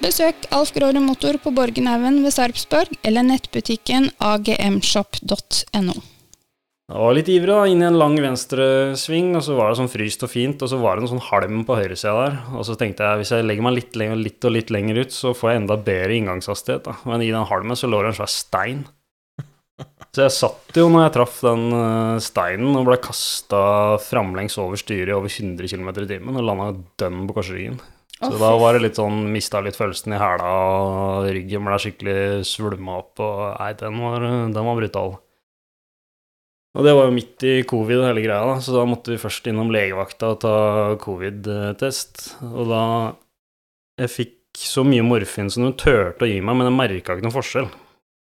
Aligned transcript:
Besøk 0.00 0.46
Alf 0.56 0.70
Gråre 0.72 1.00
Motor 1.04 1.36
på 1.44 1.50
Borgenhaugen 1.52 2.22
ved 2.24 2.32
Sarpsborg 2.32 2.94
eller 3.04 3.26
nettbutikken 3.26 4.06
agmshop.no. 4.24 5.96
Jeg 6.90 7.02
var 7.04 7.12
litt 7.14 7.28
ivrig 7.30 7.52
da, 7.52 7.66
inn 7.68 7.84
i 7.84 7.86
en 7.86 7.98
lang 8.00 8.16
venstresving, 8.18 9.34
og 9.36 9.44
så 9.46 9.58
var 9.58 9.68
det 9.68 9.78
sånn 9.82 9.92
fryst 9.92 10.24
og 10.26 10.32
fint, 10.32 10.64
og 10.64 10.72
så 10.72 10.80
var 10.80 10.96
det 10.96 11.04
en 11.04 11.12
sånn 11.12 11.22
halm 11.28 11.60
på 11.68 11.76
høyresida 11.78 12.16
der. 12.16 12.40
Og 12.56 12.64
så 12.66 12.78
tenkte 12.80 13.06
jeg 13.06 13.20
hvis 13.20 13.34
jeg 13.36 13.46
legger 13.46 13.68
meg 13.68 13.76
litt, 13.76 14.00
lenger, 14.00 14.24
litt 14.24 14.48
og 14.48 14.56
litt 14.56 14.72
lenger 14.72 15.02
ut, 15.04 15.14
så 15.14 15.34
får 15.36 15.52
jeg 15.52 15.60
enda 15.60 15.78
bedre 15.90 16.16
inngangshastighet. 16.16 16.88
da. 16.88 16.96
Men 17.12 17.22
i 17.22 17.30
den 17.30 17.46
halmen 17.52 17.78
så 17.78 17.92
lå 17.92 18.00
det 18.00 18.14
en 18.14 18.18
svær 18.22 18.32
stein. 18.32 18.82
Så 20.10 20.24
jeg 20.24 20.34
satt 20.34 20.80
jo 20.80 20.88
når 20.90 21.06
jeg 21.06 21.16
traff 21.20 21.38
den 21.44 21.70
eh, 21.76 22.18
steinen 22.24 22.74
og 22.80 22.88
ble 22.88 22.98
kasta 23.04 23.62
framlengs 24.02 24.56
over 24.58 24.80
styret 24.80 25.12
i 25.12 25.14
over 25.20 25.30
100 25.30 25.70
km 25.70 25.92
i 25.92 26.10
timen 26.16 26.40
og 26.40 26.48
landa 26.48 26.72
dønn 26.98 27.26
på 27.28 27.36
korsryggen. 27.36 27.78
Så 28.20 28.36
da 28.36 28.50
var 28.60 28.76
det 28.76 28.82
litt 28.84 28.98
sånn 29.00 29.22
Mista 29.32 29.62
litt 29.64 29.78
følelsen 29.78 30.12
i 30.12 30.20
hæla, 30.20 30.48
og 30.52 31.28
ryggen 31.32 31.64
ble 31.64 31.78
skikkelig 31.80 32.44
svulma 32.48 32.98
opp, 33.00 33.20
og 33.24 33.42
nei, 33.56 33.70
den 33.80 34.00
var, 34.02 34.26
den 34.52 34.66
var 34.66 34.76
brutal. 34.76 35.14
Og 36.78 36.86
det 36.86 36.92
var 36.94 37.08
jo 37.08 37.14
midt 37.16 37.46
i 37.48 37.54
covid, 37.66 38.04
hele 38.06 38.22
greia, 38.22 38.44
da, 38.46 38.58
så 38.62 38.76
da 38.76 38.84
måtte 38.86 39.14
vi 39.14 39.18
først 39.18 39.48
innom 39.50 39.72
legevakta 39.74 40.34
og 40.34 40.42
ta 40.44 40.54
covid-test. 41.02 42.28
Og 42.52 42.70
da 42.70 42.84
Jeg 44.00 44.12
fikk 44.14 44.60
så 44.60 44.84
mye 44.86 45.02
morfin 45.04 45.50
som 45.52 45.66
hun 45.66 45.74
turte 45.78 46.24
å 46.24 46.28
gi 46.28 46.38
meg, 46.40 46.56
men 46.56 46.70
jeg 46.70 46.76
merka 46.76 47.16
ikke 47.16 47.26
noen 47.26 47.34
forskjell. 47.34 47.66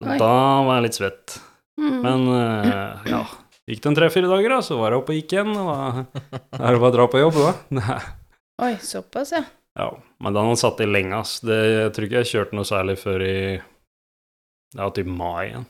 Oi. 0.06 0.14
Da 0.20 0.30
var 0.64 0.78
jeg 0.78 0.86
litt 0.86 0.98
svett. 0.98 1.36
Mm. 1.76 1.98
Men 2.04 2.24
uh, 2.30 3.02
ja, 3.08 3.20
gikk 3.68 3.82
det 3.82 3.90
en 3.90 3.98
tre-fire 3.98 4.30
dager, 4.30 4.56
da, 4.56 4.62
så 4.64 4.78
var 4.80 4.94
jeg 4.94 5.02
oppe 5.02 5.12
og 5.12 5.20
gikk 5.20 5.36
igjen. 5.36 5.52
Og 5.56 5.68
da 5.68 6.62
er 6.62 6.76
det 6.76 6.80
bare 6.80 6.92
å 6.92 6.96
dra 6.96 7.08
på 7.12 7.20
jobb, 7.20 7.42
da. 7.42 7.98
Oi, 8.66 8.72
såpass, 8.80 9.34
ja. 9.36 9.42
Ja, 9.76 9.90
men 10.24 10.32
den 10.36 10.48
har 10.50 10.56
satt 10.60 10.80
i 10.80 10.88
lenge, 10.88 11.18
ass. 11.20 11.38
Det, 11.44 11.56
jeg 11.68 11.92
tror 11.94 12.06
ikke 12.08 12.20
jeg 12.22 12.30
kjørte 12.32 12.56
noe 12.56 12.68
særlig 12.68 12.96
før 13.00 13.24
i 13.26 13.36
Det 13.60 14.80
var 14.80 14.92
typ 14.96 15.08
mai 15.12 15.46
igjen. 15.50 15.66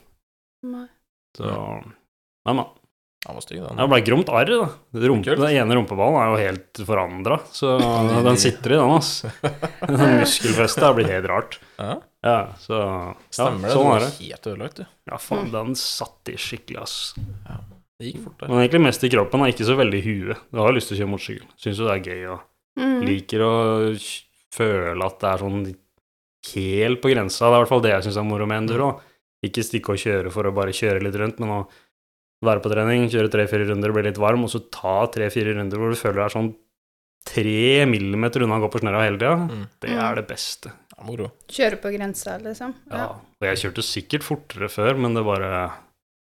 Nei. 0.67 0.85
Så 1.37 1.51
Nei, 1.51 2.53
men. 2.53 2.65
Han 3.27 3.35
var 3.35 3.43
stygg, 3.43 3.59
den. 3.65 3.79
Det 3.81 3.87
ble 3.91 3.97
gromt 4.07 4.29
arr, 4.31 4.47
da. 4.47 4.67
Rumpe, 5.11 5.33
den 5.35 5.55
ene 5.59 5.75
rumpeballen 5.75 6.17
er 6.21 6.29
jo 6.31 6.37
helt 6.39 6.79
forandra, 6.87 7.39
så 7.51 7.73
den 8.29 8.37
sitter 8.39 8.77
i, 8.77 8.77
den, 8.79 8.93
ass. 8.95 9.09
Den 9.89 10.21
muskelfestet 10.21 10.85
har 10.85 10.95
blitt 10.95 11.11
helt 11.11 11.27
rart. 11.27 11.57
Ja, 11.81 11.97
Ja, 12.23 12.37
så 12.61 12.77
ja, 12.79 13.15
Stemmer 13.33 13.67
det. 13.67 13.73
Sånn 13.73 13.83
du 13.83 13.89
er 13.89 14.05
var 14.05 14.05
helt 14.21 14.47
ødelagt, 14.53 14.79
du. 14.79 14.85
Ja, 15.11 15.19
faen, 15.19 15.49
den 15.51 15.75
satt 15.79 16.31
i 16.31 16.37
skikkelig, 16.39 16.79
ass. 16.85 16.95
Ja, 17.49 17.57
Det 17.99 18.13
gikk 18.13 18.21
fort, 18.29 18.37
det. 18.39 18.47
Men 18.53 18.61
egentlig 18.63 18.83
mest 18.87 19.03
i 19.03 19.11
kroppen, 19.11 19.43
og 19.43 19.51
ikke 19.51 19.67
så 19.67 19.75
veldig 19.81 19.99
i 19.99 20.05
huet. 20.07 20.45
Du 20.53 20.61
har 20.63 20.77
lyst 20.77 20.93
til 20.93 20.95
å 20.95 21.01
kjøre 21.01 21.11
motorsykkel. 21.17 21.49
Syns 21.65 21.81
jo 21.83 21.89
det 21.89 21.97
er 21.97 22.07
gøy 22.07 22.23
og 22.37 22.45
Mm. 22.77 23.01
liker 23.07 23.41
å 23.41 23.53
føle 24.53 25.05
at 25.05 25.19
det 25.21 25.29
er 25.31 25.43
sånn 25.43 25.59
helt 26.53 27.01
på 27.01 27.11
grensa. 27.11 27.47
Det 27.47 27.49
er 27.49 27.57
i 27.57 27.63
hvert 27.63 27.73
fall 27.73 27.83
det 27.83 27.93
jeg 27.95 28.07
syns 28.07 28.19
er 28.21 28.27
moro 28.27 28.47
med 28.49 28.63
enduro. 28.63 28.91
Ikke 29.45 29.65
stikke 29.65 29.93
og 29.93 30.01
kjøre 30.01 30.31
for 30.33 30.47
å 30.49 30.53
bare 30.55 30.75
kjøre 30.75 31.01
litt 31.03 31.17
rundt, 31.19 31.41
men 31.43 31.53
å 31.53 31.59
være 32.45 32.61
på 32.61 32.71
trening, 32.71 33.07
kjøre 33.09 33.31
tre-fire 33.33 33.67
runder, 33.71 33.93
bli 33.93 34.05
litt 34.07 34.21
varm, 34.21 34.45
og 34.45 34.51
så 34.53 34.61
ta 34.73 34.99
tre-fire 35.13 35.55
runder 35.57 35.81
hvor 35.81 35.93
du 35.93 35.97
føler 35.99 36.19
du 36.19 36.25
er 36.25 36.35
sånn 36.35 36.51
tre 37.27 37.85
millimeter 37.89 38.45
unna 38.45 38.59
å 38.59 38.63
gå 38.65 38.69
på 38.71 38.81
snørra 38.83 39.03
hele 39.03 39.19
tida. 39.19 39.33
Mm. 39.49 39.65
Det 39.83 39.95
er 40.05 40.19
det 40.19 40.27
beste. 40.29 40.71
Ja, 40.93 41.01
moro. 41.05 41.31
Kjøre 41.51 41.79
på 41.81 41.91
grensa, 41.93 42.37
liksom. 42.41 42.75
Ja. 42.93 43.09
Og 43.17 43.49
jeg 43.49 43.61
kjørte 43.63 43.85
sikkert 43.85 44.25
fortere 44.25 44.69
før, 44.71 44.97
men 45.01 45.17
det 45.17 45.25
bare 45.27 45.51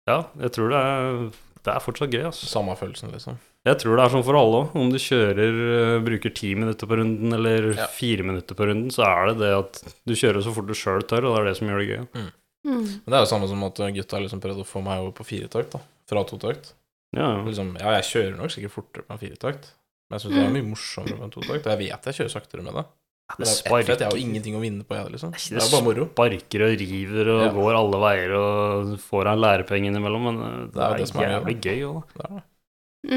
Ja, 0.04 0.18
jeg 0.36 0.52
tror 0.52 0.68
det 0.68 0.80
er 0.84 1.18
Det 1.64 1.72
er 1.72 1.80
fortsatt 1.80 2.12
gøy, 2.12 2.26
altså. 2.28 2.46
Samme 2.46 2.76
følelsen, 2.76 3.12
liksom. 3.12 3.40
Jeg 3.64 3.78
tror 3.80 3.96
det 3.96 4.04
er 4.04 4.12
sånn 4.12 4.24
for 4.26 4.36
alle 4.36 4.58
òg. 4.60 4.74
Om 4.76 4.90
du 4.92 4.98
kjører, 5.00 5.54
øh, 5.74 6.04
bruker 6.04 6.34
ti 6.36 6.50
minutter 6.54 6.86
på 6.86 6.98
runden 7.00 7.32
eller 7.32 7.70
Ja. 7.74 7.86
fire 7.86 8.22
minutter 8.22 8.54
på 8.54 8.66
runden, 8.68 8.90
så 8.92 9.04
er 9.08 9.26
det 9.32 9.38
det 9.40 9.52
at 9.56 9.94
du 10.04 10.12
kjører 10.12 10.42
så 10.44 10.52
fort 10.52 10.66
du 10.68 10.74
sjøl 10.74 11.00
tør, 11.08 11.24
og 11.24 11.36
det 11.36 11.40
er 11.40 11.48
det 11.48 11.56
som 11.56 11.68
gjør 11.68 11.80
det 11.80 11.88
gøy. 11.88 12.06
Mm. 12.12 12.30
Men 12.64 13.08
det 13.08 13.16
er 13.16 13.24
jo 13.24 13.32
samme 13.32 13.48
som 13.48 13.64
at 13.64 13.74
gutta 13.96 14.20
liksom 14.20 14.40
prøvde 14.40 14.60
å 14.64 14.68
få 14.68 14.82
meg 14.84 15.00
over 15.00 15.12
på 15.12 15.24
firetakt, 15.24 15.70
da. 15.72 15.80
Fra 16.08 16.24
totakt. 16.24 16.74
Ja, 17.16 17.36
ja. 17.38 17.44
Liksom, 17.44 17.72
ja, 17.80 17.92
jeg 18.00 18.04
kjører 18.10 18.36
nok 18.36 18.50
sikkert 18.52 18.72
fortere 18.76 19.04
på 19.08 19.12
en 19.16 19.18
firetakt, 19.18 19.72
men 20.10 20.18
jeg 20.18 20.20
syns 20.20 20.34
det 20.34 20.44
er 20.44 20.52
mye 20.52 20.68
morsommere 20.68 21.16
på 21.18 21.24
en 21.24 21.30
totakt. 21.30 21.64
Og 21.66 21.72
jeg 21.72 21.78
vet 21.78 22.04
jeg 22.04 22.14
kjører 22.20 22.32
saktere 22.36 22.62
med 22.62 22.74
det. 22.74 22.84
Det 22.84 23.38
Men 23.38 23.46
det 23.46 23.48
er 23.48 23.62
sparker, 23.64 23.96
jeg 23.96 24.04
har 24.04 24.12
jo 24.12 24.20
ingenting 24.20 24.54
å 24.56 24.60
vinne 24.60 24.84
på, 24.84 24.92
jeg, 25.00 25.12
liksom. 25.12 25.30
det 25.32 25.48
Det 25.48 25.62
er 25.64 25.72
bare 25.72 25.84
moro. 25.88 26.04
sparker 26.12 26.60
og 26.68 26.78
river 26.84 27.28
og 27.32 27.40
Ja. 27.40 27.52
går 27.56 27.72
alle 27.80 27.98
veier 28.04 28.32
og 28.36 28.98
får 29.00 29.26
en 29.32 29.40
lærepenge 29.40 29.86
innimellom, 29.88 30.22
men 30.28 30.36
det, 30.68 30.72
Det 30.74 30.82
er 30.82 30.88
jo 30.88 30.92
er, 30.92 30.98
det 30.98 31.08
som 31.08 31.20
er 31.20 31.24
gøy, 31.24 31.32
jævlig 31.40 31.60
gøy 31.64 31.80
òg, 31.88 32.02
da. 32.04 32.12
Det 32.20 32.24
er 32.28 32.34
det. 32.34 32.44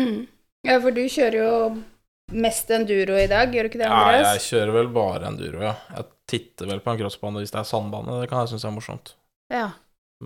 Mm. 0.08 0.28
Ja, 0.68 0.81
for 0.84 0.92
du 0.92 1.06
kjører 1.08 1.38
jo 1.40 1.52
mest 2.36 2.72
enduro 2.75 3.16
i 3.16 3.30
dag, 3.31 3.54
gjør 3.56 3.68
du 3.68 3.72
ikke 3.72 3.80
det, 3.80 3.88
Andreas? 3.88 4.25
Ja, 4.25 4.34
jeg 4.36 4.46
kjører 4.50 4.74
vel 4.75 4.90
bare 4.98 5.30
enduro, 5.30 5.62
ja. 5.64 5.75
Jeg 5.96 6.10
titter 6.28 6.68
vel 6.74 6.81
på 6.84 6.92
en 6.92 7.00
crossbane 7.00 7.44
hvis 7.44 7.54
det 7.54 7.62
er 7.62 7.69
sandbane, 7.69 8.18
det 8.22 8.28
kan 8.31 8.44
jeg 8.44 8.52
synes 8.52 8.68
er 8.68 8.75
morsomt. 8.75 9.14
Ja. 9.54 9.69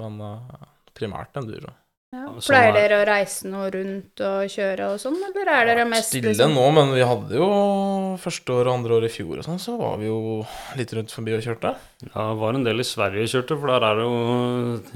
Men 0.01 0.17
uh, 0.23 0.65
primært 0.97 1.37
enduro. 1.37 1.75
Ja. 2.11 2.25
sånn 2.27 2.43
Pleier 2.51 2.69
er- 2.71 2.77
dere 2.77 2.97
å 3.01 3.05
reise 3.07 3.47
noe 3.47 3.69
rundt 3.71 4.23
og 4.27 4.49
kjøre 4.51 4.89
og 4.93 4.99
sånn, 4.99 5.15
eller 5.29 5.51
er 5.55 5.69
dere 5.71 5.85
mest 5.87 6.09
Stille 6.11 6.33
liksom 6.33 6.53
nå, 6.57 6.65
men 6.75 6.91
vi 6.95 7.05
hadde 7.07 7.37
jo 7.39 7.47
første 8.19 8.55
år 8.57 8.67
og 8.67 8.73
andre 8.73 8.97
år 8.99 9.07
i 9.07 9.11
fjor 9.13 9.39
og 9.39 9.47
sånn, 9.47 9.59
så 9.63 9.77
var 9.79 9.95
vi 10.01 10.09
jo 10.09 10.19
litt 10.79 10.91
rundt 10.97 11.15
forbi 11.15 11.37
og 11.37 11.43
kjørte. 11.45 11.73
Ja, 12.09 12.27
det 12.33 12.37
var 12.43 12.53
en 12.59 12.67
del 12.67 12.83
i 12.83 12.87
Sverige 12.87 13.29
kjørte, 13.31 13.57
for 13.61 13.71
der 13.71 13.87
er 13.87 13.95
det 14.01 14.05
jo 14.07 14.19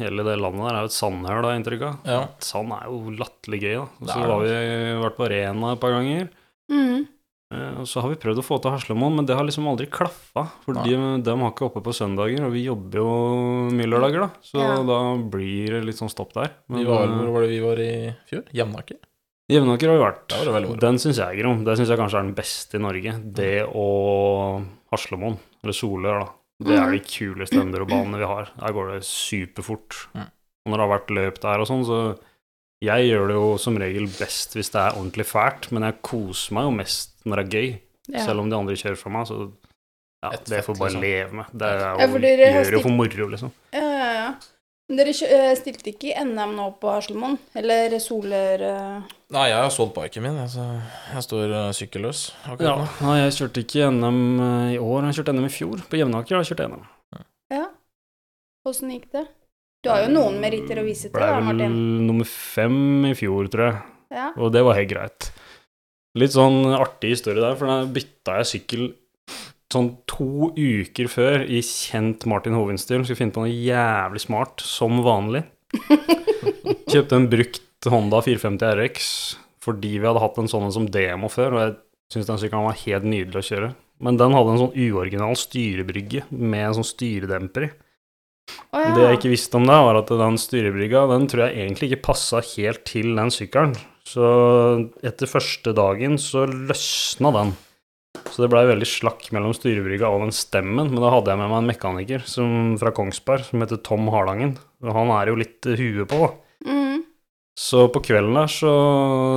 Hele 0.01 0.23
det 0.27 0.37
landet 0.41 0.67
der 0.67 0.75
er 0.75 0.85
jo 0.85 0.91
et 0.91 0.97
sandhøl, 0.99 1.39
har 1.45 1.51
jeg 1.53 1.61
inntrykk 1.63 1.87
av. 1.87 1.95
Ja. 2.11 2.21
Sand 2.43 2.75
er 2.75 2.87
jo 2.91 3.15
latterlig 3.19 3.61
gøy, 3.63 3.75
da. 3.79 3.85
Og 4.01 4.11
så 4.11 4.19
har 4.25 4.39
vi 4.43 4.55
vært 5.05 5.19
på 5.19 5.29
Rena 5.31 5.71
et 5.75 5.79
par 5.83 5.95
ganger. 5.95 6.29
mm. 6.71 7.07
Eh, 7.55 7.79
Og 7.81 7.87
så 7.87 8.01
har 8.03 8.11
vi 8.11 8.17
prøvd 8.19 8.41
å 8.41 8.45
få 8.45 8.57
til 8.61 8.73
Haslemoen, 8.75 9.15
men 9.15 9.25
det 9.29 9.35
har 9.37 9.45
liksom 9.47 9.67
aldri 9.71 9.87
klaffa. 9.91 10.43
For 10.65 10.75
de, 10.83 10.95
de 11.23 11.35
har 11.39 11.51
ikke 11.53 11.69
oppe 11.69 11.81
på 11.85 11.93
søndager, 11.95 12.43
og 12.47 12.51
vi 12.55 12.65
jobber 12.67 12.99
jo 12.99 13.09
mye 13.71 13.87
lørdager, 13.87 14.25
da. 14.27 14.29
Så 14.43 14.59
Ja. 14.59 14.75
da 14.83 14.99
blir 15.17 15.77
det 15.77 15.83
litt 15.87 15.95
sånn 16.01 16.11
stopp 16.11 16.33
der. 16.33 16.51
Men 16.67 16.79
Vi 16.83 16.85
var, 16.91 17.03
eh, 17.07 17.15
hvor 17.21 17.31
var 17.33 17.41
det 17.45 17.49
vi 17.55 17.59
var 17.63 17.79
i 17.79 18.15
fjor? 18.29 18.43
Jevnaker? 18.51 18.97
Jevnaker 19.47 19.87
har 19.91 19.97
vi 19.97 20.05
vært. 20.05 20.35
Var 20.51 20.61
det. 20.61 20.79
Den 20.81 20.95
syns 20.97 21.17
jeg 21.21 21.27
er 21.37 21.41
grom. 21.43 21.63
Det 21.63 21.77
syns 21.77 21.87
jeg 21.93 21.99
kanskje 21.99 22.17
er 22.19 22.23
den 22.25 22.33
beste 22.35 22.75
i 22.75 22.81
Norge. 22.81 23.33
Det 23.33 23.67
og 23.75 24.65
Haslemoen, 24.91 25.37
eller 25.63 25.73
Solør, 25.73 26.19
da. 26.25 26.29
Det 26.65 26.77
er 26.79 26.91
de 26.91 26.99
kuleste 26.99 27.59
endurobanene 27.65 28.17
vi 28.17 28.25
har. 28.25 28.49
Der 28.57 28.73
går 28.73 28.93
det 28.95 29.03
superfort. 29.05 30.07
Mm. 30.15 30.25
Og 30.65 30.71
når 30.71 30.77
det 30.79 30.85
har 30.87 30.93
vært 30.99 31.13
løp 31.13 31.39
der 31.41 31.59
og 31.61 31.67
sånn, 31.67 31.85
så 31.85 32.17
Jeg 32.83 33.07
gjør 33.09 33.27
det 33.29 33.35
jo 33.37 33.57
som 33.57 33.77
regel 33.79 34.05
best 34.05 34.53
hvis 34.53 34.69
det 34.73 34.81
er 34.81 34.97
ordentlig 34.99 35.25
fælt, 35.25 35.71
men 35.71 35.81
jeg 35.87 36.01
koser 36.03 36.53
meg 36.53 36.65
jo 36.67 36.71
mest 36.75 37.14
når 37.25 37.41
det 37.41 37.45
er 37.45 37.55
gøy. 37.59 37.69
Ja. 38.13 38.25
Selv 38.27 38.43
om 38.43 38.49
de 38.51 38.57
andre 38.57 38.77
kjører 38.77 38.99
fra 38.99 39.11
meg, 39.13 39.29
så 39.29 39.39
ja, 40.25 40.31
Et 40.33 40.49
det 40.49 40.63
får 40.65 40.77
bare 40.79 40.93
liksom. 40.93 41.05
leve 41.05 41.37
med. 41.39 41.53
Det 41.53 41.69
er 41.69 41.79
Ja, 41.83 41.93
jo, 42.01 42.11
for 42.11 42.23
dere 42.23 42.51
gjør 42.53 42.77
jo 42.77 42.81
for 42.85 42.97
moro, 42.97 43.29
liksom. 43.33 43.51
Ja, 43.75 43.85
ja, 43.85 44.11
ja. 44.17 44.27
Men 44.85 44.99
dere 45.01 45.13
eh, 45.33 45.51
stilte 45.57 45.89
ikke 45.89 46.11
i 46.11 46.25
NM 46.25 46.51
nå 46.57 46.65
på 46.81 46.91
Haslemoen? 46.93 47.39
Eller 47.57 47.95
Soler 48.01 48.61
uh... 48.61 49.15
Nei, 49.33 49.45
jeg 49.49 49.57
har 49.57 49.71
solgt 49.73 49.95
biken 49.97 50.25
min. 50.25 50.37
Jeg, 50.43 50.51
så 50.53 50.65
jeg 51.15 51.25
står 51.25 51.55
sykkelløs 51.73 52.21
akkurat 52.45 52.67
Ja, 52.67 52.75
nå. 52.81 53.07
nei, 53.07 53.15
jeg 53.23 53.37
kjørte 53.39 53.63
ikke 53.65 53.89
NM 53.95 54.19
i 54.75 54.77
år, 54.81 55.07
jeg 55.09 55.17
kjørte 55.19 55.33
NM 55.33 55.47
i 55.47 55.55
fjor. 55.55 55.81
På 55.89 55.97
Jevnaker 55.97 56.37
har 56.37 56.45
jeg 56.45 56.53
kjørt 56.53 56.69
NM. 56.69 56.85
Ja. 57.53 57.65
Åssen 58.65 58.93
gikk 58.93 59.09
det? 59.13 59.25
Du 59.85 59.91
har 59.93 60.05
jo 60.05 60.13
noen 60.13 60.39
meritter 60.41 60.79
å 60.81 60.85
vise 60.85 61.11
til, 61.11 61.17
Ble 61.17 61.57
vel 61.61 61.65
nummer 62.05 62.25
fem 62.25 63.05
i 63.05 63.13
fjor, 63.17 63.49
tror 63.53 63.67
jeg. 63.67 63.81
Ja. 64.15 64.31
Og 64.41 64.53
det 64.53 64.63
var 64.65 64.77
helt 64.79 64.89
greit. 64.89 65.27
Litt 66.15 66.35
sånn 66.35 66.63
artig 66.71 67.15
historie 67.17 67.43
der, 67.43 67.57
for 67.59 67.69
da 67.69 67.81
bytta 67.91 68.39
jeg 68.39 68.51
sykkel 68.53 68.85
sånn 69.73 69.89
to 70.07 70.51
uker 70.55 71.09
før 71.11 71.43
i 71.43 71.61
kjent 71.65 72.23
Martin 72.29 72.55
Hovin-stil. 72.55 73.03
Skulle 73.03 73.19
finne 73.19 73.35
på 73.35 73.43
noe 73.43 73.51
jævlig 73.51 74.23
smart, 74.23 74.63
som 74.63 75.01
vanlig. 75.05 75.43
Kjøpte 76.91 77.17
en 77.17 77.27
brukt 77.31 77.89
Honda 77.91 78.21
450 78.23 78.77
RX 78.79 79.09
fordi 79.65 79.95
vi 79.97 80.05
hadde 80.05 80.21
hatt 80.21 80.35
en 80.37 80.49
sånn 80.49 80.69
som 80.73 80.85
demo 80.93 81.25
før, 81.31 81.55
og 81.55 81.61
jeg 81.63 81.71
syntes 82.13 82.27
den 82.29 82.41
sykkelen 82.43 82.67
var 82.67 82.77
helt 82.83 83.07
nydelig 83.09 83.39
å 83.39 83.47
kjøre. 83.47 83.69
Men 84.05 84.19
den 84.19 84.35
hadde 84.35 84.51
en 84.53 84.61
sånn 84.61 84.75
uoriginal 84.77 85.33
styrebrygge 85.39 86.21
med 86.29 86.67
en 86.67 86.75
sånn 86.77 86.85
styredemper 86.85 87.65
i. 87.65 87.71
Oh, 88.75 88.77
ja. 88.77 88.91
Det 88.93 89.07
jeg 89.07 89.17
ikke 89.17 89.31
visste 89.31 89.57
om 89.57 89.65
det, 89.65 89.79
var 89.87 89.97
at 89.97 90.11
den 90.21 90.37
styrebrygga, 90.37 91.07
den 91.09 91.25
tror 91.31 91.47
jeg 91.47 91.63
egentlig 91.63 91.89
ikke 91.89 92.05
passa 92.11 92.43
helt 92.45 92.83
til 92.85 93.15
den 93.17 93.33
sykkelen. 93.33 93.73
Så 94.05 94.25
etter 95.05 95.29
første 95.29 95.73
dagen 95.75 96.19
så 96.21 96.45
løsna 96.45 97.31
den. 97.35 97.55
Så 98.31 98.43
det 98.43 98.51
blei 98.51 98.63
veldig 98.69 98.87
slakk 98.87 99.27
mellom 99.35 99.53
styrebrygga 99.55 100.09
og 100.11 100.25
den 100.25 100.33
stemmen. 100.35 100.91
Men 100.91 101.01
da 101.03 101.11
hadde 101.13 101.33
jeg 101.33 101.41
med 101.41 101.51
meg 101.51 101.61
en 101.61 101.69
mekaniker 101.71 102.25
som, 102.29 102.75
fra 102.79 102.93
Kongsberg 102.95 103.47
som 103.47 103.63
heter 103.63 103.81
Tom 103.85 104.07
Harlangen. 104.13 104.55
Og 104.85 104.95
han 104.95 105.11
er 105.17 105.31
jo 105.31 105.39
litt 105.39 105.67
huet 105.67 106.07
på, 106.11 106.21
da. 106.21 106.31
Mhm. 106.69 107.03
Så 107.55 107.85
på 107.87 108.01
kvelden 108.03 108.35
der 108.35 108.49
så 108.51 108.71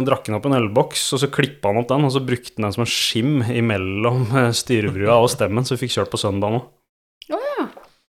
drakk 0.03 0.27
han 0.27 0.41
opp 0.41 0.49
en 0.49 0.57
ølboks, 0.59 1.05
og 1.15 1.21
så 1.23 1.29
klippa 1.31 1.71
han 1.71 1.79
opp 1.79 1.93
den, 1.93 2.07
og 2.09 2.11
så 2.11 2.23
brukte 2.27 2.57
han 2.57 2.67
den 2.67 2.75
som 2.75 2.83
en 2.83 2.91
skim 2.91 3.37
imellom 3.47 4.25
eh, 4.35 4.49
styrebrua 4.59 5.21
og 5.23 5.31
stemmen, 5.31 5.63
så 5.63 5.77
vi 5.77 5.85
fikk 5.85 5.95
kjørt 5.95 6.11
på 6.11 6.19
søndag 6.19 6.51
nå. 6.51 6.59
Oh, 7.31 7.45
ja. 7.55 7.69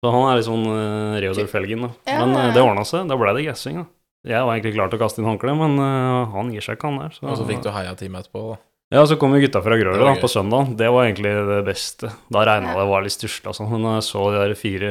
Så 0.03 0.11
han 0.11 0.27
er 0.27 0.41
litt 0.41 0.49
sånn 0.49 0.67
uh, 0.67 1.21
Reodor 1.23 1.47
Felgen, 1.53 1.87
da. 1.87 1.93
Ja, 2.11 2.25
Men 2.25 2.35
eh, 2.35 2.51
det 2.57 2.65
ordna 2.65 2.83
seg. 2.89 3.07
Da 3.07 3.19
ble 3.21 3.37
det 3.37 3.47
gassing, 3.47 3.79
da. 3.85 3.87
Jeg 4.23 4.45
var 4.47 4.55
egentlig 4.55 4.77
klar 4.77 4.91
til 4.91 5.01
å 5.01 5.03
kaste 5.03 5.19
inn 5.23 5.27
håndkleet, 5.27 5.57
men 5.59 5.81
uh, 5.83 6.31
han 6.35 6.53
gir 6.55 6.63
seg 6.63 6.77
ikke, 6.79 6.93
han 6.93 7.01
der. 7.03 7.17
Og 7.27 7.41
så 7.41 7.47
fikk 7.49 7.65
du 7.65 7.73
heia 7.75 7.97
teamet 7.99 8.27
etterpå. 8.27 8.45
da. 8.53 8.61
Ja, 8.93 9.07
så 9.09 9.17
kom 9.17 9.33
jo 9.33 9.41
gutta 9.41 9.63
fra 9.65 9.77
Grøler 9.81 10.03
da, 10.05 10.13
på 10.21 10.29
søndag. 10.29 10.75
Det 10.77 10.91
var 10.93 11.07
egentlig 11.07 11.31
det 11.49 11.63
beste. 11.65 12.11
Da 12.29 12.43
regna 12.45 12.75
det 12.77 12.85
var 12.91 13.01
litt 13.01 13.15
stusslig 13.15 13.49
og 13.49 13.57
sånn, 13.57 13.71
men 13.73 13.87
jeg 13.97 14.05
så 14.05 14.27
de 14.35 14.43
der 14.43 14.53
fire 14.59 14.91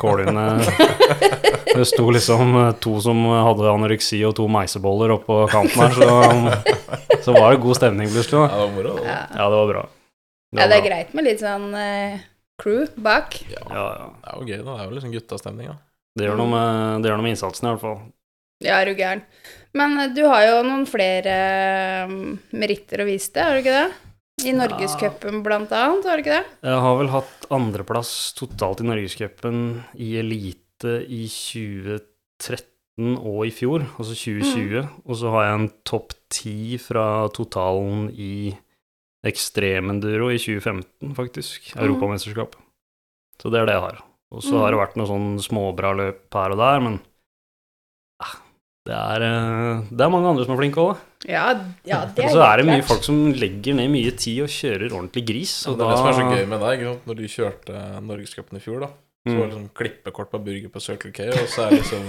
kålene 0.00 0.44
Det 1.76 1.84
sto 1.88 2.06
liksom 2.12 2.56
eh, 2.62 2.70
to 2.84 2.94
som 3.00 3.20
hadde 3.28 3.68
anoreksi 3.68 4.18
og 4.28 4.34
to 4.36 4.44
meiseboller 4.52 5.12
oppå 5.14 5.38
kanten 5.52 5.84
her, 5.84 5.94
så, 5.96 6.80
så 7.24 7.34
var 7.36 7.54
det 7.54 7.60
god 7.62 7.78
stemning 7.78 8.10
plutselig. 8.12 8.42
Ja, 8.44 8.48
det 8.56 8.64
var 8.64 8.72
moro. 8.76 8.96
det. 8.98 9.06
Ja. 9.08 9.20
Ja, 9.36 9.46
det 9.46 9.60
var 9.60 9.70
bra. 9.70 9.84
ja, 10.52 10.58
det 10.58 10.66
er 10.66 10.72
bra. 10.74 10.88
greit 10.88 11.14
med 11.16 11.28
litt 11.28 11.44
sånn 11.44 11.68
uh, 11.76 12.18
crew 12.60 12.88
bak. 13.04 13.38
Ja, 13.52 13.62
Ja, 13.68 13.86
ja. 14.00 14.08
det 14.16 14.32
er 14.32 14.40
jo 14.40 14.48
gøy. 14.48 14.58
da. 14.58 14.66
Det 14.72 14.80
er 14.80 14.88
jo 14.90 14.96
liksom 14.98 15.14
guttastemning. 15.16 15.70
da. 15.72 15.78
Det 16.18 16.28
gjør, 16.28 16.40
noe 16.42 16.52
med, 16.52 17.04
det 17.04 17.08
gjør 17.12 17.20
noe 17.20 17.28
med 17.28 17.36
innsatsen, 17.36 17.68
i 17.68 17.72
hvert 17.72 17.84
fall. 17.84 18.00
Ja, 18.62 18.78
er 18.80 18.90
du 18.90 18.98
gæren. 18.98 19.24
Men 19.76 19.98
eh, 20.00 20.12
du 20.14 20.24
har 20.28 20.46
jo 20.46 20.62
noen 20.66 20.86
flere 20.88 21.36
eh, 22.06 22.16
meritter 22.56 23.02
å 23.02 23.08
vise 23.08 23.32
til, 23.32 23.44
har 23.44 23.56
du 23.56 23.62
ikke 23.62 23.76
det? 23.80 24.08
I 24.42 24.54
Norgescupen 24.56 25.42
blant 25.44 25.72
annet, 25.76 26.06
har 26.08 26.18
du 26.18 26.24
ikke 26.24 26.38
det? 26.38 26.56
Jeg 26.66 26.78
har 26.86 26.96
vel 26.98 27.12
hatt 27.12 27.46
andreplass 27.52 28.12
totalt 28.38 28.80
i 28.82 28.88
Norgescupen 28.88 29.60
i 30.00 30.14
elite 30.18 30.96
i 31.04 31.26
2013 31.30 33.20
og 33.20 33.44
i 33.46 33.52
fjor, 33.54 33.84
altså 34.00 34.16
2020. 34.16 34.88
Og 35.04 35.18
så 35.20 35.34
har 35.36 35.46
jeg 35.46 35.58
en 35.60 35.68
topp 35.88 36.16
ti 36.32 36.56
fra 36.82 37.06
totalen 37.34 38.08
i 38.10 38.50
ekstremenduro 39.22 40.32
i 40.32 40.40
2015, 40.40 41.14
faktisk. 41.14 41.70
Mm. 41.76 41.84
Europamesterskap. 41.86 42.56
Så 43.38 43.52
det 43.52 43.62
er 43.62 43.70
det 43.70 43.76
jeg 43.78 43.86
har. 43.86 44.02
Og 44.32 44.42
så 44.44 44.62
har 44.62 44.72
det 44.72 44.80
vært 44.80 44.94
noen 44.96 45.10
sånn 45.10 45.32
småbra 45.44 45.92
løp 45.96 46.34
her 46.34 46.54
og 46.54 46.60
der, 46.60 46.82
men 46.82 46.98
det 48.88 48.94
er, 48.98 49.22
eh, 49.22 49.82
det 49.92 50.02
er 50.04 50.10
mange 50.10 50.26
andre 50.32 50.44
som 50.46 50.54
er 50.56 50.60
flinke 50.62 50.82
òg. 50.82 50.96
Ja, 51.30 51.44
ja 51.86 52.00
det 52.10 52.24
Og 52.26 52.32
så 52.34 52.42
er 52.42 52.56
det 52.58 52.66
mye 52.66 52.80
klart. 52.80 52.88
folk 52.88 53.04
som 53.06 53.20
legger 53.32 53.76
ned 53.78 53.90
mye 53.94 54.10
tid 54.18 54.40
og 54.42 54.50
kjører 54.50 54.90
ordentlig 54.90 55.22
gris. 55.28 55.52
Så 55.62 55.70
Og 55.72 55.78
det 55.78 55.86
er 55.86 55.90
det 55.92 55.98
som 56.00 56.08
er 56.10 56.18
så 56.18 56.26
gøy 56.34 56.46
med 56.50 56.60
deg. 56.66 56.82
Når 57.06 57.14
du 57.20 57.22
kjørte 57.30 57.82
Norgescupen 58.02 58.58
i 58.58 58.64
fjor, 58.64 58.80
da, 58.80 58.88
så 59.22 59.30
Mm. 59.30 59.38
var 59.38 59.46
det 59.46 59.54
sånn 59.54 59.70
klippekort 59.78 60.30
på 60.32 60.38
burger 60.44 60.68
på 60.74 60.80
Circle 60.82 61.12
K, 61.14 61.28
og 61.30 61.46
så 61.46 61.66
er 61.66 61.70
det 61.70 61.78
liksom 61.84 62.02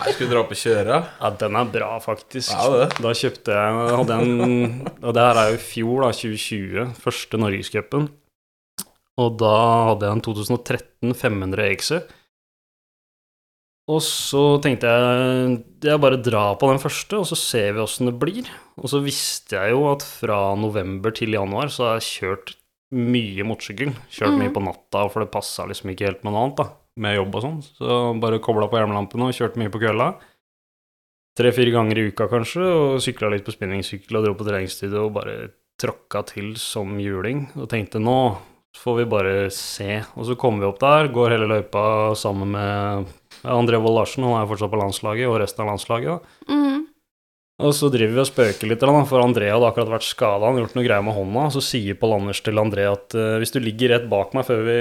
Nei, 0.00 0.12
skulle 0.16 0.30
dra 0.30 0.40
opp 0.40 0.50
og 0.54 0.56
kjøre? 0.56 0.96
Ja, 1.20 1.30
den 1.36 1.56
er 1.60 1.64
bra, 1.66 1.90
faktisk. 2.00 2.48
Ja, 2.56 2.70
det. 2.72 2.86
Da 2.96 3.10
kjøpte 3.12 3.52
jeg 3.52 3.96
hadde 4.00 4.16
en, 4.16 4.88
Og 5.04 5.12
det 5.12 5.20
her 5.26 5.36
er 5.42 5.50
jo 5.50 5.58
i 5.58 5.60
fjor, 5.60 6.00
da, 6.06 6.10
2020, 6.16 6.94
første 6.96 7.36
Norgescupen. 7.36 8.08
Og 9.20 9.36
da 9.36 9.52
hadde 9.90 10.08
jeg 10.08 10.16
en 10.16 10.22
2013 10.24 11.12
500 11.14 11.68
EXE. 11.68 12.00
Og 13.90 13.98
så 14.06 14.42
tenkte 14.62 14.86
jeg 14.86 15.58
jeg 15.82 16.00
bare 16.02 16.20
drar 16.22 16.54
på 16.60 16.68
den 16.70 16.78
første, 16.82 17.18
og 17.18 17.26
så 17.26 17.36
ser 17.38 17.72
vi 17.74 17.82
åssen 17.82 18.06
det 18.10 18.16
blir. 18.20 18.46
Og 18.78 18.90
så 18.92 19.00
visste 19.02 19.56
jeg 19.58 19.72
jo 19.74 19.86
at 19.90 20.04
fra 20.06 20.54
november 20.60 21.10
til 21.16 21.32
januar 21.34 21.72
så 21.72 21.88
har 21.88 21.98
jeg 21.98 22.08
kjørt 22.20 22.54
mye 22.94 23.46
motorsykkel. 23.48 23.94
Kjørt 24.12 24.36
mye 24.36 24.50
Mhm. 24.50 24.54
på 24.54 24.62
natta, 24.66 25.08
for 25.10 25.20
det 25.24 25.32
passa 25.32 25.66
liksom 25.66 25.90
ikke 25.90 26.06
helt 26.06 26.24
med 26.24 26.32
noe 26.34 26.44
annet, 26.44 26.56
da. 26.56 26.68
Med 27.00 27.16
jobb 27.16 27.34
og 27.34 27.42
sånn. 27.42 27.60
Så 27.78 28.20
bare 28.20 28.38
kobla 28.42 28.68
på 28.68 28.78
hjelmlampene 28.78 29.28
og 29.28 29.34
kjørte 29.34 29.56
mye 29.58 29.70
på 29.72 29.80
kvelda 29.80 30.14
tre-fire 31.38 31.72
ganger 31.72 31.98
i 31.98 32.06
uka 32.10 32.26
kanskje, 32.28 32.60
og 32.60 33.00
sykla 33.00 33.30
litt 33.32 33.46
på 33.46 33.54
spinningsykkel 33.54 34.18
og 34.18 34.24
dro 34.26 34.34
på 34.36 34.44
treningsstudio 34.48 35.06
og 35.06 35.14
bare 35.14 35.36
tråkka 35.80 36.24
til 36.26 36.54
som 36.60 36.98
juling. 37.00 37.46
Og 37.56 37.68
tenkte 37.70 38.00
nå 38.02 38.36
får 38.76 38.98
vi 38.98 39.06
bare 39.08 39.50
se. 39.54 40.02
Og 40.16 40.26
så 40.28 40.36
kommer 40.36 40.60
vi 40.60 40.68
opp 40.68 40.80
der, 40.82 41.08
går 41.08 41.30
hele 41.30 41.48
løypa 41.48 42.14
sammen 42.18 42.52
med 42.52 43.06
André 43.46 43.80
Wold 43.80 43.96
Larsen, 43.96 44.26
han 44.26 44.42
er 44.42 44.48
fortsatt 44.50 44.72
på 44.72 44.80
landslaget, 44.80 45.28
og 45.30 45.40
resten 45.42 45.64
av 45.64 45.72
landslaget. 45.72 46.32
Mhm. 46.48 46.70
Og 47.60 47.74
så 47.76 47.90
driver 47.92 48.14
vi 48.14 48.22
og 48.22 48.28
spøker 48.28 48.70
litt, 48.70 48.84
for 49.08 49.20
André 49.20 49.50
hadde 49.52 49.68
akkurat 49.68 49.90
vært 49.92 50.06
skada, 50.08 50.46
han 50.46 50.54
hadde 50.54 50.62
gjort 50.64 50.76
noe 50.78 50.86
greier 50.86 51.04
med 51.04 51.16
hånda. 51.16 51.42
Og 51.50 51.52
så 51.52 51.62
sier 51.64 51.98
Pål 52.00 52.14
Anders 52.16 52.40
til 52.40 52.60
André 52.60 52.86
at 52.88 53.16
eh, 53.16 53.36
hvis 53.42 53.52
du 53.52 53.60
ligger 53.60 53.92
rett 53.92 54.06
bak 54.08 54.32
meg 54.36 54.46
før 54.48 54.62
vi 54.64 54.78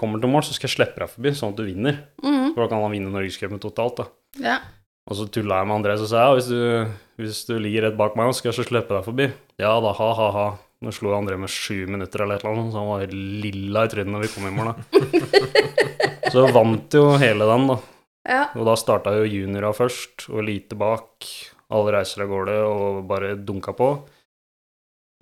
kommer 0.00 0.22
til 0.22 0.32
mål, 0.32 0.42
så 0.42 0.56
skal 0.56 0.66
jeg 0.66 0.74
slippe 0.74 1.04
deg 1.04 1.12
forbi, 1.12 1.34
sånn 1.38 1.54
at 1.54 1.60
du 1.60 1.66
vinner. 1.68 2.00
Mm. 2.24 2.50
For 2.56 2.64
da 2.64 2.68
kan 2.72 2.82
han 2.82 2.94
vinne 2.96 3.14
Norgescupen 3.14 3.62
totalt, 3.62 4.02
da. 4.02 4.08
Ja. 4.42 4.58
Og 5.06 5.20
så 5.20 5.28
tulla 5.30 5.60
jeg 5.62 5.70
med 5.70 5.78
André, 5.78 5.98
så 6.00 6.10
sa 6.10 6.26
ja, 6.26 6.34
hvis 6.34 6.50
du, 6.50 6.94
hvis 7.22 7.44
du 7.46 7.54
ligger 7.62 7.86
rett 7.86 7.98
bak 7.98 8.18
meg, 8.18 8.32
så 8.32 8.40
skal 8.40 8.50
jeg 8.50 8.58
så 8.58 8.68
slippe 8.72 8.96
deg 8.96 9.06
forbi. 9.06 9.30
Ja 9.62 9.76
da, 9.84 9.94
ha-ha-ha. 9.94 10.48
Nå 10.82 10.92
slo 10.92 11.14
André 11.16 11.38
med 11.40 11.48
sju 11.48 11.86
minutter 11.88 12.24
eller 12.24 12.40
et 12.40 12.42
eller 12.44 12.58
annet, 12.58 12.72
så 12.74 12.82
han 12.82 12.90
var 12.90 13.04
helt 13.06 13.14
lilla 13.46 13.86
i 13.86 13.92
trynet 13.92 14.12
når 14.12 14.26
vi 14.26 14.32
kom 14.34 14.50
i 14.50 14.56
mål, 14.56 14.74
da. 14.74 15.46
så 16.34 16.50
vant 16.52 16.98
jo 16.98 17.12
hele 17.22 17.46
den, 17.48 17.70
da. 17.70 17.78
Ja. 18.28 18.42
Og 18.56 18.66
da 18.68 18.74
starta 18.78 19.14
jo 19.16 19.26
juniora 19.28 19.72
først, 19.76 20.28
og 20.32 20.44
lite 20.46 20.78
bak. 20.78 21.28
Alle 21.74 21.96
reiser 21.96 22.22
av 22.24 22.30
gårde 22.30 22.58
og 22.66 23.00
bare 23.08 23.34
dunka 23.38 23.74
på. 23.76 23.90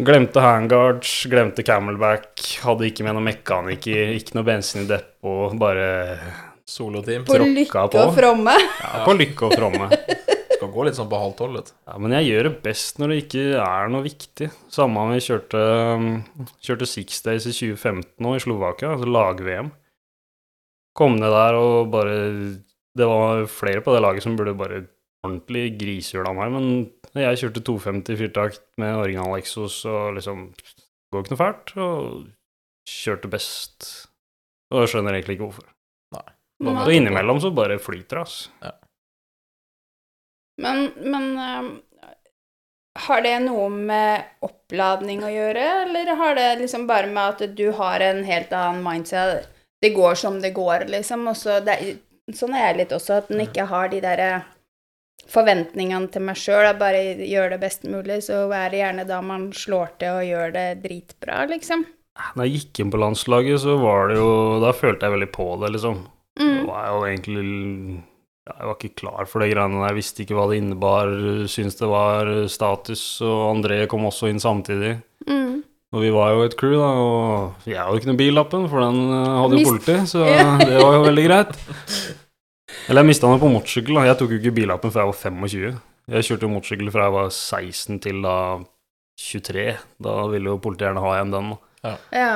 Glemte 0.04 0.42
handguards, 0.42 1.12
glemte 1.30 1.62
camelback, 1.64 2.42
hadde 2.64 2.88
ikke 2.88 3.06
med 3.06 3.14
noen 3.14 3.28
mekaniker, 3.28 4.10
ikke 4.18 4.34
noe 4.34 4.48
bensin 4.48 4.82
i 4.82 4.88
depot, 4.90 5.54
bare 5.60 5.86
Soloteam. 6.66 7.26
På 7.28 7.36
lykke 7.38 7.86
på. 7.92 8.00
og 8.00 8.14
fromme. 8.16 8.54
ja, 8.80 9.04
på 9.04 9.14
lykke 9.14 9.46
og 9.46 9.54
fromme. 9.54 9.88
Skal 10.54 10.70
gå 10.72 10.86
litt 10.86 10.96
sånn 10.96 11.10
på 11.10 11.20
halv 11.20 11.34
tolv. 11.38 11.58
vet 11.60 11.70
du. 11.70 11.74
Ja, 11.86 11.96
men 12.00 12.14
jeg 12.16 12.28
gjør 12.30 12.48
det 12.48 12.52
best 12.64 12.98
når 12.98 13.12
det 13.12 13.18
ikke 13.24 13.44
er 13.60 13.90
noe 13.92 14.04
viktig. 14.06 14.50
Samme 14.72 15.02
om 15.04 15.12
vi 15.14 15.22
kjørte, 15.22 15.62
kjørte 16.64 16.88
Six 16.88 17.22
Days 17.26 17.48
i 17.50 17.54
2015 17.54 18.24
nå 18.24 18.34
i 18.34 18.42
Slovakia, 18.42 18.94
altså 18.94 19.10
lag-VM. 19.10 19.70
Kom 20.94 21.18
ned 21.18 21.34
der 21.34 21.58
og 21.58 21.90
bare 21.92 22.16
Det 22.94 23.06
var 23.10 23.46
flere 23.50 23.82
på 23.82 23.94
det 23.94 24.02
laget 24.04 24.22
som 24.22 24.36
burde 24.38 24.54
bare 24.58 24.84
ordentlig 25.24 25.78
grisehjul 25.80 26.28
av 26.28 26.36
meg, 26.36 26.52
men 26.54 27.22
jeg 27.24 27.40
kjørte 27.40 27.62
250 27.64 28.18
fyrtakt 28.20 28.64
med 28.80 28.98
original 29.00 29.38
Exos 29.38 29.80
og 29.88 30.18
liksom 30.18 30.50
Går 31.14 31.22
ikke 31.22 31.30
noe 31.30 31.38
fælt, 31.38 31.72
og 31.78 32.88
kjørte 32.90 33.28
best. 33.30 33.84
Og 34.74 34.80
jeg 34.82 34.90
skjønner 34.90 35.14
egentlig 35.14 35.36
ikke 35.36 35.46
hvorfor. 35.46 35.68
Men, 36.64 36.78
Og 36.80 36.90
innimellom 36.90 37.38
så 37.42 37.52
bare 37.54 37.76
flyter 37.82 38.18
det, 38.18 38.22
altså. 38.24 38.72
men, 40.62 40.84
men 41.02 41.24
um, 41.38 41.68
har 43.06 43.22
det 43.22 43.34
noe 43.42 43.68
med 43.74 44.42
oppladning 44.46 45.24
å 45.26 45.32
gjøre, 45.32 45.64
eller 45.84 46.12
har 46.18 46.36
det 46.38 46.48
liksom 46.62 46.86
bare 46.86 47.10
med 47.10 47.22
at 47.34 47.56
du 47.58 47.66
har 47.78 48.04
en 48.06 48.22
helt 48.26 48.54
annen 48.54 48.84
mindset? 48.86 49.48
Det 49.82 49.90
går 49.94 50.14
som 50.18 50.38
det 50.40 50.54
går, 50.56 50.86
liksom. 50.90 51.26
Og 51.30 51.36
så 51.36 51.58
det, 51.62 51.78
sånn 52.32 52.54
er 52.56 52.70
jeg 52.72 52.76
litt 52.78 52.92
også, 52.96 53.18
at 53.20 53.30
en 53.30 53.40
ikke 53.44 53.66
har 53.68 53.88
de 53.92 54.00
derre 54.00 54.30
forventningene 55.30 56.10
til 56.12 56.24
meg 56.26 56.38
sjøl. 56.40 56.70
Bare 56.78 57.02
gjør 57.24 57.54
det 57.54 57.60
best 57.62 57.84
mulig, 57.88 58.20
så 58.26 58.44
er 58.52 58.70
det 58.72 58.80
gjerne 58.82 59.06
da 59.08 59.20
man 59.24 59.50
slår 59.56 59.92
til 60.00 60.18
og 60.20 60.24
gjør 60.28 60.52
det 60.56 60.66
dritbra, 60.84 61.44
liksom. 61.50 61.84
Da 62.36 62.44
jeg 62.46 62.60
gikk 62.60 62.80
inn 62.84 62.90
på 62.94 63.00
landslaget, 63.02 63.58
så 63.64 63.74
var 63.82 64.08
det 64.12 64.18
jo 64.20 64.60
Da 64.62 64.70
følte 64.72 65.02
jeg 65.08 65.14
veldig 65.16 65.32
på 65.34 65.46
det, 65.60 65.72
liksom. 65.74 66.04
Det 66.36 66.44
Mm. 66.44 66.66
var 66.66 66.86
jo 66.88 67.00
egentlig 67.06 68.02
ja, 68.46 68.52
Jeg 68.58 68.66
var 68.66 68.74
ikke 68.76 68.96
klar 68.96 69.26
for 69.26 69.38
de 69.40 69.48
greiene 69.54 69.80
der. 69.80 69.88
Jeg 69.88 69.96
visste 69.96 70.22
ikke 70.22 70.34
hva 70.36 70.48
det 70.50 70.58
innebar. 70.60 71.06
Syntes 71.48 71.78
det 71.78 71.88
var 71.88 72.26
status. 72.48 73.20
Og 73.22 73.54
André 73.56 73.86
kom 73.88 74.02
også 74.04 74.28
inn 74.28 74.38
samtidig. 74.38 75.02
Mm. 75.26 75.62
Og 75.94 76.02
vi 76.02 76.10
var 76.10 76.32
jo 76.34 76.42
et 76.42 76.56
crew, 76.58 76.74
da, 76.74 76.90
og 76.98 77.66
jeg 77.70 77.78
hadde 77.78 77.94
jo 77.94 78.02
ikke 78.02 78.10
noen 78.10 78.18
billappen, 78.18 78.66
for 78.70 78.82
den 78.82 79.00
eh, 79.14 79.34
hadde 79.38 79.60
jo 79.60 79.68
politi, 79.68 79.96
så 80.10 80.24
det 80.66 80.78
var 80.80 80.96
jo 80.96 81.04
veldig 81.06 81.26
greit. 81.28 81.52
Eller 82.88 83.04
jeg 83.04 83.10
mista 83.12 83.30
den 83.30 83.42
på 83.42 83.50
motorsykkel. 83.52 84.00
Jeg 84.08 84.18
tok 84.20 84.34
jo 84.34 84.40
ikke 84.42 84.56
billappen 84.58 84.92
før 84.92 85.04
jeg 85.04 85.12
var 85.12 85.20
25. 85.20 85.78
Jeg 86.14 86.26
kjørte 86.28 86.50
motorsykkel 86.50 86.90
fra 86.92 87.06
jeg 87.06 87.14
var 87.14 87.30
16 87.30 88.00
til 88.04 88.20
da 88.26 88.36
23. 89.22 89.68
Da 90.04 90.16
ville 90.34 90.50
jo 90.50 90.60
politiet 90.60 90.90
gjerne 90.90 91.04
ha 91.04 91.14
igjen 91.14 91.32
den. 91.32 91.54
da. 91.54 91.94
Ja. 92.12 92.34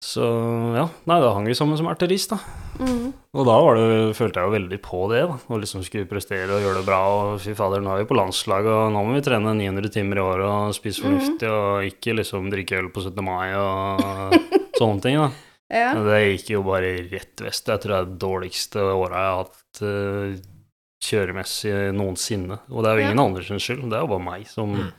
Så 0.00 0.24
ja, 0.72 0.86
nei, 1.04 1.16
da 1.20 1.34
hang 1.36 1.44
vi 1.44 1.52
sammen 1.56 1.76
som 1.76 1.88
artillerist, 1.90 2.30
da. 2.32 2.38
Mm. 2.80 3.10
Og 3.36 3.44
da 3.44 3.56
var 3.60 3.76
det, 3.76 3.88
følte 4.16 4.40
jeg 4.40 4.48
jo 4.48 4.54
veldig 4.54 4.78
på 4.80 5.00
det, 5.12 5.18
da. 5.28 5.34
Å 5.52 5.58
liksom 5.60 5.82
skulle 5.84 6.08
prestere 6.08 6.54
og 6.56 6.62
gjøre 6.64 6.78
det 6.80 6.86
bra. 6.86 7.00
Og 7.18 7.34
fy 7.44 7.52
fader, 7.58 7.82
nå 7.84 7.92
er 7.92 8.00
vi 8.00 8.08
på 8.08 8.16
landslaget, 8.16 8.70
og 8.72 8.94
nå 8.94 9.02
må 9.04 9.18
vi 9.18 9.24
trene 9.26 9.52
900 9.58 9.92
timer 9.92 10.22
i 10.22 10.24
året 10.24 10.46
og 10.48 10.72
spise 10.78 11.04
fornuftig, 11.04 11.50
og 11.52 11.84
ikke 11.90 12.16
liksom 12.16 12.48
drikke 12.52 12.80
øl 12.80 12.88
på 12.94 13.04
17. 13.04 13.20
mai 13.28 13.52
og 13.60 14.38
sånne 14.80 15.04
ting, 15.04 15.20
da. 15.20 15.28
ja. 15.68 15.90
Men 15.98 16.08
det 16.08 16.22
gikk 16.30 16.54
jo 16.56 16.64
bare 16.70 16.94
rett 17.12 17.44
vest. 17.44 17.68
Jeg 17.68 17.84
tror 17.84 17.92
det 17.92 18.00
er 18.00 18.08
det 18.14 18.20
dårligste 18.24 18.86
året 18.94 19.18
jeg 19.20 19.28
har 19.28 19.44
hatt 19.44 19.82
uh, 19.84 20.40
kjøremessig 21.10 21.76
noensinne. 22.00 22.56
Og 22.72 22.80
det 22.84 22.90
er 22.94 22.96
jo 23.02 23.04
ingen 23.10 23.22
andre 23.28 23.44
sin 23.44 23.60
skyld, 23.60 23.84
det 23.92 24.00
er 24.00 24.08
jo 24.08 24.12
bare 24.16 24.28
meg 24.32 24.48
som 24.48 24.72
Mm. 24.80 24.90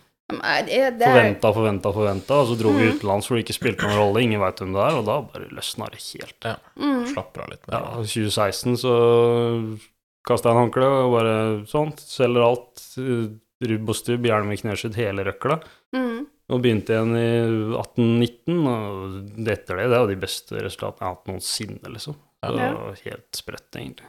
Forventa, 1.12 1.52
forventa, 1.54 1.92
forventa, 1.94 2.38
og 2.42 2.48
så 2.48 2.58
dro 2.60 2.72
vi 2.76 2.88
Mm. 2.88 2.96
utenlands 3.00 3.28
hvor 3.28 3.36
det 3.38 3.46
ikke 3.46 3.58
spilte 3.60 3.84
noen 3.88 3.98
rolle, 4.00 4.22
ingen 4.24 4.40
veit 4.42 4.56
hvem 4.62 4.74
det 4.74 4.82
er, 4.88 4.98
og 5.00 5.06
da 5.06 5.22
bare 5.22 5.50
løsna 5.52 5.90
det 5.92 6.02
helt. 6.02 6.48
mm. 6.78 7.06
Slapper 7.14 7.42
av 7.44 7.50
litt 7.50 7.66
Ja, 7.72 7.80
mer. 7.80 8.04
i 8.04 8.08
2016 8.08 8.78
så 8.78 9.80
kasta 10.28 10.50
jeg 10.50 10.56
en 10.58 10.62
håndkle 10.64 10.90
og 11.06 11.12
bare 11.16 11.36
sånn, 11.68 11.92
selger 11.98 12.44
alt, 12.46 12.84
eh, 12.98 13.32
rubb 13.68 13.90
og 13.90 13.96
stubb, 13.96 14.24
hjelm 14.26 14.48
med 14.48 14.60
kneskjedd, 14.62 14.96
hele 14.96 15.24
røkla. 15.26 15.60
Mm. 15.94 16.26
Og 16.52 16.62
begynte 16.62 16.92
igjen 16.96 17.16
i 17.16 17.76
1819, 17.78 18.68
og 18.68 19.48
etter 19.48 19.78
det, 19.78 19.86
det 19.90 19.96
er 19.96 20.02
jo 20.04 20.08
de 20.12 20.20
beste 20.20 20.52
resultatene 20.62 21.00
jeg 21.00 21.08
har 21.08 21.16
hatt 21.16 21.30
noensinne, 21.32 21.94
liksom. 21.94 22.16
Så 22.44 22.56
det 22.58 22.68
var 22.74 22.96
helt 23.06 23.32
sprøtt, 23.38 23.72
egentlig. 23.78 24.08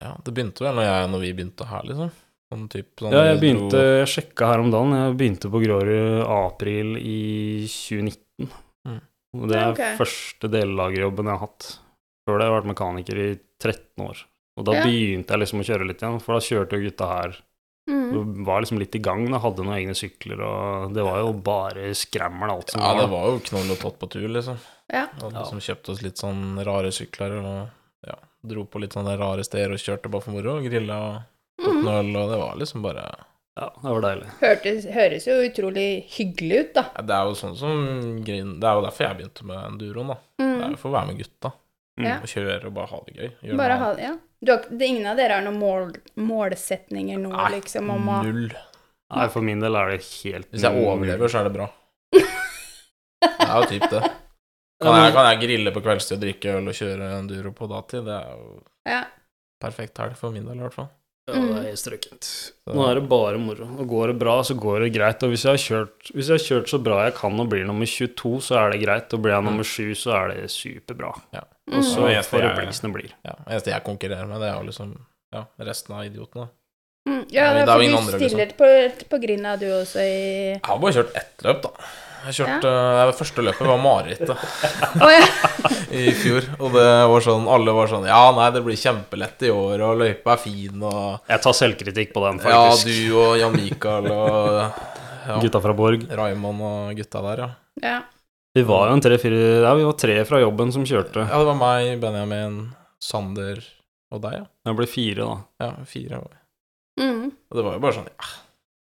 Ja, 0.00 0.14
det 0.24 0.32
begynte 0.32 0.64
vel 0.64 0.74
når, 0.78 0.86
jeg, 0.86 1.10
når 1.10 1.20
vi 1.20 1.32
begynte 1.36 1.66
her, 1.68 1.82
liksom. 1.90 2.10
Sånn 2.52 2.68
typ, 2.68 2.88
sånn 2.98 3.12
Ja, 3.14 3.22
jeg 3.30 3.40
begynte, 3.40 3.70
dro- 3.78 3.98
jeg 4.00 4.08
sjekka 4.10 4.46
her 4.50 4.58
om 4.64 4.70
dagen, 4.72 4.90
jeg 4.92 5.16
begynte 5.20 5.50
på 5.52 5.60
Grårud 5.62 6.24
april 6.26 6.96
i 6.98 7.62
2019. 7.70 8.50
Mm. 8.88 9.00
Og 9.38 9.48
det 9.48 9.56
Ja, 9.60 9.68
er 9.68 9.72
ok. 9.76 9.98
første 10.00 10.50
delelagerjobben 10.50 11.24
jeg 11.30 11.38
har 11.38 11.44
hatt. 11.46 11.78
Før 12.26 12.38
det 12.38 12.46
har 12.46 12.50
jeg 12.50 12.56
vært 12.62 12.72
mekaniker 12.74 13.16
i 13.22 13.38
13 13.60 14.02
år. 14.08 14.24
Og 14.58 14.64
da 14.66 14.72
Ja. 14.72 14.82
begynte 14.84 15.28
jeg 15.30 15.38
liksom 15.40 15.60
å 15.60 15.68
kjøre 15.68 15.86
litt 15.86 16.00
igjen, 16.02 16.20
for 16.20 16.34
da 16.34 16.40
kjørte 16.40 16.72
jo 16.72 16.90
gutta 16.90 17.06
her 17.08 17.36
Mm. 17.88 18.44
var 18.44 18.60
liksom 18.62 18.78
litt 18.78 18.94
i 18.94 18.98
gang, 18.98 19.30
da, 19.30 19.38
hadde 19.38 19.64
noen 19.64 19.78
egne 19.78 19.94
sykler, 19.96 20.40
og 20.40 20.92
det 20.94 21.02
var 21.02 21.18
jo 21.18 21.32
bare 21.32 21.90
skrammel 21.94 22.50
alt 22.50 22.70
som 22.70 22.80
Ja, 22.80 22.92
det 22.94 23.08
var. 23.08 23.20
var 23.20 23.26
jo 23.32 23.38
knoll 23.40 23.70
og 23.70 23.78
tott 23.78 23.98
på 23.98 24.08
tur, 24.10 24.28
liksom. 24.28 24.58
Ja. 24.92 25.06
Og 25.22 25.32
Ja. 25.32 25.42
liksom 25.42 25.58
kjøpte 25.58 25.88
oss 25.90 26.02
litt 26.02 26.14
sånn 26.16 26.64
rare 26.64 26.90
sykler 26.92 27.38
og 27.42 27.70
ja, 28.06 28.14
dro 28.46 28.64
på 28.64 28.80
litt 28.80 28.90
sånne 28.92 29.18
rare 29.18 29.42
steder 29.44 29.72
og 29.72 29.78
kjørte 29.78 30.10
bare 30.10 30.20
for 30.22 30.30
moro. 30.32 30.56
og 30.58 30.64
Grilla 30.64 30.96
og 31.16 31.22
Mm. 31.60 31.82
noe 31.84 32.22
og 32.24 32.30
det 32.32 32.38
var 32.40 32.56
liksom 32.56 32.82
bare 32.82 33.04
Ja, 33.60 33.66
det 33.82 33.90
var 33.92 34.00
deilig. 34.04 34.28
Hørtes, 34.40 34.84
høres 34.94 35.26
jo 35.26 35.34
utrolig 35.44 35.86
hyggelig 36.16 36.60
ut, 36.62 36.70
da. 36.74 36.84
ja, 36.96 37.02
Det 37.02 37.14
er 37.16 37.24
jo 37.28 37.34
sånn 37.36 37.56
som 37.58 37.80
grin 38.24 38.54
Det 38.60 38.68
er 38.70 38.78
jo 38.78 38.84
derfor 38.86 39.04
jeg 39.06 39.16
begynte 39.18 39.44
med 39.50 39.58
enduroen, 39.66 40.08
da. 40.14 40.16
Det 40.38 40.46
er 40.46 40.64
Mm. 40.68 40.70
jo 40.72 40.76
for 40.80 40.88
å 40.90 40.94
være 40.94 41.06
med 41.10 41.18
gutta. 41.18 41.52
Mm. 42.00 42.06
Ja. 42.06 42.16
Og 42.22 42.28
kjøre 42.32 42.64
og 42.66 42.74
bare 42.74 42.86
ha 42.94 43.00
det 43.06 43.14
gøy. 43.16 43.30
Gjør 43.44 43.56
Bare 43.60 43.76
noe 43.76 43.84
ha 43.84 44.00
ja. 44.00 44.12
Du 44.42 44.52
har, 44.52 44.62
det, 44.70 44.86
ingen 44.88 45.06
av 45.10 45.16
dere 45.20 45.34
har 45.36 45.42
noen 45.44 45.58
mål, 45.60 45.90
målsetninger 46.16 47.18
nå, 47.20 47.28
Nei, 47.34 47.50
liksom, 47.58 47.90
om 47.92 48.06
å 48.08 48.22
Null. 48.24 48.46
Nei, 49.10 49.26
for 49.28 49.42
min 49.44 49.60
del 49.60 49.74
er 49.76 49.90
det 49.90 50.00
helt 50.22 50.48
Hvis 50.54 50.62
jeg 50.64 50.84
overlever, 50.86 51.28
så 51.28 51.40
er 51.42 51.48
det 51.50 51.52
bra. 51.58 51.66
Det 53.20 53.48
er 53.50 53.56
jo 53.60 53.66
typ 53.68 53.84
det. 53.90 54.00
Kan 54.80 54.96
jeg, 54.96 55.12
kan 55.12 55.26
jeg 55.28 55.40
grille 55.42 55.72
på 55.74 55.82
kveldstid 55.84 56.16
og 56.16 56.22
drikke 56.24 56.54
øl 56.56 56.70
og 56.70 56.76
kjøre 56.78 57.08
enduro 57.18 57.50
på 57.52 57.68
datid? 57.68 58.06
Det 58.06 58.14
er 58.16 58.30
jo 58.32 58.62
Ja. 58.88 59.02
perfekt 59.60 59.98
helg 60.00 60.16
for 60.16 60.30
min 60.32 60.46
del, 60.46 60.56
i 60.56 60.64
hvert 60.64 60.72
fall. 60.78 60.88
Ja, 61.28 61.34
det 61.34 61.42
Mm. 61.42 61.56
er 61.58 61.62
helt 61.68 61.78
strøkent. 61.78 62.28
Nå 62.66 62.86
er 62.90 62.94
det 62.98 63.08
bare 63.08 63.38
moro. 63.38 63.66
Og 63.78 63.86
går 63.88 64.06
det 64.08 64.18
bra, 64.18 64.40
så 64.42 64.54
går 64.58 64.80
det 64.84 64.92
greit. 64.94 65.22
Og 65.22 65.30
hvis 65.30 65.44
jeg 65.44 65.52
har 65.52 65.62
kjørt, 65.62 66.10
hvis 66.14 66.26
jeg 66.28 66.38
har 66.38 66.46
kjørt 66.48 66.68
så 66.72 66.82
bra 66.82 67.04
jeg 67.04 67.14
kan 67.14 67.38
og 67.40 67.48
blir 67.48 67.64
nummer 67.66 67.86
22, 67.86 68.40
så 68.40 68.56
er 68.58 68.72
det 68.72 68.80
greit. 68.82 69.12
Og 69.14 69.22
blir 69.22 69.32
jeg 69.36 69.44
nummer 69.44 69.62
7, 69.62 69.94
så 69.94 70.10
er 70.16 70.28
det 70.34 70.50
superbra. 70.50 71.12
Og 71.70 71.84
så 71.84 72.00
Mm. 72.02 72.24
får 72.24 72.40
det 72.40 72.56
bli 72.56 72.72
som 72.72 72.92
det 72.92 72.94
blir. 73.02 73.12
Ja, 73.24 73.34
eneste 73.46 73.70
jeg 73.70 73.84
konkurrerer 73.84 74.26
med, 74.26 74.40
det 74.40 74.48
er 74.50 74.58
jo 74.58 74.66
liksom 74.66 74.96
ja, 75.32 75.44
resten 75.60 75.94
av 75.94 76.04
idiotene. 76.04 76.48
Mm. 77.08 77.24
Ja, 77.30 77.64
for 77.64 77.78
du 77.78 77.96
andre, 77.96 78.18
liksom. 78.18 78.28
stiller 78.28 78.46
på, 78.58 79.06
på 79.08 79.20
Grinda 79.22 79.56
du 79.58 79.66
også 79.66 80.00
i 80.02 80.52
Jeg 80.58 80.60
har 80.64 80.78
bare 80.78 80.92
kjørt 80.92 81.14
ett 81.16 81.42
løp, 81.44 81.62
da. 81.62 81.70
Jeg 82.28 82.36
kjørte, 82.36 82.70
Det 83.08 83.16
første 83.18 83.44
løpet 83.46 83.68
var 83.70 83.80
marerittet 83.80 84.30
oh, 84.34 85.10
ja. 85.12 85.24
i 86.02 86.12
fjor. 86.16 86.46
Og 86.60 86.74
det 86.76 86.86
var 87.12 87.24
sånn, 87.24 87.48
alle 87.50 87.74
var 87.76 87.90
sånn 87.90 88.06
Ja, 88.10 88.22
nei, 88.36 88.50
det 88.54 88.62
blir 88.66 88.78
kjempelett 88.78 89.44
i 89.48 89.52
år, 89.54 89.82
og 89.86 90.00
løypa 90.02 90.36
er 90.36 90.42
fin, 90.42 90.84
og 90.84 91.30
Jeg 91.30 91.44
tar 91.46 91.56
selvkritikk 91.56 92.14
på 92.16 92.24
den, 92.26 92.40
faktisk. 92.44 92.90
Ja, 92.90 93.10
du 93.10 93.18
og 93.22 93.34
Jan 93.40 93.56
Mikael 93.56 94.10
og 94.12 94.60
ja, 94.60 95.38
Gutta 95.40 95.62
fra 95.64 95.76
Borg. 95.76 96.06
Raymond 96.20 96.66
og 96.66 97.00
gutta 97.00 97.24
der, 97.28 97.44
ja. 97.44 97.50
ja. 97.84 97.98
Vi 98.56 98.64
var 98.66 98.88
jo 98.90 98.98
en 98.98 99.04
tre-fire 99.04 99.42
Ja, 99.62 99.74
vi 99.78 99.86
var 99.86 99.98
tre 100.00 100.20
fra 100.26 100.40
jobben 100.42 100.72
som 100.74 100.86
kjørte. 100.88 101.24
Ja, 101.24 101.38
det 101.38 101.50
var 101.52 101.58
meg, 101.60 101.92
Benjamin, 102.02 102.62
Sander 103.02 103.62
og 104.10 104.24
deg, 104.24 104.40
ja. 104.40 104.46
Jeg 104.66 104.78
ble 104.80 104.88
fire, 104.90 105.26
da. 105.26 105.66
Ja, 105.66 105.72
fire. 105.86 106.22
Mm. 107.00 107.28
Og 107.30 107.56
det 107.56 107.64
var 107.64 107.76
jo 107.76 107.82
bare 107.84 107.96
sånn 107.96 108.10
Ja, 108.10 108.30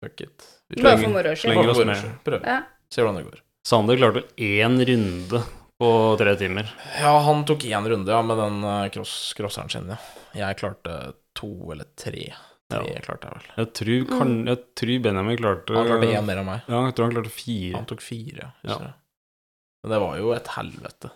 fuck 0.03 0.25
it. 0.25 0.47
Vi 0.69 0.83
Bare 0.83 0.97
prøver. 0.97 1.05
for 1.05 1.15
moro 1.15 1.35
skyld. 1.35 1.45
slenger 1.45 1.71
oss 1.71 1.79
Bare 1.79 1.79
for 1.79 1.89
med. 1.89 1.95
moro 1.95 2.03
skyld. 2.03 2.19
Prøv. 2.29 2.49
Ja. 2.49 2.59
Se 2.95 3.03
hvordan 3.05 3.19
det 3.21 3.27
går. 3.29 3.41
Sander 3.69 3.99
klarte 4.01 4.23
én 4.41 4.79
runde 4.89 5.41
på 5.79 5.89
tre 6.19 6.33
timer. 6.41 6.71
Ja, 6.99 7.13
han 7.27 7.45
tok 7.47 7.67
én 7.69 7.89
runde, 7.93 8.11
ja, 8.11 8.21
med 8.25 8.39
den 8.41 8.63
eh, 8.65 8.85
cross, 8.95 9.33
crosseren 9.39 9.69
sin, 9.73 9.91
ja. 9.93 9.99
Jeg 10.39 10.59
klarte 10.61 10.95
to 11.37 11.51
eller 11.73 11.89
tre. 11.99 12.31
Tre 12.69 12.85
Ja. 12.85 13.01
klarte 13.05 13.29
jeg 13.29 13.37
vel. 13.39 13.51
Jeg 13.61 13.69
tror, 13.79 14.19
kan, 14.19 14.33
jeg 14.49 14.59
tror 14.77 14.99
Benjamin 15.07 15.39
klarte 15.41 15.77
Han 15.77 15.87
klarte 15.89 16.09
én 16.13 16.27
mer 16.27 16.41
enn 16.43 16.49
meg. 16.49 16.67
Ja, 16.69 16.81
jeg 16.89 16.97
tror 16.97 17.07
han 17.09 17.15
klarte 17.17 17.33
fire. 17.33 17.75
Han 17.79 17.87
tok 17.89 18.03
fire, 18.05 18.41
ja. 18.43 18.51
Ja. 18.69 18.79
jeg. 18.89 18.95
Men 19.85 19.95
det 19.95 20.01
var 20.03 20.19
jo 20.19 20.33
et 20.35 20.51
helvete. 20.57 21.11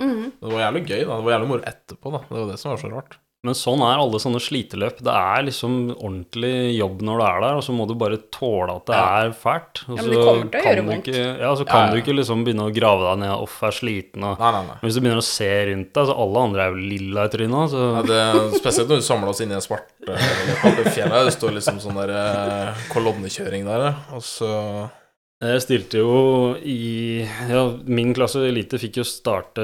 Mm. 0.00 0.24
Det 0.40 0.50
var 0.54 0.62
jævlig 0.64 0.82
gøy, 0.86 1.02
da. 1.04 1.16
Det 1.18 1.24
var 1.26 1.34
jævlig 1.36 1.50
moro 1.50 1.66
etterpå, 1.70 2.12
da. 2.14 2.20
Det 2.30 2.38
var 2.38 2.48
det 2.50 2.58
som 2.62 2.70
var 2.72 2.80
så 2.82 2.90
rart. 2.94 3.18
Men 3.42 3.54
sånn 3.56 3.80
er 3.80 3.96
alle 3.96 4.18
sånne 4.20 4.36
sliteløp. 4.36 4.98
Det 5.00 5.12
er 5.16 5.44
liksom 5.46 5.94
ordentlig 5.96 6.76
jobb 6.76 7.00
når 7.08 7.16
du 7.16 7.24
er 7.24 7.38
der, 7.40 7.54
og 7.56 7.62
så 7.64 7.72
må 7.72 7.86
du 7.88 7.94
bare 7.96 8.18
tåle 8.36 8.74
at 8.76 8.84
det 8.90 8.98
Ja. 8.98 9.06
er 9.24 9.30
fælt. 9.32 9.80
Og 9.88 9.96
Ja, 9.96 10.02
men 10.02 10.10
det 10.12 10.18
kommer 10.26 10.50
til 10.50 10.60
å 10.60 10.64
gjøre 10.66 10.76
du 10.76 10.90
vondt. 10.90 11.08
Ikke, 11.08 11.22
ja, 11.40 11.54
så 11.56 11.64
kan 11.66 11.86
ja. 11.86 11.90
du 11.94 12.02
ikke 12.02 12.16
liksom 12.18 12.44
begynne 12.44 12.66
å 12.68 12.74
grave 12.76 13.06
deg 13.08 13.18
ned, 13.24 13.32
off, 13.46 13.56
er 13.64 13.72
sliten 13.72 14.22
og 14.28 14.38
Nei, 14.44 14.50
nei, 14.52 14.60
nei. 14.68 14.76
Men 14.76 14.84
hvis 14.90 14.94
du 14.94 15.00
begynner 15.00 15.22
å 15.24 15.28
se 15.30 15.50
rundt 15.70 15.92
deg, 15.96 16.06
så 16.10 16.18
alle 16.26 16.44
andre 16.50 16.60
er 16.66 16.68
jo 16.76 16.84
lilla 16.92 17.24
i 17.24 17.32
trynet, 17.32 17.70
så 17.72 17.82
Ja, 17.96 18.02
det, 18.12 18.60
spesielt 18.60 18.88
når 18.92 19.00
vi 19.00 19.08
samler 19.08 19.28
oss 19.32 19.40
inni 19.40 19.56
i 19.56 19.60
en 19.62 19.64
svart 19.64 19.88
fjell. 20.04 20.84
fjellet. 20.92 21.24
Det 21.30 21.34
står 21.40 21.56
liksom 21.56 21.80
sånn 21.80 21.96
der 21.96 22.12
eh, 22.20 22.74
kolonnekjøring 22.92 23.64
der, 23.64 23.94
og 24.12 24.20
så 24.20 24.90
Jeg 25.40 25.60
stilte 25.64 26.02
jo 26.02 26.16
i 26.60 27.22
Ja, 27.48 27.62
min 27.88 28.12
klasse 28.12 28.42
elite 28.44 28.76
fikk 28.80 28.98
jo 29.00 29.04
starte 29.08 29.62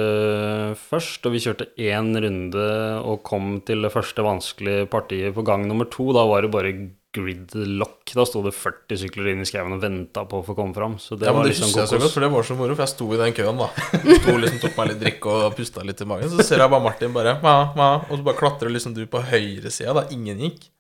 først, 0.87 1.27
og 1.29 1.35
vi 1.35 1.43
kjørte 1.45 1.67
én 1.77 2.15
runde 2.17 2.69
og 3.05 3.21
kom 3.29 3.59
til 3.67 3.85
det 3.85 3.93
første 3.93 4.25
vanskelige 4.25 4.87
partiet 4.89 5.37
på 5.37 5.45
gang 5.45 5.67
nummer 5.69 5.89
to. 5.93 6.09
Da 6.17 6.25
var 6.31 6.47
det 6.47 6.53
bare 6.55 6.73
gridlock. 7.17 8.15
Da 8.17 8.25
sto 8.29 8.41
det 8.47 8.55
40 8.57 9.03
sykler 9.03 9.31
inne 9.35 9.45
i 9.45 9.49
skauen 9.49 9.77
og 9.77 9.85
venta 9.85 10.25
på 10.29 10.41
å 10.41 10.47
få 10.49 10.57
komme 10.57 10.73
fram. 10.77 10.97
Så 11.03 11.21
det 11.21 11.29
Ja, 11.29 11.37
men 11.37 11.43
var 11.43 11.51
det 11.51 11.55
liksom 11.55 11.77
jeg 11.77 11.93
så 11.93 12.01
godt, 12.01 12.15
for 12.17 12.25
det 12.25 12.33
var 12.33 12.49
så 12.49 12.57
moro, 12.57 12.73
for 12.73 12.87
jeg 12.87 12.95
sto 12.97 13.13
i 13.13 13.21
den 13.21 13.37
køen, 13.37 13.61
da. 13.61 13.69
Sto 14.23 14.41
liksom, 14.41 14.61
tok 14.65 14.77
meg 14.81 14.93
litt 14.95 15.03
drikk 15.05 15.29
og 15.33 15.47
pusta 15.61 15.85
litt 15.85 16.01
i 16.01 16.09
magen. 16.09 16.33
Så 16.33 16.41
ser 16.55 16.65
jeg 16.65 16.73
bare 16.73 16.89
Martin 16.89 17.17
bare 17.17 17.37
ma, 17.45 17.57
ma, 17.77 17.95
Og 18.09 18.17
så 18.17 18.31
bare 18.31 18.41
klatrer 18.41 18.73
liksom 18.73 18.97
du 18.97 19.05
på 19.11 19.21
høyresida, 19.29 19.93
da 19.97 20.09
ingen 20.17 20.41
gikk. 20.49 20.71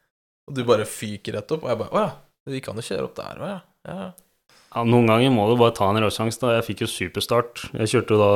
Og 0.48 0.56
du 0.56 0.64
bare 0.64 0.88
fyker 0.88 1.36
rett 1.36 1.52
opp, 1.52 1.66
og 1.66 1.72
jeg 1.72 1.84
bare 1.84 1.92
Å 1.92 2.06
ja, 2.06 2.12
det 2.46 2.62
gikk 2.62 2.72
an 2.72 2.80
å 2.80 2.86
kjøre 2.88 3.10
opp 3.10 3.18
der 3.20 3.42
òg, 3.42 3.50
ja. 3.52 3.60
ja. 3.92 4.14
Ja, 4.76 4.82
noen 4.84 5.06
ganger 5.08 5.30
må 5.32 5.46
du 5.48 5.54
bare 5.56 5.72
ta 5.72 5.86
en 5.88 5.96
råsjanse. 6.04 6.36
da. 6.42 6.50
Jeg 6.58 6.66
fikk 6.66 6.82
jo 6.84 6.88
superstart. 6.92 7.62
Jeg 7.72 7.88
kjørte 7.94 8.12
jo 8.12 8.18
da 8.20 8.32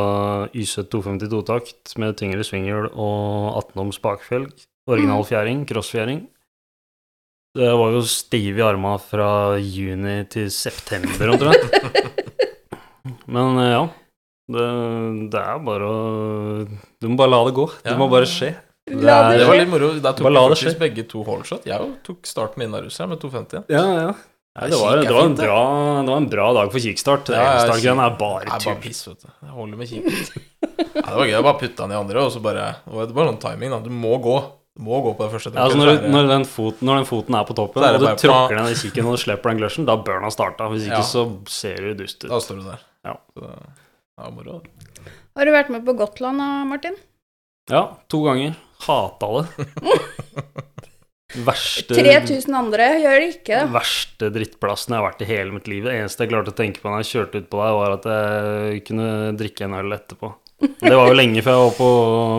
YZ 0.56 0.86
252-takt 0.88 1.92
med 2.00 2.16
tyngre 2.16 2.46
svinghjul 2.48 2.88
og 2.94 3.58
18 3.60 3.82
oms 3.84 3.98
bakfelg. 4.00 4.54
Original 4.88 5.20
fjæring, 5.28 5.66
crossfjæring. 5.68 6.22
Det 7.58 7.68
var 7.76 7.92
jo 7.92 8.00
stiv 8.06 8.56
i 8.56 8.64
arma 8.64 8.94
fra 9.02 9.58
juni 9.60 10.22
til 10.32 10.48
september 10.54 11.34
omtrent. 11.34 11.76
Men 13.34 13.58
eh, 13.60 13.72
ja. 13.74 13.82
Det, 14.50 14.66
det 15.30 15.40
er 15.44 15.60
bare 15.62 15.86
å 15.86 15.98
Du 17.02 17.06
må 17.10 17.18
bare 17.20 17.30
la 17.34 17.44
det 17.46 17.54
gå. 17.58 17.68
Det 17.84 17.92
Ja. 17.92 17.98
må 18.00 18.08
bare 18.10 18.26
skje. 18.26 18.54
Det 18.90 19.06
er, 19.06 19.36
Det 19.38 19.46
var 19.46 19.58
litt 19.60 19.70
moro. 19.70 19.92
Der 20.02 20.16
tok 20.16 20.26
vi 20.26 20.40
faktisk 20.56 20.80
begge 20.80 21.04
to 21.10 21.22
holdshot. 21.26 21.66
Jeg 21.68 21.78
tok 21.78 22.00
tok 22.08 22.26
starten 22.26 22.64
innaruss 22.64 22.98
her 22.98 23.06
med 23.12 23.20
250. 23.22 23.68
Ja, 23.70 23.84
ja. 24.08 24.14
Nei, 24.58 24.66
det, 24.66 24.78
var, 24.80 24.96
det, 24.98 25.12
var 25.14 25.22
en 25.22 25.28
fint, 25.30 25.40
bra, 25.44 25.58
det 26.02 26.10
var 26.10 26.16
en 26.18 26.28
bra 26.32 26.46
dag 26.56 26.72
for 26.72 26.82
kickstart. 26.82 27.28
Det 27.30 27.36
Ja, 27.38 27.42
ja, 27.54 27.58
Startgreiene 27.68 28.06
er 28.08 28.16
bare 28.18 28.48
tull. 28.48 28.64
bare 28.64 28.80
piss, 28.82 29.02
vet 29.06 29.20
du. 29.22 29.28
Jeg 29.46 29.52
holder 29.54 29.78
med 29.78 29.90
kikk. 29.92 30.08
Ja, 30.10 31.04
det 31.04 31.14
var 31.14 31.22
gøy. 31.28 31.34
Jeg 31.36 31.44
bare 31.46 31.58
putta 31.60 31.84
den 31.86 31.92
i 31.94 31.98
andre, 32.00 32.24
og 32.26 32.32
så 32.34 32.42
bare 32.42 32.64
Det 32.82 32.96
var 32.96 33.12
bare 33.14 33.30
sånn 33.30 33.38
timing, 33.44 33.70
da. 33.70 33.78
Du 33.84 33.92
må 33.94 34.16
gå. 34.24 34.34
Du 34.74 34.82
må 34.86 34.98
gå 35.04 35.12
på 35.18 35.26
det 35.26 35.32
første 35.36 35.52
Ja, 35.54 35.66
altså 35.68 35.78
når, 35.78 36.08
når, 36.10 36.28
den 36.30 36.46
foten, 36.48 36.86
når 36.88 37.00
den 37.00 37.06
foten 37.08 37.36
er 37.38 37.46
på 37.46 37.54
toppen, 37.58 37.84
er 37.86 37.98
og 37.98 38.02
du 38.04 38.08
tråkker 38.22 38.58
ned 38.58 38.72
i 38.74 38.78
kikken 38.80 39.08
og 39.10 39.18
slipper 39.22 39.52
den 39.52 39.62
gløsjen, 39.62 39.86
da 39.86 39.96
bør 39.98 40.18
den 40.18 40.26
ha 40.26 40.32
starta. 40.34 40.66
Hvis 40.74 40.86
ikke 40.88 40.98
Ja. 40.98 41.06
så 41.06 41.24
ser 41.50 41.76
du 41.86 41.94
dust 42.02 42.24
ut. 42.24 42.30
Da 42.30 42.40
står 42.42 42.58
du 42.62 42.66
der. 42.72 42.82
Ja. 43.06 43.14
Så, 43.38 43.52
ja, 44.18 44.30
moro. 44.34 44.60
Har 45.36 45.46
du 45.46 45.52
vært 45.54 45.70
med 45.70 45.86
på 45.86 45.94
Gotland 45.98 46.42
Martin? 46.70 46.98
Ja, 47.70 47.86
to 48.10 48.24
ganger. 48.26 48.58
Hata 48.82 49.30
det. 49.38 49.68
Verste 51.46 51.94
3000 51.94 52.56
andre 52.58 52.86
gjør 53.00 53.16
det 53.22 53.28
ikke. 53.36 53.58
Den 53.62 53.72
Verste 53.74 54.30
drittplassen 54.34 54.94
jeg 54.94 55.00
har 55.00 55.06
vært 55.06 55.22
i 55.22 55.28
hele 55.30 55.50
mitt 55.54 55.68
liv. 55.70 55.82
Det 55.86 55.94
eneste 55.94 56.22
jeg 56.24 56.32
klarte 56.32 56.52
å 56.54 56.58
tenke 56.58 56.78
på 56.82 56.86
når 56.90 56.98
jeg 57.04 57.10
kjørte 57.12 57.36
ut 57.42 57.48
på 57.52 57.56
deg, 57.60 57.70
var 57.78 57.90
at 57.98 58.04
jeg 58.10 58.80
kunne 58.88 59.08
drikke 59.38 59.62
en 59.66 59.78
øl 59.78 59.90
etterpå. 59.96 60.28
Det 60.60 60.92
var 60.92 61.06
jo 61.08 61.14
lenge 61.16 61.40
før 61.44 61.54
jeg 61.56 61.64
var 61.66 61.76
på, 61.78 61.88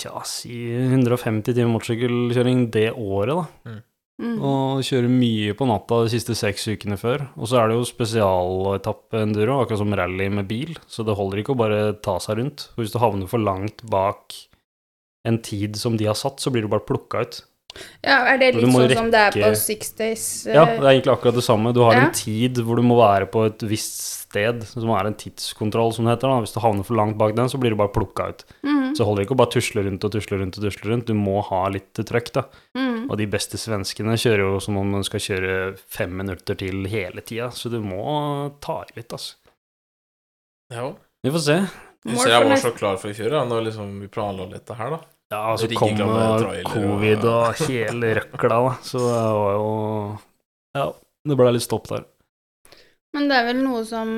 Tja, 0.00 0.22
si 0.24 0.54
150 0.72 1.52
timer 1.52 1.74
motorsykkelkjøring 1.74 2.70
det 2.72 2.86
året, 2.96 3.36
da. 3.36 3.74
Mm. 4.20 4.36
Og 4.44 4.84
kjøre 4.84 5.08
mye 5.12 5.52
på 5.56 5.66
natta 5.68 5.98
de 6.04 6.12
siste 6.12 6.32
seks 6.36 6.66
ukene 6.72 6.96
før. 7.00 7.26
Og 7.36 7.50
så 7.50 7.60
er 7.60 7.68
det 7.68 7.76
jo 7.76 7.88
spesialetappe-enduro, 7.88 9.58
akkurat 9.60 9.82
som 9.82 9.92
rally 9.96 10.30
med 10.32 10.48
bil, 10.48 10.72
så 10.88 11.04
det 11.04 11.18
holder 11.18 11.42
ikke 11.42 11.52
å 11.52 11.60
bare 11.60 11.82
ta 12.00 12.16
seg 12.20 12.40
rundt. 12.40 12.70
For 12.72 12.84
hvis 12.84 12.96
du 12.96 13.00
havner 13.00 13.28
for 13.28 13.44
langt 13.44 13.84
bak 13.92 14.36
en 15.28 15.38
tid 15.42 15.76
som 15.76 15.96
de 15.96 16.06
har 16.08 16.14
satt, 16.18 16.40
så 16.40 16.50
blir 16.52 16.62
du 16.62 16.68
bare 16.72 16.86
plukka 16.86 17.20
ut. 17.26 17.42
Ja, 18.02 18.24
er 18.32 18.38
det 18.40 18.48
litt 18.56 18.64
sånn 18.64 18.72
sånn 18.88 18.96
som 18.96 19.10
det 19.12 19.18
er 19.20 19.30
på 19.30 19.42
rekke- 19.44 19.56
Six 19.60 19.92
Days? 19.94 20.22
Uh... 20.48 20.54
Ja, 20.56 20.64
det 20.66 20.80
er 20.82 20.88
egentlig 20.96 21.12
akkurat 21.12 21.36
det 21.38 21.44
samme. 21.46 21.70
Du 21.72 21.82
har 21.84 21.94
Ja. 21.94 22.06
en 22.08 22.12
tid 22.12 22.56
hvor 22.66 22.74
du 22.76 22.82
må 22.82 22.96
være 22.98 23.28
på 23.30 23.44
et 23.46 23.62
visst 23.62 24.00
sted, 24.26 24.64
som 24.66 24.90
er 24.90 25.06
en 25.06 25.14
tidskontroll, 25.14 25.92
som 25.94 26.04
det 26.04 26.16
heter. 26.16 26.26
da. 26.32 26.40
Hvis 26.42 26.54
du 26.56 26.58
havner 26.64 26.82
for 26.84 26.96
langt 26.98 27.16
bak 27.20 27.36
den, 27.36 27.46
så 27.52 27.60
blir 27.62 27.70
du 27.70 27.76
bare 27.78 27.92
plukka 27.94 28.26
ut. 28.32 28.44
mm, 28.64 28.96
Så 28.96 29.04
holder 29.06 29.22
det 29.22 29.28
ikke 29.28 29.36
å 29.38 29.42
bare 29.44 29.54
tusle 29.54 29.84
rundt 29.86 30.02
og 30.04 30.10
tusle 30.10 30.38
rundt 30.40 30.58
og 30.58 30.64
tusle 30.66 30.90
rundt. 30.90 31.06
Du 31.06 31.14
må 31.14 31.44
ha 31.46 31.68
litt 31.68 31.94
trøkk, 31.94 32.32
da. 32.32 32.42
mm. 32.74 33.06
Og 33.10 33.16
de 33.18 33.26
beste 33.26 33.54
svenskene 33.56 34.18
kjører 34.18 34.38
jo 34.50 34.58
som 34.60 34.76
om 34.76 34.90
de 34.98 35.04
skal 35.06 35.20
kjøre 35.20 35.78
fem 35.86 36.10
minutter 36.16 36.58
til 36.58 36.86
hele 36.90 37.22
tida, 37.22 37.50
så 37.54 37.70
du 37.70 37.78
må 37.80 38.50
ta 38.60 38.82
i 38.82 38.96
litt, 38.98 39.08
altså. 39.14 39.34
Ja. 40.72 40.92
Vi 41.22 41.30
får 41.30 41.42
se. 41.46 41.58
Ser 42.06 42.30
jeg 42.32 42.46
var 42.48 42.56
så 42.56 42.70
klar 42.72 42.96
for 43.00 43.10
i 43.10 43.16
fjor, 43.16 43.30
da, 43.30 43.44
når 43.44 43.66
liksom 43.68 43.90
vi 44.00 44.08
planla 44.08 44.46
litt 44.48 44.64
det 44.66 44.76
her, 44.78 44.90
da. 44.90 45.00
Ja, 45.30 45.40
så 45.56 45.66
altså, 45.68 45.76
kom 45.78 45.98
covid 46.66 47.24
og 47.28 47.60
hele 47.68 48.14
røkla, 48.18 48.56
da. 48.66 48.72
Så 48.82 48.98
det 48.98 49.18
var 49.36 49.52
jo 49.58 50.18
Ja, 50.74 50.86
det 51.28 51.36
ble 51.36 51.52
litt 51.52 51.62
stopp 51.66 51.86
der. 51.92 52.06
Men 53.12 53.26
det 53.28 53.36
er 53.36 53.44
vel 53.48 53.58
noe 53.64 53.82
som 53.84 54.10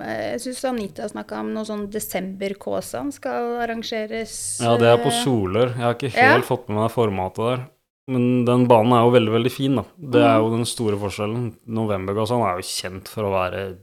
eh, 0.00 0.32
Jeg 0.32 0.40
syns 0.40 0.64
Anita 0.64 1.04
snakka 1.08 1.40
om 1.44 1.50
noe 1.52 1.66
sånn 1.68 1.86
desember-Kåsan 1.92 3.10
skal 3.12 3.58
arrangeres 3.60 4.34
Ja, 4.64 4.76
det 4.80 4.88
er 4.88 4.96
på 5.02 5.10
eh, 5.12 5.18
Solør. 5.22 5.74
Jeg 5.76 5.84
har 5.84 5.94
ikke 5.98 6.12
Ja. 6.16 6.32
helt 6.32 6.48
fått 6.48 6.68
med 6.68 6.78
meg 6.80 6.90
formatet 6.94 7.44
der. 7.44 7.64
Men 8.08 8.44
den 8.44 8.66
banen 8.66 8.92
er 8.96 9.04
jo 9.06 9.12
veldig, 9.14 9.32
veldig 9.36 9.52
fin, 9.52 9.76
da. 9.76 9.84
Det 9.96 10.20
er 10.24 10.38
Mhm. 10.38 10.42
jo 10.42 10.56
den 10.56 10.64
store 10.66 10.96
forskjellen. 10.98 11.44
Novembergassan 11.68 12.42
er 12.42 12.56
jo 12.58 12.66
kjent 12.66 13.06
for 13.08 13.22
å 13.24 13.32
være 13.36 13.76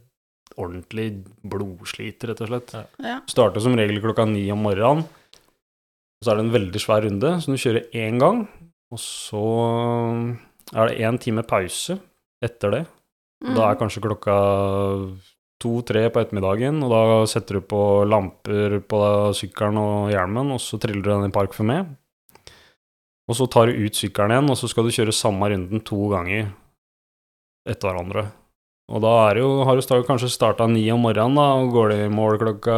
ordentlig 0.60 1.08
blodslit, 1.48 2.26
rett 2.28 2.44
og 2.44 2.52
slett. 2.52 2.76
Ja. 2.76 2.84
Ja. 3.06 3.18
Starter 3.32 3.64
som 3.64 3.78
regel 3.80 4.02
klokka 4.04 4.28
ni 4.30 4.46
om 4.54 4.62
morgenen. 4.68 5.08
Og 6.20 6.28
så 6.28 6.34
er 6.34 6.40
det 6.40 6.46
en 6.48 6.56
veldig 6.58 6.82
svær 6.84 7.06
runde, 7.08 7.34
så 7.40 7.54
du 7.54 7.62
kjører 7.62 7.94
én 7.96 8.20
gang. 8.20 8.44
Og 8.92 9.00
så 9.00 9.44
er 10.76 10.90
det 10.90 11.02
én 11.08 11.20
time 11.22 11.46
pause 11.48 11.96
etter 12.44 12.74
det. 12.76 12.86
Mm. 13.40 13.54
Da 13.56 13.70
er 13.70 13.80
kanskje 13.80 14.04
klokka 14.04 14.36
to-tre 15.60 16.06
på 16.12 16.22
ettermiddagen, 16.24 16.82
og 16.84 16.92
da 16.92 17.02
setter 17.28 17.60
du 17.60 17.68
på 17.68 17.82
lamper 18.08 18.80
på 18.84 19.00
sykkelen 19.36 19.80
og 19.80 20.12
hjelmen, 20.14 20.54
og 20.56 20.62
så 20.64 20.80
triller 20.80 21.04
du 21.04 21.12
den 21.12 21.30
i 21.30 21.36
Park 21.36 21.56
for 21.56 21.68
meg. 21.68 21.88
Og 23.30 23.38
så 23.38 23.46
tar 23.52 23.70
du 23.70 23.80
ut 23.80 23.96
sykkelen 23.96 24.34
igjen, 24.34 24.52
og 24.52 24.58
så 24.60 24.70
skal 24.72 24.88
du 24.88 24.96
kjøre 24.96 25.16
samme 25.16 25.52
runden 25.52 25.84
to 25.86 26.00
ganger 26.12 26.50
etter 27.70 27.92
hverandre. 27.92 28.26
Og 28.90 29.04
da 29.04 29.12
er 29.30 29.42
jo, 29.44 29.50
har 29.68 29.78
du 29.78 30.06
kanskje 30.08 30.32
starta 30.34 30.66
ni 30.70 30.88
om 30.90 31.04
morgenen, 31.06 31.38
da, 31.38 31.50
og 31.62 31.74
går 31.76 31.92
det 31.94 32.00
i 32.08 32.14
mål 32.14 32.40
klokka 32.42 32.78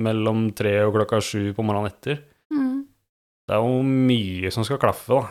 mellom 0.00 0.46
tre 0.56 0.78
og 0.86 0.94
klokka 0.96 1.20
sju 1.20 1.50
på 1.56 1.66
morgenen 1.66 1.92
etter. 1.92 2.22
mm. 2.54 2.78
Det 3.48 3.56
er 3.56 3.64
jo 3.64 3.82
mye 3.84 4.52
som 4.52 4.64
skal 4.64 4.80
klaffe, 4.80 5.18
da. 5.18 5.28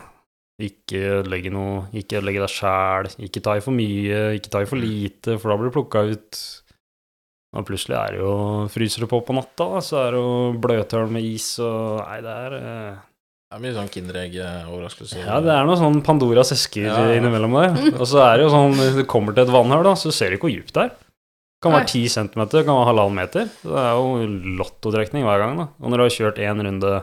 Ikke 0.58 1.02
ødelegge 1.20 1.52
noe, 1.54 1.84
ikke 1.94 2.18
ødelegge 2.18 2.42
deg 2.42 2.50
sjæl, 2.50 3.10
ikke 3.26 3.42
ta 3.46 3.58
i 3.58 3.62
for 3.62 3.74
mye, 3.74 4.22
ikke 4.38 4.50
ta 4.50 4.62
i 4.62 4.70
for 4.70 4.78
lite, 4.82 5.36
for 5.38 5.50
da 5.50 5.58
blir 5.58 5.70
du 5.70 5.76
plukka 5.76 6.02
ut. 6.10 6.40
Og 7.56 7.64
plutselig 7.64 7.96
er 7.96 8.12
det 8.12 8.18
jo 8.20 8.32
Fryser 8.68 9.04
det 9.04 9.08
på 9.08 9.22
på 9.24 9.34
natta, 9.34 9.68
da, 9.72 9.82
så 9.82 10.02
er 10.02 10.14
det 10.14 10.20
jo 10.20 10.32
bløthull 10.60 11.14
med 11.14 11.24
is 11.24 11.54
og 11.64 12.02
Nei, 12.02 12.18
det 12.26 12.34
er 12.34 12.56
eh, 12.58 12.98
Det 13.48 13.56
er 13.56 13.62
mye 13.64 13.72
sånn 13.72 13.88
Kinderegg-overraskelser. 13.88 15.22
Ja, 15.24 15.38
det 15.40 15.52
er 15.54 15.64
noe 15.64 15.76
sånn 15.80 16.02
Pandoras 16.04 16.50
esker 16.52 16.84
Ja, 16.84 16.96
innimellom 17.16 17.54
der. 17.56 17.78
Og 17.96 18.04
så 18.10 18.20
er 18.26 18.36
det 18.36 18.44
jo 18.44 18.50
sånn, 18.52 18.74
hvis 18.76 18.98
du 18.98 19.06
kommer 19.08 19.32
til 19.32 19.46
et 19.46 19.52
vannhull, 19.54 19.86
da, 19.86 19.94
så 19.96 20.12
ser 20.12 20.28
du 20.34 20.36
ikke 20.36 20.50
hvor 20.50 20.56
dypt 20.58 20.74
det 20.76 20.82
er. 20.84 20.90
Det 20.92 21.64
kan 21.64 21.74
være 21.74 21.88
ti 21.90 22.02
centimeter, 22.12 22.60
det 22.60 22.68
kan 22.68 22.76
være 22.76 22.90
halvannen 22.90 23.16
meter. 23.18 23.48
Det 23.64 23.78
er 23.82 23.96
jo 23.96 24.26
lottotrekning 24.60 25.24
hver 25.26 25.40
gang, 25.42 25.56
da. 25.58 25.66
Og 25.80 25.88
når 25.90 25.98
du 25.98 26.04
har 26.04 26.12
kjørt 26.18 26.42
én 26.44 26.64
runde 26.68 26.98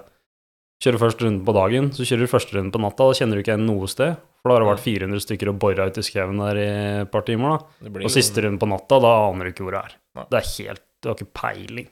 Kjører 0.84 0.99
først 0.99 1.21
runden 1.23 1.45
på 1.47 1.53
dagen, 1.55 1.86
så 1.95 2.03
kjører 2.03 2.27
du 2.27 2.29
første 2.34 2.51
runden 2.58 2.71
på 2.75 2.79
natta, 2.84 3.05
da 3.08 3.15
kjenner 3.15 3.39
du 3.39 3.41
ikke 3.41 3.53
igjen 3.53 3.63
noe 3.63 3.88
sted. 3.88 4.17
For 4.43 4.51
da 4.51 4.58
har 4.58 4.65
det 4.65 4.67
vært 4.73 4.84
400 4.84 5.21
stykker 5.23 5.51
og 5.53 5.60
bora 5.63 5.86
ut 5.88 5.99
i 6.01 6.03
skauen 6.03 6.41
der 6.43 6.60
i 6.60 6.65
et 7.05 7.12
par 7.13 7.23
timer, 7.25 7.55
da. 7.55 7.91
Og 8.03 8.12
siste 8.12 8.43
runde 8.43 8.60
på 8.60 8.67
natta, 8.67 8.99
da 9.01 9.13
aner 9.29 9.47
du 9.47 9.53
ikke 9.53 9.63
hvor 9.65 9.77
det 9.77 9.84
er. 9.88 9.95
Det 10.27 10.41
er 10.41 10.49
helt 10.51 10.84
Du 10.99 11.10
har 11.10 11.15
ikke 11.15 11.31
peiling. 11.39 11.88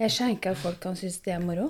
Jeg 0.00 0.14
skjønner 0.16 0.38
ikke 0.38 0.54
at 0.56 0.62
folk 0.64 0.80
kan 0.80 0.96
synes 0.96 1.20
det 1.28 1.36
er 1.36 1.44
moro. 1.44 1.68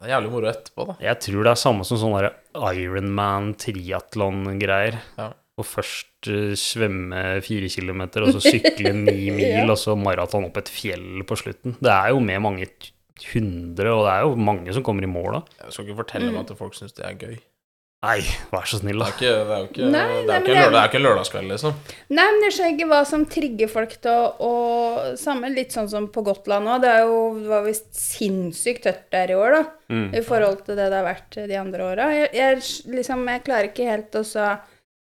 Det 0.00 0.08
er 0.08 0.14
jævlig 0.14 0.30
moro 0.32 0.48
etterpå, 0.48 0.86
da. 0.88 0.94
Jeg 1.04 1.20
tror 1.20 1.44
det 1.44 1.50
er 1.52 1.60
samme 1.60 1.84
som 1.84 1.98
sånne 2.00 2.30
Ironman 2.72 3.50
triatlon-greier. 3.60 4.96
Ja. 5.18 5.26
Og 5.60 5.66
først 5.68 6.30
eh, 6.32 6.54
svømme 6.56 7.20
fire 7.44 7.68
kilometer, 7.68 8.24
og 8.24 8.32
så 8.32 8.40
sykle 8.46 8.94
ni 8.96 9.28
mil, 9.36 9.44
Ja. 9.44 9.66
og 9.68 9.76
så 9.80 9.92
maraton 9.98 10.46
opp 10.48 10.56
et 10.62 10.70
fjell 10.72 11.20
på 11.28 11.36
slutten. 11.36 11.76
Det 11.84 11.92
er 11.92 12.14
jo 12.14 12.20
med 12.24 12.40
mange 12.40 12.68
hundre, 13.34 13.92
og 13.92 14.06
det 14.06 14.12
er 14.14 14.22
jo 14.24 14.34
mange 14.40 14.72
som 14.72 14.84
kommer 14.86 15.04
i 15.04 15.10
mål 15.10 15.34
da. 15.36 15.40
Jeg 15.66 15.74
skal 15.76 15.84
ikke 15.90 15.98
fortelle 16.00 16.30
meg 16.32 16.46
at 16.48 16.56
folk 16.56 16.78
syns 16.78 16.96
det 16.96 17.04
er 17.04 17.18
gøy. 17.20 17.36
Nei, 18.00 18.22
vær 18.48 18.64
så 18.64 18.78
snill, 18.80 18.96
da. 19.02 19.10
det 19.20 19.26
er 19.28 19.34
jo 19.50 19.66
ikke, 19.66 19.88
det 19.92 20.04
ikke, 20.08 20.44
det- 20.46 20.54
lørdag, 20.56 20.86
ikke 20.88 21.00
lørdagskveld, 21.02 21.50
liksom. 21.52 21.74
Nei, 22.08 22.24
men 22.32 22.46
jeg 22.46 22.54
skjønner 22.56 22.72
ikke 22.72 22.86
hva 22.88 23.00
som 23.10 23.26
trigger 23.28 23.68
folk 23.68 23.92
til 24.00 24.22
å 24.40 24.52
samle 25.20 25.40
Samme 25.40 25.50
litt 25.52 25.76
sånn 25.76 25.90
som 25.92 26.06
på 26.12 26.24
Gotland 26.24 26.64
nå. 26.64 26.78
Det 26.80 26.88
er 26.88 27.04
jo, 27.04 27.18
det 27.42 27.50
var 27.52 27.66
visst 27.68 27.92
sinnssykt 27.96 28.86
tørt 28.88 29.04
der 29.12 29.34
i 29.34 29.36
år, 29.36 29.58
da. 29.58 29.62
Mm. 29.92 30.08
I 30.16 30.24
forhold 30.24 30.64
til 30.64 30.80
det 30.80 30.88
det 30.88 30.96
har 30.96 31.06
vært 31.10 31.38
de 31.52 31.60
andre 31.60 31.90
åra. 31.92 32.08
Jeg, 32.16 32.32
jeg, 32.40 32.64
liksom, 32.96 33.28
jeg 33.28 33.44
klarer 33.44 33.68
ikke 33.70 33.90
helt 33.92 34.16
å 34.16 34.24
så 34.24 34.48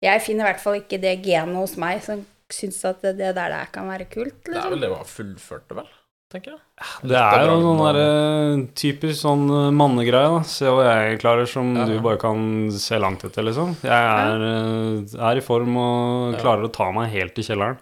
Jeg 0.04 0.22
finner 0.22 0.46
i 0.46 0.52
hvert 0.52 0.62
fall 0.62 0.80
ikke 0.80 1.00
det 1.02 1.16
genet 1.26 1.58
hos 1.58 1.76
meg 1.80 2.00
som 2.04 2.24
syns 2.48 2.80
at 2.88 3.02
det, 3.04 3.16
det 3.18 3.34
der, 3.36 3.52
der 3.52 3.72
kan 3.72 3.88
være 3.90 4.08
kult, 4.08 4.38
Liksom. 4.46 4.54
Det 4.54 4.64
er 4.64 4.70
vel 4.70 4.78
liksom. 4.78 4.84
det 4.84 4.90
man 4.96 5.12
fullførte, 5.12 5.76
vel, 5.76 5.88
tenker 6.32 6.52
jeg. 6.52 6.60
Det 7.08 7.16
er 7.18 7.46
jo 7.48 7.54
noen 7.62 7.78
bragden 7.80 7.96
derre 7.96 8.74
typisk 8.76 9.18
sånn 9.24 9.44
eh, 9.48 9.70
mannegreie, 9.74 10.28
da. 10.36 10.42
Se 10.46 10.68
hva 10.70 10.84
jeg 10.86 11.18
klarer 11.22 11.48
som 11.48 11.70
Ja, 11.74 11.86
ja. 11.86 11.88
du 11.88 12.04
bare 12.04 12.20
kan 12.20 12.70
se 12.76 12.98
langt 13.00 13.24
etter, 13.24 13.46
liksom. 13.48 13.74
Jeg 13.82 13.90
er, 14.12 14.44
eh, 14.52 15.18
er 15.30 15.40
i 15.40 15.44
form 15.44 15.76
og 15.80 16.34
Ja. 16.36 16.40
klarer 16.44 16.68
å 16.68 16.72
ta 16.72 16.90
meg 16.92 17.10
helt 17.14 17.38
i 17.40 17.46
kjelleren. 17.48 17.78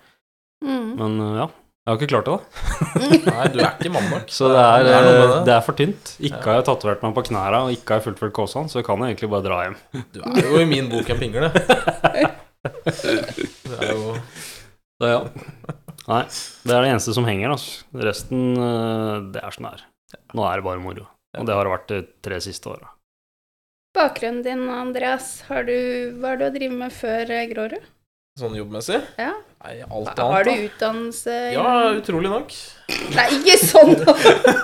Mm. 0.64 0.90
Men 0.96 1.16
eh, 1.20 1.34
ja, 1.42 1.46
jeg 1.86 1.90
har 1.90 1.98
ikke 2.00 2.10
klart 2.14 2.26
det, 2.30 2.36
da. 2.36 2.40
Nei, 3.36 3.46
du 3.52 3.58
er 3.60 3.72
ikke 3.76 3.92
mann 3.94 4.08
nok. 4.10 4.30
Så 4.32 4.48
det 4.50 4.62
er, 4.62 4.86
det 4.86 4.94
er 4.96 5.04
eh, 5.10 5.18
det. 5.20 5.40
det 5.46 5.54
er 5.58 5.60
for 5.66 5.74
tynt. 5.78 6.14
Ikke 6.18 6.40
Ja. 6.40 6.46
har 6.52 6.60
jeg 6.62 6.68
tatovert 6.70 7.02
meg 7.06 7.14
på 7.18 7.26
knærne, 7.28 7.60
og 7.66 7.74
ikke 7.76 7.94
har 7.94 8.00
jeg 8.00 8.06
fullført 8.08 8.34
Kåsan, 8.38 8.70
så 8.72 8.82
kan 8.86 9.02
jeg 9.04 9.14
egentlig 9.16 9.30
bare 9.34 9.46
dra 9.46 9.58
hjem. 9.66 9.76
Du 10.14 10.22
er 10.22 10.50
jo 10.50 10.62
i 10.62 10.70
min 10.70 10.88
bok 10.94 11.10
en 11.10 11.18
pingle. 11.20 11.50
Det 12.66 13.76
er 13.78 13.92
jo 13.92 14.14
Det, 14.98 15.10
ja. 15.12 15.20
Nei, 16.06 16.22
det 16.62 16.74
er 16.74 16.84
det 16.84 16.92
eneste 16.94 17.14
som 17.16 17.26
henger, 17.26 17.54
altså. 17.56 17.82
Resten, 18.06 18.44
eh, 18.54 19.14
det 19.34 19.42
er 19.42 19.56
sånn 19.56 19.66
det 19.68 19.74
er. 19.74 19.86
Nå 20.38 20.46
er 20.46 20.60
det 20.60 20.66
bare 20.68 20.82
moro. 20.82 21.08
Og 21.36 21.48
det 21.48 21.56
har 21.56 21.66
det 21.66 21.74
vært 21.74 21.90
de 21.90 21.98
tre 22.24 22.38
siste 22.44 22.70
åra. 22.72 22.92
Bakgrunnen 23.96 24.42
din, 24.44 24.64
Andreas, 24.70 25.40
har 25.48 25.66
du, 25.66 25.74
hva 26.20 26.34
har 26.34 26.40
du 26.40 26.46
å 26.46 26.54
drive 26.54 26.78
med 26.84 26.94
før 26.94 27.32
eh, 27.32 27.46
Grårud? 27.50 27.92
sånn 28.36 28.56
jobbmessig. 28.58 28.98
Ja. 29.16 29.30
Nei, 29.64 29.78
alt 29.80 30.10
annet, 30.12 30.18
Har 30.20 30.44
du 30.44 30.50
da. 30.50 30.56
utdannelse 30.68 31.36
Ja, 31.54 31.70
utrolig 31.96 32.28
nok. 32.28 32.52
Nei, 33.16 33.24
ikke 33.38 33.56
sånn! 33.62 33.94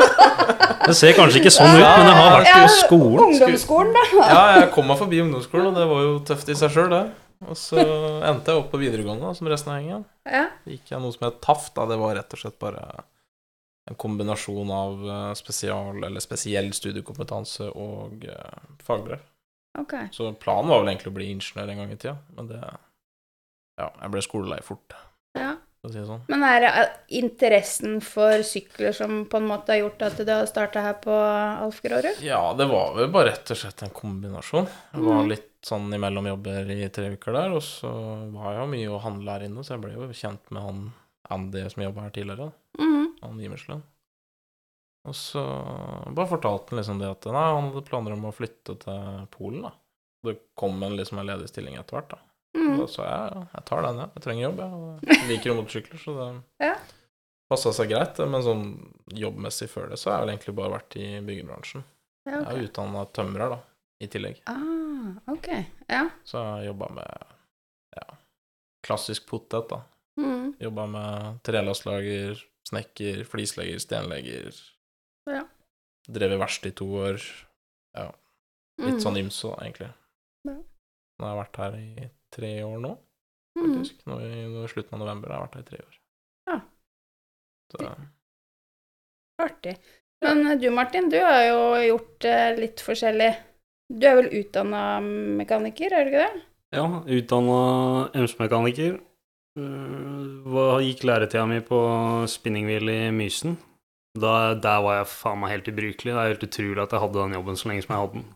Det 0.82 0.94
ser 0.98 1.14
kanskje 1.14 1.38
ikke 1.40 1.52
sånn 1.54 1.70
ut, 1.70 1.78
men 1.78 2.08
jeg 2.10 2.16
har 2.18 2.32
vært 2.34 2.48
på 2.52 2.70
skolen. 2.80 3.20
Ungdomsskolen, 3.28 3.92
da. 3.94 4.02
Ja, 4.18 4.40
jeg 4.58 4.70
kom 4.74 4.88
meg 4.90 4.98
forbi 4.98 5.20
ungdomsskolen, 5.22 5.68
og 5.70 5.78
det 5.78 5.84
var 5.88 6.00
jo 6.02 6.14
tøft 6.26 6.50
i 6.50 6.56
seg 6.58 6.74
sjøl, 6.74 6.88
det. 6.90 7.02
Og 7.48 7.58
så 7.58 7.80
endte 8.28 8.52
jeg 8.52 8.60
opp 8.60 8.70
på 8.72 8.80
videregående, 8.80 9.32
som 9.38 9.48
resten 9.50 9.72
av 9.72 9.80
gjengen. 9.80 10.04
Ja. 10.28 10.44
Gikk 10.68 10.92
jeg 10.92 11.02
noe 11.02 11.14
som 11.14 11.26
het 11.26 11.40
TAF, 11.44 11.70
da. 11.76 11.88
Det 11.90 11.98
var 12.00 12.14
rett 12.18 12.36
og 12.36 12.42
slett 12.42 12.58
bare 12.62 12.84
en 13.90 13.98
kombinasjon 13.98 14.70
av 14.70 15.04
eh, 15.10 15.32
spesial, 15.38 16.04
eller 16.06 16.22
spesiell 16.22 16.70
studiekompetanse 16.76 17.66
og 17.72 18.26
uh, 18.30 18.76
fagbrev. 18.86 19.24
Okay. 19.80 20.06
Så 20.14 20.28
planen 20.38 20.70
var 20.70 20.82
vel 20.82 20.92
egentlig 20.92 21.10
å 21.10 21.16
bli 21.16 21.30
ingeniør 21.32 21.72
en 21.72 21.82
gang 21.82 21.94
i 21.94 21.98
tida, 21.98 22.16
men 22.36 22.50
det 22.52 22.60
Ja, 23.80 23.88
jeg 23.88 24.12
ble 24.12 24.22
skolelei 24.22 24.60
fort, 24.62 24.94
Ja. 25.38 25.56
For 25.82 25.90
å 25.90 25.92
si 25.92 25.98
det 25.98 26.06
sånn. 26.08 26.22
Men 26.30 26.44
er 26.46 26.60
det 26.62 26.68
eh, 26.78 26.92
interessen 27.18 27.96
for 28.06 28.44
sykler 28.46 28.94
som 28.96 29.24
på 29.26 29.40
en 29.40 29.48
måte 29.50 29.74
har 29.74 29.82
gjort 29.82 30.04
at 30.06 30.20
du 30.22 30.30
har 30.30 30.46
starta 30.46 30.84
her 30.84 30.94
på 31.02 31.12
Alf 31.12 31.82
Grårud? 31.82 32.22
Ja, 32.22 32.54
det 32.58 32.68
var 32.70 32.94
vel 32.96 33.10
bare 33.12 33.32
rett 33.32 33.50
og 33.50 33.58
slett 33.58 33.82
en 33.82 33.90
kombinasjon. 33.96 34.70
Jeg 34.94 35.02
var 35.02 35.20
Mhm. 35.22 35.28
litt 35.34 35.48
sånn 35.66 35.92
imellom 35.94 36.26
jobber 36.26 36.70
i 36.74 36.88
tre 36.94 37.10
uker 37.14 37.32
der, 37.36 37.52
og 37.54 37.62
så 37.62 37.90
var 38.32 38.54
jeg 38.54 38.60
jo 38.62 38.70
mye 38.72 38.94
å 38.96 39.02
handle 39.02 39.30
her 39.36 39.44
inne, 39.46 39.62
så 39.62 39.74
jeg 39.76 39.82
ble 39.84 39.92
jo 39.94 40.08
kjent 40.10 40.50
med 40.50 40.62
han 40.62 40.92
Andy 41.30 41.68
som 41.70 41.82
jobba 41.84 42.02
her 42.02 42.10
tidligere, 42.10 42.52
mm. 42.78 43.06
han 43.22 43.38
Gimerslund. 43.38 43.82
Og 45.06 45.14
så 45.18 45.42
bare 46.14 46.30
fortalte 46.30 46.70
han 46.70 46.78
liksom 46.78 46.98
det 47.02 47.10
at 47.10 47.24
nei, 47.26 47.46
han 47.56 47.70
hadde 47.72 47.86
planer 47.88 48.12
om 48.14 48.26
å 48.28 48.34
flytte 48.34 48.78
til 48.78 49.26
Polen, 49.34 49.62
da. 49.66 49.72
Det 50.22 50.36
kom 50.54 50.82
en 50.82 50.94
liksom 50.96 51.18
en 51.18 51.26
ledig 51.26 51.48
stilling 51.50 51.74
etter 51.78 51.98
hvert, 51.98 52.10
da. 52.14 52.18
Mhm. 52.54 52.78
Da 52.82 52.86
sa 52.86 53.02
jeg 53.06 53.32
ja, 53.32 53.44
jeg 53.54 53.64
tar 53.68 53.82
den, 53.86 53.96
ja. 54.02 54.06
Jeg 54.16 54.22
trenger 54.26 54.42
jobb, 54.48 54.58
jeg. 54.60 55.16
Jeg 55.16 55.28
liker 55.30 55.50
jo 55.50 55.54
motorsykler, 55.62 55.98
så 56.02 56.14
det 56.18 56.66
Ja. 56.66 56.74
passa 57.50 57.72
seg 57.72 57.88
greit. 57.90 58.18
Men 58.28 58.42
sånn 58.42 58.64
jobbmessig 59.08 59.68
før 59.72 59.88
det, 59.90 59.98
så 59.98 60.10
har 60.10 60.18
jeg 60.18 60.26
vel 60.26 60.34
egentlig 60.36 60.54
bare 60.56 60.74
vært 60.78 60.96
i 60.96 61.06
byggebransjen. 61.20 61.84
Ja, 62.26 62.32
Jeg 62.32 62.42
ok. 62.46 62.52
er 62.52 62.68
utdanna 62.68 63.04
tømrer, 63.12 63.48
da, 63.56 63.58
i 64.00 64.06
tillegg. 64.06 64.40
Ah, 64.46 65.32
ok. 65.32 65.48
Ja. 65.88 66.10
Så 66.24 66.38
jeg 66.60 66.68
jobba 66.70 66.88
med 66.94 67.24
ja, 67.96 68.16
klassisk 68.86 69.26
potet, 69.26 69.68
da. 69.68 69.82
Mm. 70.20 70.54
Jobba 70.60 70.86
med 70.86 71.42
trelasslager, 71.42 72.36
snekker, 72.68 73.24
flislegger, 73.24 73.78
stenlegger. 73.80 74.52
Ja. 75.26 75.44
Drevet 76.08 76.38
verksted 76.38 76.72
i 76.72 76.76
to 76.76 76.84
år. 77.00 77.18
Ja. 77.96 78.10
Litt 78.78 79.00
sånn 79.02 79.16
ymse, 79.16 79.48
da, 79.48 79.64
egentlig. 79.64 79.92
Ja. 80.44 80.54
Nå 81.18 81.26
har 81.26 81.34
jeg 81.36 81.42
vært 81.46 81.56
her 81.62 81.76
i 81.78 82.10
tre 82.32 82.52
år 82.64 82.78
nå, 82.82 82.92
Mhm. 83.58 83.64
faktisk. 83.76 83.98
Nå 84.08 84.18
i, 84.24 84.30
nå 84.48 84.64
i 84.64 84.70
slutten 84.72 84.94
av 84.96 85.02
november 85.04 85.28
har 85.34 85.42
jeg 85.42 85.48
vært 85.48 85.54
her 85.58 85.64
i 85.64 85.70
tre 85.70 85.80
år. 85.86 85.98
Ja. 86.48 86.60
Så, 87.72 87.94
Artig. 89.42 89.76
Men 90.22 90.46
eh, 90.46 90.56
du 90.60 90.70
Martin, 90.70 91.08
du 91.10 91.18
har 91.20 91.42
jo 91.48 91.60
gjort 91.88 92.24
eh, 92.30 92.56
litt 92.58 92.80
forskjellig. 92.84 93.32
Du 93.92 94.06
er 94.08 94.16
vel 94.20 94.30
utdanna 94.40 95.00
mekaniker, 95.02 95.92
er 95.92 96.04
du 96.06 96.12
ikke 96.12 96.26
det? 96.26 96.42
Ja, 96.72 96.86
utdanna 97.04 97.58
MC-mekaniker. 98.16 99.00
Uh, 99.58 100.78
gikk 100.80 101.02
læretida 101.04 101.42
mi 101.44 101.58
på 101.60 101.76
spinninghvil 102.30 102.88
i 102.88 103.00
Mysen. 103.12 103.58
Da, 104.16 104.54
der 104.54 104.80
var 104.84 104.96
jeg 105.02 105.10
faen 105.12 105.40
meg 105.42 105.52
helt 105.52 105.68
ubrukelig. 105.68 106.12
Det 106.14 106.20
er 106.22 106.30
helt 106.32 106.46
utrolig 106.46 106.80
at 106.86 106.94
jeg 106.96 107.02
hadde 107.02 107.20
den 107.20 107.36
jobben 107.36 107.58
så 107.60 107.68
lenge 107.68 107.84
som 107.84 107.92
jeg 107.92 108.00
hadde 108.00 108.14
den. 108.22 108.26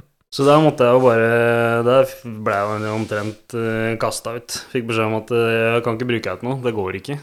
Så 0.31 0.45
der 0.47 0.61
måtte 0.63 0.87
jeg 0.87 0.95
jo 0.95 1.03
bare 1.03 1.83
Der 1.83 2.11
ble 2.23 2.55
jeg 2.55 2.93
omtrent 2.95 3.55
uh, 3.57 3.97
kasta 3.99 4.37
ut. 4.39 4.55
Fikk 4.71 4.87
beskjed 4.87 5.09
om 5.09 5.19
at 5.19 5.33
eh, 5.35 5.57
jeg 5.75 5.83
kan 5.85 5.97
ikke 5.97 6.07
bruke 6.13 6.27
deg 6.29 6.39
til 6.39 6.47
noe. 6.47 6.61
Det 6.63 6.75
går 6.77 6.99
ikke. 7.01 7.17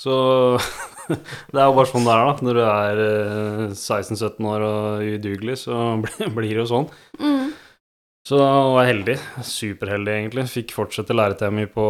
Så 0.00 0.14
det 1.52 1.60
er 1.60 1.66
jo 1.66 1.76
bare 1.76 1.88
sånn 1.88 2.06
det 2.06 2.14
er, 2.14 2.28
da. 2.28 2.46
Når 2.46 2.58
du 2.58 2.62
er 2.66 3.02
eh, 3.06 3.64
16-17 3.72 4.50
år 4.52 4.66
og 4.68 5.10
udugelig, 5.16 5.58
så 5.64 5.80
blir 6.04 6.32
blir 6.36 6.52
det 6.52 6.62
jo 6.62 6.70
sånn. 6.74 6.88
Mm. 7.20 7.50
Så 8.28 8.36
da 8.36 8.48
var 8.74 8.84
jeg 8.84 8.92
heldig. 8.94 9.18
Superheldig, 9.48 10.16
egentlig. 10.18 10.48
Fikk 10.52 10.74
fortsette 10.76 11.16
læretida 11.16 11.48
mi 11.54 11.64
på 11.70 11.86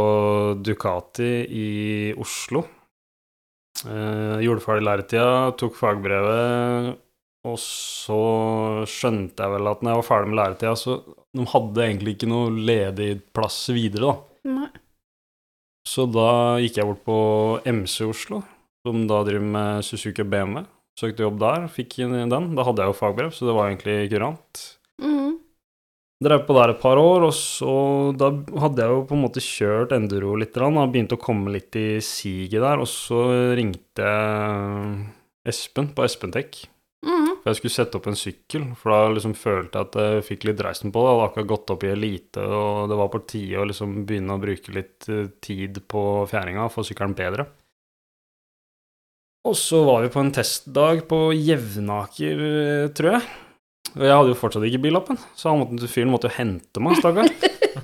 Ducati 0.62 1.32
i 1.50 1.70
Oslo. 2.14 2.62
Eh, 3.86 4.38
gjorde 4.44 4.64
ferdig 4.64 4.86
læretida, 4.86 5.28
tok 5.58 5.78
fagbrevet, 5.78 6.94
og 7.48 7.56
så 7.62 8.20
skjønte 8.90 9.40
jeg 9.40 9.54
vel 9.54 9.70
at 9.70 9.80
når 9.80 9.94
jeg 9.94 10.00
var 10.02 10.08
ferdig 10.10 10.30
med 10.30 10.40
læretida, 10.40 10.74
så 10.76 10.98
de 11.36 11.46
hadde 11.48 11.84
egentlig 11.86 12.14
ikke 12.16 12.28
noe 12.28 12.50
ledig 12.52 13.10
plass 13.32 13.62
videre, 13.72 14.10
da. 14.10 14.50
Nei. 14.50 14.68
Så 15.88 16.04
da 16.12 16.58
gikk 16.60 16.76
jeg 16.76 16.88
bort 16.90 17.06
på 17.06 17.20
MC 17.64 18.04
Oslo, 18.04 18.42
som 18.84 19.06
da 19.08 19.22
driver 19.26 19.48
med 19.56 19.86
Suzuki 19.86 20.22
og 20.24 20.28
BMW. 20.32 20.66
Søkte 21.00 21.24
jobb 21.24 21.38
der, 21.40 21.64
fikk 21.72 21.96
den. 22.04 22.28
Da 22.28 22.66
hadde 22.66 22.84
jeg 22.84 22.92
jo 22.92 22.98
fagbrev, 22.98 23.32
så 23.32 23.48
det 23.48 23.56
var 23.56 23.70
egentlig 23.70 24.10
kurant. 24.12 24.64
Mhm. 25.00 25.38
Drev 26.20 26.42
på 26.44 26.52
der 26.58 26.74
et 26.74 26.82
par 26.82 27.00
år, 27.00 27.24
og 27.24 27.32
så 27.32 28.12
da 28.20 28.28
hadde 28.60 28.84
jeg 28.84 28.92
jo 28.92 29.06
på 29.08 29.16
en 29.16 29.22
måte 29.24 29.40
kjørt 29.40 29.94
enduro 29.96 30.34
litt, 30.36 30.52
Da 30.52 30.68
begynte 30.68 31.16
å 31.16 31.22
komme 31.22 31.50
litt 31.50 31.74
i 31.74 32.00
siget 32.04 32.60
der, 32.60 32.76
og 32.78 32.86
så 32.86 33.56
ringte 33.56 34.04
jeg 34.04 35.06
Espen 35.48 35.88
på 35.94 36.04
Espen 36.04 36.32
Tech. 36.32 36.66
Mhm. 36.66 36.79
For 37.40 37.48
jeg 37.48 37.56
skulle 37.56 37.72
sette 37.72 37.96
opp 37.96 38.06
en 38.10 38.18
sykkel, 38.18 38.66
for 38.76 38.92
da 38.92 39.12
liksom 39.14 39.32
følte 39.38 39.80
jeg 39.80 39.88
at 39.88 39.94
jeg 39.96 40.24
fikk 40.26 40.42
litt 40.44 40.58
dreisen 40.58 40.92
på 40.92 41.00
det. 41.00 41.08
Jeg 41.08 41.16
hadde 41.16 41.28
akkurat 41.30 41.50
gått 41.54 41.72
opp 41.72 41.86
i 41.86 41.92
elite, 41.94 42.42
og 42.44 42.90
det 42.90 42.98
var 43.00 43.08
på 43.14 43.22
tide 43.32 43.62
å 43.62 43.68
liksom 43.70 43.94
begynne 44.08 44.36
å 44.36 44.42
bruke 44.42 44.74
litt 44.76 45.08
eh, 45.08 45.30
tid 45.40 45.80
på 45.88 46.02
fjæringa, 46.28 46.68
få 46.72 46.84
sykkelen 46.84 47.16
bedre. 47.16 47.48
Og 49.48 49.56
så 49.56 49.80
var 49.86 50.04
vi 50.04 50.12
på 50.12 50.20
en 50.20 50.34
testdag 50.36 51.06
på 51.08 51.22
Jevnaker, 51.32 52.44
eh, 52.50 52.90
tror 52.92 53.16
jeg. 53.16 53.24
Og 53.96 54.04
jeg 54.04 54.18
hadde 54.18 54.34
jo 54.34 54.38
fortsatt 54.42 54.68
ikke 54.68 54.84
billappen, 54.84 55.18
så 55.32 55.48
han 55.50 55.62
måtte, 55.62 55.88
fyren 55.90 56.12
måtte 56.12 56.28
jo 56.28 56.36
hente 56.36 56.84
meg, 56.84 57.00
stakkar. 57.00 57.32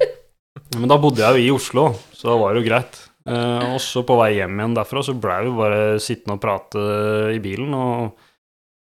Men 0.76 0.92
da 0.92 1.00
bodde 1.00 1.24
jeg 1.24 1.32
jo 1.32 1.46
i 1.46 1.56
Oslo, 1.56 1.88
så 2.12 2.28
da 2.28 2.36
var 2.42 2.52
det 2.52 2.60
jo 2.60 2.68
greit. 2.68 3.00
Eh, 3.24 3.72
og 3.72 3.80
så 3.80 4.04
på 4.06 4.20
vei 4.20 4.34
hjem 4.36 4.60
igjen 4.60 4.76
derfra, 4.76 5.00
så 5.02 5.16
blei 5.16 5.40
vi 5.48 5.56
bare 5.56 5.82
sittende 6.02 6.36
og 6.36 6.44
prate 6.44 6.86
i 7.32 7.40
bilen, 7.40 7.72
og 7.72 8.25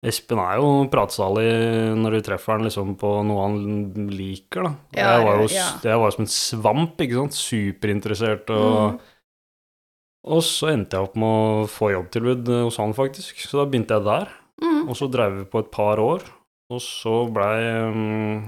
Espen 0.07 0.39
er 0.39 0.61
jo 0.61 0.69
pratsalig 0.93 1.47
når 1.99 2.17
du 2.17 2.21
treffer 2.29 2.55
han 2.57 2.67
liksom 2.67 2.95
på 3.01 3.11
noe 3.27 3.43
han 3.49 4.07
liker, 4.13 4.69
da. 4.69 4.73
Ja, 4.95 5.09
jeg 5.17 5.27
var 5.27 5.41
jo 5.43 5.49
ja. 5.51 5.67
jeg 5.83 6.01
var 6.05 6.15
som 6.15 6.25
en 6.27 6.31
svamp, 6.33 7.01
ikke 7.03 7.19
sant. 7.21 7.39
Superinteressert 7.43 8.51
og 8.55 8.73
Mm. 8.97 9.05
Og 10.27 10.41
så 10.43 10.73
endte 10.73 10.97
jeg 10.99 11.07
opp 11.07 11.15
med 11.23 11.29
å 11.31 11.67
få 11.71 11.93
jobbtilbud 11.93 12.49
eh, 12.51 12.63
hos 12.67 12.81
han, 12.83 12.91
faktisk. 12.99 13.45
Så 13.47 13.61
da 13.61 13.67
begynte 13.71 13.95
jeg 13.95 14.03
der. 14.09 14.33
Mm. 14.59 14.81
Og 14.91 14.97
så 14.99 15.07
drev 15.07 15.37
vi 15.37 15.45
på 15.53 15.61
et 15.63 15.69
par 15.71 16.01
år. 16.03 16.25
Og 16.75 16.81
så 16.83 17.13
blei 17.31 17.61
um, 17.95 18.41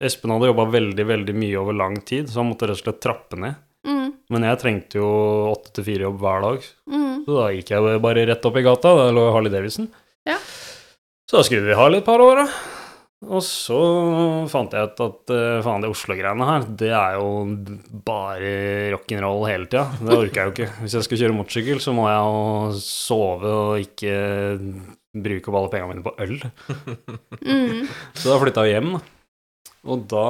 Espen 0.00 0.32
hadde 0.32 0.48
jobba 0.48 0.64
veldig, 0.72 1.04
veldig 1.10 1.34
mye 1.36 1.58
over 1.60 1.76
lang 1.76 1.98
tid, 2.08 2.30
så 2.32 2.40
han 2.40 2.48
måtte 2.54 2.70
rett 2.70 2.80
og 2.80 2.84
slett 2.86 3.02
trappe 3.04 3.36
ned. 3.44 3.58
Mm. 3.84 4.06
Men 4.32 4.46
jeg 4.48 4.60
trengte 4.62 5.02
jo 5.02 5.10
åtte 5.50 5.74
til 5.76 5.84
fire 5.90 6.06
jobb 6.08 6.22
hver 6.24 6.46
dag, 6.46 6.70
Mm. 6.88 7.12
så 7.26 7.36
da 7.42 7.46
gikk 7.52 7.74
jeg 7.74 8.00
bare 8.08 8.24
rett 8.32 8.48
opp 8.48 8.56
i 8.56 8.64
gata. 8.64 8.94
Der 9.02 9.12
lå 9.18 9.26
Harley 9.34 9.52
Davidson. 9.52 9.90
Ja. 10.24 10.38
Så 11.28 11.36
da 11.36 11.44
skulle 11.44 11.68
vi 11.68 11.76
ha 11.76 11.86
litt 11.92 12.06
par 12.06 12.22
år, 12.24 12.38
da. 12.40 12.44
Og 13.28 13.42
så 13.42 13.76
fant 14.48 14.72
jeg 14.72 14.88
ut 14.88 15.00
at 15.02 15.32
eh, 15.34 15.58
faen, 15.66 15.82
det 15.82 15.90
Oslo-greiene 15.90 16.46
her, 16.48 16.64
det 16.80 16.90
er 16.94 17.18
jo 17.18 17.32
bare 18.06 18.52
rock'n'roll 18.94 19.44
hele 19.50 19.66
tida. 19.66 19.84
Det 19.98 20.14
orker 20.14 20.40
jeg 20.40 20.46
jo 20.46 20.54
ikke. 20.54 20.68
Hvis 20.84 20.94
jeg 20.96 21.04
skal 21.04 21.20
kjøre 21.24 21.36
motorsykkel, 21.36 21.82
så 21.84 21.92
må 21.98 22.06
jeg 22.08 22.22
jo 22.22 22.80
sove 22.80 23.52
og 23.52 23.82
ikke 23.82 24.14
bruke 25.18 25.50
opp 25.50 25.58
alle 25.60 25.72
pengene 25.74 25.92
mine 25.92 26.06
på 26.06 26.14
øl. 26.24 26.36
Mm. 27.38 27.84
Så 28.16 28.30
da 28.30 28.38
flytta 28.40 28.64
jeg 28.64 28.78
hjem, 28.78 28.94
da. 28.96 29.02
Og 29.88 30.04
da 30.10 30.24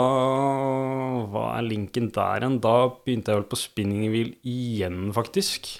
Hva 1.32 1.44
er 1.56 1.66
linken 1.66 2.10
der 2.14 2.42
igjen? 2.42 2.58
Da 2.64 2.74
begynte 2.90 3.32
jeg 3.32 3.40
vel 3.42 3.50
på 3.52 3.60
spinning 3.60 4.08
igjen, 4.42 5.12
faktisk. 5.16 5.76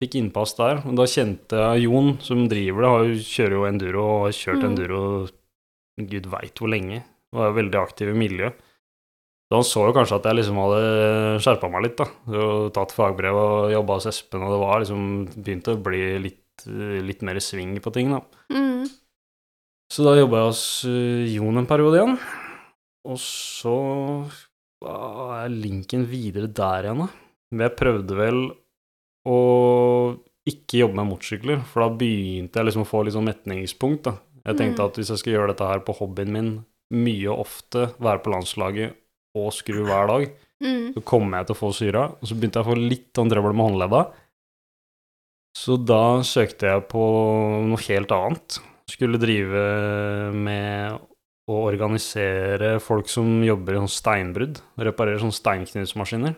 Fikk 0.00 0.16
innpass 0.16 0.54
der. 0.56 0.80
Og 0.88 0.96
da 0.96 1.04
kjente 1.10 1.58
jeg 1.60 1.84
Jon, 1.84 2.14
som 2.24 2.46
driver 2.48 2.80
det, 2.84 2.90
har 2.94 3.04
jo, 3.04 3.20
kjører 3.34 3.56
jo 3.58 3.66
enduro 3.68 4.04
og 4.06 4.22
har 4.24 4.36
kjørt 4.38 4.62
Mm. 4.64 4.68
enduro 4.70 5.00
gud 6.10 6.26
veit 6.32 6.56
hvor 6.56 6.70
lenge. 6.72 7.02
Var 7.36 7.50
jo 7.50 7.56
veldig 7.60 7.78
aktiv 7.80 8.08
i 8.08 8.16
miljøet. 8.16 8.56
Så 9.50 9.58
han 9.58 9.66
så 9.66 9.82
jo 9.88 9.92
kanskje 9.96 10.16
at 10.16 10.26
jeg 10.30 10.36
liksom 10.38 10.58
hadde 10.62 10.80
skjerpa 11.42 11.68
meg 11.70 11.82
litt, 11.84 11.96
da. 11.98 12.06
Og 12.38 12.72
tatt 12.72 12.92
fagbrev 12.94 13.34
og 13.34 13.72
jobba 13.74 13.96
hos 13.98 14.06
Espen, 14.06 14.44
og 14.46 14.52
det 14.54 14.60
var 14.62 14.80
liksom 14.80 15.02
begynte 15.34 15.74
å 15.74 15.82
bli 15.82 16.02
litt, 16.22 16.64
litt 17.02 17.22
mer 17.26 17.40
sving 17.42 17.74
på 17.82 17.92
ting, 17.92 18.14
da. 18.14 18.20
Mm. 18.54 18.86
Så 19.90 20.06
da 20.06 20.14
jobba 20.14 20.38
jeg 20.38 20.46
hos 20.52 20.62
eh, 20.86 21.34
Jon 21.34 21.58
en 21.58 21.66
periode 21.66 21.98
igjen. 21.98 22.14
Og 23.10 23.18
så 23.18 23.74
er 24.86 25.50
linken 25.50 26.06
videre 26.08 26.46
der 26.46 26.86
igjen, 26.86 27.02
da? 27.04 27.08
Men 27.50 27.66
jeg 27.66 27.76
prøvde 27.80 28.16
vel 28.16 28.40
å 29.26 30.18
ikke 30.48 30.80
jobbe 30.80 30.96
med 30.96 31.10
motorsykler, 31.10 31.62
for 31.68 31.84
da 31.84 31.88
begynte 32.00 32.56
jeg 32.58 32.66
liksom 32.70 32.82
å 32.86 32.88
få 32.88 33.04
litt 33.04 33.14
sånn 33.14 33.28
metningspunkt, 33.28 34.02
da. 34.08 34.14
Jeg 34.46 34.56
tenkte 34.56 34.80
Mm. 34.80 34.86
at 34.86 34.94
hvis 34.96 35.08
jeg 35.10 35.18
skal 35.18 35.32
gjøre 35.34 35.48
dette 35.48 35.66
her 35.68 35.80
på 35.80 35.94
hobbyen 35.98 36.32
min 36.32 36.64
mye 36.92 37.28
ofte, 37.28 37.94
være 38.00 38.22
på 38.24 38.32
landslaget 38.32 38.94
og 39.36 39.52
skru 39.52 39.84
hver 39.84 40.06
dag, 40.08 40.30
Mm. 40.62 40.94
så 40.94 41.04
kommer 41.04 41.38
jeg 41.38 41.46
til 41.46 41.54
å 41.54 41.58
få 41.60 41.72
syra. 41.74 42.02
Og 42.20 42.24
så 42.28 42.34
begynte 42.34 42.56
jeg 42.56 42.64
å 42.64 42.72
få 42.74 42.88
litt 42.88 43.12
sånn 43.14 43.30
trøbbel 43.30 43.54
med 43.54 43.66
håndledda. 43.70 44.12
Så 45.56 45.76
da 45.84 46.20
søkte 46.22 46.66
jeg 46.68 46.88
på 46.88 47.04
noe 47.68 47.76
helt 47.88 48.08
annet. 48.08 48.58
Skulle 48.88 49.18
drive 49.18 50.32
med 50.34 51.00
å 51.48 51.56
organisere 51.72 52.80
folk 52.80 53.08
som 53.08 53.42
jobber 53.42 53.74
i 53.74 53.80
sånn 53.82 53.88
steinbrudd. 53.88 54.60
Reparere 54.78 55.18
sånn 55.20 55.34
steinknusmaskiner. 55.34 56.34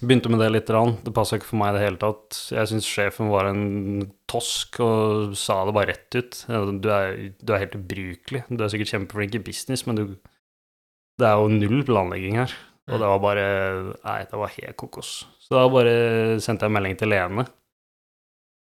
Begynte 0.00 0.30
med 0.32 0.40
det 0.42 0.50
litt. 0.52 0.70
Rann. 0.72 0.96
Det 1.04 1.12
passa 1.16 1.38
ikke 1.38 1.50
for 1.50 1.60
meg 1.60 1.72
i 1.72 1.76
det 1.78 1.84
hele 1.84 2.00
tatt. 2.02 2.38
Jeg 2.54 2.70
syns 2.70 2.88
sjefen 2.88 3.32
var 3.32 3.50
en 3.50 4.06
tosk 4.30 4.80
og 4.84 5.36
sa 5.38 5.60
det 5.66 5.74
bare 5.76 5.92
rett 5.92 6.18
ut. 6.18 6.38
Du 6.82 6.88
er, 6.92 7.18
du 7.40 7.52
er 7.52 7.62
helt 7.64 7.76
ubrukelig. 7.78 8.44
Du 8.50 8.64
er 8.64 8.72
sikkert 8.72 8.94
kjempeflink 8.94 9.38
i 9.38 9.44
business, 9.50 9.86
men 9.88 10.00
du 10.00 10.06
Det 11.16 11.24
er 11.24 11.38
jo 11.40 11.48
null 11.48 11.84
planlegging 11.88 12.36
her. 12.42 12.52
Og 12.86 13.00
det 13.00 13.12
var 13.12 13.22
bare 13.22 13.46
Nei, 14.04 14.18
det 14.30 14.40
var 14.42 14.56
helt 14.58 14.76
kokos. 14.76 15.12
Så 15.42 15.54
da 15.56 15.68
bare 15.70 16.40
sendte 16.42 16.66
jeg 16.66 16.74
melding 16.76 16.98
til 16.98 17.10
Lene. 17.14 17.46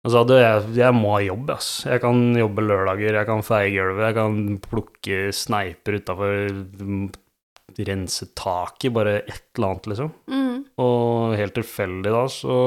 Og 0.02 0.14
sa 0.14 0.24
du, 0.26 0.34
jeg, 0.34 0.70
jeg 0.80 0.98
må 0.98 1.12
ha 1.14 1.20
jobb, 1.22 1.52
ass. 1.54 1.84
Jeg 1.86 2.02
kan 2.02 2.32
jobbe 2.34 2.64
lørdager, 2.66 3.20
jeg 3.20 3.28
kan 3.28 3.44
feie 3.46 3.70
gulvet, 3.76 4.08
jeg 4.08 4.18
kan 4.18 4.40
plukke 4.64 5.20
sneiper 5.36 6.00
utafor, 6.00 6.56
rense 7.88 8.28
taket, 8.38 8.92
bare 8.96 9.20
et 9.22 9.48
eller 9.58 9.72
annet, 9.72 9.90
liksom. 9.94 10.12
Mm. 10.32 10.58
Og 10.82 11.36
helt 11.40 11.56
tilfeldig 11.58 12.14
da, 12.14 12.26
så, 12.32 12.58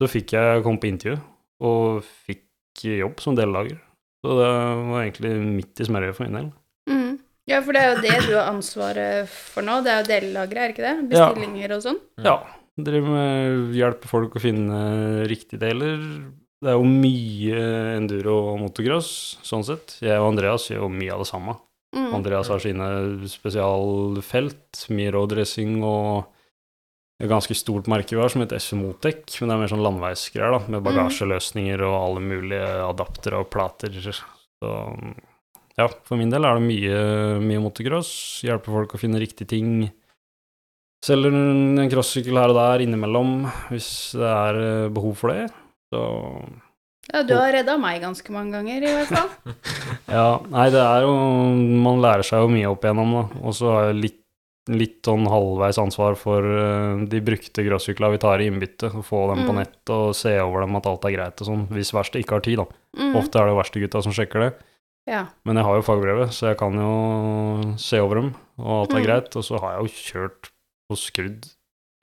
så 0.00 0.10
fikk 0.10 0.34
jeg 0.36 0.64
komme 0.64 0.82
på 0.82 0.90
intervju, 0.90 1.18
og 1.62 2.02
fikk 2.26 2.86
jobb 3.02 3.22
som 3.22 3.38
delelager. 3.38 3.78
Så 4.22 4.38
det 4.38 4.48
var 4.48 5.02
egentlig 5.02 5.32
midt 5.42 5.82
i 5.82 5.86
smørøyet 5.88 6.16
for 6.18 6.26
min 6.28 6.38
del. 6.38 6.50
Mm. 6.90 7.14
Ja, 7.50 7.58
for 7.64 7.74
det 7.74 7.82
er 7.82 7.90
jo 7.90 8.02
det 8.04 8.18
du 8.28 8.34
har 8.36 8.52
ansvaret 8.52 9.30
for 9.30 9.66
nå. 9.66 9.80
Det 9.82 9.90
er 9.90 10.02
jo 10.02 10.10
delelagre, 10.12 10.62
er 10.62 10.74
ikke 10.74 10.84
det? 10.84 10.94
Ja. 10.94 11.08
Bestillinger 11.10 11.74
og 11.74 11.82
sånn. 11.84 11.98
Ja, 12.22 12.36
driver 12.78 13.16
med 13.16 13.74
hjelpe 13.76 14.10
folk 14.10 14.38
å 14.38 14.42
finne 14.42 14.78
riktige 15.30 15.64
deler. 15.64 15.98
Det 16.62 16.70
er 16.70 16.78
jo 16.78 16.86
mye 16.86 17.62
enduro 17.96 18.36
og 18.52 18.60
motocross, 18.62 19.10
sånn 19.42 19.66
sett. 19.66 19.96
Jeg 20.04 20.22
og 20.22 20.30
Andreas 20.30 20.68
gjør 20.70 20.84
jo 20.84 20.92
mye 20.94 21.16
av 21.16 21.24
det 21.24 21.30
samme. 21.32 21.56
Mm. 21.92 22.12
Andreas 22.16 22.48
har 22.48 22.62
sine 22.62 22.86
spesialfelt, 23.28 24.86
mye 24.96 25.10
roadracing 25.12 25.82
og 25.84 26.30
et 27.22 27.30
ganske 27.30 27.54
stort 27.54 27.86
merke 27.90 28.16
vi 28.16 28.22
har 28.22 28.32
som 28.32 28.42
heter 28.42 28.58
SMOTEC, 28.58 29.20
Motec, 29.20 29.36
men 29.38 29.50
det 29.50 29.54
er 29.54 29.60
mer 29.60 29.70
sånn 29.70 29.84
landeveisgreier, 29.84 30.56
da, 30.56 30.60
med 30.74 30.86
bagasjeløsninger 30.86 31.84
og 31.86 31.98
alle 31.98 32.22
mulige 32.24 32.70
adaptere 32.88 33.42
og 33.44 33.50
plater. 33.52 33.94
Så 34.02 34.72
ja, 35.78 35.86
for 36.08 36.18
min 36.18 36.32
del 36.32 36.48
er 36.48 36.58
det 36.58 36.66
mye, 36.66 36.96
mye 37.44 37.62
motocross. 37.62 38.10
Hjelper 38.44 38.74
folk 38.80 38.96
å 38.96 39.00
finne 39.00 39.22
riktige 39.22 39.52
ting. 39.54 39.86
Selger 41.02 41.34
en 41.34 41.88
crossykkel 41.90 42.38
her 42.38 42.52
og 42.52 42.58
der 42.58 42.84
innimellom 42.84 43.46
hvis 43.70 43.88
det 44.18 44.28
er 44.28 44.58
eh, 44.62 44.90
behov 44.94 45.16
for 45.18 45.34
det. 45.34 45.48
Så 45.92 46.02
Ja, 47.12 47.22
du 47.28 47.34
har 47.36 47.52
redda 47.52 47.74
meg 47.78 48.00
ganske 48.02 48.32
mange 48.32 48.52
ganger, 48.56 48.82
i 48.88 48.94
hvert 48.96 49.12
fall. 49.12 49.30
Ja, 50.12 50.40
nei, 50.52 50.66
det 50.72 50.80
er 50.82 51.04
jo 51.06 51.12
Man 51.84 52.00
lærer 52.04 52.24
seg 52.26 52.42
jo 52.42 52.48
mye 52.52 52.68
opp 52.68 52.82
igjennom, 52.84 53.12
da. 53.16 53.22
Og 53.46 53.54
så 53.56 53.70
har 53.72 53.86
jeg 53.90 53.98
litt, 54.02 54.18
litt 54.68 54.98
sånn 55.08 55.24
halvveis 55.30 55.78
ansvar 55.80 56.16
for 56.20 56.44
uh, 56.44 57.04
de 57.08 57.20
brukte 57.24 57.64
crosssyklene 57.64 58.12
vi 58.16 58.20
tar 58.22 58.42
i 58.44 58.48
innbytte. 58.50 58.90
Å 58.92 59.04
få 59.06 59.22
dem 59.32 59.44
på 59.46 59.52
Mm. 59.54 59.60
nett 59.62 59.92
og 59.94 60.12
se 60.18 60.34
over 60.40 60.60
dem 60.66 60.76
at 60.76 60.86
alt 60.90 61.04
er 61.08 61.14
greit 61.16 61.40
og 61.40 61.48
sånn. 61.48 61.64
Hvis 61.72 61.92
verste 61.96 62.20
ikke 62.20 62.36
har 62.38 62.44
tid, 62.44 62.60
da. 62.60 62.66
Mm. 63.00 63.16
Ofte 63.22 63.40
er 63.40 63.48
det 63.50 63.56
verkstegutta 63.60 64.02
som 64.04 64.12
sjekker 64.12 64.44
det. 64.46 64.50
Ja. 65.10 65.24
Men 65.48 65.56
jeg 65.58 65.64
har 65.66 65.80
jo 65.80 65.86
fagbrevet, 65.88 66.30
så 66.36 66.50
jeg 66.52 66.58
kan 66.60 66.76
jo 66.78 66.92
se 67.80 67.98
over 68.04 68.20
dem, 68.20 68.28
og 68.60 68.72
alt 68.82 68.92
er 68.94 69.00
Mm. 69.00 69.06
greit. 69.08 69.36
Og 69.36 69.42
så 69.48 69.58
har 69.60 69.74
jeg 69.78 69.82
jo 69.82 69.96
kjørt 70.12 70.50
og 70.92 70.96
skrudd 71.00 71.48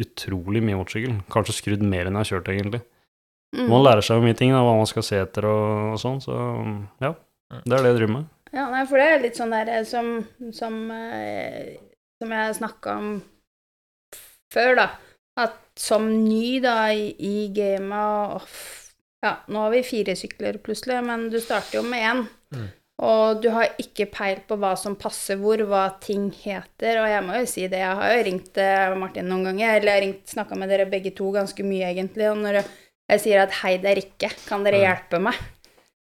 utrolig 0.02 0.62
mye 0.64 0.80
motorsykkel. 0.80 1.20
Kanskje 1.32 1.56
skrudd 1.60 1.82
mer 1.84 2.08
enn 2.10 2.16
jeg 2.18 2.24
har 2.26 2.32
kjørt, 2.34 2.50
egentlig. 2.56 2.82
Mm. 3.56 3.66
Man 3.72 3.84
lærer 3.86 4.06
seg 4.06 4.20
jo 4.20 4.26
mye 4.28 4.38
ting, 4.38 4.54
da, 4.54 4.62
hva 4.66 4.76
man 4.78 4.90
skal 4.90 5.06
se 5.06 5.20
etter 5.24 5.48
og, 5.50 5.94
og 5.96 6.02
sånn, 6.02 6.22
så 6.22 6.38
ja. 7.02 7.16
Det 7.50 7.74
er 7.74 7.82
det 7.82 7.90
jeg 7.90 7.98
driver 7.98 8.14
med. 8.14 8.28
Ja, 8.54 8.66
nei, 8.70 8.82
for 8.90 9.02
det 9.02 9.06
er 9.10 9.24
litt 9.24 9.38
sånn 9.38 9.54
der 9.54 9.70
eh, 9.74 9.86
som, 9.90 10.20
som, 10.54 10.76
eh, 10.94 11.78
som 12.22 12.34
jeg 12.34 12.58
snakka 12.58 12.98
om 13.02 13.12
før, 14.54 14.76
da. 14.78 14.88
At 15.40 15.58
som 15.80 16.10
ny 16.26 16.60
da 16.64 16.90
i, 16.94 17.14
i 17.18 17.50
gamet 17.56 18.44
og 18.44 18.60
Ja, 19.20 19.34
nå 19.52 19.66
har 19.66 19.74
vi 19.74 19.82
fire 19.84 20.14
sykler 20.16 20.62
plutselig, 20.64 21.02
men 21.04 21.26
du 21.28 21.42
starter 21.44 21.82
jo 21.82 21.82
med 21.84 22.06
én. 22.08 22.22
Mm. 22.56 22.68
Og 23.04 23.42
du 23.44 23.50
har 23.52 23.74
ikke 23.80 24.10
peil 24.12 24.40
på 24.48 24.56
hva 24.60 24.74
som 24.80 24.96
passer 25.00 25.36
hvor, 25.40 25.60
hva 25.68 25.86
ting 26.04 26.30
heter. 26.36 27.02
Og 27.02 27.08
jeg 27.08 27.26
må 27.28 27.36
jo 27.42 27.50
si 27.52 27.66
det, 27.72 27.82
jeg 27.84 27.98
har 28.00 28.14
jo 28.16 28.24
ringt 28.28 28.60
eh, 28.64 28.96
Martin 29.00 29.28
noen 29.28 29.50
ganger, 29.50 29.74
eller 29.74 29.92
jeg 29.92 29.98
har 29.98 30.06
ringt, 30.06 30.24
snakka 30.32 30.60
med 30.60 30.72
dere 30.72 30.88
begge 30.92 31.12
to 31.16 31.34
ganske 31.36 31.68
mye, 31.68 31.92
egentlig. 31.92 32.30
Og 32.32 32.40
når 32.40 32.62
jeg 32.62 32.70
sier 33.18 33.42
at 33.42 33.56
hei, 33.64 33.80
det 33.82 33.90
er 33.90 33.98
Rikke, 34.04 34.30
kan 34.46 34.62
dere 34.66 34.84
hjelpe 34.84 35.18
meg? 35.24 35.38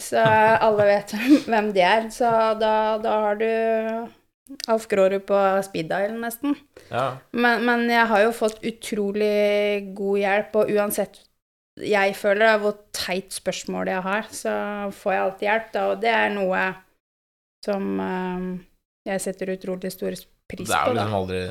Så 0.00 0.20
alle 0.20 0.84
vet 0.88 1.14
hvem 1.50 1.70
de 1.72 1.84
er. 1.84 2.08
Så 2.12 2.28
da, 2.60 2.74
da 3.00 3.14
har 3.24 3.40
du 3.40 3.48
Alf 4.68 4.86
Grårud 4.90 5.24
på 5.28 5.40
speed 5.64 5.90
dial, 5.92 6.14
nesten. 6.20 6.56
Ja. 6.90 7.16
Men, 7.32 7.64
men 7.64 7.86
jeg 7.90 8.06
har 8.10 8.24
jo 8.26 8.36
fått 8.36 8.60
utrolig 8.66 9.90
god 9.96 10.20
hjelp, 10.20 10.60
og 10.60 10.72
uansett 10.76 11.22
jeg 11.80 12.16
føler 12.18 12.58
hvor 12.60 12.76
teit 12.92 13.32
spørsmål 13.32 13.88
jeg 13.88 14.04
har, 14.04 14.26
så 14.34 14.52
får 14.92 15.14
jeg 15.14 15.22
alltid 15.24 15.46
hjelp, 15.46 15.68
da, 15.72 15.84
og 15.92 16.02
det 16.02 16.12
er 16.12 16.32
noe 16.34 16.64
som 17.64 17.86
eh, 18.04 18.48
jeg 19.08 19.22
setter 19.24 19.54
utrolig 19.54 19.92
stor 19.94 20.16
pris 20.50 20.66
på. 20.66 20.72
Det 20.72 20.76
er 20.76 20.90
jo 20.90 20.96
liksom 20.98 21.16
aldri 21.20 21.42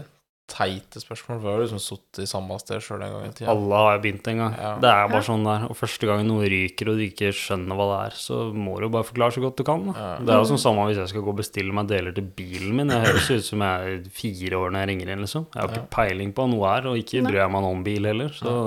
teite 0.50 1.00
spørsmål. 1.02 1.40
Vi 1.44 1.48
har 1.50 1.56
jo 1.60 1.64
liksom 1.64 1.82
sittet 1.84 2.20
i 2.24 2.28
samme 2.30 2.58
sted 2.60 2.82
sjøl 2.84 3.04
en 3.06 3.14
gang 3.16 3.28
i 3.30 3.34
tida. 3.38 3.52
Alle 3.54 3.82
har 3.86 4.00
begynt 4.04 4.28
en 4.32 4.42
gang. 4.42 4.56
Ja. 4.60 4.72
Det 4.84 4.90
er 4.92 5.12
bare 5.14 5.26
sånn 5.28 5.46
der. 5.48 5.66
Og 5.70 5.78
første 5.80 6.10
gang 6.10 6.26
noe 6.28 6.50
ryker, 6.52 6.90
og 6.92 6.98
du 7.00 7.06
ikke 7.06 7.30
skjønner 7.38 7.80
hva 7.80 7.88
det 7.92 8.00
er, 8.10 8.18
så 8.20 8.40
må 8.54 8.76
du 8.82 8.88
bare 8.90 9.08
forklare 9.08 9.36
så 9.38 9.44
godt 9.46 9.62
du 9.62 9.64
kan. 9.70 9.86
Da. 9.92 9.94
Ja. 10.00 10.10
Det 10.26 10.34
er 10.36 10.42
jo 10.44 10.50
sånn 10.52 10.64
samme 10.66 10.88
hvis 10.90 11.00
jeg 11.04 11.14
skal 11.14 11.26
gå 11.28 11.34
og 11.36 11.40
bestille 11.44 11.76
meg 11.80 11.88
deler 11.94 12.16
til 12.18 12.28
bilen 12.42 12.76
min. 12.82 12.90
Jeg 12.96 13.06
høres 13.08 13.30
ut 13.32 13.46
som 13.52 13.66
jeg 13.68 13.94
er 13.96 14.10
fire 14.20 14.60
år 14.64 14.74
når 14.76 14.84
jeg 14.86 14.92
ringer 14.94 15.14
inn, 15.16 15.24
liksom. 15.28 15.48
Jeg 15.54 15.62
har 15.62 15.70
Ja. 15.70 15.76
ikke 15.84 15.94
peiling 16.00 16.34
på 16.34 16.44
hva 16.44 16.52
noe 16.58 16.74
er, 16.78 16.88
og 16.92 16.98
ikke 16.98 17.22
Nei. 17.24 17.30
bryr 17.32 17.42
jeg 17.46 17.52
meg 17.56 17.64
om 17.72 17.84
bil 17.88 18.04
heller. 18.10 18.30
Så 18.36 18.58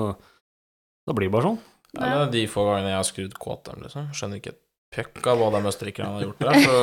da 1.06 1.12
blir 1.12 1.28
det 1.28 1.34
bare 1.36 1.50
sånn. 1.50 1.60
Ja, 1.98 2.22
er 2.24 2.30
de 2.32 2.46
få 2.48 2.62
gangene 2.64 2.88
jeg 2.94 2.96
har 2.96 3.04
skrudd 3.04 3.34
KTM, 3.36 3.82
liksom, 3.84 4.06
skjønner 4.16 4.38
ikke 4.40 4.54
et 4.54 4.61
pøkk 4.92 5.26
av 5.32 5.40
hva 5.40 5.50
de 5.54 5.60
østerrikerne 5.70 6.16
har 6.18 6.26
gjort 6.26 6.42
der, 6.44 6.58
så 6.64 6.80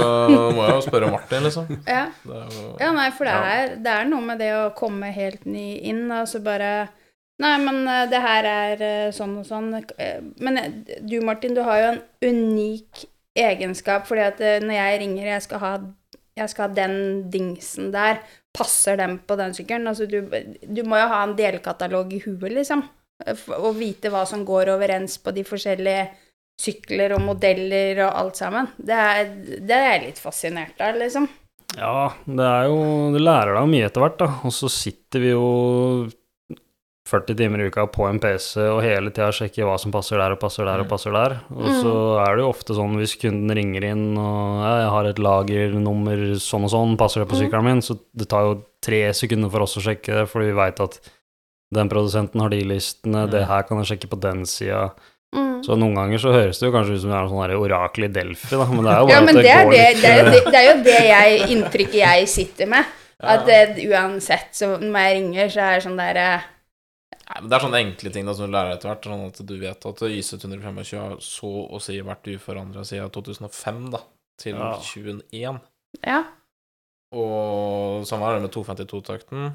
må 0.56 0.64
jeg 0.66 0.76
jo 0.76 0.86
spørre 0.88 1.12
Martin, 1.14 1.46
liksom. 1.46 1.68
Ja. 1.86 2.08
Det 2.26 2.40
jo 2.56 2.64
Ja, 2.82 2.90
nei, 2.96 3.10
for 3.16 3.30
det 3.30 3.36
er, 3.52 3.76
det 3.86 3.94
er 3.94 4.10
noe 4.10 4.26
med 4.26 4.42
det 4.42 4.50
å 4.58 4.72
komme 4.78 5.12
helt 5.14 5.46
ny 5.50 5.68
inn, 5.92 6.08
og 6.12 6.26
så 6.32 6.42
bare 6.46 6.72
Nei, 7.40 7.54
men 7.64 7.86
eh, 7.88 8.08
det 8.12 8.20
her 8.20 8.48
er 8.52 8.82
eh, 8.84 9.12
sånn 9.16 9.38
og 9.40 9.46
sånn. 9.48 9.70
Eh, 9.96 10.18
Men 10.44 10.60
du, 11.08 11.22
Martin, 11.24 11.54
du 11.56 11.62
har 11.64 11.78
jo 11.80 11.92
en 11.94 12.02
unik 12.28 13.06
egenskap, 13.40 14.04
fordi 14.10 14.26
at 14.26 14.42
når 14.66 14.76
jeg 14.76 14.98
ringer 15.06 15.30
jeg 15.30 15.46
skal 15.46 15.62
ha, 15.64 15.70
jeg 16.36 16.52
skal 16.52 16.66
ha 16.68 16.76
den 16.76 16.98
dingsen 17.32 17.94
der, 17.96 18.20
passer 18.52 19.00
den 19.00 19.22
på 19.24 19.38
den 19.40 19.56
sykkelen? 19.56 19.88
Altså, 19.88 20.04
du, 20.10 20.20
du 20.68 20.82
må 20.84 21.00
jo 21.00 21.08
ha 21.14 21.22
en 21.24 21.38
delkatalog 21.40 22.12
i 22.18 22.20
huet, 22.26 22.52
liksom. 22.58 22.84
Og 23.56 23.72
vite 23.80 24.12
hva 24.12 24.26
som 24.28 24.44
går 24.48 24.74
overens 24.76 25.16
på 25.24 25.32
de 25.36 25.46
forskjellige 25.48 26.10
sykler 26.60 27.14
og 27.16 27.22
modeller 27.24 28.02
og 28.08 28.16
alt 28.24 28.40
sammen. 28.42 28.68
Det 28.78 28.96
er, 28.96 29.30
det 29.64 29.76
er 29.76 29.86
jeg 29.94 30.06
litt 30.10 30.20
fascinert 30.20 30.82
av, 30.84 30.98
liksom. 31.00 31.28
Ja, 31.78 32.10
det 32.26 32.46
er 32.50 32.66
jo 32.66 32.80
Du 33.14 33.20
lærer 33.22 33.54
deg 33.56 33.68
mye 33.72 33.86
etter 33.88 34.02
hvert, 34.04 34.18
da. 34.20 34.28
Og 34.44 34.52
så 34.56 34.68
sitter 34.74 35.22
vi 35.24 35.30
jo 35.36 36.10
40 37.10 37.34
timer 37.40 37.62
i 37.64 37.68
uka 37.72 37.88
på 37.90 38.06
en 38.06 38.20
PC 38.22 38.60
og 38.70 38.84
hele 38.86 39.10
tida 39.10 39.32
sjekker 39.34 39.66
hva 39.66 39.80
som 39.82 39.94
passer 39.94 40.20
der 40.22 40.36
og 40.36 40.40
passer 40.42 40.66
der 40.68 40.84
og 40.84 40.86
Mm. 40.86 40.90
passer 40.92 41.12
der. 41.16 41.40
Og 41.50 41.70
så 41.82 41.94
er 42.22 42.36
det 42.36 42.44
jo 42.44 42.50
ofte 42.52 42.76
sånn 42.78 42.98
hvis 43.00 43.16
kunden 43.22 43.50
ringer 43.58 43.84
inn 43.84 44.18
og 44.18 44.62
ja, 44.62 44.74
'Jeg 44.78 44.90
har 44.94 45.06
et 45.06 45.20
lagernummer 45.20 46.36
sånn 46.38 46.66
og 46.66 46.70
sånn, 46.70 46.98
passer 46.98 47.22
det 47.22 47.30
på 47.30 47.36
Mm. 47.38 47.42
sykkelen 47.50 47.64
min?' 47.64 47.82
Så 47.82 48.00
det 48.16 48.30
tar 48.30 48.42
jo 48.46 48.64
tre 48.82 49.10
sekunder 49.14 49.50
for 49.50 49.62
oss 49.62 49.78
å 49.78 49.82
sjekke 49.82 50.06
det, 50.14 50.28
fordi 50.30 50.46
vi 50.54 50.60
veit 50.62 50.80
at 50.80 51.00
den 51.74 51.90
produsenten 51.90 52.42
har 52.42 52.50
de 52.50 52.62
listene, 52.64 53.26
Mm. 53.26 53.32
det 53.32 53.48
her 53.48 53.64
kan 53.64 53.78
jeg 53.84 53.98
sjekke 53.98 54.10
på 54.10 54.20
den 54.20 54.44
sida. 54.46 54.92
Mm. 55.36 55.60
Så 55.66 55.76
noen 55.78 55.94
ganger 55.94 56.22
så 56.22 56.32
høres 56.34 56.58
det 56.58 56.66
jo 56.66 56.74
kanskje 56.74 56.96
ut 56.96 57.02
som 57.04 57.12
det 57.12 57.18
er 57.20 57.28
sånn 57.30 57.58
orakel 57.60 58.08
i 58.08 58.12
Delfi, 58.14 58.50
da, 58.56 58.66
men 58.66 58.88
det 58.88 58.94
er 58.94 59.02
jo 59.02 59.10
bare 59.10 59.14
Ja, 59.14 59.20
men 59.22 59.38
at 59.38 59.44
det 59.46 59.58
går 59.58 59.74
det, 59.74 59.82
litt 59.90 60.02
det, 60.02 60.10
er 60.10 60.22
jo 60.22 60.30
det, 60.34 60.40
det 60.46 60.62
er 60.62 60.70
jo 60.70 60.78
det 60.88 61.02
jeg, 61.06 61.50
inntrykket 61.56 62.00
jeg 62.02 62.30
sitter 62.32 62.72
med. 62.72 62.96
Ja. 63.20 63.36
At 63.36 63.52
eh, 63.52 63.82
uansett, 63.92 64.56
så 64.56 64.72
når 64.80 65.04
jeg 65.04 65.18
ringer, 65.20 65.52
så 65.52 65.66
er 65.68 65.76
det 65.76 65.86
sånn 65.86 66.00
der 66.00 66.22
eh, 66.24 66.48
Nei, 67.30 67.42
men 67.44 67.50
Det 67.52 67.58
er 67.58 67.62
sånne 67.62 67.82
enkle 67.84 68.12
ting 68.14 68.26
da 68.26 68.34
som 68.34 68.48
du 68.48 68.54
lærer 68.56 68.74
etter 68.74 68.90
hvert. 68.90 69.04
Sånn 69.06 69.28
at 69.28 69.42
du 69.46 69.52
vet 69.62 69.86
at 69.86 70.00
YZ 70.08 70.32
125 70.40 70.80
har 70.98 71.20
så 71.22 71.52
å 71.70 71.82
si 71.84 72.00
vært 72.02 72.30
uforandra 72.34 72.82
siden 72.88 73.12
2005 73.14 73.84
da, 73.94 74.00
til 74.42 74.58
Ja. 74.58 74.72
2021. 74.82 75.60
Ja. 76.08 76.24
Og 77.14 78.08
samme 78.10 78.26
er 78.26 78.40
det 78.40 78.48
med 78.48 78.56
252-takten. 78.56 79.52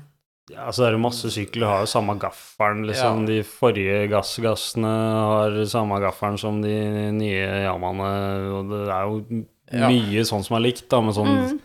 Ja, 0.53 0.69
så 0.77 0.85
er 0.85 0.93
det 0.93 1.01
masse 1.01 1.31
sykler 1.33 1.71
har 1.71 1.85
jo 1.85 1.89
samme 1.89 2.19
gaffelen, 2.21 2.83
liksom. 2.85 3.23
De 3.29 3.39
forrige 3.49 4.03
gassgassene 4.13 4.91
har 4.91 5.57
samme 5.71 5.97
gaffelen 6.03 6.37
som 6.41 6.59
de 6.61 6.75
nye 7.17 7.47
Yamaene, 7.65 8.11
og 8.53 8.69
det 8.69 8.83
er 8.93 9.05
jo 9.09 9.45
Ja. 9.73 9.89
mye 9.89 10.21
sånn 10.29 10.45
som 10.45 10.57
er 10.59 10.67
likt, 10.69 10.89
da, 10.91 11.01
med 11.01 11.15
sånn 11.15 11.59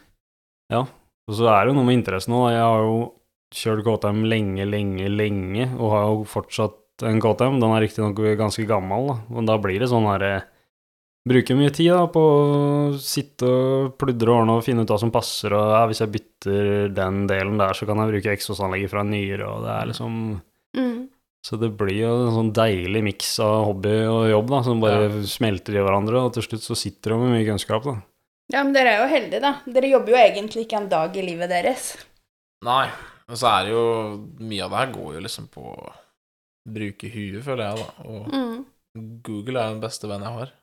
Mm. 0.71 0.87
Og 1.29 1.35
så 1.35 1.45
er 1.49 1.65
det 1.65 1.73
jo 1.73 1.77
noe 1.77 1.85
med 1.85 1.97
interessen 1.99 2.33
òg. 2.33 2.51
Jeg 2.51 2.61
har 2.61 2.79
jo 2.81 3.13
kjørt 3.53 3.83
KTM 3.83 4.23
lenge, 4.29 4.65
lenge, 4.65 5.09
lenge, 5.09 5.65
og 5.77 5.91
har 5.91 6.05
jo 6.09 6.23
fortsatt 6.25 7.03
en 7.03 7.19
KTM. 7.21 7.59
Den 7.59 7.71
er 7.75 7.81
riktignok 7.81 8.15
ganske 8.37 8.65
gammel, 8.65 9.07
da, 9.07 9.15
men 9.29 9.45
da 9.45 9.57
blir 9.57 9.79
det 9.79 9.89
sånn 9.89 10.07
herre 10.07 10.43
Bruker 11.29 11.57
mye 11.59 11.69
tid 11.75 11.91
da 11.93 12.05
på 12.09 12.21
å 12.25 12.97
sitte 12.97 13.45
og 13.45 13.91
pludre 14.01 14.31
og 14.33 14.39
ordne 14.41 14.55
og 14.57 14.63
finne 14.65 14.81
ut 14.85 14.89
hva 14.89 14.97
som 15.01 15.11
passer, 15.13 15.53
og 15.53 15.73
ja, 15.75 15.81
hvis 15.91 16.01
jeg 16.01 16.11
bytter 16.15 16.69
den 16.97 17.19
delen 17.29 17.59
der, 17.61 17.75
så 17.77 17.85
kan 17.85 18.01
jeg 18.01 18.09
bruke 18.15 18.33
eksosanlegget 18.33 18.89
fra 18.93 19.03
en 19.05 19.11
nyere, 19.13 19.45
og 19.49 19.65
det 19.67 19.73
er 19.77 19.89
liksom 19.93 20.15
Mm. 20.77 21.07
Så 21.45 21.57
det 21.57 21.69
blir 21.79 21.95
jo 22.03 22.09
en 22.27 22.33
sånn 22.35 22.49
deilig 22.53 22.99
miks 23.01 23.29
av 23.41 23.63
hobby 23.65 23.93
og 24.05 24.25
jobb, 24.29 24.49
da, 24.51 24.57
som 24.67 24.81
bare 24.83 25.23
smelter 25.25 25.77
i 25.79 25.81
hverandre, 25.81 26.19
og 26.27 26.33
til 26.35 26.43
slutt 26.45 26.61
så 26.65 26.75
sitter 26.77 27.13
de 27.15 27.17
med 27.23 27.31
mye 27.33 27.47
kunnskap, 27.47 27.87
da. 27.87 27.95
ja, 28.53 28.61
men 28.63 28.73
dere 28.75 28.91
er 28.93 28.99
jo 29.01 29.07
heldige, 29.13 29.39
da. 29.41 29.53
Dere 29.65 29.89
jobber 29.93 30.13
jo 30.13 30.19
egentlig 30.19 30.65
ikke 30.67 30.77
en 30.81 30.89
dag 30.91 31.15
i 31.17 31.23
livet 31.25 31.49
deres. 31.49 31.87
Nei. 32.65 32.83
Men 33.29 33.37
så 33.37 33.47
er 33.53 33.65
det 33.67 33.71
jo 33.75 33.83
Mye 34.41 34.63
av 34.65 34.71
det 34.73 34.79
her 34.81 34.93
går 34.93 35.11
jo 35.15 35.19
liksom 35.25 35.47
på 35.53 35.61
å 35.73 35.91
bruke 36.69 37.09
huet, 37.13 37.43
føler 37.45 37.65
jeg, 37.65 37.85
da. 37.85 38.07
Og 38.09 38.29
Mm. 38.33 38.65
Google 39.23 39.59
er 39.61 39.73
den 39.73 39.81
beste 39.83 40.09
vennen 40.09 40.25
jeg 40.29 40.37
har. 40.43 40.53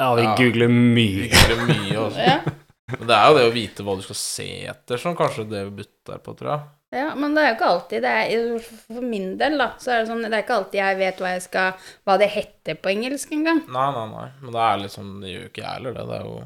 Ja, 0.00 0.08
vi 0.18 0.22
Ja. 0.26 0.34
googler 0.38 0.68
Vi 0.94 1.08
googler 1.30 1.66
mye 1.68 1.98
også. 2.08 2.20
Ja. 2.30 2.98
Men 2.98 3.06
det 3.08 3.16
er 3.16 3.28
jo 3.30 3.36
det 3.38 3.44
å 3.48 3.52
vite 3.54 3.82
hva 3.86 3.94
du 3.96 4.02
skal 4.04 4.16
se 4.20 4.46
etter, 4.68 4.98
som 5.00 5.14
kanskje 5.16 5.46
det 5.48 5.62
butter 5.74 6.18
på, 6.20 6.34
tror 6.36 6.50
jeg. 6.50 6.64
ja, 7.00 7.14
men 7.16 7.32
det 7.34 7.40
er 7.42 7.48
jo 7.48 7.54
ikke 7.56 7.70
alltid 7.72 8.02
det 8.04 8.10
er, 8.12 8.58
For 8.68 9.00
min 9.14 9.30
del, 9.40 9.56
da, 9.58 9.70
så 9.80 9.90
er 9.94 10.02
det 10.02 10.10
sånn 10.10 10.20
Det 10.22 10.30
er 10.36 10.42
ikke 10.44 10.58
alltid 10.58 10.78
jeg 10.82 10.98
vet 11.00 11.22
hva 11.24 11.30
jeg 11.32 11.42
skal 11.46 11.72
Hva 12.04 12.18
det 12.20 12.28
heter 12.34 12.76
på 12.84 12.92
engelsk 12.92 13.32
engang. 13.32 13.62
Nei, 13.66 13.86
nei, 13.96 14.04
nei. 14.12 14.26
Men 14.42 14.52
det 14.58 14.66
er 14.66 14.82
liksom 14.84 15.08
Det 15.24 15.32
gjør 15.32 15.42
jo 15.46 15.50
ikke 15.54 15.64
jeg 15.64 15.72
heller, 15.78 15.96
det. 15.96 16.04
Det 16.12 16.18
er 16.20 16.28
jo 16.28 16.36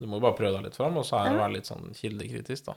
Du 0.00 0.06
må 0.08 0.16
jo 0.16 0.24
bare 0.24 0.38
prøve 0.40 0.54
deg 0.56 0.64
litt 0.70 0.80
fram, 0.80 0.96
og 0.96 1.04
så 1.04 1.18
er 1.20 1.28
det 1.28 1.36
å 1.36 1.42
være 1.44 1.54
litt 1.58 1.68
sånn 1.68 1.92
kildekritisk, 2.00 2.70
da. 2.72 2.74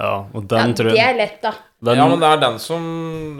Ja, 0.00 0.12
og 0.32 0.46
Ja, 0.50 0.64
tror 0.72 0.88
jeg 0.90 0.96
det 0.96 1.04
er 1.04 1.16
lett, 1.18 1.36
da. 1.44 1.50
den, 1.84 1.96
Ja, 2.00 2.06
men 2.08 2.20
det 2.22 2.28
er 2.30 2.40
den 2.40 2.58
som 2.62 2.84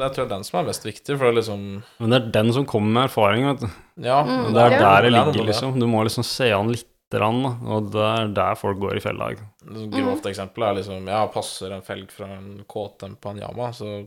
Jeg 0.01 0.13
tror 0.13 0.27
det 0.27 0.27
er 0.29 0.35
den 0.37 0.45
som 0.45 0.59
er 0.61 0.67
mest 0.69 0.85
viktig, 0.85 1.17
for 1.17 1.25
det 1.25 1.33
er 1.33 1.39
liksom 1.41 1.63
Men 2.03 2.11
det 2.15 2.19
er 2.21 2.31
den 2.37 2.53
som 2.57 2.67
kommer 2.69 2.91
med 2.99 3.09
erfaring, 3.09 3.47
vet 3.49 3.61
du. 3.65 3.69
Ja. 4.05 4.21
Mm, 4.25 4.53
det 4.55 4.63
er 4.67 4.71
Ja. 4.77 4.79
der 4.85 5.03
det 5.09 5.13
ligger, 5.17 5.45
liksom. 5.51 5.79
Du 5.81 5.87
må 5.87 6.03
liksom 6.05 6.25
se 6.25 6.51
an 6.53 6.69
lite 6.73 6.87
grann. 7.11 7.41
Og 7.67 7.91
det 7.91 8.07
er 8.07 8.29
der 8.35 8.55
folk 8.55 8.79
går 8.79 8.97
i 8.97 9.01
fella. 9.01 9.33
Grovt 9.67 10.27
eksempel 10.31 10.63
er 10.69 10.75
liksom 10.79 11.09
Ja, 11.09 11.27
passer 11.27 11.73
en 11.73 11.83
felg 11.83 12.11
fra 12.13 12.27
en 12.37 12.65
KTM 12.69 13.17
på 13.21 13.31
en 13.31 13.39
Yama, 13.41 13.73
så 13.73 14.07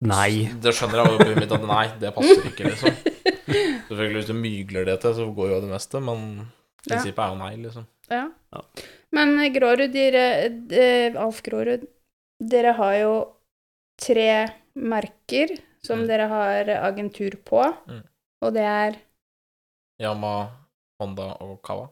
Nei. 0.00 0.46
Det 0.62 0.70
skjønner 0.78 1.02
jeg 1.02 1.18
jo 1.18 1.32
i 1.32 1.40
mitt 1.40 1.50
at 1.52 1.62
nei, 1.66 1.86
det 1.98 2.14
passer 2.14 2.44
ikke, 2.46 2.68
liksom. 2.70 2.94
Selvfølgelig, 3.88 4.14
hvis 4.20 4.26
du 4.30 4.34
mygler 4.38 4.84
det 4.86 5.00
til, 5.02 5.14
så 5.16 5.26
går 5.34 5.48
jo 5.56 5.60
det 5.64 5.70
meste, 5.72 6.00
men 6.00 6.22
Ja. 6.86 6.94
prinsippet 6.94 7.18
er 7.18 7.32
jo 7.32 7.38
nei, 7.40 7.56
liksom. 7.56 7.86
Ja. 8.08 8.28
Ja. 8.54 8.60
Men 9.12 9.36
Grårud, 9.54 9.92
dere, 9.92 10.24
eh, 10.70 11.14
Alf 11.16 11.42
Grårud, 11.42 11.86
dere 12.40 12.72
har 12.76 12.94
jo 13.00 13.12
tre 14.00 14.48
merker 14.76 15.56
som 15.82 16.00
Mm. 16.02 16.06
dere 16.08 16.28
har 16.28 16.64
agentur 16.92 17.36
på, 17.44 17.62
Mm. 17.88 18.02
og 18.42 18.52
det 18.54 18.62
er 18.62 18.96
Yama, 20.00 20.50
Honda 21.00 21.36
og 21.40 21.62
Kawa. 21.62 21.88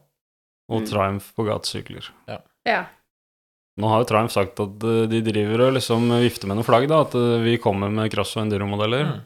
Og 0.69 0.81
Mm. 0.81 0.85
Triumph 0.87 1.33
på 1.35 1.43
gatesykler. 1.47 2.09
Ja. 2.65 2.85
Nå 3.79 3.87
har 3.89 3.99
jo 3.99 4.05
Triumph 4.05 4.31
sagt 4.33 4.59
at 4.59 4.83
eh, 4.83 5.05
de 5.07 5.21
driver 5.21 5.67
og 5.67 5.73
liksom 5.73 6.09
vifter 6.21 6.47
med 6.47 6.57
noen 6.57 6.65
flagg, 6.65 6.87
da. 6.87 7.01
At 7.01 7.13
eh, 7.15 7.41
vi 7.43 7.57
kommer 7.57 7.89
med 7.91 8.11
cross- 8.11 8.35
og 8.37 8.43
enduro-modeller. 8.45 9.05
Mm. 9.05 9.21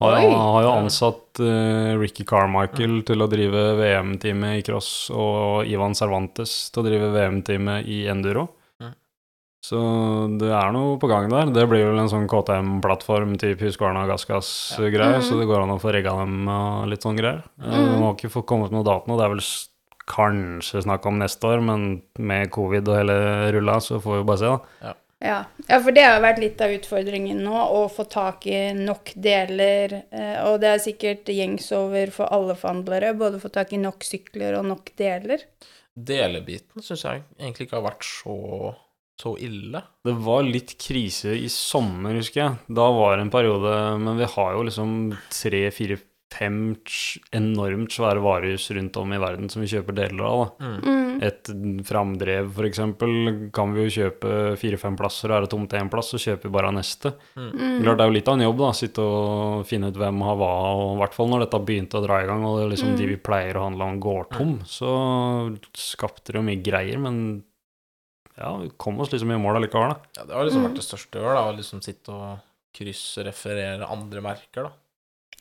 Har, 0.00 0.14
Oi. 0.14 0.28
har 0.30 0.62
jo 0.62 0.70
ansatt 0.78 1.40
uh, 1.42 1.96
Ricky 1.98 2.22
Carmichael 2.24 3.00
til 3.08 3.18
å 3.24 3.26
drive 3.26 3.62
VM-teamet 3.80 4.60
i 4.60 4.62
cross, 4.62 5.10
og 5.10 5.66
Ivan 5.66 5.96
Cervantes 5.98 6.70
til 6.70 6.84
å 6.84 6.86
drive 6.86 7.08
VM-teamet 7.16 7.88
i 7.90 8.04
enduro. 8.12 8.44
Mm. 8.78 8.92
Så 9.66 9.80
det 10.38 10.52
er 10.54 10.70
noe 10.76 11.00
på 11.02 11.10
gang 11.10 11.26
der. 11.32 11.50
Det 11.50 11.66
blir 11.68 11.88
vel 11.90 11.98
en 11.98 12.12
sånn 12.12 12.28
KTM-plattform 12.30 13.34
type 13.42 13.58
Husqvarna 13.66 14.06
gassgass-greier, 14.06 15.18
Mhm. 15.18 15.26
så 15.26 15.40
det 15.40 15.48
går 15.50 15.64
an 15.64 15.74
å 15.74 15.80
få 15.82 15.90
rigga 15.92 16.14
dem 16.20 16.46
og 16.46 16.86
litt 16.88 17.02
sånn 17.02 17.18
greier. 17.18 17.42
Mm. 17.58 17.66
Mhm. 17.66 17.90
De 17.98 18.02
har 18.04 18.14
ikke 18.14 18.30
fått 18.36 18.46
kommet 18.46 18.70
noe 18.70 18.84
dato 18.86 19.10
nå, 19.10 19.18
det 19.18 19.24
er 19.26 19.34
vel 19.34 19.42
kanskje 20.08 20.84
snakk 20.86 21.04
om 21.10 21.18
neste 21.18 21.42
år, 21.44 21.60
men 21.60 22.02
med 22.18 22.50
covid 22.54 22.86
og 22.88 22.96
hele 23.02 23.18
rulla, 23.52 23.76
så 23.82 23.98
får 24.00 24.22
vi 24.22 24.24
bare 24.30 24.38
se, 24.38 24.46
da. 24.46 24.60
Ja. 24.86 24.94
Ja, 25.24 25.80
for 25.82 25.90
det 25.94 26.04
har 26.06 26.20
vært 26.22 26.38
litt 26.42 26.60
av 26.62 26.72
utfordringen 26.76 27.40
nå, 27.42 27.54
å 27.54 27.86
få 27.90 28.04
tak 28.10 28.46
i 28.46 28.72
nok 28.78 29.12
deler. 29.18 29.96
eh, 30.14 30.36
Og 30.46 30.60
det 30.62 30.70
er 30.70 30.82
sikkert 30.84 31.30
gjengs 31.32 31.70
over 31.74 32.12
for 32.14 32.30
alle 32.34 32.54
forhandlere, 32.58 33.14
både 33.18 33.40
å 33.40 33.42
få 33.42 33.50
tak 33.54 33.72
i 33.74 33.80
nok 33.82 34.06
sykler 34.06 34.58
og 34.60 34.68
nok 34.70 34.92
deler. 34.98 35.42
Delebiten 35.98 36.84
syns 36.84 37.02
jeg 37.04 37.24
egentlig 37.40 37.66
ikke 37.66 37.80
har 37.80 37.88
vært 37.88 38.06
så, 38.06 38.36
så 39.18 39.32
ille. 39.42 39.82
Det 40.06 40.14
var 40.22 40.46
litt 40.46 40.76
krise 40.78 41.34
i 41.34 41.48
sommer, 41.50 42.14
husker 42.20 42.44
jeg. 42.44 42.60
Da 42.78 42.86
var 42.94 43.16
det 43.18 43.26
en 43.26 43.32
periode 43.34 43.72
Men 43.98 44.20
vi 44.20 44.28
har 44.36 44.54
jo 44.54 44.62
liksom 44.68 44.92
tre, 45.34 45.64
fire, 45.74 45.98
fem 46.30 46.76
enormt 47.32 47.90
svære 47.90 48.20
varehus 48.20 48.66
rundt 48.76 48.96
om 49.00 49.12
i 49.12 49.18
verden 49.18 49.48
som 49.50 49.62
vi 49.62 49.68
kjøper 49.70 49.94
deler 49.96 50.24
av. 50.28 50.40
da. 50.58 50.66
Mm. 50.66 50.82
Mm. 50.84 51.22
Et 51.24 51.50
framdrev, 51.88 52.50
eksempel, 52.68 53.50
kan 53.52 53.72
vi 53.74 53.86
jo 53.86 53.94
kjøpe 53.96 54.56
fire-fem 54.60 54.96
plasser, 54.96 55.30
og 55.32 55.36
er 55.38 55.40
det 55.46 55.50
tomt 55.50 55.72
én 55.72 55.88
plass, 55.90 56.10
så 56.12 56.20
kjøper 56.20 56.42
vi 56.50 56.54
bare 56.54 56.70
neste. 56.76 57.14
Mm. 57.34 57.80
Klart 57.82 57.96
det 57.98 58.04
er 58.04 58.10
jo 58.12 58.16
litt 58.18 58.28
av 58.28 58.34
en 58.38 58.44
jobb, 58.44 58.58
da, 58.58 58.70
sitte 58.76 58.98
og 59.02 59.66
finne 59.66 59.88
ut 59.88 59.96
hvem 59.98 60.20
har 60.28 60.36
hva, 60.36 60.52
og 60.76 60.94
i 60.94 61.00
hvert 61.00 61.14
fall 61.16 61.28
når 61.32 61.46
dette 61.46 61.62
begynte 61.64 61.98
å 61.98 62.04
dra 62.04 62.20
i 62.22 62.26
gang, 62.28 62.44
og 62.44 62.58
det 62.58 62.64
er 62.66 62.72
liksom 62.76 62.92
Mm. 62.92 62.96
de 63.00 63.06
vi 63.06 63.16
pleier 63.16 63.56
å 63.56 63.64
handle 63.64 63.84
om, 63.88 63.98
går 64.00 64.28
tom, 64.36 64.58
så 64.64 65.58
skapte 65.74 66.32
det 66.32 66.38
jo 66.38 66.42
mye 66.46 66.62
greier, 66.62 66.98
men 67.00 67.42
ja, 68.38 68.52
vi 68.58 68.68
kom 68.78 69.00
oss 69.00 69.10
liksom 69.10 69.32
i 69.32 69.40
mål 69.40 69.56
allikevel, 69.58 69.96
da. 69.96 70.00
Ja, 70.20 70.24
det 70.28 70.34
har 70.36 70.44
liksom 70.44 70.62
Mm. 70.62 70.68
vært 70.70 70.76
det 70.76 70.84
største 70.86 71.16
i 71.18 71.24
år, 71.24 71.34
da. 71.34 71.42
Å 71.50 71.56
liksom 71.56 71.82
sitte 71.82 72.08
og 72.12 72.38
kryssreferere 72.76 73.88
andre 73.90 74.20
merker, 74.22 74.68
da. 74.68 74.70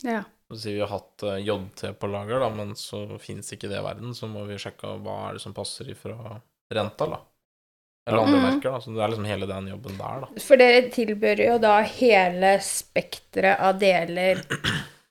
Ja. 0.04 0.24
Sier 0.56 0.74
vi 0.78 0.80
har 0.80 0.88
hatt 0.94 1.24
eh, 1.28 1.42
JT 1.44 1.90
på 2.00 2.08
lager, 2.08 2.40
da, 2.40 2.48
men 2.56 2.70
så 2.80 3.02
fins 3.20 3.50
ikke 3.52 3.68
det 3.68 3.82
i 3.82 3.84
verden, 3.84 4.14
så 4.16 4.30
må 4.32 4.46
vi 4.48 4.56
sjekke 4.62 4.94
hva 5.04 5.16
er 5.30 5.34
det 5.36 5.42
som 5.44 5.54
passer 5.58 5.90
ifra 5.92 6.16
renta, 6.72 7.08
da. 7.12 7.20
Eller 8.08 8.22
andre 8.24 8.38
Mm. 8.40 8.46
merker, 8.48 8.72
da. 8.72 8.80
Så 8.80 8.94
det 8.96 9.04
er 9.04 9.12
liksom 9.12 9.26
hele 9.28 9.48
den 9.50 9.68
jobben 9.74 9.98
der, 10.00 10.22
da. 10.24 10.28
For 10.40 10.56
dere 10.56 10.86
tilbyr 10.94 11.42
jo 11.44 11.58
da 11.60 11.82
hele 11.84 12.54
spekteret 12.64 13.60
av 13.60 13.76
deler 13.82 14.40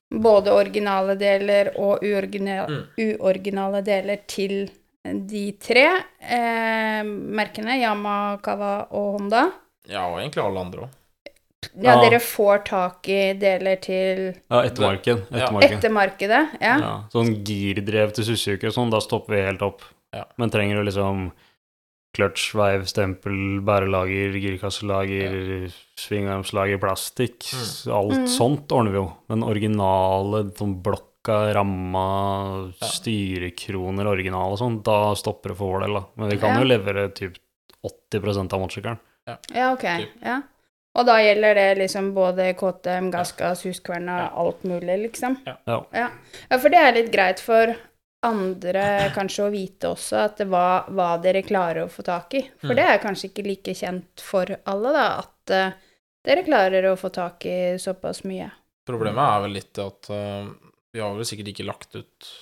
både 0.09 0.55
originale 0.57 1.19
deler 1.21 1.75
og 1.77 2.01
uoriginale, 2.01 2.67
Mm. 2.97 3.19
uoriginale 3.21 3.83
deler 3.85 4.23
til 4.27 4.71
de 5.05 5.45
tre 5.61 5.85
eh, 6.25 7.03
merkene, 7.05 7.77
Yama, 7.83 8.39
Kawa 8.43 8.89
og 8.91 9.19
Honda. 9.21 9.51
Ja, 9.87 10.09
og 10.09 10.17
egentlig 10.19 10.43
alle 10.43 10.65
andre 10.65 10.89
òg. 10.89 10.96
Ja, 11.75 11.95
Ja. 12.03 12.11
dere 12.11 12.21
får 12.21 12.65
tak 12.65 13.09
i 13.09 13.33
deler 13.35 13.77
til 13.81 14.35
Ja, 14.51 14.63
ettermarken. 14.63 15.27
Ja. 15.31 15.49
ettermarken. 15.61 16.31
Ja. 16.61 16.79
Ja, 16.79 17.05
sånn 17.13 17.43
girdrev 17.45 18.13
til 18.15 18.25
Suzuki 18.25 18.67
og 18.67 18.73
sånn, 18.73 18.91
da 18.91 18.99
stopper 19.01 19.35
vi 19.37 19.43
helt 19.43 19.63
opp. 19.63 19.83
Ja. 20.15 20.25
Men 20.39 20.51
trenger 20.51 20.77
du 20.77 20.85
liksom 20.91 21.33
kløtsj, 22.17 22.55
veiv, 22.57 22.87
stempel, 22.89 23.61
bærelager, 23.61 24.33
girkasselager, 24.41 25.71
svingarmslager, 26.01 26.79
plastikk, 26.81 27.45
Mm. 27.53 27.93
alt 27.93 28.19
Mm. 28.21 28.29
sånt 28.29 28.69
ordner 28.73 28.91
vi 28.93 28.97
jo. 28.99 29.13
Men 29.29 29.43
originale, 29.43 30.51
sånn 30.57 30.83
blokka, 30.83 31.53
ramma, 31.55 32.73
Ja. 32.81 32.87
styrekroner, 32.87 34.07
original 34.07 34.53
og 34.53 34.59
sånn, 34.59 34.83
da 34.83 35.13
stopper 35.15 35.51
det 35.51 35.57
for 35.59 35.79
vår 35.79 35.81
del, 35.87 35.95
da. 35.95 36.05
Men 36.17 36.31
vi 36.31 36.37
kan 36.39 36.55
Ja. 36.55 36.61
jo 36.63 36.65
levere 36.65 37.09
typ 37.13 37.37
80% 37.85 38.53
av 38.53 38.61
motorsykkelen. 38.61 38.99
ja, 39.55 39.73
ok. 39.73 39.81
Typ. 39.83 40.09
Ja. 40.23 40.43
Og 40.97 41.05
da 41.05 41.19
gjelder 41.21 41.59
det 41.59 41.67
liksom 41.83 42.13
både 42.17 42.49
KTM, 42.57 43.11
Gassgass, 43.13 43.67
Huskverna, 43.67 44.31
alt 44.33 44.63
mulig, 44.65 44.97
liksom? 45.03 45.37
Ja. 45.45 45.57
Ja. 45.69 46.09
ja, 46.49 46.59
for 46.59 46.73
det 46.73 46.81
er 46.81 46.97
litt 46.97 47.11
greit 47.13 47.43
for 47.45 47.75
andre 48.27 48.85
kanskje 49.15 49.45
å 49.45 49.51
vite 49.53 49.91
også 49.93 50.23
at 50.25 50.41
det 50.41 50.47
hva, 50.51 50.87
hva 50.89 51.11
dere 51.23 51.45
klarer 51.47 51.85
å 51.85 51.91
få 51.93 52.03
tak 52.07 52.35
i. 52.39 52.43
For 52.63 52.73
Mm. 52.73 52.79
det 52.81 52.87
er 52.89 53.03
kanskje 53.03 53.29
ikke 53.31 53.45
like 53.47 53.75
kjent 53.77 54.25
for 54.25 54.57
alle, 54.65 54.95
da, 54.97 55.05
at 55.21 55.53
uh, 55.53 55.93
dere 56.27 56.47
klarer 56.47 56.89
å 56.91 56.97
få 56.99 57.13
tak 57.15 57.45
i 57.47 57.59
såpass 57.79 58.25
mye. 58.25 58.49
Problemet 58.89 59.21
er 59.21 59.45
vel 59.45 59.57
litt 59.59 59.73
det 59.77 59.85
at 59.85 60.11
uh, 60.11 60.49
vi 60.97 61.05
har 61.05 61.15
vel 61.15 61.29
sikkert 61.29 61.53
ikke 61.53 61.69
lagt 61.69 61.95
ut 61.95 62.33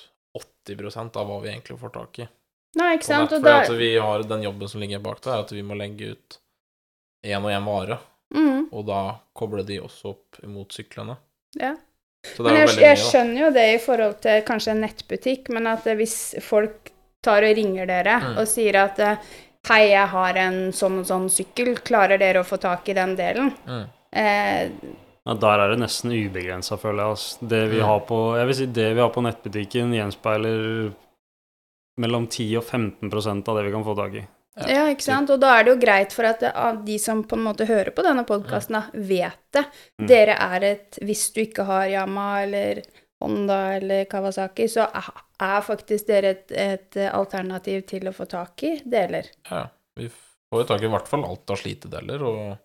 80% 0.70 1.18
av 1.20 1.28
hva 1.28 1.42
vi 1.42 1.50
egentlig 1.52 1.78
får 1.80 1.92
tak 1.98 2.22
i. 2.22 2.30
Nei, 2.78 2.94
ikke 2.96 3.06
sant? 3.06 3.30
nett, 3.30 3.38
Og 3.38 3.44
For 3.44 3.74
at 3.74 3.78
vi 3.78 3.92
har 3.98 4.24
den 4.26 4.42
jobben 4.46 4.70
som 4.70 4.80
ligger 4.82 5.02
bak 5.02 5.20
der, 5.22 5.36
er 5.36 5.44
at 5.44 5.52
vi 5.54 5.62
må 5.62 5.76
legge 5.78 6.14
ut 6.14 6.38
én 7.24 7.42
og 7.42 7.50
én 7.52 7.66
vare, 7.66 7.98
mm, 8.34 8.68
og 8.72 8.86
da 8.86 9.00
koble 9.34 9.64
de 9.66 9.80
også 9.80 10.10
opp 10.14 10.40
imot 10.44 10.72
syklene. 10.72 11.16
ja. 11.60 11.74
Så 12.24 12.40
det 12.40 12.52
Men 12.54 12.54
jeg, 12.56 12.68
jeg 12.80 12.96
mye, 12.96 13.04
skjønner 13.04 13.40
jo 13.42 13.48
det 13.52 13.64
i 13.74 13.80
forhold 13.84 14.14
til 14.24 14.42
kanskje 14.48 14.70
en 14.72 14.78
nettbutikk, 14.80 15.50
men 15.52 15.66
at 15.68 15.84
hvis 15.84 16.14
folk 16.40 16.88
tar 17.22 17.44
og 17.44 17.56
ringer 17.58 17.86
dere 17.86 18.14
Mm. 18.22 18.38
og 18.40 18.46
sier 18.48 18.78
at 18.80 18.98
eh, 18.98 19.16
hei, 19.68 19.90
jeg 19.90 20.08
har 20.08 20.34
en 20.40 20.72
sånn 20.72 21.00
og 21.02 21.04
sånn 21.06 21.28
sykkel, 21.28 21.74
klarer 21.84 22.16
dere 22.18 22.40
å 22.40 22.46
få 22.48 22.56
tak 22.58 22.88
i 22.88 22.94
den 22.96 23.12
delen? 23.16 23.52
Mm. 23.68 23.84
Eh, 24.12 24.70
Ja, 25.26 25.34
der 25.34 25.58
er 25.60 25.68
det 25.74 25.78
nesten 25.80 26.12
ubegrensa, 26.12 26.76
føler 26.80 27.02
jeg. 27.04 27.10
Altså. 27.12 27.48
Det 27.48 27.62
vi 27.70 27.78
Mm. 27.80 27.86
har 27.86 28.00
på, 28.00 28.36
jeg 28.38 28.46
vil 28.46 28.54
si 28.54 28.66
det 28.66 28.94
vi 28.94 29.00
har 29.00 29.10
på 29.10 29.22
nettbutikken, 29.24 29.92
gjenspeiler 29.96 30.92
mellom 31.98 32.26
10 32.26 32.56
og 32.56 32.64
15% 32.64 33.48
av 33.48 33.56
det 33.56 33.64
vi 33.64 33.72
kan 33.72 33.84
få 33.84 33.94
tak 33.96 34.14
i. 34.14 34.26
Ja, 34.56 34.68
ja, 34.70 34.82
ikke 34.94 35.02
sant? 35.02 35.30
Og 35.34 35.40
da 35.42 35.56
er 35.58 35.64
det 35.64 35.72
jo 35.74 35.80
greit 35.82 36.12
for 36.14 36.24
at 36.28 36.42
de 36.86 36.98
som 37.02 37.24
på 37.26 37.34
en 37.36 37.42
måte 37.42 37.66
hører 37.66 37.90
på 37.90 38.04
denne 38.06 38.22
podkasten, 38.28 38.76
vet 38.94 39.40
det. 39.52 39.64
Mm. 40.00 40.06
Dere 40.06 40.36
er 40.38 40.62
et 40.68 40.98
Hvis 41.02 41.32
du 41.34 41.40
ikke 41.42 41.64
har 41.66 41.88
Yama 41.90 42.42
eller 42.44 42.82
Honda 43.20 43.76
eller 43.78 44.04
Kawasaki, 44.04 44.68
så 44.68 44.86
er- 44.94 45.22
er 45.40 45.60
faktisk 45.62 46.06
dere 46.06 46.30
et, 46.36 46.52
et 46.52 46.96
alternativ 47.12 47.86
til 47.86 48.06
å 48.06 48.12
få 48.14 48.28
tak 48.28 48.62
i 48.62 48.76
deler. 48.84 49.24
Ja, 49.50 49.66
vi 49.96 50.08
får 50.08 50.60
jo 50.62 50.64
tak 50.64 50.82
i 50.82 50.86
i 50.86 50.88
hvert 50.92 51.08
fall 51.08 51.24
alt 51.24 51.50
av 51.50 51.56
slitedeler 51.56 52.22
og, 52.22 52.58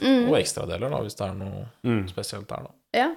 Mm. 0.00 0.30
og 0.30 0.38
ekstradeler, 0.38 0.88
da, 0.88 1.02
hvis 1.04 1.16
det 1.16 1.26
er 1.28 1.34
noe 1.34 1.66
Mm. 1.84 2.08
spesielt 2.08 2.48
der, 2.48 2.62
da. 2.64 2.70
Ja. 2.94 3.14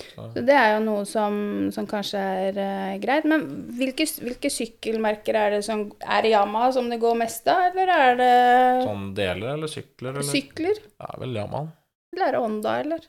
Så, 0.00 0.24
det 0.40 0.54
er 0.56 0.70
jo 0.72 0.78
noe 0.86 1.02
som, 1.06 1.34
som 1.74 1.86
kanskje 1.86 2.18
er 2.48 2.56
uh, 2.56 2.94
greit. 3.02 3.26
Men 3.28 3.44
hvilke, 3.76 4.06
hvilke 4.24 4.50
sykkelmerker 4.50 5.36
er 5.36 5.50
det 5.58 5.60
som 5.66 5.84
Er 6.00 6.24
det 6.24 6.32
Yamaha 6.32 6.70
som 6.74 6.88
det 6.90 6.98
går 7.02 7.18
mest 7.20 7.46
av, 7.52 7.68
eller 7.70 7.92
er 7.92 8.16
det 8.18 8.30
sånn 8.86 9.10
deler 9.18 9.52
eller 9.58 9.70
sykler, 9.70 10.14
eller? 10.16 10.28
sykler? 10.32 10.80
Det 10.80 11.10
er 11.10 11.20
vel 11.22 11.36
Yamaha. 11.36 11.68
Eller 12.16 12.26
er 12.28 12.36
det 12.36 12.40
Honda, 12.44 12.72
eller? 12.82 13.04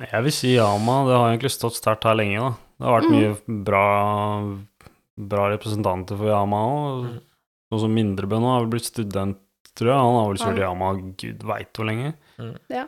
Jeg 0.00 0.24
vil 0.24 0.32
si 0.32 0.54
Yama. 0.56 0.96
Det 1.08 1.16
har 1.20 1.28
egentlig 1.34 1.52
stått 1.52 1.76
sterkt 1.76 2.08
her 2.08 2.16
lenge, 2.16 2.40
da. 2.40 2.50
Det 2.80 2.88
har 2.88 2.96
vært 2.98 3.10
Mm. 3.10 3.14
mye 3.20 3.62
bra, 3.68 3.84
bra 5.34 5.44
representanter 5.52 6.16
for 6.18 6.32
Yama 6.32 6.60
òg. 6.72 7.04
Mm. 7.04 7.20
Noe 7.70 7.80
som 7.84 7.94
Mindrebø 7.94 8.40
nå 8.40 8.50
har 8.50 8.64
vel 8.64 8.72
blitt 8.74 8.88
student, 8.88 9.38
tror 9.76 9.92
jeg. 9.92 10.00
Han 10.00 10.18
har 10.18 10.28
vel 10.32 10.40
kjørt 10.42 10.62
Yamaha 10.64 10.96
Yama 10.96 11.14
gud 11.20 11.44
veit 11.52 11.72
hvor 11.76 11.88
lenge. 11.92 12.14
Mm. 12.40 12.54
Ja. 12.72 12.86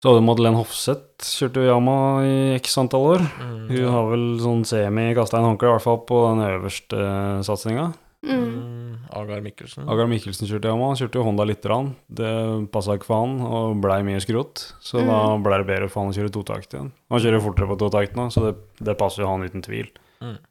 Så 0.00 0.08
hadde 0.14 0.24
Madeleine 0.24 0.56
Hofseth 0.56 1.26
kjørt 1.36 1.58
Yama 1.60 1.94
i 2.24 2.36
x 2.56 2.78
antall 2.80 3.02
år. 3.18 3.24
Mm, 3.36 3.66
Hun 3.68 3.88
har 3.92 4.06
vel 4.08 4.22
sånn 4.40 4.62
semi 4.64 5.10
kasta 5.18 5.36
en 5.36 5.44
håndkle, 5.50 5.68
i 5.68 5.74
hvert 5.74 5.84
fall 5.84 5.98
på 6.08 6.20
den 6.30 6.40
øverste 6.46 7.00
satsinga. 7.44 7.90
Mm. 8.24 8.40
Mm, 8.40 8.96
Agar 9.16 9.40
Mikkelsen. 9.44 9.84
Agar 9.88 10.08
Mikkelsen 10.08 10.48
kjørte 10.48 10.68
Yama, 10.72 10.90
kjørte 10.96 11.20
jo 11.20 11.24
Honda 11.24 11.44
lite 11.48 11.68
grann. 11.68 11.90
Det 12.08 12.32
passa 12.72 12.96
ikke 12.96 13.08
for 13.10 13.26
han, 13.26 13.36
og 13.44 13.76
blei 13.84 14.00
mye 14.08 14.20
skrot. 14.24 14.64
Så 14.80 15.00
Mm. 15.04 15.08
da 15.12 15.20
blei 15.44 15.58
det 15.60 15.68
bedre 15.68 15.88
for 15.90 16.00
han 16.04 16.12
å 16.12 16.16
kjøre 16.16 16.32
totakt 16.32 16.72
igjen. 16.72 16.92
Han 17.10 17.20
kjører 17.20 17.40
fortere 17.44 17.68
på 17.68 17.78
totakt 17.84 18.16
nå, 18.16 18.30
så 18.32 18.40
det, 18.48 18.54
det 18.80 18.96
passer 18.96 19.22
jo 19.24 19.28
han 19.28 19.44
uten 19.44 19.62
tvil. 19.62 19.88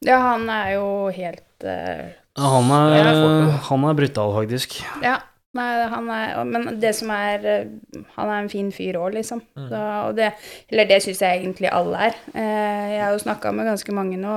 Ja, 0.01 0.17
han 0.33 0.49
er 0.49 0.73
jo 0.77 1.09
helt 1.13 1.65
uh, 1.65 2.09
Han 2.37 2.71
er 2.73 3.05
er, 3.05 3.13
fort, 3.21 3.65
han 3.69 3.83
er 3.85 3.93
brutal, 3.93 4.33
faktisk. 4.33 4.79
Ja. 5.01 5.19
Nei, 5.57 5.67
han 5.89 6.09
er 6.13 6.43
Men 6.45 6.67
det 6.77 6.91
som 6.93 7.09
er 7.09 7.45
eh, 7.49 8.03
Han 8.17 8.29
er 8.29 8.43
en 8.43 8.51
fin 8.51 8.67
fyr 8.75 8.99
òg, 9.01 9.15
liksom. 9.17 9.41
Mm. 9.57 9.65
Så, 9.71 9.79
og 10.09 10.15
det 10.19 10.27
Eller 10.69 10.85
det 10.91 10.99
syns 11.01 11.23
jeg 11.25 11.41
egentlig 11.41 11.71
alle 11.73 12.03
er. 12.09 12.19
Eh, 12.35 12.85
jeg 12.93 13.01
har 13.01 13.15
jo 13.15 13.23
snakka 13.23 13.51
med 13.57 13.65
ganske 13.71 13.95
mange 13.97 14.19
nå. 14.21 14.35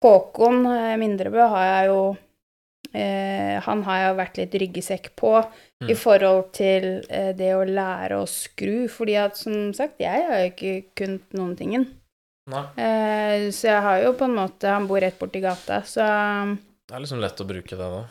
Håkon 0.00 0.64
eh, 0.70 0.96
Mindrebø 1.00 1.44
har 1.52 1.66
jeg 1.68 1.90
jo 1.90 2.00
eh, 2.94 3.58
Han 3.66 3.82
har 3.84 3.98
jeg 4.00 4.08
jo 4.12 4.20
vært 4.22 4.40
litt 4.44 4.62
ryggesekk 4.64 5.12
på 5.20 5.34
Mm. 5.80 5.88
i 5.88 5.94
forhold 5.96 6.50
til 6.52 6.84
eh, 7.08 7.30
det 7.32 7.54
å 7.56 7.62
lære 7.64 8.18
å 8.20 8.26
skru. 8.28 8.82
Fordi 8.92 9.14
at 9.16 9.38
som 9.40 9.70
sagt, 9.72 9.94
jeg 10.02 10.26
har 10.28 10.42
jo 10.42 10.50
ikke 10.50 10.72
kunnet 11.00 11.32
noen 11.32 11.54
tingen. 11.56 11.86
Eh, 12.76 13.46
så 13.48 13.70
jeg 13.70 13.80
har 13.86 14.02
jo 14.02 14.10
på 14.18 14.26
en 14.28 14.34
måte 14.36 14.68
Han 14.68 14.88
bor 14.90 15.00
rett 15.00 15.16
borti 15.16 15.40
gata, 15.40 15.78
så 15.88 16.04
det 16.04 16.96
er 16.96 17.00
liksom 17.00 17.22
lett 17.22 17.40
å 17.40 17.46
bruke 17.48 17.78
det, 17.78 17.88
da. 17.94 18.02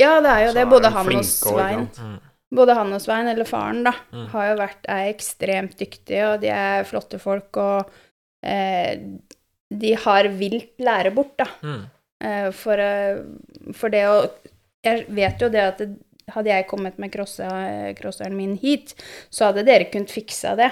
Ja, 0.00 0.20
det 0.20 0.30
er 0.30 0.44
jo 0.44 0.52
Så 0.52 0.54
det. 0.58 0.68
Både 0.70 0.90
han 0.94 1.06
og 1.12 1.20
også, 1.20 1.50
Svein. 1.52 1.84
Mm. 1.98 2.16
Både 2.54 2.74
han 2.78 2.92
og 2.92 3.00
Svein, 3.02 3.28
eller 3.30 3.44
faren, 3.48 3.82
da, 3.86 3.92
Mm. 4.12 4.26
har 4.32 4.48
jo 4.50 4.56
vært 4.60 4.88
er 4.88 5.12
ekstremt 5.12 5.76
dyktige, 5.78 6.24
og 6.32 6.40
de 6.40 6.48
er 6.48 6.84
flotte 6.84 7.18
folk, 7.18 7.56
og 7.56 7.90
eh, 8.42 8.98
de 9.74 9.94
har 9.94 10.28
vilt 10.28 10.78
lære 10.78 11.14
bort, 11.14 11.36
da. 11.38 11.46
Mm. 11.62 11.84
Eh, 12.24 12.50
for, 12.52 12.78
eh, 12.78 13.22
for 13.74 13.88
det 13.90 14.04
å 14.08 14.30
Jeg 14.84 15.06
vet 15.08 15.40
jo 15.40 15.48
det 15.48 15.60
at 15.64 15.78
det, 15.78 15.86
hadde 16.28 16.50
jeg 16.50 16.66
kommet 16.68 16.98
med 16.98 17.10
crosseren 17.10 18.36
min 18.36 18.54
hit, 18.60 18.94
så 19.30 19.46
hadde 19.46 19.64
dere 19.64 19.86
kunnet 19.90 20.12
fiksa 20.12 20.54
det. 20.56 20.70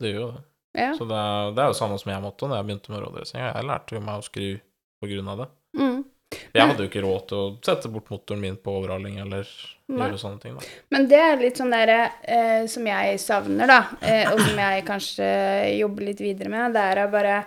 Det 0.00 0.14
gjør 0.14 0.20
jo 0.20 0.30
det. 0.32 0.44
Ja. 0.80 0.92
Så 0.96 1.06
det 1.08 1.16
er, 1.18 1.50
det 1.54 1.62
er 1.64 1.68
jo 1.72 1.78
samme 1.78 1.98
som 1.98 2.12
jeg 2.12 2.22
måtte 2.22 2.48
da 2.48 2.56
jeg 2.60 2.66
begynte 2.66 2.90
med 2.94 3.02
rådressing. 3.04 3.40
Jeg 3.42 3.64
lærte 3.66 3.94
jo 3.96 4.00
meg 4.00 4.20
å 4.20 4.24
skru 4.24 4.60
på 5.02 5.08
grunn 5.10 5.28
av 5.28 5.38
det. 5.38 5.48
Mm. 5.76 6.04
Jeg 6.30 6.66
hadde 6.66 6.84
jo 6.84 6.88
ikke 6.90 7.02
råd 7.02 7.22
til 7.30 7.38
å 7.38 7.46
sette 7.66 7.90
bort 7.90 8.10
motoren 8.12 8.42
min 8.42 8.58
på 8.60 8.74
overhaling 8.78 9.18
eller 9.22 9.48
Nei. 9.90 10.06
gjøre 10.06 10.20
sånne 10.22 10.42
ting. 10.42 10.54
da. 10.58 10.68
Men 10.94 11.08
det 11.10 11.18
er 11.18 11.40
litt 11.40 11.58
sånn 11.58 11.74
derre 11.74 11.98
eh, 12.22 12.66
som 12.70 12.86
jeg 12.86 13.18
savner, 13.22 13.70
da, 13.70 13.80
eh, 14.02 14.30
og 14.30 14.38
som 14.38 14.60
jeg 14.62 14.84
kanskje 14.86 15.30
jobber 15.80 16.06
litt 16.10 16.22
videre 16.22 16.52
med, 16.52 16.76
det 16.78 16.86
er 16.92 17.02
bare 17.10 17.40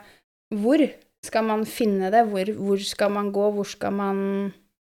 Hvor 0.54 0.84
skal 1.24 1.48
man 1.48 1.64
finne 1.66 2.12
det? 2.14 2.26
Hvor, 2.30 2.52
hvor 2.60 2.84
skal 2.84 3.14
man 3.16 3.32
gå? 3.34 3.48
Hvor 3.56 3.68
skal 3.68 3.96
man 3.96 4.20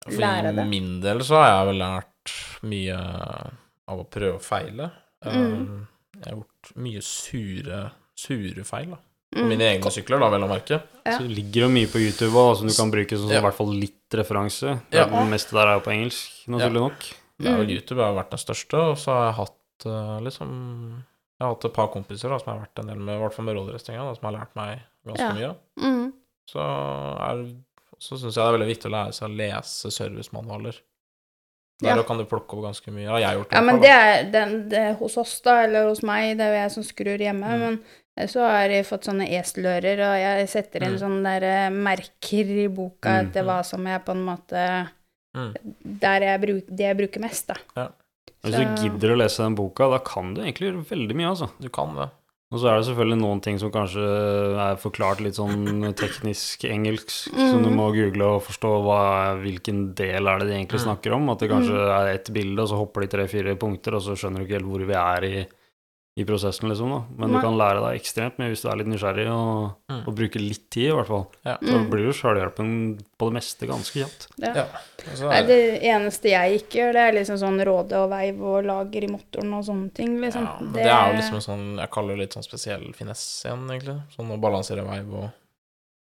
For 0.08 0.22
lære 0.24 0.56
det? 0.56 0.64
I 0.66 0.72
min 0.72 0.94
del 1.04 1.24
så 1.28 1.42
har 1.42 1.52
jeg 1.52 1.68
vel 1.72 1.82
lært 1.84 2.36
mye 2.72 2.98
av 3.92 4.02
å 4.02 4.08
prøve 4.08 4.38
og 4.40 4.46
feile. 4.46 4.88
Mm. 5.26 5.36
Um, 5.36 5.88
Jeg 6.16 6.24
har 6.30 6.38
gjort 6.38 6.72
mye 6.86 7.02
sure, 7.06 7.82
sure 8.18 8.64
feil, 8.68 8.96
da. 8.96 9.00
Mm. 9.36 9.48
mine 9.48 9.64
egne 9.64 9.92
sykler, 9.96 10.20
da, 10.20 10.28
vel 10.30 10.44
å 10.44 10.50
merke. 10.50 10.82
Ja. 11.06 11.12
Så 11.18 11.24
det 11.24 11.32
ligger 11.38 11.62
jo 11.64 11.70
mye 11.72 11.88
på 11.88 12.00
YouTube 12.04 12.34
også, 12.36 12.58
som 12.60 12.68
du 12.68 12.74
kan 12.76 12.92
bruke 12.92 13.18
som 13.18 13.30
Ja. 13.32 13.38
i 13.40 13.42
hvert 13.46 13.56
fall 13.56 13.72
litt 13.74 14.10
referanse. 14.12 14.82
Ja. 14.92 15.06
Det 15.06 15.30
meste 15.32 15.52
der 15.56 15.68
er 15.68 15.74
jo 15.80 15.86
på 15.86 15.94
engelsk, 15.96 16.48
naturlig 16.52 16.82
nok. 16.84 17.00
Det 17.40 17.48
er 17.48 17.58
vel 17.58 17.66
Mm. 17.68 17.72
YouTube 17.78 18.04
har 18.04 18.14
vært 18.14 18.30
den 18.30 18.40
største, 18.44 18.74
og 18.92 18.98
så 18.98 19.12
har 19.16 19.26
jeg 19.32 19.36
hatt 19.40 19.86
eh, 19.86 20.20
liksom 20.22 21.04
Jeg 21.40 21.48
har 21.48 21.56
hatt 21.56 21.66
et 21.66 21.74
par 21.74 21.88
kompiser 21.88 22.30
da, 22.30 22.38
som 22.38 22.52
jeg 22.54 22.60
har 22.60 22.68
vært 22.68 22.80
en 22.84 22.88
del 22.92 23.00
med, 23.00 23.16
i 23.16 23.20
hvert 23.24 23.34
fall 23.34 23.46
med 23.46 23.56
da, 23.56 24.14
som 24.14 24.24
har 24.28 24.34
lært 24.38 24.56
meg 24.56 24.80
ganske 25.08 25.20
Ja. 25.20 25.34
mye. 25.34 25.56
Mm. 25.82 26.14
Så, 26.46 26.60
er, 26.62 27.56
så 27.98 28.18
syns 28.20 28.36
jeg 28.36 28.44
det 28.44 28.46
er 28.46 28.58
veldig 28.60 28.68
viktig 28.76 28.92
å 28.92 28.94
lære 28.94 29.14
seg 29.14 29.30
å 29.30 29.36
lese 29.38 29.90
servicemanualer. 29.92 30.76
Der 31.82 31.96
Ja. 31.98 32.04
kan 32.04 32.18
du 32.20 32.26
plukke 32.26 32.54
opp 32.54 32.64
ganske 32.68 32.92
mye. 32.94 33.06
Ja, 33.10 33.16
jeg 33.18 33.26
har 33.26 33.36
gjort 33.40 33.50
det. 33.50 33.56
Ja, 33.58 33.62
men 33.62 33.80
det 33.82 33.90
er 33.90 34.24
den, 34.32 34.70
det, 34.70 34.98
hos 35.00 35.18
oss, 35.18 35.42
da, 35.42 35.64
eller 35.64 35.88
hos 35.90 36.04
meg, 36.04 36.38
det 36.38 36.46
er 36.46 36.54
jo 36.54 36.62
jeg 36.62 36.72
som 36.72 36.84
skrur 36.84 37.18
hjemme. 37.18 37.42
Mm. 37.48 37.60
Men 37.60 37.84
så 38.28 38.40
har 38.48 38.70
jeg 38.70 38.86
fått 38.86 39.04
sånne 39.08 39.28
eselører, 39.30 40.00
og 40.06 40.16
jeg 40.20 40.48
setter 40.50 40.84
inn 40.84 40.98
Mm. 40.98 41.00
sånne 41.00 41.24
der 41.40 41.44
eh, 41.44 41.70
merker 41.70 42.46
i 42.66 42.68
boka 42.68 43.10
Mm. 43.10 43.28
etter 43.30 43.44
hva 43.44 43.64
som 43.66 43.86
jeg 43.86 44.04
på 44.06 44.12
en 44.12 44.26
måte. 44.26 44.90
Mm. 45.36 45.54
Der 46.02 46.20
jeg 46.22 46.42
bruker, 46.42 46.76
det 46.76 46.86
jeg 46.90 46.98
bruker 46.98 47.22
mest, 47.22 47.48
da. 47.48 47.88
Hvis 48.44 48.56
du 48.58 48.90
gidder 48.90 49.14
å 49.14 49.18
lese 49.22 49.44
den 49.44 49.56
boka, 49.56 49.90
da 49.90 50.00
kan 50.00 50.34
du 50.34 50.42
egentlig 50.42 50.72
gjøre 50.74 50.86
veldig 50.90 51.16
mye, 51.16 51.30
altså. 51.30 51.50
Du 51.62 51.70
kan 51.70 51.96
det. 51.96 52.10
Og 52.52 52.60
så 52.60 52.68
er 52.68 52.80
det 52.82 52.88
selvfølgelig 52.90 53.22
noen 53.22 53.42
ting 53.42 53.58
som 53.60 53.72
kanskje 53.72 54.02
er 54.60 54.76
forklart 54.76 55.22
litt 55.24 55.36
sånn 55.36 55.94
teknisk 55.96 56.66
engelsk, 56.68 57.32
Mm. 57.32 57.52
som 57.52 57.64
du 57.64 57.70
må 57.70 57.94
google 57.96 58.24
og 58.36 58.44
forstå 58.44 58.72
hva, 58.84 59.40
hvilken 59.40 59.94
del 59.96 60.28
er 60.28 60.40
det 60.40 60.48
de 60.50 60.54
egentlig 60.60 60.82
Mm. 60.82 60.88
snakker 60.98 61.14
om. 61.16 61.30
At 61.30 61.40
det 61.40 61.50
kanskje 61.50 61.72
Mm. 61.72 62.02
er 62.02 62.14
ett 62.16 62.26
bilde, 62.34 62.60
og 62.60 62.68
så 62.68 62.76
hopper 62.78 63.02
de 63.02 63.08
tre-fire 63.08 63.56
punkter, 63.56 63.96
og 63.96 64.02
så 64.02 64.18
skjønner 64.20 64.40
du 64.40 64.46
ikke 64.46 64.60
helt 64.60 64.66
hvor 64.68 64.86
vi 64.86 64.94
er 64.94 65.24
i, 65.24 65.48
i 66.22 66.26
prosessen, 66.30 66.70
liksom. 66.72 66.90
da. 66.94 67.00
Men 67.18 67.34
du 67.34 67.40
kan 67.42 67.58
lære 67.58 67.82
deg 67.84 68.00
ekstremt 68.00 68.38
mye 68.40 68.52
hvis 68.54 68.62
du 68.64 68.70
er 68.72 68.78
litt 68.80 68.88
nysgjerrig, 68.92 69.28
og, 69.34 69.74
Mm. 69.92 70.08
og 70.08 70.16
bruker 70.16 70.40
litt 70.40 70.70
tid, 70.72 70.90
i 70.92 70.96
hvert 70.96 71.08
fall. 71.08 71.26
Ja. 71.46 71.58
Så 71.62 71.76
Mm. 71.78 71.90
blir 71.92 72.06
du 72.08 72.14
sjølhjelpen 72.14 73.00
på 73.20 73.28
det 73.30 73.34
meste 73.40 73.68
ganske 73.68 73.94
kjapt. 74.00 74.28
Ja. 74.38 74.54
Ja. 74.56 74.66
Nei, 75.02 75.36
er 75.40 75.48
det, 75.48 75.58
det 75.82 75.84
eneste 75.90 76.30
jeg 76.30 76.62
ikke 76.62 76.78
gjør, 76.80 76.94
det 76.94 77.02
er 77.02 77.12
liksom 77.20 77.38
sånn 77.42 77.60
råde 77.66 77.94
og 77.98 78.10
veiv 78.12 78.42
og 78.42 78.64
lager 78.66 79.04
i 79.04 79.08
motoren 79.08 79.54
og 79.58 79.66
sånne 79.66 79.94
ting, 79.94 80.20
liksom. 80.22 80.44
ja, 80.46 80.58
men 80.62 80.74
det 80.74 80.86
er 80.86 81.12
jo 81.12 81.18
liksom 81.18 81.36
en 81.36 81.42
sånn 81.42 81.80
Jeg 81.82 81.90
kaller 81.92 82.16
det 82.16 82.20
litt 82.20 82.34
sånn 82.34 82.44
spesiell 82.46 82.94
finesse 82.94 83.46
igjen, 83.50 83.68
egentlig. 83.70 84.02
Sånn 84.16 84.30
å 84.32 84.40
balansere 84.40 84.86
veiv 84.86 85.14
og 85.14 85.30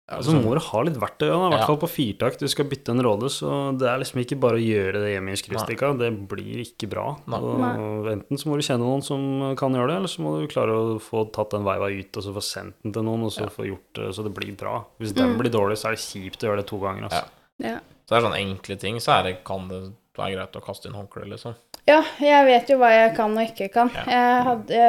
ja, 0.09 0.21
Så 0.23 0.31
må 0.39 0.53
du 0.55 0.59
ha 0.63 0.81
litt 0.87 0.95
verktøy, 0.95 1.27
da, 1.27 1.35
i 1.35 1.51
hvert 1.51 1.65
fall 1.67 1.77
på 1.81 1.89
firtakt. 1.91 2.39
Du 2.39 2.47
skal 2.47 2.65
bytte 2.65 2.93
en 2.93 3.01
råde, 3.03 3.27
så 3.27 3.77
det 3.77 3.89
er 3.91 3.97
liksom 3.99 4.21
ikke 4.23 4.39
bare 4.39 4.55
å 4.55 4.63
gjøre 4.63 5.01
det 5.03 5.09
hjemme 5.15 5.33
i 5.33 5.39
skrustikka. 5.41 5.89
Det 5.99 6.11
blir 6.31 6.61
ikke 6.63 6.87
bra. 6.89 7.17
Nei. 7.27 7.39
Og 7.41 8.07
enten 8.13 8.39
så 8.39 8.47
må 8.47 8.55
du 8.55 8.63
kjenne 8.63 8.87
noen 8.87 9.03
som 9.03 9.55
kan 9.59 9.75
gjøre 9.75 9.91
det, 9.91 9.97
eller 9.97 10.07
så 10.13 10.23
må 10.23 10.39
du 10.39 10.47
klare 10.47 10.71
å 10.71 10.95
få 11.03 11.25
tatt 11.35 11.51
den 11.51 11.67
veiva 11.67 11.91
ut, 11.91 12.15
og 12.15 12.23
så 12.23 12.33
få 12.33 12.43
sendt 12.45 12.79
den 12.83 12.93
til 12.95 13.03
noen, 13.03 13.23
og 13.27 13.31
så 13.35 13.43
Ja. 13.47 13.51
få 13.51 13.67
gjort 13.67 13.93
det 13.99 14.15
så 14.15 14.23
det 14.23 14.33
blir 14.33 14.55
bra. 14.55 14.85
Hvis 14.99 15.13
den 15.13 15.35
Mm. 15.35 15.37
blir 15.41 15.51
dårlig, 15.51 15.75
så 15.77 15.89
er 15.91 15.95
det 15.95 15.99
kjipt 16.07 16.39
å 16.39 16.47
gjøre 16.47 16.57
det 16.63 16.67
to 16.67 16.79
ganger, 16.79 17.03
altså. 17.09 17.25
Ja. 17.59 17.79
Så 18.07 18.15
det 18.15 18.23
er 18.23 18.29
sånne 18.29 18.39
enkle 18.39 18.79
ting, 18.79 18.95
så 19.03 19.19
er 19.19 19.23
det, 19.23 19.43
kan 19.43 19.67
det 19.67 19.91
være 20.17 20.35
greit 20.37 20.55
å 20.55 20.63
kaste 20.63 20.85
inn 20.87 20.93
håndkleet, 20.95 21.27
liksom. 21.29 21.55
Ja, 21.87 22.01
jeg 22.19 22.43
vet 22.49 22.67
jo 22.67 22.75
hva 22.81 22.89
jeg 22.91 23.13
kan 23.15 23.31
og 23.31 23.45
ikke 23.47 23.69
kan. 23.71 23.87
Ja. 23.95 24.03
Jeg, 24.11 24.39
hadde, 24.43 24.79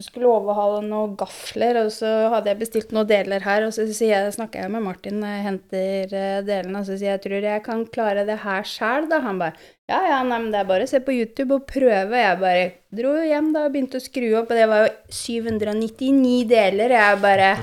jeg 0.00 0.06
skulle 0.08 0.32
overhale 0.32 0.80
noen 0.82 1.12
gafler, 1.20 1.78
og 1.84 1.92
så 1.94 2.10
hadde 2.32 2.50
jeg 2.50 2.58
bestilt 2.64 2.90
noen 2.96 3.06
deler 3.06 3.44
her, 3.46 3.62
og 3.68 3.70
så 3.76 3.86
jeg, 3.86 4.32
snakker 4.34 4.64
jeg 4.64 4.72
med 4.74 4.82
Martin 4.82 5.20
når 5.22 5.36
jeg 5.36 5.44
henter 5.46 6.16
eh, 6.18 6.40
delene, 6.48 6.82
og 6.82 6.88
så 6.88 6.96
sier 6.98 7.12
jeg, 7.12 7.22
tror 7.22 7.38
du 7.38 7.46
jeg 7.46 7.62
kan 7.68 7.86
klare 7.94 8.26
det 8.26 8.40
her 8.42 8.66
sjæl, 8.66 9.06
da? 9.12 9.22
Han 9.22 9.38
bare, 9.38 9.54
ja, 9.86 10.02
ja, 10.10 10.18
nei, 10.26 10.40
men 10.42 10.50
det 10.50 10.64
er 10.64 10.68
bare 10.72 10.88
å 10.88 10.90
se 10.90 10.98
på 11.06 11.14
YouTube 11.14 11.60
og 11.60 11.66
prøve. 11.70 12.24
Jeg 12.24 12.42
bare 12.42 12.68
dro 12.90 13.14
hjem 13.22 13.54
da 13.54 13.68
og 13.68 13.76
begynte 13.76 14.02
å 14.02 14.06
skru 14.08 14.32
opp, 14.42 14.50
og 14.50 14.58
det 14.58 14.68
var 14.74 14.86
jo 14.88 14.92
799 15.22 16.36
deler. 16.50 16.98
Jeg 16.98 17.22
bare, 17.22 17.52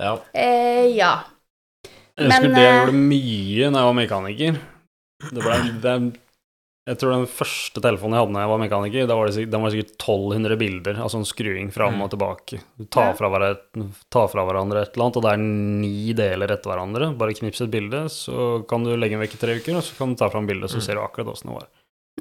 Ja. 0.00 0.14
eh, 0.32 0.86
ja. 0.94 1.14
Jeg 2.14 2.28
husker 2.30 2.46
Men, 2.46 2.54
det 2.54 2.62
jeg 2.62 2.70
eh, 2.70 2.84
gjorde 2.84 3.00
mye 3.10 3.70
når 3.72 3.80
jeg 3.80 3.88
var 3.90 4.04
mekaniker. 4.06 4.68
Det 5.20 5.42
ble, 5.44 5.56
det, 5.84 5.94
jeg 6.88 6.96
tror 6.98 7.12
den 7.12 7.26
første 7.28 7.80
telefonen 7.84 8.16
jeg 8.16 8.22
hadde 8.24 8.32
når 8.34 8.40
jeg 8.44 8.50
var 8.50 8.60
mekaniker, 8.64 9.06
da 9.06 9.16
var 9.18 9.28
det, 9.28 9.44
den 9.52 9.62
var 9.62 9.70
sikkert 9.74 9.92
1200 10.00 10.56
bilder 10.58 11.00
av 11.04 11.10
sånn 11.12 11.26
skruing 11.28 11.68
fram 11.74 11.94
Mm. 11.98 12.02
og 12.06 12.10
tilbake. 12.14 12.60
Du 12.80 12.84
tar 12.86 13.12
fra, 13.18 13.28
hverandre, 13.28 13.90
tar 14.10 14.28
fra 14.32 14.44
hverandre 14.48 14.82
et 14.82 14.94
eller 14.96 15.04
annet, 15.04 15.16
og 15.20 15.22
det 15.22 15.32
er 15.32 15.42
ni 15.44 16.12
deler 16.16 16.50
etter 16.56 16.70
hverandre. 16.72 17.10
Bare 17.20 17.34
knips 17.36 17.60
et 17.60 17.70
bilde, 17.70 18.04
så 18.08 18.66
kan 18.66 18.82
du 18.82 18.96
legge 18.96 19.14
den 19.18 19.20
vekk 19.26 19.34
i 19.36 19.42
tre 19.44 19.58
uker, 19.60 19.76
og 19.76 19.82
så 19.84 19.96
kan 19.98 20.14
du 20.14 20.16
ta 20.16 20.30
fram 20.32 20.46
bildet, 20.48 20.70
så 20.72 20.80
Mm. 20.80 20.82
ser 20.82 20.94
du 20.94 21.00
akkurat 21.04 21.28
åssen 21.34 21.50
det 21.52 21.56
var. 21.60 21.68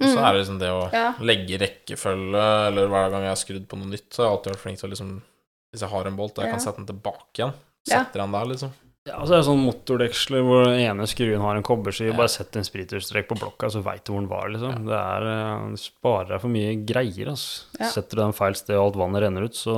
Og 0.02 0.08
så 0.08 0.16
Mm. 0.20 0.24
er 0.28 0.34
det 0.34 0.40
liksom 0.44 0.60
det 0.60 0.70
å 0.70 0.92
Ja. 0.94 1.14
legge 1.20 1.58
rekkefølge, 1.60 2.68
eller 2.68 2.88
hver 2.88 3.10
gang 3.12 3.22
jeg 3.24 3.32
har 3.32 3.36
skrudd 3.36 3.68
på 3.68 3.78
noe 3.80 3.88
nytt, 3.90 4.10
så 4.12 4.24
har 4.24 4.30
jeg 4.30 4.38
alltid 4.38 4.54
vært 4.54 4.64
flink 4.64 4.80
til 4.80 4.90
å 4.90 4.92
liksom 4.94 5.22
Hvis 5.72 5.82
jeg 5.82 5.90
har 5.90 6.08
en 6.08 6.16
bolt, 6.18 6.32
og 6.40 6.44
jeg 6.44 6.46
Ja. 6.46 6.52
kan 6.52 6.60
sette 6.60 6.78
den 6.78 6.86
tilbake 6.88 7.34
igjen, 7.38 7.54
Ja. 7.88 8.04
setter 8.04 8.20
den 8.26 8.32
der, 8.32 8.46
liksom. 8.46 8.72
Ja, 9.10 9.20
så 9.26 9.34
er 9.34 9.40
det 9.42 9.48
sånn 9.50 9.64
motordeksler 9.66 10.44
hvor 10.46 10.68
den 10.70 10.80
ene 10.86 11.06
skruen 11.10 11.42
har 11.42 11.58
en 11.58 11.66
kobberskive, 11.66 12.12
Ja. 12.14 12.18
bare 12.20 12.30
sett 12.32 12.56
en 12.60 12.68
spritterstrek 12.68 13.28
på 13.30 13.38
blokka, 13.40 13.70
så 13.74 13.82
veit 13.84 14.04
du 14.06 14.12
hvor 14.14 14.22
den 14.22 14.30
var, 14.30 14.50
liksom. 14.54 14.86
Det 14.86 14.98
er 15.00 15.26
eh, 15.34 15.64
sparer 15.82 16.28
deg 16.36 16.42
for 16.44 16.54
mye 16.54 16.76
greier, 16.86 17.32
altså. 17.34 17.66
Ja. 17.80 17.90
Setter 17.96 18.20
du 18.20 18.22
den 18.28 18.36
feil 18.38 18.56
sted 18.60 18.78
og 18.78 18.86
alt 18.92 19.00
vannet 19.02 19.24
renner 19.26 19.48
ut, 19.50 19.58
så 19.58 19.76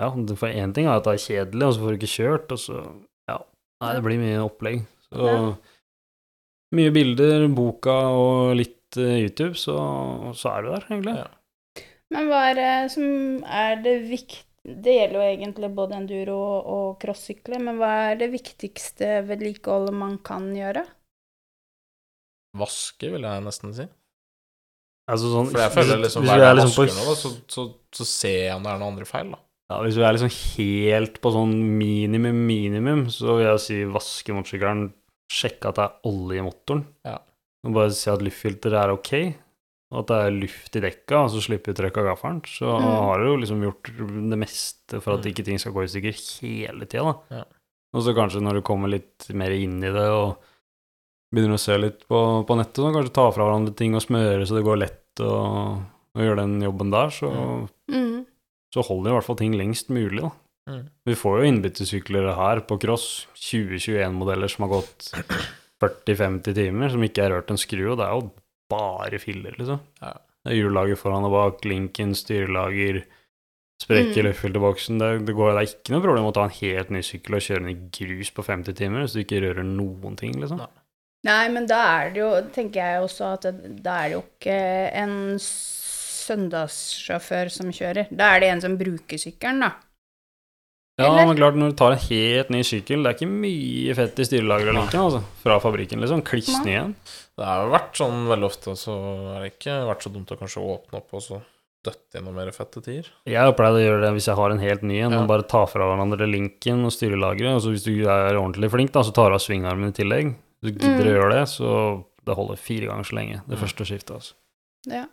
ja, 0.00 0.10
for 0.34 0.48
én 0.50 0.74
ting 0.74 0.86
er 0.88 0.96
at 0.98 1.04
det 1.06 1.14
er 1.14 1.24
kjedelig, 1.28 1.66
og 1.68 1.74
så 1.76 1.80
får 1.84 1.94
du 1.94 1.98
ikke 2.00 2.14
kjørt, 2.16 2.52
og 2.56 2.58
så 2.66 2.76
ja. 3.30 3.38
Nei, 3.84 3.92
det 3.94 4.04
blir 4.08 4.18
mye 4.24 4.42
opplegg. 4.48 4.82
Så 5.12 5.26
Ja. 5.30 5.54
mye 6.76 6.90
bilder, 6.94 7.48
boka 7.54 7.96
og 8.14 8.56
litt 8.58 8.96
eh, 8.96 9.20
YouTube, 9.26 9.54
så, 9.58 9.76
så 10.34 10.56
er 10.56 10.62
du 10.66 10.70
der, 10.74 10.86
egentlig. 10.90 11.16
Ja. 11.22 11.28
Men 12.10 12.26
hva 12.26 12.40
er 12.50 12.54
det 12.58 12.70
som 12.90 13.44
er 13.46 13.76
det 13.84 13.96
viktige 14.10 14.42
Det 14.60 14.92
gjelder 14.92 15.16
jo 15.16 15.24
egentlig 15.24 15.70
både 15.72 15.96
enduro 15.96 16.36
og, 16.60 16.88
crossykle, 17.00 17.58
men 17.64 17.78
hva 17.80 17.92
er 18.10 18.18
det 18.20 18.28
viktigste 18.34 19.22
vedlikeholdet 19.28 19.94
man 19.96 20.18
kan 20.24 20.50
gjøre? 20.56 20.82
Vaske, 22.60 23.08
vil 23.14 23.24
jeg 23.24 23.44
nesten 23.46 23.72
si. 23.76 23.86
Altså 25.10 25.30
sånn, 25.32 25.48
For 25.50 25.62
jeg 25.64 25.72
føler 25.74 26.02
liksom 26.04 26.26
hver 26.26 26.38
gang 26.38 26.44
jeg 26.44 26.58
liksom 26.60 26.84
vasker 26.84 26.98
noe, 27.00 27.16
så, 27.18 27.30
så, 27.50 27.64
så 27.96 28.06
ser 28.06 28.36
jeg 28.50 28.56
om 28.58 28.66
det 28.66 28.72
er 28.74 28.82
noen 28.82 28.92
andre 28.92 29.08
feil, 29.08 29.32
da. 29.34 29.40
Ja, 29.70 29.78
hvis 29.86 29.96
vi 29.98 30.04
er 30.06 30.16
liksom 30.16 30.32
helt 30.34 31.18
på 31.22 31.30
sånn 31.34 31.52
minimum, 31.78 32.38
minimum, 32.46 33.04
så 33.14 33.36
vil 33.38 33.46
jeg 33.46 33.62
si 33.64 33.78
vaske 33.90 34.34
motorsykkelen, 34.34 34.88
sjekke 35.30 35.70
at 35.70 35.78
det 35.78 35.84
er 35.86 36.10
olje 36.10 36.42
i 36.42 36.46
motoren, 36.46 36.84
Ja. 37.06 37.16
og 37.66 37.76
bare 37.76 37.94
si 37.94 38.10
at 38.10 38.22
luftfilteret 38.26 38.80
er 38.82 38.92
ok, 38.96 39.12
at 39.92 40.06
det 40.06 40.16
er 40.22 40.30
luft 40.36 40.76
i 40.76 40.80
dekka, 40.84 41.24
og 41.24 41.30
så 41.32 41.40
slipper 41.42 41.74
du 41.74 41.80
trøkk 41.82 41.96
av 41.98 42.04
gaffelen, 42.12 42.40
så 42.46 42.76
Mm. 42.78 42.84
har 43.08 43.18
du 43.18 43.24
jo 43.26 43.36
liksom 43.42 43.62
gjort 43.64 43.90
det 44.30 44.38
meste 44.38 45.00
for 45.02 45.14
at 45.14 45.24
Mm. 45.24 45.30
ikke 45.32 45.44
ting 45.44 45.58
skal 45.58 45.72
gå 45.72 45.82
i 45.82 45.90
stykker 45.90 46.14
hele 46.40 46.86
tida, 46.86 47.02
da. 47.10 47.36
Ja. 47.36 47.44
Og 47.94 48.02
så 48.06 48.14
kanskje 48.14 48.40
når 48.40 48.54
du 48.54 48.62
kommer 48.62 48.88
litt 48.88 49.26
mer 49.34 49.50
inn 49.50 49.78
i 49.82 49.90
det, 49.90 50.08
og 50.14 50.36
begynner 51.34 51.54
å 51.54 51.58
se 51.58 51.76
litt 51.78 52.06
på, 52.08 52.46
på 52.46 52.56
nettet, 52.56 52.74
så 52.82 52.92
kanskje 52.94 53.12
ta 53.14 53.30
fra 53.32 53.44
hverandre 53.48 53.74
ting 53.74 53.94
og 53.94 54.02
smøre 54.02 54.46
så 54.46 54.54
det 54.54 54.64
går 54.64 54.78
lett, 54.78 55.20
og, 55.20 55.82
og 56.14 56.22
gjøre 56.22 56.36
den 56.44 56.60
jobben 56.62 56.90
der, 56.90 57.10
så 57.10 57.30
Mm. 57.34 57.68
Mm. 57.90 58.26
så 58.72 58.84
holder 58.86 59.10
i 59.10 59.14
hvert 59.14 59.24
fall 59.26 59.36
ting 59.36 59.54
lengst 59.58 59.88
mulig, 59.90 60.20
da. 60.22 60.30
Mm. 60.68 60.88
Vi 61.04 61.14
får 61.14 61.40
jo 61.40 61.50
innbyttesykler 61.50 62.34
her 62.36 62.60
på 62.60 62.78
cross, 62.78 63.26
2021-modeller 63.34 64.48
som 64.48 64.68
har 64.68 64.80
gått 64.80 65.10
40-50 65.82 66.54
timer, 66.54 66.90
som 66.92 67.02
ikke 67.02 67.24
er 67.24 67.30
rørt 67.34 67.50
en 67.50 67.58
skru, 67.58 67.90
og 67.92 67.98
det 67.98 68.06
er 68.06 68.14
jo 68.14 68.30
bare 68.70 69.18
filler, 69.22 69.54
liksom. 69.58 69.80
Ja. 70.00 70.14
Er 70.48 70.56
hjullager 70.56 70.96
foran 70.96 71.26
og 71.28 71.34
bak, 71.34 71.64
linken, 71.68 72.14
styrelager, 72.16 73.02
sprekker 73.82 74.22
Mm. 74.22 74.26
luftfilterboksen. 74.30 74.98
Det, 75.00 75.10
det, 75.28 75.34
går, 75.36 75.52
det 75.56 75.60
er 75.60 75.68
ikke 75.74 75.92
noe 75.94 76.04
problem 76.04 76.28
å 76.30 76.32
ta 76.36 76.44
en 76.48 76.54
helt 76.60 76.90
ny 76.94 77.00
sykkel 77.04 77.36
og 77.36 77.44
kjøre 77.44 77.64
den 77.64 77.72
i 77.74 77.78
grus 77.96 78.30
på 78.36 78.44
50 78.46 78.76
timer, 78.78 79.04
hvis 79.04 79.16
du 79.16 79.20
ikke 79.24 79.40
rører 79.44 79.64
noen 79.68 80.16
ting, 80.20 80.34
liksom. 80.40 80.60
Nei. 80.62 80.70
Nei, 81.28 81.48
men 81.52 81.66
da 81.68 81.78
er 82.00 82.14
det 82.14 82.20
jo, 82.22 82.30
tenker 82.54 82.80
jeg 82.80 83.02
også, 83.04 83.34
at 83.36 83.42
det, 83.44 83.74
da 83.84 83.98
er 84.00 84.08
det 84.08 84.14
jo 84.16 84.22
ikke 84.24 84.56
en 85.02 85.16
søndagssjåfør 86.30 87.50
som 87.52 87.70
kjører. 87.74 88.10
Da 88.14 88.34
er 88.34 88.42
det 88.44 88.50
en 88.54 88.62
som 88.64 88.76
bruker 88.80 89.20
sykkelen, 89.20 89.60
da. 89.66 89.72
Ja, 91.00 91.06
Eller? 91.08 91.26
men 91.30 91.38
klart, 91.38 91.56
når 91.56 91.72
du 91.72 91.76
tar 91.80 91.94
en 91.96 92.02
helt 92.10 92.50
ny 92.52 92.60
sykkel, 92.66 93.00
det 93.04 93.08
er 93.12 93.16
ikke 93.16 93.30
mye 93.32 93.94
fett 93.96 94.18
i 94.20 94.26
styrelageret 94.28 94.72
og 94.74 94.78
linken, 94.82 95.00
altså. 95.06 95.22
Fra 95.44 95.56
fabrikken, 95.62 96.02
liksom. 96.04 96.20
Kliss 96.26 96.50
ny 96.64 96.74
igjen. 96.74 96.94
Det 97.40 97.46
har 97.48 97.62
jo 97.64 97.70
vært 97.72 97.96
sånn 97.96 98.26
veldig 98.28 98.48
ofte, 98.50 98.74
så 98.76 98.92
har 99.32 99.40
det 99.40 99.54
ikke 99.54 99.78
vært 99.88 100.04
så 100.04 100.10
dumt 100.12 100.28
å 100.34 100.36
kanskje 100.36 100.60
åpne 100.74 100.98
opp 101.00 101.14
og 101.16 101.22
så 101.24 101.38
døtte 101.80 102.18
inn 102.20 102.26
noe 102.28 102.36
mer 102.36 102.50
fette 102.52 102.82
tider. 102.84 103.06
Jeg 103.24 103.40
har 103.40 103.54
pleid 103.56 103.78
å 103.78 103.80
gjøre 103.80 104.02
det 104.04 104.10
hvis 104.12 104.26
jeg 104.28 104.36
har 104.36 104.52
en 104.52 104.60
helt 104.60 104.82
ny 104.84 104.98
en, 105.06 105.14
Ja. 105.16 105.22
bare 105.30 105.46
ta 105.48 105.62
fra 105.64 105.86
hverandre 105.88 106.28
linken 106.28 106.84
og 106.84 106.92
styrelageret. 106.92 107.54
Og 107.56 107.62
så 107.64 107.72
hvis 107.72 107.84
du 107.86 107.94
er 108.04 108.36
ordentlig 108.36 108.68
flink, 108.70 108.92
da, 108.92 109.00
så 109.00 109.14
tar 109.16 109.30
du 109.32 109.38
av 109.38 109.40
svingarmen 109.40 109.88
i 109.88 109.96
tillegg. 109.96 110.34
Hvis 110.62 110.74
du 110.76 110.84
gidder 110.84 111.00
Mm. 111.00 111.08
å 111.08 111.16
gjøre 111.16 111.32
det, 111.32 111.48
så 111.48 112.04
det 112.26 112.36
holder 112.36 112.56
fire 112.60 112.86
ganger 112.92 113.04
så 113.08 113.14
lenge, 113.16 113.40
det 113.48 113.56
Mm. 113.56 113.62
første 113.64 113.86
skiftet. 113.88 114.10
Altså. 114.20 114.34
Ja. 114.86 115.06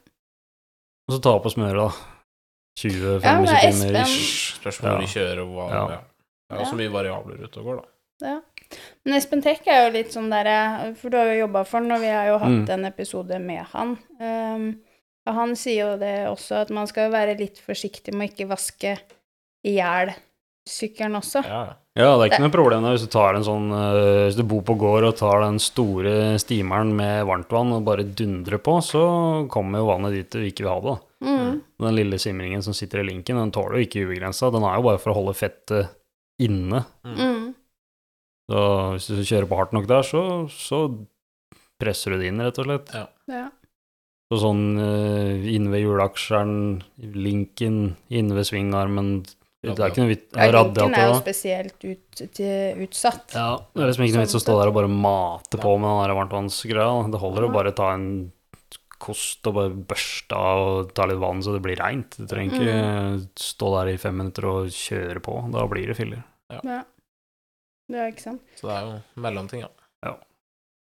Og 1.07 1.15
så 1.15 1.21
ta 1.23 1.39
på 1.39 1.47
smøret, 1.55 1.79
da. 1.79 1.89
20-25 2.77 3.23
Ja, 3.23 3.39
det 3.39 3.49
er 3.49 3.71
timer 3.71 3.95
Espen. 3.95 4.01
ish. 4.03 4.59
Spørs 4.59 4.77
hvor 4.81 4.91
Ja. 4.91 4.97
de 4.99 5.07
kjører 5.07 5.39
og 5.39 5.49
hva 5.55 5.69
Ja. 5.71 5.87
ja. 5.87 6.01
Det 6.49 6.59
er 6.59 6.63
jo 6.65 6.71
så 6.71 6.75
mye 6.75 6.91
variabler 6.91 7.39
ute 7.43 7.57
og 7.57 7.65
går, 7.65 7.75
da. 7.81 8.27
Ja. 8.27 8.41
Men 9.05 9.15
Espen 9.17 9.41
Tech 9.41 9.61
er 9.67 9.85
jo 9.85 9.93
litt 9.95 10.11
sånn 10.13 10.29
derre 10.29 10.93
For 10.99 11.09
du 11.09 11.17
har 11.17 11.29
jo 11.31 11.41
jobba 11.45 11.63
for 11.65 11.79
han, 11.79 11.91
og 11.95 12.01
vi 12.03 12.11
har 12.11 12.27
jo 12.31 12.37
hatt 12.41 12.51
Mm. 12.67 12.69
en 12.75 12.85
episode 12.85 13.39
med 13.39 13.65
han. 13.73 13.97
Um, 14.19 14.67
og 15.27 15.33
han 15.35 15.55
sier 15.59 15.81
jo 15.91 15.97
det 15.99 16.15
også, 16.27 16.61
at 16.63 16.69
man 16.71 16.87
skal 16.87 17.11
være 17.11 17.37
litt 17.39 17.57
forsiktig 17.59 18.13
med 18.15 18.29
å 18.29 18.31
ikke 18.33 18.47
vaske 18.49 18.97
i 19.67 19.73
hjel 19.77 20.13
sykkelen 20.67 21.15
også. 21.15 21.43
Ja, 21.47 21.59
ja. 21.65 21.75
Ja, 21.97 22.11
det 22.13 22.27
er 22.27 22.29
ikke 22.35 22.43
noe 22.43 22.53
problem 22.53 22.83
hvis 22.91 23.01
du 23.01 23.09
tar 23.09 23.33
en 23.33 23.41
sånn 23.43 23.71
eh, 23.73 24.27
Hvis 24.27 24.35
du 24.37 24.43
bor 24.45 24.61
på 24.61 24.75
gård 24.77 25.03
og 25.07 25.15
tar 25.17 25.39
den 25.41 25.57
store 25.57 26.37
stimeren 26.37 26.91
med 26.95 27.25
varmtvann 27.25 27.71
og 27.73 27.85
bare 27.87 28.03
dundrer 28.05 28.59
på, 28.61 28.75
så 28.85 29.01
kommer 29.49 29.79
jo 29.81 29.87
vannet 29.89 30.13
dit 30.13 30.29
du 30.29 30.43
ikke 30.45 30.67
vil 30.67 30.73
ha 30.75 30.79
det. 30.85 30.95
Mm. 31.25 31.61
Den 31.81 31.95
lille 31.97 32.19
simringen 32.21 32.61
som 32.61 32.75
sitter 32.77 33.01
i 33.01 33.07
linken, 33.07 33.39
den 33.41 33.49
tåler 33.55 33.79
jo 33.79 33.87
ikke 33.87 34.03
ubegrensa. 34.05 34.51
Den 34.53 34.61
er 34.69 34.75
jo 34.77 34.85
bare 34.85 35.01
for 35.01 35.09
å 35.09 35.17
holde 35.17 35.33
fettet 35.39 35.89
inne. 36.39 36.83
Mm. 37.03 37.55
Så 38.47 38.63
hvis 38.95 39.07
du 39.11 39.23
kjører 39.27 39.47
på 39.49 39.59
hardt 39.59 39.73
nok 39.75 39.87
der, 39.89 40.05
så, 40.07 40.21
så 40.51 40.85
presser 41.81 42.15
du 42.15 42.21
det 42.21 42.31
inn, 42.31 42.43
rett 42.43 42.59
og 42.61 42.69
slett. 42.69 42.93
Ja. 42.95 43.07
Ja. 43.31 43.47
Så 44.27 44.41
sånn 44.43 44.63
uh, 44.75 45.47
inne 45.47 45.71
ved 45.71 45.85
hjulaksjeren, 45.85 46.55
linken, 47.15 47.95
inne 48.11 48.35
ved 48.35 48.47
svingarmen 48.49 49.11
Det 49.23 49.71
er 49.71 49.93
ikke 49.93 50.03
noe 50.03 50.11
vits 50.11 50.35
Ja, 50.35 50.47
linken 50.51 50.95
er 50.97 51.05
jo 51.05 51.19
spesielt 51.21 51.85
ut, 51.85 52.23
til, 52.35 52.81
utsatt. 52.83 53.35
Ja, 53.35 53.53
det 53.71 53.85
er 53.85 53.91
liksom 53.91 54.07
ikke 54.07 54.19
noe 54.19 54.25
vits 54.25 54.39
å 54.39 54.43
stå 54.43 54.57
der 54.59 54.71
og 54.71 54.79
bare 54.79 54.91
mate 54.91 55.61
på 55.61 55.77
med 55.79 55.87
den 55.87 56.01
der 56.03 56.17
varmtvannsgreia. 56.19 57.05
Det 57.13 57.23
holder 57.23 57.47
å 57.47 57.53
bare 57.55 57.75
ta 57.77 57.93
en 57.95 58.09
kost 58.97 59.47
og 59.47 59.55
bare 59.59 59.85
børste 59.93 60.35
av 60.35 60.65
og 60.65 60.91
ta 60.97 61.05
litt 61.07 61.21
vann 61.21 61.43
så 61.45 61.55
det 61.55 61.63
blir 61.63 61.79
reint. 61.79 62.19
Du 62.19 62.27
trenger 62.27 62.59
ikke 62.59 63.41
stå 63.47 63.71
der 63.77 63.93
i 63.93 63.97
fem 64.01 64.19
minutter 64.19 64.49
og 64.49 64.75
kjøre 64.75 65.23
på. 65.23 65.39
Da 65.55 65.63
blir 65.71 65.91
det 65.91 65.99
filler. 65.99 66.23
Ja. 66.51 66.81
Det 67.87 67.99
er 68.03 68.09
ikke 68.11 68.25
sant. 68.25 68.41
Så 68.59 68.67
det 68.67 68.75
er 68.77 68.87
jo 68.87 68.95
mellomting, 69.23 69.63
ja. 69.63 70.13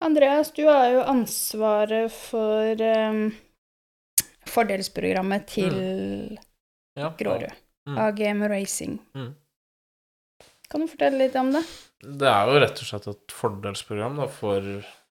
Andreas, 0.04 0.50
du 0.52 0.62
har 0.68 0.90
jo 0.92 1.00
ansvaret 1.08 2.12
for 2.12 2.82
um, 2.84 3.20
fordelsprogrammet 4.46 5.46
til 5.48 5.76
ja. 6.96 7.10
Grårud. 7.18 7.52
Mm. 7.88 7.98
AGM 8.02 8.42
Racing. 8.50 8.98
Mm. 9.16 9.30
Kan 10.68 10.82
du 10.82 10.88
fortelle 10.90 11.20
litt 11.22 11.36
om 11.38 11.52
det? 11.54 11.62
Det 12.02 12.28
er 12.28 12.50
jo 12.50 12.60
rett 12.60 12.82
og 12.82 12.88
slett 12.90 13.08
et 13.12 13.34
fordelsprogram 13.34 14.18
da, 14.20 14.26
for 14.32 14.66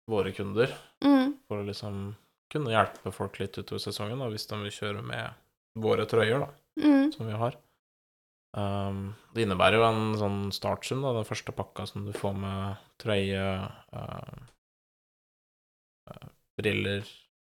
våre 0.10 0.34
kunder. 0.36 0.74
Mm. 1.06 1.36
For 1.48 1.62
å 1.62 1.68
liksom 1.68 2.00
kunne 2.54 2.74
hjelpe 2.74 3.14
folk 3.14 3.40
litt 3.42 3.58
utover 3.58 3.82
sesongen 3.82 4.20
da, 4.22 4.28
hvis 4.34 4.48
de 4.50 4.60
vil 4.66 4.74
kjøre 4.74 5.04
med 5.06 5.40
våre 5.84 6.06
trøyer, 6.10 6.44
da, 6.44 6.52
Mm. 6.84 7.12
som 7.14 7.28
vi 7.30 7.34
har. 7.38 7.56
Um, 8.54 9.16
det 9.34 9.48
innebærer 9.48 9.80
jo 9.80 9.86
en 9.88 10.02
sånn 10.20 10.40
startsum, 10.54 11.02
da, 11.02 11.14
den 11.18 11.26
første 11.26 11.52
pakka 11.58 11.88
som 11.90 12.04
du 12.06 12.12
får 12.14 12.36
med 12.38 12.76
trøye, 13.02 13.46
uh, 13.98 14.36
briller 16.60 17.02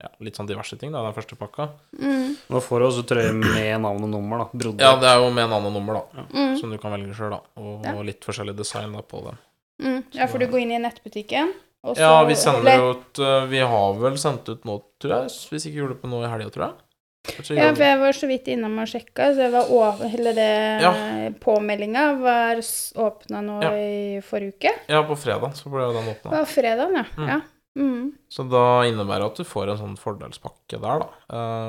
ja, 0.03 0.09
Litt 0.23 0.35
sånn 0.39 0.49
diverse 0.51 0.75
ting, 0.81 0.91
da, 0.95 1.03
den 1.07 1.15
første 1.15 1.37
pakka. 1.39 1.69
Mm. 1.95 2.33
Nå 2.51 2.61
får 2.65 2.83
du 2.83 2.87
også 2.89 3.03
trøye 3.07 3.33
med 3.39 3.77
navn 3.85 4.03
og 4.03 4.11
nummer, 4.11 4.41
da. 4.43 4.47
Brodde. 4.51 4.83
Ja, 4.83 4.97
det 4.99 5.07
er 5.13 5.21
jo 5.23 5.29
med 5.35 5.47
navn 5.53 5.69
og 5.69 5.75
nummer, 5.77 6.01
da, 6.01 6.25
Mm. 6.35 6.57
som 6.59 6.71
du 6.75 6.79
kan 6.83 6.91
velge 6.91 7.15
sjøl, 7.15 7.31
da. 7.31 7.39
Og 7.63 7.85
Ja. 7.87 7.93
litt 8.03 8.21
forskjellig 8.27 8.57
design 8.59 8.93
da 8.99 9.03
på 9.03 9.23
dem. 9.29 9.39
Mm. 9.81 10.01
Ja, 10.13 10.27
for 10.27 10.39
du 10.39 10.47
går 10.49 10.61
inn 10.65 10.73
i 10.73 10.79
nettbutikken, 10.83 11.53
og 11.85 11.97
så 11.97 12.01
Ja, 12.01 12.25
vi 12.25 12.35
sender 12.35 12.77
jo 12.79 12.91
ut 12.95 13.19
uh, 13.19 13.47
Vi 13.47 13.59
har 13.59 13.95
vel 13.95 14.19
sendt 14.19 14.49
ut 14.49 14.65
nå, 14.65 14.83
tror 15.01 15.11
jeg, 15.23 15.31
hvis 15.51 15.67
ikke 15.67 15.79
gjorde 15.83 15.95
det 15.95 16.03
på 16.03 16.11
nå 16.11 16.25
i 16.25 16.31
helga, 16.31 16.51
tror 16.51 16.67
jeg. 16.67 16.75
Ja, 17.23 17.69
for 17.71 17.85
jeg 17.87 17.99
var 18.01 18.13
så 18.19 18.27
vidt 18.27 18.49
innom 18.51 18.79
og 18.83 18.89
sjekka, 18.91 19.29
så 19.35 19.45
jeg 19.45 19.53
var 19.55 19.69
over 19.71 20.09
Hele 20.11 20.33
det 20.35 20.83
Ja. 20.83 20.91
påmeldinga 21.39 22.19
var 22.21 22.57
åpna 22.59 23.41
nå 23.47 23.63
Ja. 23.63 23.71
i 23.79 24.21
forrige 24.27 24.55
uke. 24.59 24.73
ja, 24.89 25.03
på 25.07 25.15
fredag 25.17 25.55
så 25.55 25.71
ble 25.71 25.87
den 25.95 26.09
åpna. 26.17 26.31
var 26.35 26.45
fredagen, 26.51 26.95
ja. 26.99 27.05
Mm. 27.17 27.29
ja. 27.29 27.41
Mm. 27.79 28.13
Så 28.29 28.45
da 28.51 28.83
innebærer 28.85 29.21
det 29.23 29.31
at 29.31 29.37
du 29.37 29.45
får 29.45 29.71
en 29.71 29.79
sånn 29.79 29.97
fordelspakke 29.97 30.81
der, 30.83 30.99
da. 31.07 31.09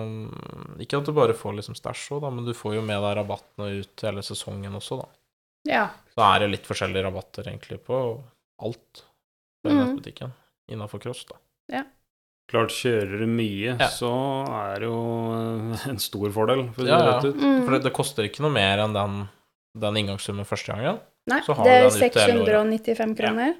Um, 0.03 0.75
ikke 0.79 0.97
at 0.97 1.05
du 1.05 1.13
bare 1.13 1.33
får 1.37 1.53
liksom 1.55 1.75
stæsj 1.77 2.11
òg, 2.17 2.21
da, 2.25 2.29
men 2.29 2.45
du 2.45 2.53
får 2.53 2.75
jo 2.75 2.81
med 2.81 2.99
deg 2.99 3.15
rabattene 3.21 3.79
ut 3.79 4.01
hele 4.01 4.19
sesongen 4.25 4.73
også, 4.75 4.99
da. 4.99 5.07
Ja. 5.65 5.85
Så 6.17 6.19
er 6.35 6.39
det 6.39 6.49
litt 6.57 6.65
forskjellige 6.67 7.05
rabatter 7.05 7.43
egentlig 7.47 7.79
på 7.85 8.01
alt 8.59 9.03
på 9.63 9.69
Mm. 9.71 9.77
nettbutikken 9.79 10.33
innafor 10.67 10.99
cross, 10.99 11.23
da. 11.25 11.35
Klart, 12.51 12.69
kjører 12.75 13.19
du 13.23 13.25
mye, 13.27 13.77
Ja. 13.79 13.87
så 13.89 14.09
er 14.51 14.79
det 14.83 14.89
jo 14.89 14.97
en 15.89 15.99
stor 16.03 16.29
fordel, 16.35 16.65
for 16.75 16.85
Ja, 16.85 16.97
det 16.99 17.11
ja. 17.11 17.29
ut. 17.31 17.35
Mm. 17.39 17.63
For 17.65 17.71
det, 17.77 17.83
det 17.87 17.93
koster 17.95 18.27
ikke 18.27 18.43
noe 18.45 18.51
mer 18.53 18.83
enn 18.83 18.93
den, 18.93 19.19
den 19.79 19.99
inngangssummen 20.03 20.45
første 20.45 20.73
gangen. 20.75 20.99
Nei, 21.31 21.39
Så 21.45 21.55
har 21.55 21.63
det 21.63 21.71
er 21.71 21.85
du 21.87 21.89
den 21.99 22.09
ute 22.11 22.19
hele 22.27 22.41
året. 22.43 22.83
695 22.83 23.15
kroner. 23.17 23.53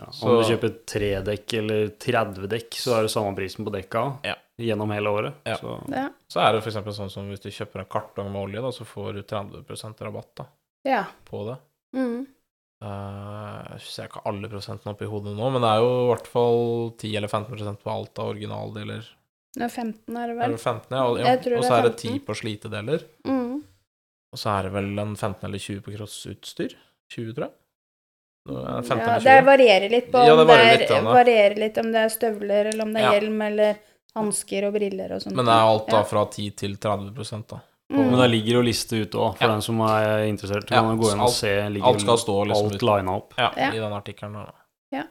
Ja, 0.00 0.06
Om 0.26 0.38
du 0.40 0.44
kjøper 0.48 0.72
tre 0.90 1.10
dekk 1.22 1.52
eller 1.60 1.88
30 2.02 2.48
dekk, 2.50 2.70
så 2.80 2.96
er 2.96 3.02
det 3.06 3.12
samme 3.12 3.36
prisen 3.36 3.62
på 3.64 3.70
dekka 3.70 4.06
Ja. 4.24 4.34
gjennom 4.58 4.90
hele 4.90 5.06
året. 5.12 5.34
Ja. 5.46 5.54
Så 5.60 5.76
Ja. 5.92 6.08
Så 6.26 6.40
er 6.42 6.52
det 6.56 6.64
f.eks. 6.64 6.96
sånn 6.96 7.10
som 7.12 7.28
hvis 7.30 7.44
du 7.44 7.50
kjøper 7.50 7.80
en 7.84 7.86
kartong 7.92 8.32
med 8.32 8.40
olje, 8.48 8.62
da, 8.64 8.72
så 8.72 8.84
får 8.88 9.12
du 9.14 9.22
30% 9.22 10.00
rabatt 10.00 10.34
da, 10.40 10.46
ja. 10.88 11.04
på 11.28 11.44
det. 11.46 11.58
Mm. 11.94 12.26
Eh, 12.84 13.58
jeg 13.78 13.84
ser 13.88 14.08
ikke 14.10 14.22
alle 14.28 14.48
prosentene 14.52 14.92
oppi 14.92 15.06
hodet 15.08 15.32
nå, 15.38 15.46
men 15.54 15.62
det 15.64 15.70
er 15.72 15.82
jo 15.84 15.90
i 16.02 16.08
hvert 16.10 16.26
fall 16.28 16.58
10 17.00 17.12
eller 17.20 17.30
15% 17.32 17.78
på 17.84 17.92
alt 17.94 18.20
av 18.20 18.32
originaldeler. 18.34 19.06
Det 19.54 19.62
er 19.68 19.70
15, 19.70 20.16
er 20.18 20.26
det 20.28 20.34
Er 20.34 20.40
vel? 20.42 20.56
det 20.56 20.60
15, 20.60 20.96
ja? 20.98 21.04
Ja. 21.22 21.34
Og 21.60 21.64
så 21.64 21.74
er 21.76 21.78
er 21.78 21.88
det 21.88 21.96
10 22.02 22.18
på 22.26 22.34
slitedeler. 22.36 23.04
Mm. 23.24 23.62
Og 24.34 24.40
så 24.42 24.50
er 24.58 24.66
det 24.66 24.72
vel 24.74 24.98
en 24.98 25.14
15 25.16 25.44
eller 25.48 25.62
20 25.62 25.80
på 25.86 25.94
crossutstyr. 25.94 26.74
20, 27.14 27.34
tror 27.36 27.46
jeg. 27.46 27.54
Er 28.50 28.80
det 28.82 28.88
15 28.88 29.04
Ja, 29.06 29.18
det 29.24 29.44
varierer 29.46 29.90
litt 29.94 30.10
på 30.12 30.20
Ja, 30.26 30.34
det 30.34 30.42
det, 30.42 30.48
varierer 30.50 30.74
er, 30.74 30.78
litt, 30.82 30.90
ja, 30.90 31.00
da. 31.00 31.12
varierer 31.14 31.56
litt 31.62 31.78
om 31.80 31.92
det 31.94 32.00
er 32.02 32.08
støvler, 32.12 32.66
eller 32.72 32.82
om 32.84 32.92
det 32.92 33.00
er 33.00 33.06
Ja. 33.06 33.12
hjelm, 33.20 33.40
eller 33.46 33.78
hansker 34.14 34.66
og 34.68 34.74
briller 34.74 35.14
og 35.14 35.22
sånt. 35.22 35.34
Men 35.38 35.46
det 35.46 35.54
er 35.54 35.64
alt 35.70 35.86
da 35.88 35.96
Ja. 35.96 36.02
fra 36.04 36.26
10 36.26 36.50
til 36.50 36.76
30% 36.76 37.46
da. 37.48 37.60
Mm. 37.92 38.00
Men 38.10 38.16
der 38.18 38.28
ligger 38.32 38.54
jo 38.58 38.62
liste 38.64 38.96
ute 39.02 39.18
òg, 39.20 39.34
for 39.36 39.44
Ja. 39.44 39.52
den 39.52 39.62
som 39.62 39.80
er 39.84 40.24
interessert. 40.26 40.70
Ja, 40.70 40.80
Kan 40.80 40.96
gå 40.98 41.10
inn 41.12 41.20
og 41.20 41.26
alt- 41.28 41.34
se. 41.36 41.50
Ligger 41.70 41.86
alt 41.90 42.00
skal 42.00 42.16
stå 42.18 42.36
liksom 42.48 42.70
alt 42.72 42.82
lina 42.82 43.16
opp. 43.16 43.34
Ja, 43.36 43.50
Ja. 43.56 43.68
i 43.72 43.78
den 43.78 43.92
artikkelen. 43.92 44.52
Ja. 44.92 45.02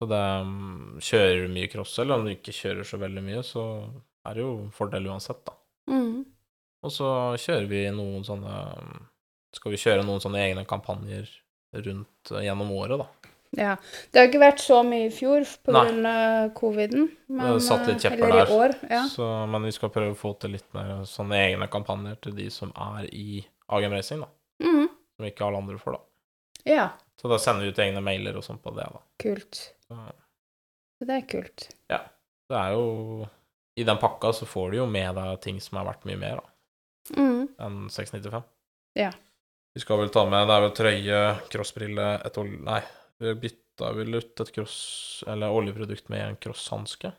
Så 0.00 0.08
det 0.08 0.18
um, 0.42 0.98
Kjører 1.00 1.46
du 1.46 1.54
mye 1.54 1.68
cross, 1.70 1.98
eller 1.98 2.14
om 2.18 2.24
du 2.24 2.30
ikke 2.34 2.52
kjører 2.52 2.82
så 2.84 2.98
veldig 2.98 3.22
mye, 3.22 3.42
så 3.46 3.88
er 4.26 4.34
det 4.34 4.42
jo 4.42 4.68
fordel 4.74 5.06
uansett, 5.06 5.44
da. 5.46 5.52
Mm. 5.88 6.24
Og 6.82 6.90
så 6.90 7.06
kjører 7.38 7.68
vi 7.68 7.84
noen 7.90 8.24
sånne 8.24 8.78
um, 8.78 9.06
Skal 9.54 9.70
vi 9.72 9.78
kjøre 9.78 10.04
noen 10.04 10.20
sånne 10.20 10.40
egne 10.42 10.64
kampanjer 10.66 11.28
rundt 11.74 12.32
uh, 12.32 12.40
gjennom 12.42 12.70
året, 12.72 12.98
da. 12.98 13.06
Ja. 13.56 13.74
Det 14.10 14.18
har 14.20 14.28
ikke 14.30 14.40
vært 14.40 14.62
så 14.64 14.78
mye 14.86 15.10
i 15.10 15.12
fjor 15.12 15.44
pga. 15.66 15.82
coviden. 16.56 17.10
Men, 17.28 17.52
Det 17.52 17.64
satt 17.66 17.86
litt 17.88 17.98
eh, 17.98 18.10
kjepper 18.10 18.32
der. 18.32 18.52
år. 18.56 18.74
Ja. 18.88 19.02
Så, 19.12 19.26
men 19.52 19.66
vi 19.68 19.72
skal 19.76 19.92
prøve 19.92 20.14
å 20.14 20.18
få 20.18 20.32
til 20.40 20.54
litt 20.56 20.68
mer 20.76 21.02
sånne 21.08 21.40
egne 21.50 21.68
kampanjer 21.72 22.16
til 22.24 22.36
de 22.38 22.48
som 22.50 22.72
er 22.72 23.10
i 23.12 23.42
AGM 23.68 23.92
Racing, 23.92 24.24
da. 24.24 24.30
Mm. 24.64 24.88
Som 24.88 25.26
ikke 25.28 25.44
alle 25.46 25.60
andre 25.60 25.78
får, 25.80 25.98
da. 25.98 26.02
ja. 26.76 26.88
Så 27.20 27.28
da 27.30 27.36
sender 27.38 27.68
vi 27.68 27.70
ut 27.70 27.78
egne 27.78 28.00
mailer 28.02 28.34
og 28.34 28.42
sånn 28.42 28.58
på 28.58 28.72
det, 28.74 28.86
da. 28.90 29.00
Kult. 29.22 29.58
Så 29.86 29.98
Det 31.06 31.18
er 31.18 31.26
kult. 31.28 31.68
Ja. 31.92 32.00
det 32.50 32.56
er 32.58 32.72
jo 32.74 33.28
I 33.76 33.84
den 33.84 34.00
pakka 34.00 34.32
så 34.34 34.46
får 34.48 34.72
du 34.72 34.76
jo 34.80 34.86
med 34.90 35.14
deg 35.14 35.36
ting 35.44 35.60
som 35.62 35.78
er 35.78 35.86
verdt 35.86 36.08
mye 36.08 36.18
mer, 36.18 36.40
da. 36.40 36.48
Mm. 37.18 37.46
enn 37.60 37.78
695. 37.90 38.42
Ja. 38.98 39.10
Vi 39.74 39.80
skal 39.80 39.98
vel 40.02 40.10
ta 40.12 40.24
med 40.28 40.48
Det 40.48 40.56
er 40.56 40.64
vel 40.66 40.74
trøye, 40.76 41.20
crossbrille, 41.52 42.08
et. 42.26 42.36
Nei, 42.66 42.80
vi 43.22 43.34
bytta 43.48 43.92
vel 43.96 44.14
ut 44.18 44.40
et 44.44 44.52
cross... 44.52 45.24
Eller 45.26 45.50
oljeprodukt 45.54 46.08
med 46.12 46.20
en 46.28 46.36
crosshanske 46.36 47.12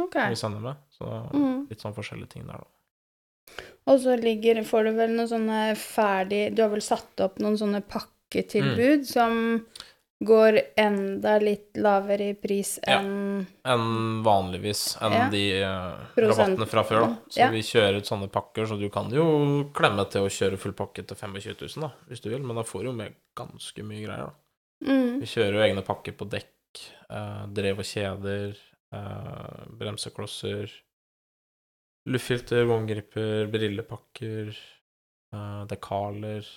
Okay. 0.00 0.30
vi 0.30 0.36
sender 0.40 0.60
med. 0.64 0.76
Så 0.96 1.04
Mm. 1.34 1.66
litt 1.68 1.80
sånn 1.82 1.94
forskjellige 1.94 2.30
ting 2.30 2.46
der, 2.46 2.62
da. 2.62 2.64
Og 3.90 3.98
så 4.00 4.14
ligger, 4.16 4.62
får 4.64 4.84
du 4.86 4.92
vel 4.96 5.10
noen 5.10 5.28
sånne 5.28 5.76
ferdig 5.76 6.54
Du 6.54 6.62
har 6.62 6.70
vel 6.70 6.80
satt 6.80 7.20
opp 7.20 7.38
noen 7.42 7.58
sånne 7.58 7.82
pakketilbud 7.84 9.02
Mm. 9.02 9.06
som 9.06 9.66
går 10.24 10.60
enda 10.78 11.32
litt 11.42 11.74
lavere 11.76 12.28
i 12.30 12.34
pris 12.38 12.78
Ja. 12.86 13.00
enn 13.00 13.44
Enn 13.66 14.22
vanligvis, 14.22 14.96
enn 15.02 15.12
Ja. 15.12 15.28
de 15.28 15.42
eh, 15.60 15.98
rabattene 16.16 16.66
fra 16.68 16.84
før, 16.84 17.00
da. 17.08 17.16
Så 17.28 17.38
Ja. 17.40 17.50
vi 17.50 17.58
kjører 17.60 17.96
ut 17.98 18.04
sånne 18.06 18.30
pakker, 18.30 18.64
så 18.66 18.78
du 18.78 18.88
kan 18.88 19.10
jo 19.10 19.64
klemme 19.74 20.08
til 20.08 20.22
å 20.22 20.30
kjøre 20.30 20.56
full 20.58 20.72
pakke 20.72 21.04
til 21.06 21.16
25 21.16 21.56
000, 21.76 21.80
da, 21.82 21.90
hvis 22.08 22.20
du 22.22 22.30
vil, 22.30 22.38
men 22.40 22.54
da 22.56 22.62
får 22.62 22.80
du 22.80 22.86
jo 22.86 22.92
med 22.92 23.14
ganske 23.36 23.82
mye 23.82 24.06
greier, 24.06 24.26
da. 24.26 24.30
Mm. 24.86 25.20
Vi 25.22 25.30
kjører 25.30 25.58
jo 25.58 25.64
egne 25.66 25.84
pakker 25.86 26.16
på 26.18 26.28
dekk, 26.32 26.82
eh, 27.08 27.44
drev 27.58 27.82
og 27.82 27.88
kjeder, 27.88 28.58
eh, 28.94 29.62
bremseklosser, 29.80 30.72
luftfilter, 32.12 32.66
vogngripper, 32.70 33.46
brillepakker, 33.52 34.52
eh, 35.34 35.62
dekaler. 35.70 36.48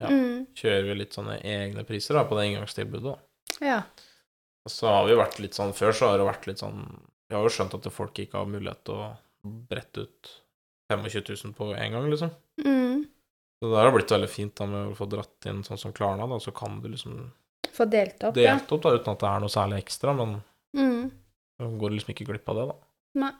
Ja. 0.00 0.12
Mm. 0.12 0.46
Kjører 0.56 0.86
vi 0.88 1.00
litt 1.02 1.16
sånne 1.16 1.40
egne 1.44 1.84
priser 1.88 2.16
da, 2.16 2.24
på 2.28 2.38
det 2.38 2.48
inngangstilbudet. 2.50 3.16
da. 3.16 3.64
Ja. 3.64 3.80
Og 4.64 4.72
så 4.72 4.88
har 4.92 5.08
vi 5.08 5.16
vært 5.18 5.40
litt 5.40 5.56
sånn 5.56 5.72
Før 5.76 5.94
så 5.96 6.10
har 6.10 6.20
det 6.20 6.26
vært 6.28 6.46
litt 6.48 6.60
sånn 6.60 6.82
Vi 7.30 7.32
har 7.32 7.44
jo 7.46 7.52
skjønt 7.52 7.72
at 7.78 7.86
folk 7.92 8.18
ikke 8.20 8.36
har 8.36 8.48
mulighet 8.50 8.82
til 8.84 8.98
å 9.00 9.06
brette 9.70 10.04
ut 10.04 10.30
25 10.92 11.22
000 11.46 11.54
på 11.56 11.70
en 11.72 11.94
gang, 11.94 12.08
liksom. 12.10 12.32
Mm. 12.64 13.04
Så 13.60 13.68
det 13.70 13.78
har 13.78 13.92
blitt 13.94 14.10
veldig 14.10 14.28
fint 14.30 14.56
da 14.58 14.66
med 14.66 14.90
å 14.90 14.96
få 14.98 15.06
dratt 15.06 15.46
inn 15.46 15.62
sånn 15.62 15.78
som 15.78 15.94
Klarna, 15.94 16.26
da, 16.26 16.38
så 16.42 16.50
kan 16.56 16.80
du 16.82 16.88
liksom 16.90 17.20
Få 17.72 17.86
delt 17.90 18.22
opp, 18.24 18.34
delt 18.34 18.72
opp 18.72 18.82
da, 18.82 18.94
uten 18.98 19.12
at 19.14 19.22
det 19.22 19.28
er 19.30 19.40
noe 19.40 19.52
særlig 19.52 19.78
ekstra, 19.84 20.14
men 20.16 20.42
Mm. 20.76 21.10
går 21.80 21.90
liksom 21.90 22.14
ikke 22.14 22.26
glipp 22.28 22.48
av 22.48 22.56
det, 22.56 22.66
da. 22.68 22.76
Nei. 23.20 23.32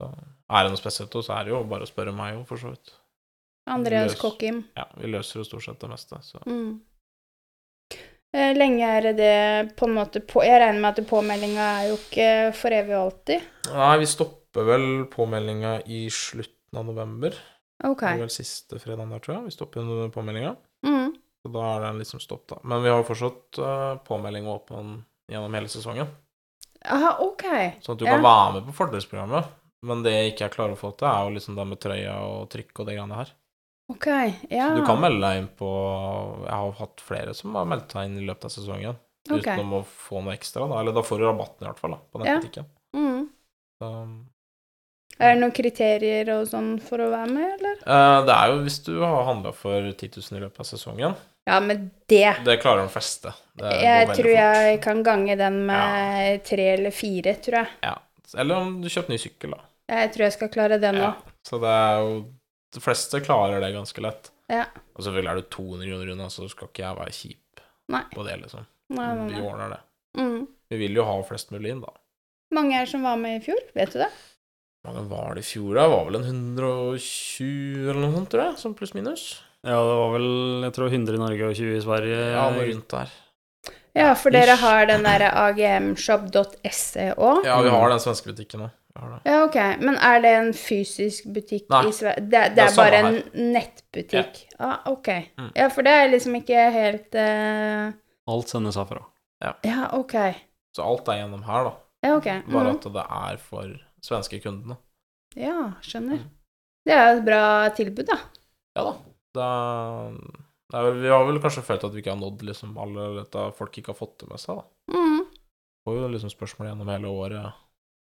Så 0.00 0.08
er 0.50 0.62
det 0.64 0.70
noe 0.72 0.80
spesielt, 0.80 1.10
så 1.24 1.38
er 1.38 1.44
det 1.44 1.52
jo 1.54 1.64
bare 1.64 1.82
å 1.86 1.90
spørre 1.90 2.12
meg 2.14 2.36
òg, 2.36 2.46
for 2.46 2.56
så 2.56 2.70
vidt. 2.70 2.92
Andreas. 3.68 4.14
Kokkim. 4.18 4.64
Ja, 4.76 4.86
vi 4.96 5.06
løser 5.12 5.40
jo 5.40 5.44
stort 5.44 5.64
sett 5.64 5.78
det 5.80 5.90
meste, 5.90 6.18
så 6.22 6.40
Mm. 6.46 6.80
Eh, 8.32 8.54
lenge 8.54 8.86
er 8.86 9.12
det 9.12 9.76
på 9.76 9.88
en 9.88 9.94
måte 9.96 10.20
på 10.24 10.44
Jeg 10.44 10.60
regner 10.62 10.80
med 10.80 10.98
at 10.98 11.06
påmeldinga 11.10 11.64
er 11.80 11.88
jo 11.88 11.96
ikke 11.96 12.54
for 12.54 12.70
evig 12.70 12.94
og 12.94 13.08
alltid. 13.12 13.42
Nei, 13.74 13.98
vi 13.98 14.06
stopper 14.06 14.64
vel 14.68 14.84
påmeldinga 15.10 15.72
i 15.90 16.04
slutten 16.08 16.78
av 16.78 16.84
november. 16.86 17.34
Ok. 17.82 18.00
Det 18.04 18.12
er 18.14 18.22
vel 18.22 18.28
siste 18.28 18.78
fredagen 18.78 19.10
der, 19.10 19.18
tror 19.24 19.34
jeg. 19.34 19.44
Vi 19.48 19.50
stopper 19.56 20.10
påmeldinga. 20.14 20.56
Så 21.50 21.54
da 21.58 21.62
er 21.76 21.80
den 21.88 21.98
liksom 21.98 22.20
stopp, 22.22 22.46
da. 22.48 22.58
Men 22.62 22.82
vi 22.84 22.90
har 22.92 23.00
jo 23.02 23.06
fortsatt 23.08 23.58
uh, 23.58 23.96
påmelding 24.06 24.46
åpen 24.46 25.04
gjennom 25.30 25.54
hele 25.56 25.68
sesongen. 25.72 26.06
Aha, 26.86 27.16
ok. 27.24 27.42
Sånn 27.82 27.96
at 27.96 27.98
du 27.98 28.04
Ja. 28.06 28.14
kan 28.14 28.22
være 28.22 28.52
med 28.54 28.66
på 28.68 28.74
fordelsprogrammet. 28.78 29.48
Men 29.82 30.02
det 30.04 30.12
jeg 30.12 30.32
ikke 30.34 30.44
er 30.44 30.54
klar 30.54 30.70
å 30.70 30.76
få 30.78 30.92
til, 30.96 31.08
er 31.08 31.24
jo 31.26 31.34
liksom 31.34 31.56
det 31.56 31.66
med 31.66 31.80
trøya 31.80 32.14
og 32.20 32.48
trykk 32.52 32.80
og 32.80 32.86
de 32.86 32.94
greiene 32.96 33.16
her. 33.16 33.30
Ok, 33.90 34.06
ja. 34.50 34.68
Så 34.70 34.76
du 34.76 34.84
kan 34.86 35.00
melde 35.00 35.20
deg 35.24 35.38
inn 35.40 35.48
på 35.58 35.68
Jeg 36.46 36.54
har 36.54 36.72
hatt 36.78 37.00
flere 37.02 37.34
som 37.34 37.54
har 37.58 37.64
meldt 37.66 37.90
seg 37.90 38.04
inn 38.06 38.18
i 38.20 38.26
løpet 38.28 38.44
av 38.44 38.50
sesongen. 38.54 38.98
Ok. 39.30 39.40
Uten 39.42 39.72
å 39.74 39.84
få 39.84 40.22
noe 40.22 40.36
ekstra, 40.36 40.68
da. 40.70 40.78
Eller 40.80 40.92
da 40.92 41.02
får 41.02 41.18
du 41.18 41.24
rabatten 41.26 41.64
i 41.66 41.70
hvert 41.70 41.78
fall, 41.80 41.90
da, 41.96 41.98
på 42.12 42.24
Ja. 42.24 42.36
nettbutikken. 42.36 42.68
Mm. 42.94 43.28
Så, 43.80 43.90
Er 45.20 45.34
det 45.34 45.40
noen 45.42 45.52
kriterier 45.52 46.30
og 46.40 46.46
sånn 46.48 46.78
for 46.80 46.98
å 46.98 47.10
være 47.10 47.28
med, 47.28 47.58
eller? 47.58 47.76
eh, 47.84 48.24
det 48.24 48.32
er 48.36 48.46
jo 48.54 48.62
hvis 48.64 48.78
du 48.86 49.00
har 49.02 49.24
handla 49.28 49.52
for 49.52 49.92
10 49.92 50.08
000 50.16 50.38
i 50.38 50.44
løpet 50.46 50.60
av 50.60 50.66
sesongen. 50.70 51.16
Ja, 51.50 51.58
men 51.60 51.88
det 52.10 52.36
Det 52.46 52.56
klarer 52.62 52.84
de 52.86 52.92
fleste. 52.94 53.32
Det 53.58 53.72
Jeg 53.82 54.06
tror 54.06 54.16
fort. 54.16 54.36
jeg 54.38 54.80
kan 54.84 55.02
gange 55.06 55.36
den 55.36 55.56
med 55.66 56.44
tre 56.46 56.68
eller 56.76 56.94
fire, 56.94 57.34
tror 57.42 57.58
jeg. 57.64 57.72
Ja. 57.82 57.96
Eller 58.38 58.62
om 58.62 58.76
du 58.80 58.88
kjøper 58.88 59.10
ny 59.10 59.18
sykkel, 59.18 59.56
da. 59.56 59.64
Jeg 59.90 60.12
tror 60.14 60.24
jeg 60.28 60.36
skal 60.36 60.52
klare 60.54 60.78
det 60.78 60.92
nå. 60.94 61.02
Ja. 61.08 61.14
Så 61.46 61.58
det 61.62 61.72
er 61.74 62.04
jo 62.04 62.12
De 62.70 62.78
fleste 62.78 63.18
klarer 63.26 63.58
det 63.58 63.72
ganske 63.74 63.98
lett. 64.04 64.28
Ja. 64.46 64.64
Og 64.94 65.02
selvfølgelig 65.02 65.30
er 65.32 65.40
du 65.40 65.48
200 65.50 65.88
kroner 65.90 66.12
unna, 66.12 66.28
så 66.30 66.46
skal 66.50 66.68
ikke 66.68 66.84
jeg 66.84 66.98
være 67.00 67.14
kjip 67.16 67.62
Nei. 67.90 68.02
på 68.14 68.22
det, 68.26 68.36
liksom. 68.44 68.66
Nei, 68.94 69.08
nei, 69.18 69.26
Vi 69.34 69.40
ordner 69.42 69.72
det. 69.74 69.80
Mm. 70.20 70.46
Vi 70.70 70.78
vil 70.78 70.94
jo 71.00 71.04
ha 71.08 71.16
flest 71.26 71.50
mulig 71.50 71.72
inn, 71.74 71.80
da. 71.82 71.90
Mange 72.54 72.76
er 72.78 72.84
det 72.86 72.92
som 72.92 73.02
var 73.02 73.18
med 73.18 73.40
i 73.40 73.44
fjor, 73.44 73.58
vet 73.74 73.90
du 73.94 73.98
det? 74.04 74.10
Hvor 74.80 74.94
mange 74.94 75.08
var 75.10 75.34
det 75.34 75.42
i 75.42 75.48
fjor, 75.50 75.74
da? 75.74 75.88
Var 75.90 76.04
vel 76.06 76.20
en 76.20 76.28
120 76.30 77.90
eller 77.90 78.00
noe 78.04 78.14
sånt, 78.14 78.30
tror 78.32 78.44
jeg? 78.46 78.58
Sånn 78.62 78.76
pluss-minus. 78.78 79.24
Ja, 79.66 79.76
det 79.76 79.96
var 80.00 80.12
vel 80.14 80.28
jeg 80.64 80.72
tror 80.76 80.88
100 80.92 81.14
i 81.16 81.20
Norge 81.20 81.48
og 81.50 81.56
20 81.58 81.76
i 81.76 81.82
Sverige. 81.84 82.20
Ja, 82.32 82.44
noe 82.54 82.66
rundt 82.70 82.88
der. 82.94 83.10
Ja, 83.98 84.12
for 84.14 84.30
dere 84.32 84.54
har 84.56 84.86
den 84.86 85.02
derre 85.04 85.32
agmshop.se 85.36 87.08
òg? 87.18 87.42
Ja, 87.44 87.56
vi 87.64 87.72
har 87.74 87.90
den 87.90 88.00
svenske 88.02 88.30
butikken 88.30 88.62
det. 88.64 88.70
Ja, 89.24 89.36
ok. 89.44 89.56
Men 89.80 89.96
er 90.02 90.20
det 90.22 90.30
en 90.34 90.50
fysisk 90.56 91.28
butikk 91.34 91.68
Nei. 91.70 91.84
i 91.88 91.92
Sverige? 91.94 92.24
Det, 92.26 92.30
det 92.30 92.54
Det 92.56 92.64
er 92.64 92.70
er 92.72 92.76
bare 92.78 93.00
en 93.00 93.10
en 93.20 93.52
nettbutikk? 93.54 94.40
Ja, 94.56 94.66
ah, 94.66 94.78
ok. 94.90 95.08
Mm. 95.38 95.50
Ja, 95.56 95.68
for 95.72 95.86
det 95.86 95.92
er 95.94 96.10
liksom 96.10 96.34
ikke 96.40 96.64
helt 96.74 97.14
uh... 97.14 97.92
Alt 98.30 98.48
sendes 98.52 98.76
herfra. 98.80 99.04
Ja, 99.42 99.84
ok. 99.96 100.16
Så 100.76 100.84
alt 100.86 101.08
er 101.08 101.20
gjennom 101.22 101.44
her, 101.46 101.70
da. 101.70 101.76
Ja, 102.06 102.16
ok. 102.16 102.28
Bare 102.48 102.64
Mhm. 102.72 102.76
at 102.76 102.92
det 102.94 103.06
er 103.20 103.36
for 103.42 103.76
svenske 104.02 104.40
kundene. 104.42 104.76
Ja, 105.36 105.72
skjønner. 105.82 106.18
Mm. 106.22 106.30
Det 106.86 106.94
er 106.94 107.06
jo 107.12 107.18
et 107.18 107.24
bra 107.26 107.44
tilbud, 107.76 108.06
da. 108.06 108.18
Ja 108.76 108.84
da. 108.84 108.92
Det 109.36 109.48
det 110.70 110.78
er 110.78 110.84
vel, 110.86 111.00
vi 111.02 111.08
har 111.10 111.24
vel 111.26 111.40
kanskje 111.42 111.64
følt 111.66 111.82
at 111.84 111.94
vi 111.96 111.98
ikke 112.02 112.12
har 112.14 112.20
nådd 112.20 112.42
liksom 112.46 112.76
alle 112.78 113.08
dette 113.16 113.48
folk 113.58 113.74
ikke 113.80 113.90
har 113.90 113.98
fått 113.98 114.20
det 114.22 114.28
med 114.30 114.38
seg, 114.38 114.60
da. 114.60 114.94
Mm. 114.94 115.24
Får 115.86 115.96
jo 115.98 116.10
liksom 116.12 116.30
spørsmål 116.30 116.68
gjennom 116.68 116.90
hele 116.92 117.10
året. 117.10 117.56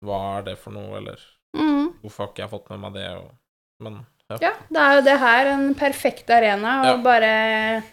Hva 0.03 0.19
er 0.37 0.45
det 0.47 0.57
for 0.61 0.71
noe, 0.75 0.97
eller 1.01 1.19
Mm. 1.53 1.91
hvorfor 2.01 2.23
har 2.23 2.29
ikke 2.31 2.41
jeg 2.43 2.49
fått 2.49 2.69
med 2.71 2.79
meg 2.79 2.93
det, 2.93 3.09
og 3.17 3.31
Men 3.83 4.05
ja. 4.29 4.37
Ja, 4.41 4.51
da 4.71 4.79
er 4.89 4.95
jo 4.95 5.03
det 5.05 5.17
her 5.19 5.45
en 5.51 5.75
perfekt 5.75 6.29
arena 6.29 6.81
å 6.81 6.85
Ja. 6.85 6.97
bare 7.03 7.83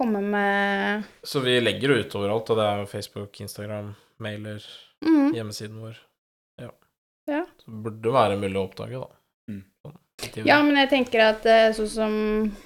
komme 0.00 0.22
med 0.22 1.04
Så 1.22 1.40
vi 1.42 1.60
legger 1.60 1.88
det 1.88 2.06
ut 2.06 2.14
overalt, 2.16 2.50
og 2.50 2.56
det 2.56 2.64
er 2.64 2.78
jo 2.80 2.86
Facebook, 2.86 3.40
Instagram, 3.40 3.94
mailer, 4.18 4.62
mm. 5.04 5.34
hjemmesiden 5.34 5.78
vår. 5.80 5.96
Ja. 6.58 6.70
Ja. 7.28 7.44
Så 7.60 7.66
det 7.68 7.82
burde 7.84 8.12
være 8.12 8.40
mulig 8.40 8.56
å 8.56 8.64
oppdage, 8.70 8.98
da. 8.98 9.08
Mm. 9.50 9.64
Sånn, 9.84 9.92
i 9.92 9.94
teori. 9.94 10.05
Ja, 10.46 10.62
men 10.64 10.76
jeg 10.80 10.88
tenker 10.88 11.20
at 11.26 11.44
eh, 11.48 11.72
sånn 11.76 11.88
som 11.92 12.14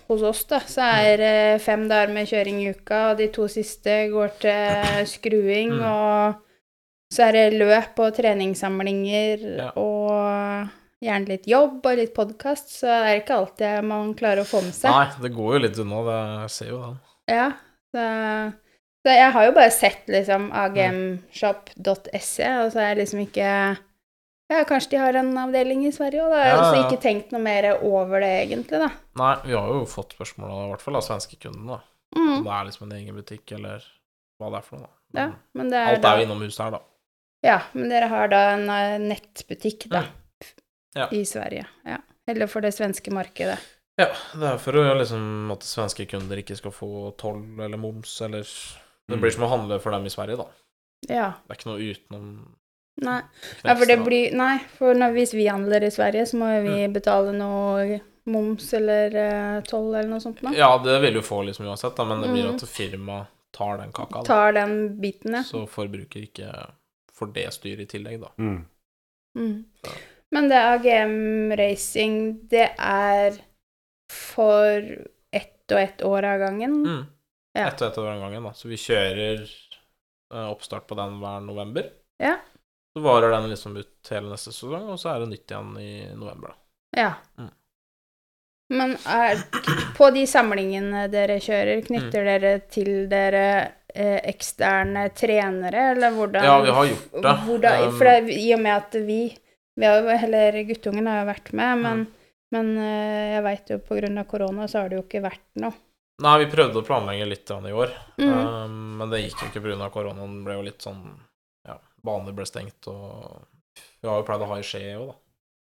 hos 0.09 0.22
oss, 0.22 0.44
da, 0.51 0.61
så 0.70 0.84
er 1.03 1.16
det 1.18 1.62
fem 1.64 1.88
dager 1.90 2.12
med 2.14 2.28
kjøring 2.30 2.61
i 2.62 2.68
uka, 2.76 3.01
og 3.11 3.18
de 3.18 3.26
to 3.34 3.48
siste 3.51 3.96
går 4.12 4.28
til 4.42 5.07
skruing, 5.14 5.72
Mm. 5.74 5.82
og 5.82 6.34
så 7.14 7.24
er 7.26 7.32
det 7.34 7.59
løp 7.59 7.98
og 7.98 8.14
treningssamlinger 8.14 9.42
Ja. 9.59 9.70
og 9.74 10.68
gjerne 11.03 11.26
litt 11.32 11.46
jobb 11.51 11.86
og 11.90 11.96
litt 11.98 12.14
podkast, 12.14 12.70
så 12.82 12.86
er 12.86 13.05
det 13.09 13.22
ikke 13.24 13.38
alltid 13.40 13.84
man 13.88 14.14
klarer 14.14 14.44
å 14.44 14.46
få 14.46 14.61
med 14.62 14.74
seg. 14.76 14.90
Nei, 14.94 15.09
det 15.24 15.32
går 15.34 15.55
jo 15.57 15.62
litt 15.66 15.78
unna, 15.82 16.03
det 16.44 16.51
ser 16.55 16.70
jo 16.70 16.78
det. 16.84 16.96
Ja, 17.34 17.48
så, 17.90 18.05
så 19.03 19.14
jeg 19.16 19.32
har 19.34 19.44
jo 19.48 19.57
bare 19.59 19.70
sett 19.74 20.07
liksom 20.12 20.51
agmshop.se, 20.55 22.48
og 22.62 22.70
så 22.72 22.78
er 22.82 22.88
jeg 22.92 23.01
liksom 23.03 23.22
ikke 23.26 23.51
Ja, 24.51 24.64
kanskje 24.66 24.90
de 24.90 24.96
har 24.98 25.14
en 25.20 25.30
avdeling 25.38 25.84
i 25.86 25.92
Sverige 25.94 26.24
òg, 26.24 26.32
da. 26.34 26.40
Jeg 26.42 26.57
har 26.57 26.74
Ja, 26.74 26.80
ja. 26.80 26.88
ikke 26.88 27.01
tenkt 27.05 27.30
noe 27.32 27.40
mer 27.44 27.68
over 27.86 28.20
det, 28.20 28.30
egentlig, 28.48 28.80
da. 28.82 28.88
Nei, 29.20 29.34
vi 29.44 29.53
har 29.55 29.68
jo 29.70 29.84
fått 29.86 30.16
spørsmål, 30.16 30.51
i 30.66 30.70
hvert 30.72 30.82
fall 30.82 30.96
av 30.98 31.05
svenske 31.07 31.38
kunder, 31.38 31.76
da. 31.76 31.80
Mm. 32.18 32.32
Om 32.38 32.44
det 32.48 32.53
er 32.57 32.64
liksom 32.66 32.86
en 32.90 32.96
egen 32.98 33.14
butikk, 33.20 33.53
eller 33.55 33.84
hva 34.40 34.51
det 34.51 34.59
er 34.59 34.66
for 34.66 34.76
noe, 34.82 34.90
da. 35.14 35.20
Ja, 35.20 35.26
Men 35.28 35.38
men 35.55 35.70
det 35.70 35.78
er 35.78 35.94
Alt 35.94 36.03
da 36.03 36.12
er 36.14 36.18
jo 36.18 36.26
innom 36.26 36.42
huset 36.42 36.64
her, 36.64 36.70
da. 36.74 36.80
Ja, 37.46 37.59
men 37.74 37.88
dere 37.88 38.09
har 38.11 38.28
da 38.28 38.40
en 38.57 38.68
eh, 38.68 38.98
nettbutikk, 38.98 39.88
da, 39.88 40.03
Ja. 40.96 41.07
i 41.14 41.22
Sverige. 41.24 41.66
Ja. 41.86 41.98
Eller 42.26 42.46
for 42.51 42.61
det 42.61 42.74
svenske 42.74 43.11
markedet. 43.14 43.59
Ja, 43.98 44.09
det 44.34 44.42
er 44.48 44.59
for 44.59 44.72
liksom 44.72 45.51
at 45.53 45.61
svenske 45.62 46.07
kunder 46.11 46.36
ikke 46.42 46.57
skal 46.57 46.72
få 46.72 47.16
toll 47.16 47.42
eller 47.61 47.76
moms, 47.78 48.20
eller 48.20 48.42
Det 48.42 49.16
Mm. 49.16 49.20
blir 49.22 49.30
som 49.32 49.42
å 49.44 49.48
handle 49.48 49.78
for 49.80 49.90
dem 49.90 50.05
i 50.07 50.09
Sverige, 50.09 50.36
da. 50.36 50.46
Ja. 51.09 51.30
Det 51.46 51.51
er 51.51 51.57
ikke 51.57 51.70
noe 51.70 51.94
utenom 51.94 52.57
Nei. 53.01 53.20
Ja, 53.64 53.74
for 53.74 53.86
det 53.88 53.96
blir 54.05 54.34
Nei, 54.36 54.59
for 54.76 54.94
når, 54.94 55.12
hvis 55.16 55.32
vi 55.34 55.46
handler 55.48 55.84
i 55.86 55.90
Sverige, 55.90 56.26
så 56.28 56.36
må 56.40 56.51
jo 56.57 56.62
vi 56.68 56.86
Mm. 56.86 56.92
betale 56.92 57.32
noe 57.32 58.01
moms 58.26 58.72
eller 58.76 59.14
eh, 59.16 59.61
toll 59.66 59.94
eller 59.94 60.09
noe 60.11 60.20
sånt 60.20 60.42
Da. 60.44 60.53
Ja, 60.55 60.78
det 60.84 61.01
vil 61.03 61.14
du 61.14 61.22
få 61.22 61.42
liksom 61.46 61.66
uansett, 61.66 61.96
da, 61.96 62.05
men 62.05 62.20
det 62.20 62.28
blir 62.30 62.44
Mm. 62.51 62.55
at 62.55 62.68
firmaet 62.68 63.26
tar 63.53 63.78
den 63.78 63.92
kaka, 63.92 64.20
da. 64.20 64.22
Tar 64.24 64.53
den 64.53 65.01
biten, 65.01 65.32
ja. 65.34 65.42
Så 65.42 65.66
forbruker 65.66 66.20
ikke 66.28 66.53
får 67.16 67.32
det 67.34 67.46
styret 67.53 67.80
i 67.80 67.86
tillegg, 67.86 68.20
da. 68.20 68.28
Mm. 68.38 68.66
Mm. 69.38 69.64
Men 70.32 70.48
det 70.48 70.59
AGM 70.59 71.53
Racing, 71.59 72.46
det 72.48 72.68
er 72.78 73.38
for 74.12 74.84
ett 75.32 75.72
og 75.72 75.80
ett 75.80 76.03
år 76.07 76.24
av 76.24 76.38
gangen? 76.38 76.76
Mm. 76.86 77.07
Ja. 77.55 77.66
Ett 77.68 77.82
og 77.82 77.88
ett 77.88 77.98
år 77.98 78.12
av 78.12 78.20
gangen, 78.20 78.44
da. 78.46 78.53
Så 78.55 78.68
vi 78.70 78.76
kjører 78.78 79.42
eh, 80.32 80.46
oppstart 80.51 80.86
på 80.86 80.94
den 80.98 81.18
hver 81.22 81.40
november. 81.42 81.90
Ja. 82.22 82.36
Så 82.97 83.01
varer 83.05 83.30
den 83.30 83.49
liksom 83.51 83.76
ut 83.78 84.09
hele 84.11 84.30
neste 84.32 84.51
sesong, 84.53 84.88
og 84.91 84.99
så 84.99 85.12
er 85.14 85.20
det 85.22 85.28
nytt 85.30 85.51
igjen 85.53 85.76
i 85.78 85.91
november, 86.18 86.49
da. 86.49 86.57
Ja. 87.01 87.12
Mm. 87.38 87.51
Men 88.70 88.97
er, 89.07 89.41
på 89.97 90.09
de 90.14 90.24
samlingene 90.30 91.05
dere 91.11 91.41
kjører, 91.43 91.82
knytter 91.86 92.22
Mm. 92.22 92.28
dere 92.30 92.53
til 92.70 92.91
dere 93.11 93.45
eh, 93.95 94.20
eksterne 94.30 95.09
trenere, 95.18 95.88
eller 95.97 96.11
hvordan 96.14 96.45
Ja, 96.47 96.61
vi 96.62 96.70
har 96.70 96.84
gjort 96.86 97.12
det. 97.22 97.36
Hvordan, 97.47 97.84
Um, 97.88 97.97
for 97.99 98.05
det, 98.05 98.38
I 98.38 98.55
og 98.55 98.61
med 98.61 98.76
at 98.76 98.93
vi, 99.07 99.36
vi 99.76 99.86
har 99.86 100.01
jo, 100.01 100.09
Eller 100.09 100.53
guttungen 100.68 101.07
har 101.11 101.24
jo 101.24 101.30
vært 101.32 101.53
med, 101.53 101.78
men, 101.82 101.99
Mm. 101.99 102.07
men 102.53 102.78
eh, 102.78 103.34
jeg 103.34 103.43
veit 103.43 103.70
jo 103.70 103.78
på 103.78 103.99
grunn 104.01 104.18
av 104.18 104.26
korona 104.30 104.68
så 104.68 104.82
har 104.82 104.88
det 104.88 104.97
jo 104.99 105.03
ikke 105.03 105.22
vært 105.22 105.43
noe. 105.57 105.74
Nei, 106.22 106.38
vi 106.45 106.51
prøvde 106.53 106.76
å 106.82 106.86
planlegge 106.86 107.26
litt 107.26 107.51
i 107.51 107.72
år, 107.72 107.91
Mm. 108.18 108.47
um, 108.47 108.99
men 108.99 109.11
det 109.11 109.22
gikk 109.24 109.43
jo 109.43 109.49
ikke 109.49 109.62
pga. 109.66 109.91
koronaen. 109.91 110.45
ble 110.45 110.55
jo 110.55 110.62
litt 110.62 110.78
sånn 110.82 111.18
baner 112.07 112.36
ble 112.36 112.46
stengt, 112.48 112.88
og 112.90 113.44
vi 114.01 114.09
har 114.09 114.20
jo 114.20 114.26
pleid 114.28 114.44
å 114.44 114.51
ha 114.51 114.59
i 114.61 114.66
Skje 114.66 114.82
òg, 114.98 115.07
da. 115.11 115.16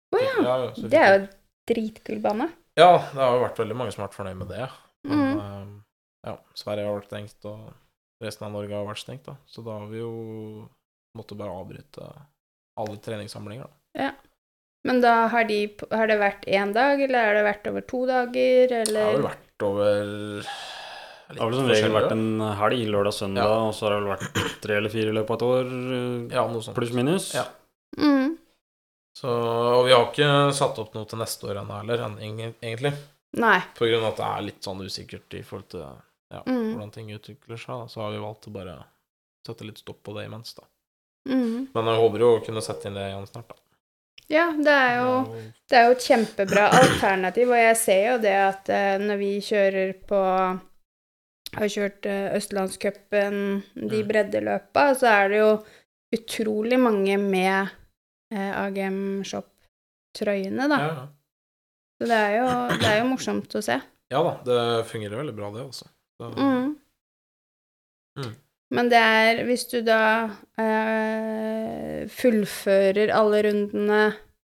Å 0.08 0.18
oh, 0.18 0.24
Ja, 0.24 0.56
ja, 0.64 0.88
Det 0.88 1.02
er 1.02 1.12
jo 1.14 1.26
dritkul 1.68 2.22
bane. 2.24 2.50
Ja, 2.78 2.92
det 3.12 3.20
har 3.20 3.36
jo 3.36 3.44
vært 3.44 3.60
veldig 3.64 3.76
mange 3.80 3.92
som 3.94 4.04
har 4.04 4.10
vært 4.10 4.20
fornøyd 4.20 4.40
med 4.44 4.52
det. 4.54 4.70
Men 5.08 5.26
Mm. 5.40 5.74
ja, 6.28 6.38
Sverige 6.56 6.86
har 6.88 6.98
vært 7.00 7.10
stengt, 7.12 7.46
og 7.50 7.74
resten 8.24 8.48
av 8.48 8.52
Norge 8.56 8.76
har 8.76 8.86
vært 8.88 9.04
stengt, 9.04 9.26
da. 9.26 9.36
Så 9.48 9.64
da 9.66 9.80
har 9.80 9.88
vi 9.92 10.00
jo 10.00 10.70
måttet 11.18 11.38
bare 11.40 11.56
avbryte 11.56 12.08
alle 12.78 12.98
treningssamlinger, 13.02 13.68
da. 13.96 14.12
Men 14.88 15.02
da 15.02 15.28
har, 15.28 15.44
de, 15.50 15.76
har 15.92 16.08
det 16.08 16.20
vært 16.22 16.46
én 16.48 16.72
dag, 16.76 17.02
eller 17.02 17.26
har 17.26 17.34
det 17.36 17.44
vært 17.48 17.66
over 17.72 17.82
to 17.82 18.06
dager, 18.08 18.68
Det 18.70 18.96
har 18.96 19.16
vel 19.18 19.26
vært 19.26 19.66
over 19.68 20.46
Det 21.30 21.40
har 21.42 21.50
vel 21.52 21.60
som 21.60 21.68
regel 21.68 21.92
vært 21.92 22.12
en 22.12 22.40
helg, 22.62 22.88
lørdag-søndag, 22.94 23.44
Ja. 23.44 23.60
og 23.68 23.74
så 23.76 23.88
har 23.88 23.96
det 23.96 24.04
vel 24.04 24.16
vært 24.18 24.62
tre 24.64 24.76
eller 24.78 24.90
fire 24.90 25.10
i 25.12 25.16
løpet 25.18 25.30
av 25.30 25.36
et 25.38 25.48
år, 25.48 25.66
eh, 25.68 26.36
Ja, 26.36 26.48
noe 26.48 26.62
sånt. 26.64 26.76
pluss 26.78 26.94
minus. 26.94 27.34
Ja. 27.36 27.46
mm. 27.98 28.38
Så, 29.18 29.28
og 29.28 29.86
vi 29.88 29.92
har 29.94 30.06
ikke 30.12 30.54
satt 30.54 30.78
opp 30.80 30.94
noe 30.94 31.06
til 31.10 31.18
neste 31.20 31.48
år 31.50 31.58
ennå 31.64 31.80
heller, 31.82 32.04
egentlig. 32.62 32.94
Nei. 33.34 33.60
På 33.76 33.86
grunn 33.90 34.04
av 34.06 34.14
at 34.14 34.18
det 34.18 34.26
er 34.28 34.42
litt 34.46 34.62
sånn 34.64 34.80
usikkert 34.86 35.34
i 35.34 35.42
forhold 35.44 35.68
til 35.70 35.82
ja, 36.32 36.42
Mm. 36.46 36.76
hvordan 36.76 36.92
ting 36.94 37.08
utvikler 37.12 37.58
seg, 37.58 37.68
da. 37.68 37.86
så 37.88 38.02
har 38.02 38.12
vi 38.12 38.18
valgt 38.20 38.48
å 38.48 38.54
bare 38.54 38.84
sette 39.46 39.66
litt 39.66 39.78
stopp 39.80 40.04
på 40.04 40.14
det 40.16 40.26
imens, 40.28 40.54
da. 40.54 40.64
Mm. 41.28 41.68
Men 41.74 41.86
jeg 41.86 42.00
håper 42.02 42.20
jo 42.20 42.38
å 42.40 42.46
kunne 42.46 42.62
sette 42.62 42.86
inn 42.88 42.94
det 42.96 43.10
igjen 43.12 43.28
snart, 43.28 43.48
da. 43.50 43.56
Ja, 44.30 44.52
det 44.52 44.68
er 44.68 44.98
jo 45.00 45.24
Det 45.24 45.32
er 45.32 45.44
jo- 45.44 45.54
Det 45.70 45.78
er 45.78 45.86
jo 45.86 45.92
et 45.92 46.08
kjempebra 46.08 46.70
alternativ, 46.72 47.48
og 47.50 47.56
jeg 47.56 47.78
ser 47.78 48.12
jo 48.12 48.18
det 48.20 48.36
at 48.36 48.70
eh, 48.70 48.98
når 48.98 49.18
vi 49.18 49.40
kjører 49.40 49.94
på 50.06 50.60
har 51.56 51.70
kjørt 51.72 52.08
eh, 52.10 52.32
Østlandscupen, 52.38 53.38
de 53.76 54.02
breddeløpa, 54.08 54.90
så 55.00 55.12
er 55.14 55.30
det 55.32 55.42
jo 55.42 55.52
utrolig 56.18 56.80
mange 56.82 57.18
med 57.22 57.70
eh, 58.34 58.52
AGM 58.52 59.24
Shop-trøyene, 59.28 60.68
da. 60.72 60.82
Ja, 60.82 60.90
ja. 60.96 61.06
Så 61.98 62.10
det 62.12 62.18
er, 62.18 62.34
jo, 62.38 62.50
det 62.78 62.90
er 62.92 63.00
jo 63.00 63.06
morsomt 63.10 63.56
å 63.58 63.62
se. 63.66 63.80
ja 64.14 64.20
da, 64.22 64.34
det 64.46 64.60
fungerer 64.92 65.18
veldig 65.24 65.38
bra, 65.38 65.54
det 65.56 65.64
også. 65.68 65.88
Så, 66.18 66.34
Mm. 66.38 66.76
Mm. 68.18 68.34
Men 68.74 68.88
det 68.90 69.00
er 69.00 69.44
hvis 69.48 69.68
du 69.72 69.78
da 69.86 70.00
eh, 70.60 72.08
fullfører 72.10 73.14
alle 73.16 73.44
rundene 73.46 74.00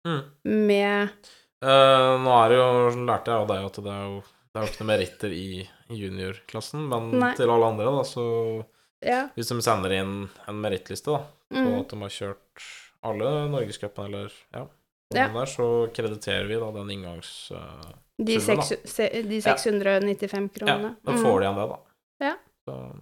mm. 0.07 0.20
med 0.45 1.32
Eh, 1.64 2.14
nå 2.20 2.32
er 2.42 2.53
det 2.53 2.57
jo, 2.59 3.05
lærte 3.09 3.32
jeg 3.32 3.40
av 3.40 3.49
deg 3.49 3.66
at 3.68 3.78
det 3.86 3.92
er 3.95 4.03
jo 4.05 4.16
det 4.55 4.61
er 4.61 4.66
jo 4.66 4.70
ikke 4.70 4.84
noe 4.84 4.90
meritter 4.92 5.32
i 5.34 5.68
juniorklassen, 5.90 6.84
men 6.88 7.11
Nei. 7.18 7.32
til 7.34 7.50
alle 7.50 7.66
andre, 7.72 7.84
da, 7.90 8.05
så 8.07 8.64
Ja. 9.02 9.28
hvis 9.36 9.48
de 9.50 9.61
sender 9.61 9.92
inn 9.92 10.28
en 10.48 10.61
merittliste 10.62 11.11
da, 11.12 11.24
på 11.50 11.64
Mm. 11.64 11.80
at 11.80 11.88
de 11.88 11.96
har 12.00 12.09
kjørt 12.14 12.62
alle 13.05 13.48
norgescupene, 13.50 14.07
eller 14.07 14.32
ja, 14.55 14.66
Ja. 15.14 15.28
der, 15.28 15.46
så 15.46 15.90
krediterer 15.92 16.46
vi 16.48 16.55
da 16.59 16.70
den 16.72 16.90
inngangs... 16.90 17.50
Uh, 17.52 17.92
De, 18.16 18.38
Summen, 18.40 18.57
da. 18.61 18.62
seks, 18.62 18.90
se, 18.94 19.09
de 19.22 19.40
695 19.42 20.48
ja, 20.48 20.48
kronene. 20.55 20.96
da 21.05 21.12
Mm. 21.12 21.22
får 21.22 21.40
de 21.40 21.46
igjen 21.46 21.57
det, 21.59 21.68
da. 21.68 21.78
Ja. 22.20 22.34
Så, 22.68 23.00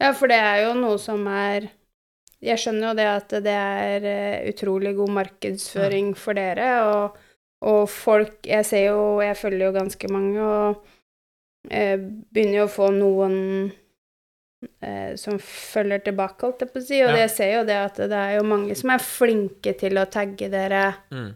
Ja, 0.00 0.12
for 0.12 0.26
det 0.28 0.36
er 0.40 0.64
jo 0.66 0.74
noe 0.74 0.98
som 0.98 1.26
er 1.28 1.70
Jeg 2.42 2.56
skjønner 2.58 2.88
jo 2.88 2.94
det 2.96 3.06
at 3.06 3.28
det 3.28 3.46
er 3.52 4.04
eh, 4.04 4.48
utrolig 4.50 4.96
god 4.96 5.10
markedsføring 5.10 6.14
for 6.16 6.32
dere, 6.32 6.82
og, 6.88 7.16
og 7.60 7.84
folk 7.92 8.46
Jeg 8.48 8.64
ser 8.68 8.86
jo 8.88 9.20
Jeg 9.20 9.36
følger 9.36 9.66
jo 9.66 9.76
ganske 9.76 10.12
mange, 10.12 10.40
og 10.40 11.70
eh, 11.70 11.96
begynner 11.98 12.62
jo 12.62 12.66
å 12.68 12.72
få 12.72 12.88
noen 12.94 13.36
eh, 14.80 15.12
som 15.20 15.36
følger 15.42 16.06
tilbake, 16.06 16.40
holdt 16.46 16.64
jeg 16.64 16.72
på 16.72 16.80
å 16.80 16.86
si, 16.86 17.02
og 17.04 17.12
Ja. 17.12 17.20
jeg 17.24 17.34
ser 17.34 17.52
jo 17.58 17.66
det 17.68 17.76
at 17.76 18.00
det 18.00 18.22
er 18.22 18.38
jo 18.38 18.48
mange 18.48 18.76
som 18.78 18.94
er 18.94 19.04
flinke 19.04 19.76
til 19.78 20.00
å 20.00 20.08
tagge 20.08 20.48
dere 20.52 20.86
mm. 21.12 21.30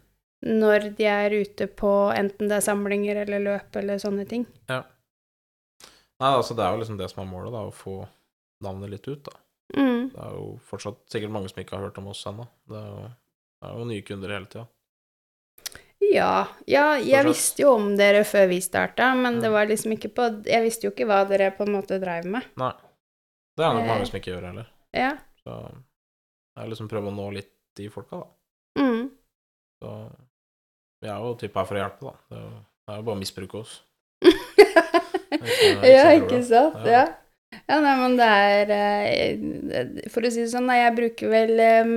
når 0.61 0.91
de 0.97 1.09
er 1.12 1.37
ute 1.37 1.68
på 1.68 1.93
enten 2.16 2.49
det 2.49 2.61
er 2.61 2.68
samlinger 2.68 3.25
eller 3.25 3.45
løp 3.45 3.77
eller 3.81 4.01
sånne 4.01 4.27
ting. 4.29 4.47
Ja. 4.68 4.83
Nei, 6.22 6.31
altså, 6.31 6.55
det 6.55 6.64
er 6.64 6.72
jo 6.72 6.81
liksom 6.81 6.97
det 6.97 7.11
som 7.11 7.25
er 7.25 7.29
målet, 7.29 7.53
da, 7.53 7.66
å 7.66 7.75
få 7.75 8.05
navnet 8.64 8.93
litt 8.93 9.09
ut, 9.09 9.25
da. 9.27 9.35
Mm. 9.75 10.12
Det 10.12 10.20
er 10.22 10.35
jo 10.37 10.45
fortsatt 10.62 11.01
sikkert 11.11 11.33
mange 11.35 11.51
som 11.51 11.59
ikke 11.61 11.75
har 11.75 11.89
hørt 11.89 11.99
om 11.99 12.07
oss 12.12 12.22
ennå. 12.31 12.47
Det 12.70 12.83
det 13.64 13.70
er 13.70 13.79
jo 13.81 13.85
nye 13.89 14.05
kunder 14.05 14.33
hele 14.35 14.49
tida. 14.53 14.66
Ja, 16.13 16.47
ja, 16.71 16.85
jeg 17.01 17.25
visste 17.27 17.63
jo 17.65 17.73
om 17.79 17.93
dere 17.99 18.25
før 18.29 18.49
vi 18.51 18.59
starta, 18.63 19.13
men 19.19 19.41
det 19.43 19.51
var 19.51 19.67
liksom 19.71 19.95
ikke 19.97 20.11
på 20.15 20.27
Jeg 20.47 20.63
visste 20.67 20.87
jo 20.87 20.93
ikke 20.93 21.07
hva 21.09 21.23
dere 21.29 21.49
på 21.57 21.65
en 21.67 21.73
måte 21.77 21.99
dreiv 22.03 22.27
med. 22.31 22.45
Nei. 22.61 22.73
Det 23.57 23.65
er 23.65 23.75
nok 23.77 23.85
Eh. 23.85 23.89
mange 23.89 24.07
som 24.11 24.19
ikke 24.19 24.33
gjør 24.35 24.47
heller. 24.51 24.69
Ja. 24.95 25.13
Så 25.45 25.57
jeg 26.59 26.69
liksom 26.71 26.89
prøver 26.91 27.11
å 27.11 27.15
nå 27.15 27.29
litt 27.35 27.51
de 27.79 27.89
folka, 27.91 28.21
da. 28.23 28.83
Mm. 28.83 29.11
Så 29.83 29.93
vi 31.03 31.09
er 31.11 31.19
jo 31.23 31.35
typ 31.39 31.55
her 31.59 31.65
for 31.69 31.79
å 31.79 31.83
hjelpe, 31.83 32.01
da. 32.11 32.15
Det 32.31 32.39
er 32.39 32.43
jo, 32.45 32.51
det 32.87 32.93
er 32.95 32.97
jo 33.01 33.07
bare 33.09 33.17
å 33.17 33.23
misbruke 33.23 33.61
oss. 33.63 33.75
ja, 35.85 36.07
ikke 36.19 36.41
sant? 36.47 36.81
Ja. 36.87 37.05
Ja. 37.69 37.79
Nei, 37.81 37.95
men 38.01 38.17
det 38.19 38.27
er 38.27 38.71
eh, 38.75 40.09
For 40.11 40.27
å 40.27 40.31
si 40.33 40.43
det 40.43 40.51
sånn, 40.51 40.67
nei, 40.67 40.81
jeg 40.81 40.95
bruker 40.97 41.31
vel 41.31 41.53
eh, 41.63 41.93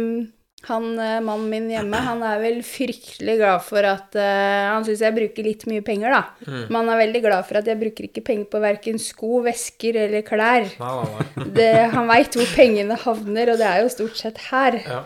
han 0.66 1.00
eh, 1.00 1.20
mannen 1.22 1.50
min 1.52 1.68
hjemme, 1.70 2.00
han 2.02 2.24
er 2.26 2.40
vel 2.42 2.64
fryktelig 2.66 3.36
glad 3.38 3.62
for 3.64 3.86
at 3.86 4.16
uh, 4.18 4.74
Han 4.74 4.86
syns 4.88 5.04
jeg 5.06 5.14
bruker 5.14 5.46
litt 5.46 5.68
mye 5.70 5.84
penger, 5.86 6.16
da. 6.16 6.48
Mm. 6.48 6.64
Men 6.66 6.80
han 6.80 6.90
er 6.96 7.02
veldig 7.04 7.22
glad 7.28 7.46
for 7.48 7.60
at 7.60 7.70
jeg 7.70 7.80
bruker 7.80 8.08
ikke 8.08 8.24
penger 8.26 8.50
på 8.52 8.62
verken 8.64 8.98
sko, 9.02 9.44
vesker 9.46 10.02
eller 10.08 10.26
klær. 10.28 10.66
Nei, 10.82 10.90
nei, 10.98 11.28
nei. 11.38 11.48
Det, 11.60 11.70
han 11.94 12.10
veit 12.10 12.40
hvor 12.40 12.52
pengene 12.58 12.98
havner, 13.06 13.54
og 13.54 13.62
det 13.62 13.70
er 13.70 13.86
jo 13.86 13.94
stort 13.94 14.20
sett 14.20 14.42
her. 14.50 14.82
Ja. 14.82 15.00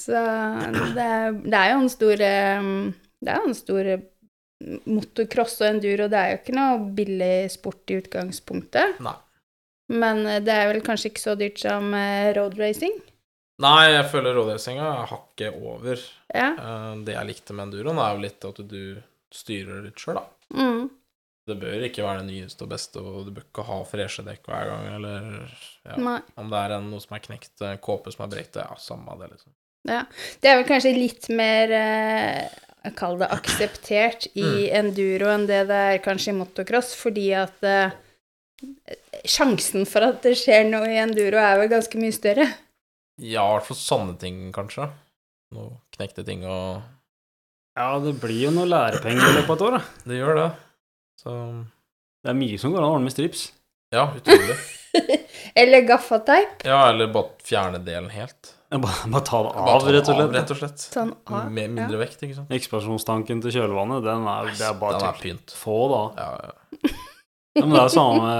Så 0.00 0.24
det 0.96 1.12
det 1.44 1.60
er 1.60 1.70
jo 1.70 1.76
en 1.84 1.92
stor 1.92 2.22
eh, 2.26 2.64
Det 3.22 3.30
er 3.30 3.44
jo 3.44 3.52
en 3.52 3.56
stor 3.56 3.94
motocross 4.88 5.60
og 5.60 5.68
enduro, 5.68 6.08
det 6.10 6.18
er 6.18 6.32
jo 6.32 6.40
ikke 6.40 6.56
noe 6.56 6.76
billig 6.96 7.34
sport 7.52 7.92
i 7.92 8.00
utgangspunktet. 8.00 9.00
Nei. 9.04 9.18
Men 9.92 10.24
det 10.42 10.54
er 10.54 10.70
vel 10.70 10.80
kanskje 10.82 11.10
ikke 11.10 11.20
så 11.20 11.34
dyrt 11.36 11.60
som 11.60 11.92
road 12.34 12.56
racing? 12.56 12.96
Nei, 13.62 13.92
jeg 13.92 14.08
føler 14.10 14.34
rådresinga 14.34 14.82
er 15.02 15.06
hakket 15.12 15.54
over. 15.62 16.00
Ja. 16.34 16.48
Eh, 16.58 16.94
Det 17.06 17.14
jeg 17.14 17.26
likte 17.28 17.54
med 17.54 17.68
enduroen, 17.68 17.98
er 18.02 18.14
jo 18.16 18.22
litt 18.24 18.44
at 18.48 18.56
du 18.68 19.02
styrer 19.34 19.84
litt 19.84 20.00
sjøl, 20.02 20.18
da. 20.18 20.24
Mm. 20.58 20.88
Det 21.46 21.58
bør 21.60 21.82
ikke 21.86 22.02
være 22.06 22.22
det 22.24 22.30
nyeste 22.32 22.64
og 22.64 22.70
beste, 22.72 22.98
og 23.04 23.26
du 23.26 23.30
bør 23.36 23.44
ikke 23.44 23.64
ha 23.68 23.76
freshe 23.84 24.24
dekk 24.24 24.46
hver 24.48 24.70
gang, 24.70 24.86
eller 24.96 25.26
ja. 25.84 26.14
Om 26.40 26.50
det 26.50 26.60
er 26.64 26.74
en, 26.78 26.86
noe 26.90 27.02
som 27.04 27.14
er 27.18 27.22
knekt, 27.26 27.52
en 27.60 27.78
kåpe 27.84 28.10
som 28.14 28.24
er 28.24 28.32
brekt, 28.32 28.56
ja, 28.56 28.70
samme 28.80 29.14
det, 29.20 29.28
liksom. 29.34 29.52
Ja. 29.86 30.02
Det 30.40 30.48
er 30.50 30.56
vel 30.62 30.68
kanskje 30.70 30.94
litt 30.96 31.28
mer 31.28 31.74
eh, 31.76 32.90
Kall 32.96 33.18
det 33.20 33.28
akseptert 33.32 34.26
i 34.36 34.42
Mm. 34.44 34.74
enduro 34.80 35.28
enn 35.32 35.46
det 35.48 35.66
det 35.68 35.76
er 35.92 35.98
kanskje 36.04 36.32
i 36.32 36.36
motocross, 36.36 36.94
fordi 37.00 37.30
at 37.36 37.62
eh, 37.64 37.92
sjansen 39.24 39.86
for 39.88 40.04
at 40.08 40.22
det 40.24 40.34
skjer 40.40 40.66
noe 40.68 40.88
i 40.90 40.98
enduro, 41.00 41.38
er 41.40 41.58
vel 41.62 41.70
ganske 41.72 42.00
mye 42.00 42.12
større. 42.16 42.46
Ja, 43.22 43.44
i 43.46 43.52
hvert 43.58 43.68
fall 43.68 43.78
sånne 43.78 44.16
ting, 44.18 44.40
kanskje. 44.54 44.88
Noe 45.54 45.76
knekte 45.94 46.24
ting 46.26 46.42
og 46.48 46.82
Ja, 47.78 47.92
det 48.02 48.16
blir 48.22 48.48
jo 48.48 48.54
noe 48.54 48.66
lærepenger 48.70 49.22
i 49.22 49.34
løpet 49.36 49.50
av 49.50 49.56
et 49.58 49.62
år, 49.68 49.76
da. 49.78 49.82
Det 50.10 50.18
gjør 50.18 50.38
det. 50.40 50.48
Så 51.22 51.34
Det 52.24 52.32
er 52.32 52.38
mye 52.38 52.58
som 52.58 52.72
går 52.74 52.82
an 52.82 52.88
å 52.88 52.94
ordne 52.96 53.06
med 53.10 53.14
strips. 53.14 53.48
ja, 53.94 54.08
utrolig. 54.18 54.56
Eller 55.58 55.84
gaffateip. 55.86 56.62
Ja, 56.66 56.88
eller 56.90 57.06
bare 57.14 57.30
fjerne 57.46 57.78
delen 57.84 58.08
helt. 58.10 58.52
Bare, 58.70 59.06
bare 59.10 59.22
ta 59.26 59.38
det 59.44 59.50
Bare 59.54 59.74
av, 59.74 59.82
ta 59.82 59.86
det 59.86 59.92
rett 59.94 60.08
og 60.08 60.14
av, 60.14 60.18
slett. 60.18 60.34
rett 60.34 60.50
og 60.50 60.58
slett. 60.58 60.84
Sånn 60.90 61.12
av. 61.30 61.44
Med 61.52 61.70
mindre 61.76 61.98
vekt, 62.00 62.22
ikke 62.26 62.34
sant. 62.40 62.50
Ekspansjonstanken 62.56 63.42
til 63.44 63.54
kjølvannet, 63.54 64.02
den 64.06 64.26
er, 64.30 64.48
det 64.50 64.66
er 64.66 64.78
bare 64.80 64.98
Den 64.98 65.08
er 65.12 65.20
pynt. 65.20 65.54
Få, 65.54 65.76
da. 65.92 66.00
Ja, 66.18 66.30
ja. 66.48 66.90
Ja, 67.54 67.62
men 67.68 67.74
det 67.76 67.82
er 67.84 67.92
samme 67.94 68.32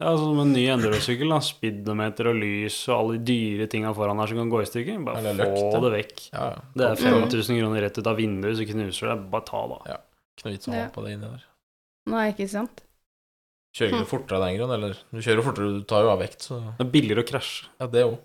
ja, 0.00 0.16
som 0.16 0.38
en 0.40 0.52
ny 0.52 0.64
endurosykkel. 0.72 1.28
da, 1.28 1.38
Speedometer 1.44 2.30
og 2.30 2.36
lys 2.40 2.76
og 2.88 2.94
alle 2.98 3.18
de 3.18 3.24
dyre 3.34 3.66
tinga 3.70 3.92
foran 3.94 4.18
her 4.18 4.26
som 4.32 4.36
kan 4.40 4.50
gå 4.50 4.62
i 4.62 4.68
stykker. 4.70 5.04
Bare 5.04 5.18
Eller 5.20 5.44
få 5.44 5.50
løkt, 5.50 5.82
det 5.84 5.92
vekk. 5.96 6.30
ja, 6.32 6.44
ja. 6.50 6.60
Det 6.74 6.86
er 6.86 6.94
Mm. 6.96 7.28
5000 7.28 7.60
kroner 7.60 7.80
rett 7.82 7.98
ut 7.98 8.06
av 8.06 8.16
vinduet, 8.16 8.56
så 8.56 8.66
knuser 8.66 9.08
det. 9.14 9.30
Bare 9.30 9.44
ta 9.44 9.66
det. 9.68 9.98
Ikke 10.38 10.44
noe 10.46 10.52
vits 10.56 10.68
å 10.68 10.72
ha 10.72 10.78
Ja. 10.80 10.88
på 10.88 11.04
det 11.04 11.12
inni 11.12 11.28
der. 11.30 11.44
Nei, 12.06 12.32
ikke 12.32 12.48
sant? 12.48 12.80
Kjører 13.76 13.90
Hm. 13.92 13.98
du 14.00 14.04
fortere 14.06 14.36
av 14.36 14.42
den 14.48 14.56
grunn, 14.58 14.72
eller 14.74 14.94
du 15.12 15.18
kjører 15.20 15.42
fortere, 15.44 15.78
du 15.78 15.82
tar 15.84 16.02
jo 16.02 16.10
av 16.10 16.18
vekt, 16.18 16.40
så 16.42 16.76
Det 16.78 16.86
er 16.86 16.90
billigere 16.90 17.22
å 17.22 17.28
krasje. 17.28 17.66
ja, 17.80 17.86
det 17.86 18.04
òg. 18.04 18.18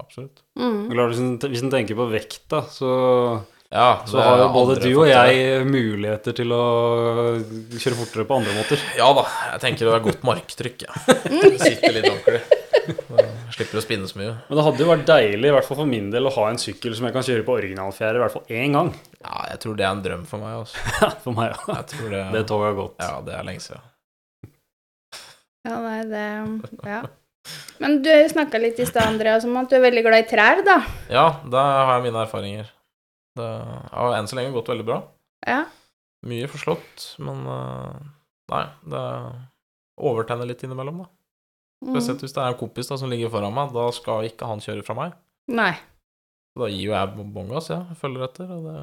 Absolutt. 0.00 0.42
Mm. 0.58 0.90
Hvis 0.90 1.62
en- 1.62 1.70
tenker 1.70 1.94
på 1.96 2.10
vekt, 2.10 2.40
da, 2.48 2.60
så, 2.62 3.44
Ja, 3.72 4.02
så 4.04 4.20
har 4.20 4.36
jo 4.42 4.48
både 4.52 4.74
du 4.82 4.90
og 5.00 5.06
jeg 5.08 5.62
muligheter 5.64 6.34
til 6.36 6.50
å 6.52 6.64
kjøre 7.72 7.96
fortere 7.96 8.26
på 8.28 8.36
andre 8.36 8.56
måter. 8.58 8.82
Ja 8.98 9.06
da, 9.16 9.22
jeg 9.54 9.62
tenker 9.62 9.88
det 9.88 9.94
er 9.96 10.02
godt 10.04 10.26
marktrykk, 10.28 10.84
ja. 10.84 10.96
Det 11.32 11.54
sitter 11.62 11.96
litt 11.96 12.08
ordentlig. 12.10 12.42
Slipper 13.52 13.80
å 13.80 13.84
spinne 13.84 14.08
så 14.10 14.18
mye. 14.20 14.34
Men 14.48 14.58
det 14.58 14.66
hadde 14.66 14.84
jo 14.84 14.88
vært 14.90 15.06
deilig, 15.08 15.48
i 15.48 15.54
hvert 15.56 15.68
fall 15.68 15.78
for 15.80 15.88
min 15.88 16.10
del, 16.12 16.28
å 16.28 16.34
ha 16.36 16.50
en 16.50 16.60
sykkel 16.60 16.92
som 16.98 17.08
jeg 17.08 17.16
kan 17.16 17.24
kjøre 17.24 17.46
på 17.48 17.56
originalfjære 17.62 18.20
i 18.20 18.22
hvert 18.24 18.36
fall 18.36 18.52
én 18.60 18.76
gang. 18.76 18.92
Ja, 19.22 19.38
jeg 19.54 19.62
tror 19.64 19.80
det 19.80 19.86
er 19.86 19.94
en 19.96 20.04
drøm 20.04 20.26
for 20.28 20.44
meg, 20.44 20.58
Også. 20.66 20.84
Ja, 21.00 21.10
for 21.24 21.38
meg 21.38 21.56
òg. 21.56 21.72
Jeg 21.72 21.88
tror 21.94 22.12
det, 22.12 22.22
Det 22.36 22.44
toget 22.52 22.68
har 22.68 22.78
gått. 22.82 22.94
Ja, 23.00 23.16
det 23.24 23.38
er 23.38 23.48
lenge 23.48 23.64
siden. 23.64 23.88
Ja, 25.64 25.80
nei, 25.80 25.98
det 26.12 26.28
Ja. 26.90 27.02
Men 27.82 27.96
du 28.04 28.12
snakka 28.30 28.60
litt 28.62 28.78
i 28.78 28.84
stad, 28.86 29.08
Andreas, 29.14 29.48
om 29.48 29.56
at 29.58 29.72
du 29.72 29.74
er 29.80 29.82
veldig 29.88 30.04
glad 30.04 30.22
i 30.22 30.28
trær, 30.30 30.60
da. 30.66 30.78
Ja, 31.10 31.26
da 31.50 31.64
har 31.88 31.96
jeg 31.96 32.10
mine 32.10 32.22
erfaringer. 32.28 32.68
Det 33.36 33.48
har 33.92 34.16
enn 34.18 34.28
så 34.28 34.36
lenge 34.36 34.52
gått 34.52 34.68
veldig 34.68 34.84
bra. 34.86 34.98
Ja. 35.48 35.64
Mye 36.28 36.46
forslått, 36.50 37.16
men 37.18 37.46
eh, 37.48 38.02
Nei, 38.52 38.64
det 38.92 39.02
overtenner 40.02 40.48
litt 40.48 40.62
innimellom, 40.66 41.02
da. 41.04 41.08
Mm. 41.82 41.94
Spesielt 41.96 42.22
hvis 42.22 42.34
det 42.36 42.42
er 42.42 42.52
en 42.52 42.58
kompis 42.60 42.90
da 42.90 42.98
som 43.00 43.10
ligger 43.10 43.30
foran 43.32 43.54
meg, 43.56 43.72
da 43.74 43.86
skal 43.94 44.26
ikke 44.28 44.46
han 44.50 44.60
kjøre 44.62 44.84
fra 44.86 44.96
meg. 44.98 45.14
Nei. 45.50 45.72
Da 46.58 46.68
gir 46.68 46.90
jo 46.90 46.92
jeg 46.92 47.14
bånn 47.32 47.48
gass, 47.50 47.70
ja. 47.72 47.80
Jeg 47.88 47.98
følger 48.02 48.26
etter, 48.28 48.50
og 48.52 48.66
det 48.68 48.76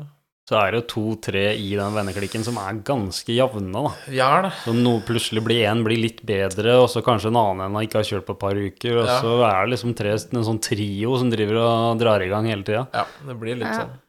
Så 0.50 0.58
er 0.58 0.72
det 0.74 0.82
to-tre 0.90 1.44
i 1.62 1.68
den 1.78 1.94
venneklikken 1.94 2.42
som 2.44 2.58
er 2.58 2.80
ganske 2.82 3.30
jevne, 3.36 3.70
da. 3.86 3.94
Er 4.10 4.48
det. 4.48 4.52
Så 4.66 4.74
noe 4.74 5.04
plutselig 5.06 5.44
blir 5.46 5.62
én 5.70 5.84
blir 5.86 6.02
litt 6.02 6.24
bedre, 6.26 6.80
og 6.82 6.90
så 6.90 7.04
kanskje 7.06 7.30
en 7.30 7.38
annen 7.38 7.68
en 7.68 7.78
har 7.78 7.86
ikke 7.86 8.02
har 8.02 8.10
kjørt 8.10 8.26
på 8.26 8.34
et 8.34 8.42
par 8.42 8.58
uker, 8.58 8.98
og 9.04 9.06
Ja. 9.06 9.20
så 9.22 9.36
er 9.46 9.60
det 9.68 9.74
liksom 9.76 9.94
tre, 9.96 10.16
en 10.18 10.48
sånn 10.50 10.60
trio 10.66 11.16
som 11.22 11.30
driver 11.30 11.62
og 11.62 12.00
drar 12.02 12.26
i 12.26 12.30
gang 12.34 12.50
hele 12.50 12.64
tida. 12.66 12.88
Ja, 12.92 13.06
det 13.28 13.38
blir 13.40 13.56
litt 13.62 13.70
Ja. 13.70 13.86
sånn. 13.86 14.00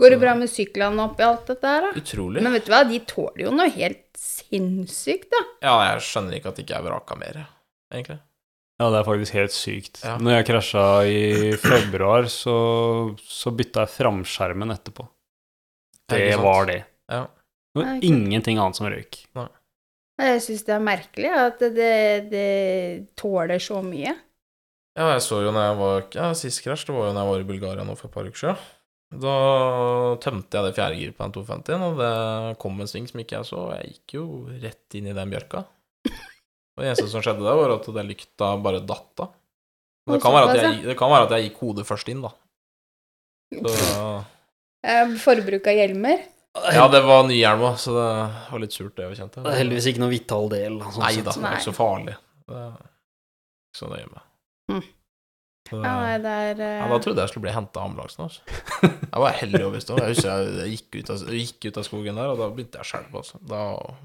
Går 0.00 0.10
det 0.10 0.18
bra 0.18 0.34
med 0.34 0.50
syklene 0.50 1.04
oppi 1.06 1.22
alt 1.22 1.46
dette 1.46 1.70
her, 1.70 1.84
da? 1.86 1.90
Utrolig. 2.00 2.42
Men 2.42 2.54
vet 2.56 2.66
du 2.66 2.72
hva, 2.74 2.80
de 2.88 2.98
tåler 3.06 3.44
jo 3.46 3.52
noe 3.54 3.70
helt 3.76 4.02
sinnssykt, 4.18 5.28
da. 5.30 5.42
Ja, 5.62 5.74
jeg 5.92 6.02
skjønner 6.08 6.38
ikke 6.38 6.50
at 6.50 6.58
det 6.58 6.64
ikke 6.66 6.78
er 6.80 6.86
vraka 6.88 7.18
mer, 7.20 7.38
egentlig. 7.94 8.18
Ja, 8.82 8.88
det 8.90 8.98
er 8.98 9.06
faktisk 9.06 9.36
helt 9.38 9.54
sykt. 9.54 10.00
Ja. 10.02 10.16
Når 10.18 10.34
jeg 10.40 10.46
krasja 10.48 10.84
i 11.06 11.20
februar, 11.62 12.26
så, 12.32 12.56
så 13.22 13.54
bytta 13.54 13.84
jeg 13.84 13.94
framskjermen 13.94 14.74
etterpå. 14.74 15.06
Det 16.10 16.34
var 16.42 16.66
det. 16.68 16.80
Ja. 17.08 17.22
Det 17.74 17.82
var 17.82 18.02
ingenting 18.06 18.58
annet 18.58 18.78
som 18.78 18.90
røyk. 18.90 19.22
Jeg 20.14 20.42
syns 20.44 20.62
det 20.66 20.74
er 20.74 20.82
merkelig 20.84 21.30
at 21.34 21.62
det, 21.74 21.94
det 22.30 22.50
tåler 23.18 23.62
så 23.62 23.80
mye. 23.82 24.12
Ja, 24.94 25.08
jeg 25.14 25.22
så 25.26 25.40
jo 25.42 25.50
når 25.50 25.64
jeg 25.64 25.78
var 25.80 26.04
Ja, 26.14 26.26
sist 26.38 26.62
krasj, 26.62 26.84
det 26.86 26.94
var 26.94 27.08
jo 27.08 27.14
når 27.16 27.24
jeg 27.24 27.30
var 27.32 27.40
i 27.42 27.48
Bulgaria 27.48 27.86
nå 27.86 27.96
for 27.98 28.10
et 28.10 28.14
par 28.14 28.28
uker 28.28 28.42
siden. 28.44 28.60
Da 29.22 29.34
tømte 30.24 30.58
jeg 30.58 30.66
det 30.66 30.74
fjerde 30.76 30.98
giret 30.98 31.16
på 31.16 31.26
den 31.26 31.34
250-en, 31.36 31.86
og 31.86 32.00
det 32.00 32.58
kom 32.62 32.80
en 32.82 32.90
sving 32.90 33.06
som 33.10 33.22
ikke 33.22 33.38
jeg 33.38 33.48
så, 33.48 33.60
og 33.68 33.72
jeg 33.76 33.94
gikk 33.94 34.16
jo 34.18 34.26
rett 34.62 34.98
inn 34.98 35.08
i 35.10 35.16
den 35.16 35.32
bjørka. 35.32 35.64
Og 36.74 36.82
det 36.82 36.90
eneste 36.90 37.06
som 37.12 37.22
skjedde 37.22 37.44
der, 37.46 37.58
var 37.60 37.76
at 37.76 37.86
den 37.86 38.08
lykta 38.10 38.48
bare 38.62 38.82
datt 38.82 39.22
av. 39.22 39.34
Det, 40.10 40.20
kan 40.20 40.34
være 40.34 40.50
at 40.50 40.58
jeg, 40.60 40.80
det 40.90 40.96
kan 41.00 41.12
være 41.12 41.28
at 41.28 41.34
jeg 41.36 41.48
gikk 41.48 41.60
hodet 41.62 41.86
først 41.88 42.10
inn, 42.12 42.24
da. 42.24 42.32
Så, 43.54 43.74
Eh, 44.84 45.14
Forbruk 45.16 45.66
av 45.70 45.78
hjelmer. 45.78 46.18
ja, 46.76 46.88
det 46.92 47.00
var 47.06 47.22
ny 47.24 47.38
hjelm 47.38 47.62
òg, 47.70 47.78
så 47.80 47.94
det 47.96 48.08
var 48.50 48.60
litt 48.60 48.74
surt, 48.76 48.92
det, 48.98 49.06
kjente. 49.16 49.40
Det 49.40 49.52
er 49.54 49.62
heldigvis 49.62 49.88
ikke 49.90 50.02
noe 50.02 50.12
vital 50.12 50.50
del. 50.52 50.76
sånn 50.84 51.06
Nei 51.06 51.14
da, 51.22 51.32
det 51.32 51.48
er 51.48 51.56
ikke 51.56 51.68
så 51.70 51.76
farlig. 51.76 52.16
Det 52.44 52.58
er 52.60 52.74
ikke 52.74 53.80
så 53.80 53.88
nøye 53.94 54.10
med. 54.10 54.26
Mm. 54.74 54.82
Så, 55.64 55.78
Ja, 55.80 55.92
nei, 55.96 56.16
det 56.20 56.32
er 56.44 56.58
uh... 56.60 56.72
ja, 56.82 56.88
da 56.92 56.96
trodde 57.00 57.22
jeg 57.24 57.30
skulle 57.32 57.46
bli 57.46 57.52
henta 57.54 57.80
av 57.80 57.86
ambulansen. 57.88 58.26
Altså. 58.26 58.40
Jeg 59.14 59.22
var 59.22 59.36
heldig 59.38 59.60
overbevist 59.64 59.90
om 59.94 59.96
det. 59.96 60.04
Jeg 60.10 60.16
husker 60.18 60.28
jeg, 60.28 60.50
jeg 60.58 60.72
gikk, 60.74 60.98
ut 60.98 61.10
av, 61.14 61.22
gikk 61.38 61.66
ut 61.70 61.78
av 61.80 61.86
skogen 61.86 62.18
der, 62.20 62.32
og 62.34 62.40
da 62.42 62.48
begynte 62.52 62.80
jeg 62.80 62.84
å 62.84 62.88
skjelve. 62.90 63.22
Altså. 63.22 63.40
Da 63.48 63.60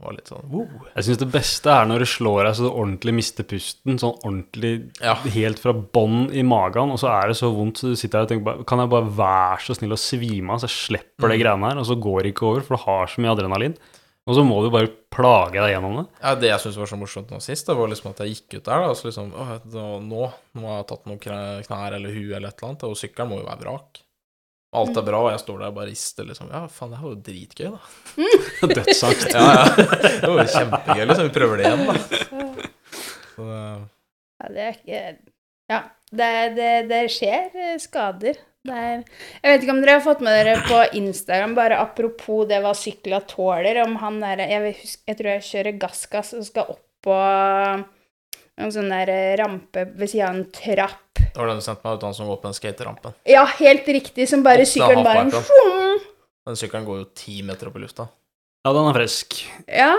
var 0.06 0.16
litt 0.16 0.32
sånn 0.32 0.46
wow. 0.54 0.86
Jeg 0.96 1.08
syns 1.10 1.20
det 1.20 1.30
beste 1.34 1.74
er 1.76 1.90
når 1.92 2.06
det 2.06 2.10
slår 2.14 2.40
deg 2.48 2.56
så 2.60 2.64
du 2.64 2.70
ordentlig 2.72 3.16
mister 3.20 3.50
pusten. 3.52 4.00
Sånn 4.00 4.16
ordentlig 4.24 4.74
Ja. 5.04 5.18
helt 5.36 5.60
fra 5.60 5.74
bånn 5.76 6.30
i 6.32 6.46
magen, 6.48 6.96
og 6.96 7.02
så 7.04 7.12
er 7.12 7.34
det 7.34 7.38
så 7.42 7.52
vondt, 7.52 7.84
så 7.84 7.92
du 7.92 8.00
sitter 8.00 8.22
her 8.22 8.30
og 8.30 8.32
tenker 8.32 8.64
Kan 8.70 8.80
jeg 8.86 8.94
bare 8.96 9.12
være 9.20 9.60
så 9.68 9.76
snill 9.82 9.98
å 9.98 10.00
svime 10.00 10.56
av, 10.56 10.64
så 10.64 10.70
jeg 10.72 10.78
slipper 10.80 11.28
det 11.34 11.40
Mm. 11.40 11.44
greiene 11.44 11.74
her, 11.74 11.84
og 11.84 11.86
så 11.92 12.00
går 12.00 12.24
det 12.24 12.34
ikke 12.36 12.48
over, 12.54 12.62
for 12.64 12.78
du 12.80 12.84
har 12.88 13.08
så 13.12 13.20
mye 13.26 13.36
adrenalin. 13.36 13.76
Og 14.30 14.36
så 14.38 14.44
må 14.46 14.60
du 14.62 14.68
bare 14.70 14.92
plage 15.10 15.58
deg 15.58 15.72
gjennom 15.74 15.96
det. 15.98 16.04
Ja, 16.22 16.36
det 16.38 16.52
jeg 16.52 16.62
syntes 16.62 16.78
var 16.78 16.90
så 16.92 16.98
morsomt 17.02 17.32
nå 17.34 17.40
sist, 17.42 17.66
det 17.66 17.74
var 17.80 17.90
liksom 17.90 18.12
at 18.12 18.20
jeg 18.22 18.36
gikk 18.36 18.60
ut 18.60 18.68
der, 18.68 18.84
da, 18.84 18.92
og 18.92 18.98
så 19.00 19.08
liksom 19.10 19.32
å, 19.34 19.48
Nå 20.06 20.28
nå 20.60 20.68
har 20.68 20.84
jeg 20.84 20.88
tatt 20.92 21.08
noen 21.10 21.24
knær 21.66 21.96
eller 21.98 22.14
hu, 22.14 22.22
eller 22.30 22.52
et 22.52 22.60
eller 22.62 22.70
annet, 22.70 22.86
og 22.86 23.00
sykkelen 23.00 23.32
må 23.32 23.40
jo 23.42 23.48
være 23.48 23.64
vrak. 23.66 24.04
Alt 24.80 25.00
er 25.02 25.06
bra, 25.08 25.24
og 25.26 25.32
jeg 25.34 25.42
står 25.42 25.64
der 25.64 25.72
og 25.72 25.78
bare 25.80 25.90
rister, 25.90 26.28
liksom. 26.30 26.52
Ja, 26.54 26.60
faen, 26.70 26.92
det 26.94 27.00
var 27.02 27.10
jo 27.16 27.22
dritgøy, 27.26 27.72
da. 27.74 27.80
Dødsangst. 28.78 29.32
Ja, 29.34 29.48
ja. 29.50 29.64
Det 30.22 30.30
var 30.30 30.44
jo 30.44 30.52
kjempegøy, 30.54 31.06
liksom. 31.10 31.26
Vi 31.32 31.34
prøver 31.40 31.58
det 31.64 31.72
igjen, 31.72 31.88
da. 31.90 31.96
Så, 33.34 33.48
det- 33.50 33.88
Ja, 34.40 34.52
det 34.54 34.62
er 34.68 34.78
ikke 34.78 35.00
Ja, 35.70 35.84
det, 36.10 36.30
det, 36.58 36.70
det 36.90 37.02
skjer 37.14 37.50
eh, 37.54 37.76
skader. 37.82 38.40
Det 38.68 38.76
er 38.76 38.98
Jeg 39.00 39.54
vet 39.54 39.64
ikke 39.64 39.72
om 39.72 39.80
dere 39.84 39.96
har 40.00 40.04
fått 40.04 40.24
med 40.26 40.36
dere 40.36 40.58
på 40.68 40.82
Instagram, 41.00 41.54
bare 41.56 41.78
apropos 41.80 42.48
det 42.50 42.60
hva 42.64 42.74
sykla 42.76 43.22
tåler, 43.30 43.80
om 43.86 43.96
han 44.02 44.20
der 44.24 44.44
Jeg, 44.44 44.74
huske, 44.82 45.04
jeg 45.08 45.20
tror 45.20 45.32
jeg 45.32 45.48
kjører 45.52 45.80
gassgass 45.86 46.34
og 46.36 46.44
skal 46.50 46.74
opp 46.76 46.86
på 47.06 47.16
en 48.60 48.74
sånn 48.76 48.92
der 48.92 49.12
eh, 49.14 49.38
rampe 49.40 49.86
ved 49.96 50.12
siden 50.12 50.28
av 50.28 50.36
en 50.36 50.48
trapp. 50.52 51.22
det 51.22 51.38
var 51.38 51.48
den 51.54 51.62
du 51.62 51.64
sendte 51.64 51.86
meg, 51.88 51.96
ut 51.96 52.08
han 52.10 52.18
som 52.18 52.28
går 52.28 52.42
på 52.42 52.50
den 52.50 52.58
skaterampen. 52.58 53.16
Ja, 53.30 53.46
helt 53.62 53.88
riktig, 53.88 54.28
som 54.28 54.44
bare 54.44 54.66
til 54.66 54.74
sykkelen 54.76 55.06
bare. 55.08 55.30
Den 56.50 56.58
sykkelen 56.60 56.88
går 56.88 57.04
jo 57.04 57.10
ti 57.16 57.40
meter 57.46 57.70
opp 57.70 57.78
i 57.80 57.84
lufta. 57.86 58.10
Ja, 58.66 58.74
den 58.76 58.90
er 58.90 58.98
frisk. 58.98 59.38
Ja. 59.72 59.94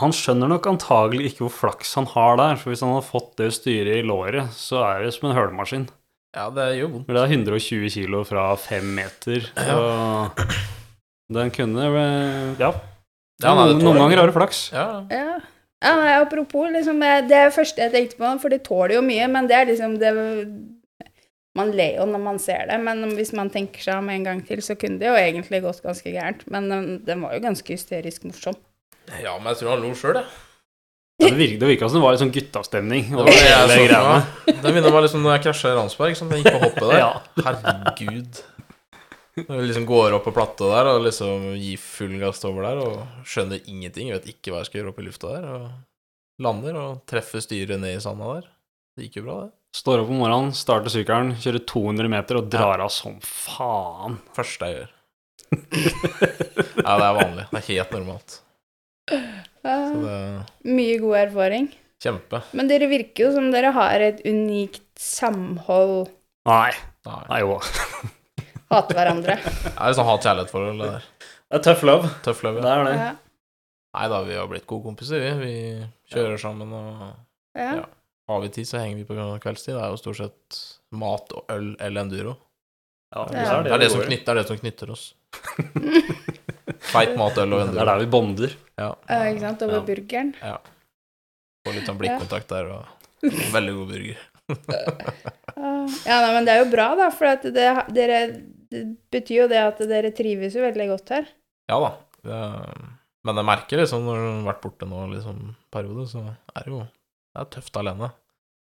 Han 0.00 0.12
skjønner 0.16 0.48
nok 0.48 0.66
antagelig 0.70 1.32
ikke 1.32 1.44
hvor 1.44 1.52
flaks 1.52 1.90
han 1.98 2.06
har 2.14 2.38
der, 2.40 2.56
for 2.60 2.72
hvis 2.72 2.80
han 2.84 2.94
hadde 2.94 3.08
fått 3.10 3.34
det 3.40 3.50
styret 3.52 3.98
i 4.00 4.06
låret, 4.06 4.54
så 4.56 4.80
er 4.86 5.04
det 5.04 5.12
som 5.16 5.28
en 5.28 5.36
hølemaskin. 5.36 5.88
Ja, 6.32 6.46
det 6.54 6.68
gjør 6.78 6.92
vondt. 6.94 7.06
For 7.10 7.18
det 7.18 7.22
er 7.26 7.34
120 7.36 7.90
kilo 7.92 8.22
fra 8.24 8.46
fem 8.56 8.86
meter, 8.96 9.50
så 9.52 9.82
den 11.32 11.52
kunne 11.52 11.88
eh, 11.90 12.60
Ja. 12.62 12.72
Ja, 13.42 13.52
nei, 13.58 13.72
noen, 13.72 13.82
noen 13.82 13.98
ganger 13.98 14.20
har 14.22 14.30
du 14.30 14.36
flaks. 14.36 14.62
Ja, 14.72 14.86
Ja. 15.10 15.38
ja 15.82 15.92
nei, 15.98 16.12
apropos, 16.22 16.70
liksom, 16.72 17.00
det 17.02 17.10
er 17.10 17.28
det 17.28 17.42
første 17.56 17.82
jeg 17.82 17.92
tenkte 17.92 18.20
på, 18.20 18.32
for 18.44 18.54
det 18.54 18.62
tåler 18.64 18.96
jo 18.96 19.04
mye, 19.04 19.26
men 19.28 19.50
det 19.50 19.58
er 19.58 19.70
liksom 19.72 19.98
det 20.00 20.12
Man 21.52 21.68
ler 21.76 21.98
jo 21.98 22.06
når 22.08 22.20
man 22.22 22.38
ser 22.40 22.64
det, 22.70 22.78
men 22.80 23.10
hvis 23.18 23.34
man 23.36 23.50
tenker 23.52 23.82
seg 23.84 23.98
om 24.00 24.08
en 24.08 24.24
gang 24.24 24.38
til, 24.46 24.62
så 24.64 24.72
kunne 24.72 24.96
det 25.02 25.10
jo 25.10 25.18
egentlig 25.20 25.60
gått 25.60 25.82
ganske 25.84 26.08
gærent. 26.14 26.46
Men 26.48 26.70
den, 26.72 26.86
den 27.04 27.20
var 27.20 27.34
jo 27.36 27.42
ganske 27.44 27.74
hysterisk 27.74 28.24
morsom. 28.24 28.56
Ja 29.22 29.34
men 29.38 29.52
jeg 29.52 29.60
tror 29.62 29.74
han 29.74 29.84
lo 29.84 29.92
sjøl, 29.98 30.20
jeg. 30.20 30.30
Ja, 31.22 31.28
det 31.28 31.36
virka, 31.38 31.84
det 31.86 31.90
som 31.90 32.00
det 32.00 32.02
var 32.02 32.14
litt 32.14 32.22
sånn 32.22 32.32
guttastemning. 32.34 33.04
Det 33.12 33.18
var 33.18 33.28
det 33.28 33.42
jeg 33.42 33.66
så 33.68 33.74
for 33.78 34.08
meg. 34.08 34.56
Det 34.64 34.72
minner 34.74 34.94
meg 34.94 35.04
liksom 35.04 35.22
når 35.22 35.36
jeg 35.36 35.44
krasja 35.44 35.70
i 35.70 35.76
Randsberg. 35.76 36.16
Sånn, 36.18 36.32
jeg 36.34 36.42
gikk 36.42 36.56
på 36.56 36.62
hoppet 36.64 36.88
der. 36.88 36.98
Ja. 37.02 37.12
Herregud. 37.46 38.40
Når 39.38 39.60
vi 39.62 39.68
liksom 39.70 39.86
går 39.88 40.16
opp 40.16 40.26
på 40.28 40.34
plattet 40.36 40.68
der 40.68 40.90
og 40.90 41.06
liksom 41.06 41.46
gir 41.56 41.80
full 41.80 42.18
gass 42.20 42.42
over 42.44 42.66
der 42.66 42.80
og 42.82 43.28
skjønner 43.28 43.62
ingenting, 43.70 44.10
vet 44.12 44.26
ikke 44.28 44.52
hva 44.52 44.60
jeg 44.60 44.68
skal 44.68 44.80
gjøre 44.80 44.92
oppe 44.92 45.04
i 45.04 45.06
lufta 45.06 45.30
der, 45.32 45.46
og 45.48 46.42
lander 46.44 46.76
og 46.80 46.98
treffer 47.08 47.44
styret 47.44 47.80
ned 47.80 47.96
i 47.96 48.02
sanda 48.02 48.34
der. 48.34 48.50
Det 48.92 49.06
gikk 49.06 49.22
jo 49.22 49.26
bra, 49.28 49.38
det. 49.46 49.54
Står 49.78 50.02
opp 50.02 50.10
om 50.12 50.18
morgenen, 50.20 50.52
starter 50.52 50.92
sykkelen, 50.92 51.32
kjører 51.40 51.62
200 51.70 52.12
meter 52.12 52.42
og 52.42 52.50
drar 52.52 52.82
av 52.84 52.90
som 52.92 53.14
faen. 53.24 54.18
Første 54.36 54.68
jeg 54.68 54.82
gjør. 54.82 54.90
ja, 56.82 56.92
det 56.92 57.06
er 57.06 57.16
vanlig. 57.16 57.46
Det 57.48 57.62
er 57.62 57.68
helt 57.70 57.94
normalt. 57.96 58.36
Så 59.10 60.02
det 60.02 60.16
Mye 60.68 60.98
god 61.02 61.16
erfaring. 61.26 61.68
kjempe. 62.02 62.40
Men 62.52 62.68
dere 62.70 62.88
virker 62.90 63.26
jo 63.28 63.32
som 63.36 63.50
dere 63.54 63.70
har 63.74 64.00
et 64.02 64.20
unikt 64.26 64.82
samhold. 64.98 66.08
Nei. 66.48 66.72
Nei. 67.06 67.40
Jo. 67.42 67.58
Hater 68.72 68.96
hverandre. 68.96 69.36
Det 69.44 69.72
er 69.76 69.94
sånn 69.98 70.08
hat-kjærlighet-forhold, 70.08 70.78
det 70.80 70.88
der. 70.94 71.06
Det 71.52 71.58
er 71.58 71.64
tøff 71.66 71.82
love. 71.86 72.08
Tøff 72.24 72.40
løv. 72.46 72.60
Det 72.62 72.70
er 72.72 72.84
det. 72.88 72.94
Ja. 72.96 73.10
Nei 73.92 74.06
da, 74.08 74.20
vi 74.24 74.36
har 74.38 74.46
blitt 74.48 74.66
gode 74.70 74.86
kompiser, 74.88 75.20
vi. 75.20 75.32
Vi 75.42 76.14
kjører 76.14 76.38
sammen 76.40 76.72
og 76.72 77.02
Ja. 77.58 77.74
Ja. 77.82 77.84
Har 78.30 78.40
vi 78.40 78.48
tid, 78.54 78.64
så 78.70 78.78
henger 78.80 79.02
vi 79.02 79.04
på 79.04 79.16
kveldstid. 79.42 79.74
Det 79.76 79.82
er 79.82 79.90
jo 79.92 79.98
stort 80.00 80.16
sett 80.22 80.60
mat 80.96 81.34
og 81.36 81.50
øl 81.52 81.72
eller 81.82 82.06
enduro. 82.06 82.36
Ja, 83.12 83.26
Det 83.28 83.34
det 83.34 83.42
er, 83.42 83.52
er 83.58 83.62
det, 83.68 83.80
det, 83.82 83.90
som 83.92 84.00
knytter, 84.06 84.24
det 84.24 84.32
er 84.32 84.40
det 84.40 84.48
som 84.48 84.60
knytter 84.62 84.92
oss. 84.94 85.04
Feit 86.92 87.12
mat, 87.18 87.36
øl 87.42 87.52
og 87.58 87.72
Det 87.74 87.82
er 87.82 87.90
der 87.90 88.00
vi 88.00 88.08
bonder. 88.14 88.54
Ja. 88.80 88.94
Ja, 89.08 89.18
ikke 89.30 89.40
sant? 89.44 89.62
Over 89.62 89.80
Ja. 89.80 89.86
burgeren. 89.86 90.32
Får 91.66 91.74
litt 91.76 91.86
sånn 91.86 91.98
blikkontakt 92.00 92.48
der 92.48 92.70
og 92.72 92.86
veldig 93.56 93.74
god 93.78 93.88
burger. 93.92 94.18
Ja, 96.06 96.16
nei, 96.24 96.32
men 96.34 96.46
det 96.46 96.54
er 96.56 96.62
jo 96.64 96.70
bra, 96.72 96.88
da, 96.98 97.10
for 97.14 97.28
at 97.28 97.44
det, 97.44 97.66
dere, 97.94 98.18
det 98.72 98.80
betyr 99.12 99.42
jo 99.44 99.48
det 99.52 99.60
at 99.62 99.78
dere 99.86 100.10
trives 100.16 100.56
jo 100.56 100.64
veldig 100.64 100.86
godt 100.90 101.12
her. 101.14 101.28
Ja 101.70 101.78
da. 101.82 101.90
Det, 102.22 102.40
men 103.26 103.38
jeg 103.38 103.46
merker 103.46 103.82
liksom 103.82 104.02
når 104.06 104.18
du 104.18 104.26
har 104.30 104.48
vært 104.48 104.62
borte 104.64 104.88
nå 104.90 105.04
liksom 105.12 105.38
periode, 105.74 106.08
så 106.10 106.24
er 106.56 106.66
det 106.66 106.72
jo 106.72 106.80
det 106.82 107.42
er 107.44 107.50
tøft 107.54 107.78
alene. 107.78 108.10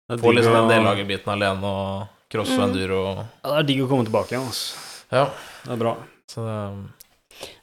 Det 0.08 0.16
er 0.18 0.22
Få 0.24 0.32
liksom 0.34 0.56
den 0.58 0.70
deltagerbiten 0.72 1.32
alene 1.36 1.70
og 1.70 2.08
crosse 2.32 2.56
Mm. 2.58 2.64
enduro 2.66 2.98
og 3.06 3.18
Ja, 3.20 3.50
det 3.52 3.58
er 3.60 3.68
digg 3.70 3.84
å 3.84 3.88
komme 3.92 4.08
tilbake 4.08 4.34
igjen, 4.34 4.48
altså. 4.48 4.84
Ja, 5.12 5.24
Det 5.64 5.72
er 5.76 5.80
bra. 5.84 5.94
så 6.28 6.44
det 6.48 6.58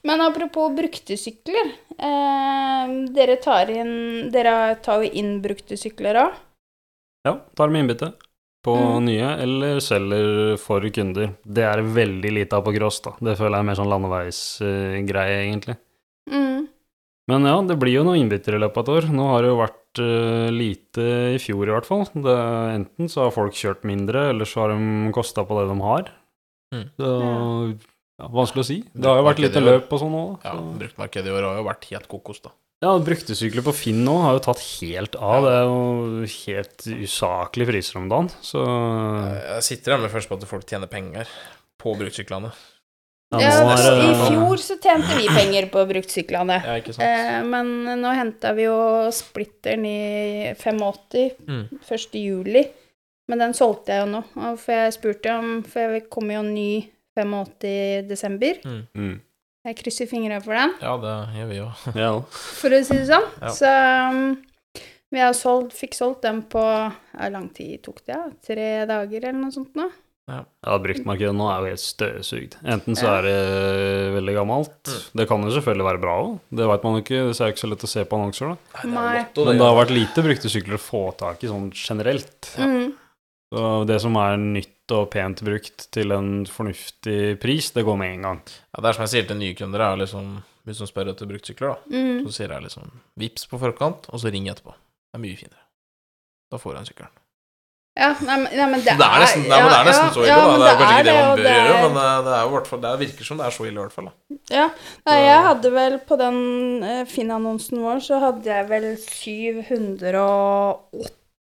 Men 0.03 0.21
apropos 0.21 0.76
brukte 0.76 1.17
sykler. 1.19 1.73
Eh, 1.97 2.93
dere, 3.15 3.38
tar 3.41 3.71
inn, 3.73 4.30
dere 4.32 4.76
tar 4.84 5.03
jo 5.03 5.11
inn 5.11 5.41
brukte 5.43 5.78
sykler 5.80 6.21
òg. 6.26 6.38
Ja, 7.26 7.39
tar 7.57 7.73
med 7.73 7.86
innbytte 7.86 8.13
på 8.65 8.76
Mm. 8.76 9.05
nye, 9.05 9.30
eller 9.43 9.80
selger 9.80 10.57
for 10.57 10.82
kunder. 10.89 11.36
Det 11.45 11.63
er 11.63 11.82
veldig 11.82 12.32
lite 12.34 12.53
av 12.53 12.63
på 12.65 12.73
cross, 12.76 12.99
da. 13.01 13.11
Det 13.19 13.38
føler 13.38 13.57
jeg 13.57 13.59
er 13.59 13.69
mer 13.69 13.80
sånn 13.80 13.91
landeveisgreie, 13.93 15.38
egentlig. 15.45 15.78
Mm. 16.32 16.67
Men 17.28 17.45
ja, 17.45 17.61
det 17.61 17.78
blir 17.82 17.93
jo 17.93 18.03
noen 18.05 18.21
innbytter 18.21 18.55
i 18.55 18.61
løpet 18.61 18.78
av 18.78 18.84
et 18.84 18.93
år. 18.95 19.09
Nå 19.13 19.28
har 19.32 19.41
det 19.41 19.49
jo 19.49 19.57
vært 19.57 20.01
uh, 20.01 20.49
lite 20.53 21.05
i 21.34 21.39
fjor, 21.41 21.65
i 21.65 21.73
hvert 21.73 21.88
fall. 21.88 22.05
Det, 22.13 22.36
enten 22.76 23.09
så 23.09 23.26
har 23.26 23.34
folk 23.34 23.53
kjørt 23.57 23.86
mindre, 23.88 24.30
eller 24.30 24.45
så 24.45 24.61
har 24.65 24.76
de 24.76 25.11
kosta 25.15 25.45
på 25.45 25.57
det 25.59 25.67
de 25.71 25.78
har. 25.82 26.11
Mm. 26.73 26.86
Så 26.99 27.09
ja, 27.09 27.73
vanskelig 28.20 28.63
å 28.63 28.68
si. 28.68 28.78
Det 28.93 29.05
har 29.09 29.18
jo 29.20 29.26
vært 29.28 29.41
lite 29.43 29.61
løp 29.63 29.91
og 29.91 29.99
sånn 30.01 30.13
òg. 30.16 30.45
Ja, 30.45 30.53
bruktmarkedet 30.80 31.28
i 31.28 31.36
år 31.36 31.43
har 31.49 31.57
jo 31.59 31.66
vært 31.68 31.89
helt 31.91 32.07
kokos, 32.11 32.39
da. 32.45 32.51
Ja, 32.84 32.91
bruktesykler 32.99 33.63
på 33.66 33.74
Finn 33.74 34.03
nå 34.05 34.18
har 34.22 34.36
jo 34.36 34.43
tatt 34.45 34.59
helt 34.82 35.16
av. 35.16 35.45
Det 35.47 35.53
er 35.55 35.66
jo 35.66 36.30
helt 36.45 36.88
usaklige 37.07 37.70
priser 37.72 37.97
om 38.01 38.09
dagen. 38.11 38.30
Så 38.45 38.61
Jeg 38.61 39.63
sitter 39.63 39.95
her 39.95 40.01
med 40.03 40.11
først 40.11 40.30
på 40.30 40.36
at 40.38 40.47
folk 40.47 40.66
tjener 40.68 40.88
penger 40.91 41.26
på 41.82 41.95
bruktsyklene. 41.97 42.51
ja, 43.34 43.39
Ja, 43.39 43.63
er 43.74 43.95
det 43.95 44.09
I 44.11 44.30
fjor 44.30 44.57
så 44.61 44.76
tjente 44.80 45.16
vi 45.18 45.28
penger 45.28 45.70
på 45.72 45.86
bruktsyklene. 45.89 46.59
Ja, 46.63 46.76
ikke 46.80 46.93
sant? 46.93 47.03
Eh, 47.07 47.41
men 47.43 48.01
nå 48.03 48.11
henta 48.16 48.53
vi 48.55 48.63
jo 48.68 49.09
splitteren 49.11 49.86
i 49.86 50.53
85 50.55 51.32
Mm. 51.47 51.80
1. 51.82 52.13
juli. 52.22 52.68
Men 53.28 53.39
den 53.39 53.53
solgte 53.53 53.88
jeg 53.95 54.05
jo 54.05 54.11
nå. 54.20 54.24
For 54.59 54.72
jeg 54.74 54.93
spurte 54.93 55.32
om 55.39 55.63
For 55.63 55.80
jeg 55.95 56.09
kom 56.09 56.30
jo 56.30 56.41
ny 56.43 56.86
85 57.16 57.63
i 57.70 57.78
desember. 58.09 58.59
mm. 58.95 59.16
Jeg 59.66 59.80
krysser 59.80 60.05
fingra 60.05 60.38
for 60.45 60.53
den, 60.53 60.76
Ja, 60.78 60.91
det 61.01 61.13
gjør 61.39 61.47
vi 61.49 61.55
òg. 61.63 61.86
Ja. 61.97 62.09
for 62.61 62.70
å 62.76 62.82
si 62.86 62.99
det 62.99 63.07
sånn. 63.09 63.24
Ja. 63.41 63.49
Så 63.49 63.72
um, 64.13 64.20
vi 65.09 65.22
har 65.24 65.34
solgt, 65.34 65.74
fikk 65.74 65.95
solgt 65.97 66.22
den 66.28 66.43
på 66.51 66.61
Hvor 66.61 67.32
lang 67.34 67.47
tid 67.55 67.82
tok 67.86 68.03
det? 68.05 68.13
Ja? 68.13 68.26
Tre 68.45 68.68
dager 68.89 69.24
eller 69.30 69.39
noe 69.39 69.55
sånt 69.55 69.74
nå? 69.80 69.88
Ja. 70.30 70.39
Ja, 70.66 70.76
bruktmarkedet 70.82 71.34
nå 71.38 71.45
er 71.53 71.59
jo 71.61 71.70
helt 71.74 71.82
støvsugd. 71.84 72.55
Enten 72.66 72.97
så 72.97 73.05
Ja. 73.05 73.16
er 73.20 73.26
det 73.28 74.13
veldig 74.16 74.34
gammelt. 74.38 74.78
Mm. 74.89 75.01
Det 75.22 75.28
kan 75.30 75.43
jo 75.45 75.51
selvfølgelig 75.53 75.86
være 75.86 76.01
bra 76.01 76.16
òg. 76.24 76.32
Det 76.61 76.68
veit 76.72 76.84
man 76.88 76.95
jo 76.97 77.01
ikke. 77.03 77.20
Det 77.30 77.36
er 77.38 77.49
jo 77.51 77.53
ikke 77.53 77.61
så 77.61 77.70
lett 77.70 77.86
å 77.86 77.91
se 77.91 78.05
på 78.09 78.18
annonser, 78.18 78.53
da. 78.53 78.86
Nei. 78.89 79.26
Men 79.38 79.57
det 79.61 79.68
har 79.70 79.78
vært 79.78 79.93
lite 79.93 80.26
brukte 80.26 80.49
sykler 80.49 80.80
å 80.80 80.82
få 80.82 81.03
tak 81.18 81.45
i 81.45 81.49
sånn 81.51 81.68
generelt. 81.78 82.49
Mm. 82.57 82.93
Så 83.55 83.61
det 83.87 84.01
som 84.03 84.17
er 84.19 84.35
nytt 84.41 84.91
og 84.91 85.05
pent 85.13 85.39
brukt 85.47 85.85
til 85.95 86.11
en 86.11 86.41
fornuftig 86.51 87.37
pris, 87.39 87.69
det 87.71 87.85
går 87.87 87.95
med 88.01 88.09
en 88.17 88.25
gang. 88.27 88.41
Ja, 88.75 88.81
det 88.83 88.89
er 88.91 88.97
som 88.97 89.05
jeg 89.05 89.13
sier 89.13 89.27
til 89.29 89.39
nye 89.39 89.55
kunder, 89.55 89.79
er 89.87 90.01
liksom 90.03 90.25
Hvis 90.65 90.79
de 90.81 90.87
spør 90.89 91.11
etter 91.13 91.27
bruktsykler, 91.29 91.75
da, 91.75 91.77
Mm. 91.93 92.23
så 92.25 92.31
sier 92.33 92.49
jeg 92.49 92.63
liksom 92.65 92.87
vips 93.21 93.43
på 93.47 93.59
forkant, 93.61 94.07
og 94.09 94.17
så 94.19 94.31
ring 94.33 94.47
etterpå. 94.49 94.73
Det 94.73 95.19
er 95.19 95.21
mye 95.21 95.37
finere. 95.37 95.61
Da 96.51 96.57
får 96.57 96.73
du 96.73 96.79
en 96.79 96.85
sykkel. 96.89 97.07
Ja, 97.95 98.09
nei, 98.25 98.37
nei, 98.43 98.65
men 98.71 98.81
det, 98.81 98.95
Det 98.97 99.05
er 99.07 99.19
nesten, 99.23 99.45
nei, 99.47 99.59
men 99.61 99.69
det 99.71 99.77
er 99.77 99.85
nesten 99.87 100.07
ja, 100.09 100.13
så 100.15 100.19
ille, 100.25 100.27
ja, 100.27 100.31
da. 100.41 100.57
Det 100.57 100.65
er 100.71 100.79
kanskje 100.81 100.97
ikke 100.97 101.05
det 101.05 101.13
man 101.15 101.37
bør 101.37 101.45
gjøre, 101.45 101.75
er- 101.75 101.83
men 101.85 101.93
eh, 102.01 102.17
det, 102.25 102.33
er 102.33 102.41
jo 102.43 102.49
hvert 102.55 102.67
fall, 102.71 102.81
det 102.81 102.89
virker 103.05 103.23
som 103.29 103.37
det 103.37 103.45
er 103.45 103.53
så 103.55 103.63
ille, 103.69 103.77
i 103.77 103.83
hvert 103.85 103.95
fall. 103.95 104.07
Da. 104.09 104.13
Ja, 104.57 104.65
nei, 105.05 105.17
jeg 105.21 105.39
hadde 105.45 105.69
vel 105.77 105.93
på 106.09 106.17
den 106.19 106.37
eh, 106.83 107.05
Finn-annonsen 107.13 107.77
vår, 107.85 107.97
så 108.09 108.15
hadde 108.25 108.49
jeg 108.51 108.63
vel 108.73 108.87
780 108.97 111.07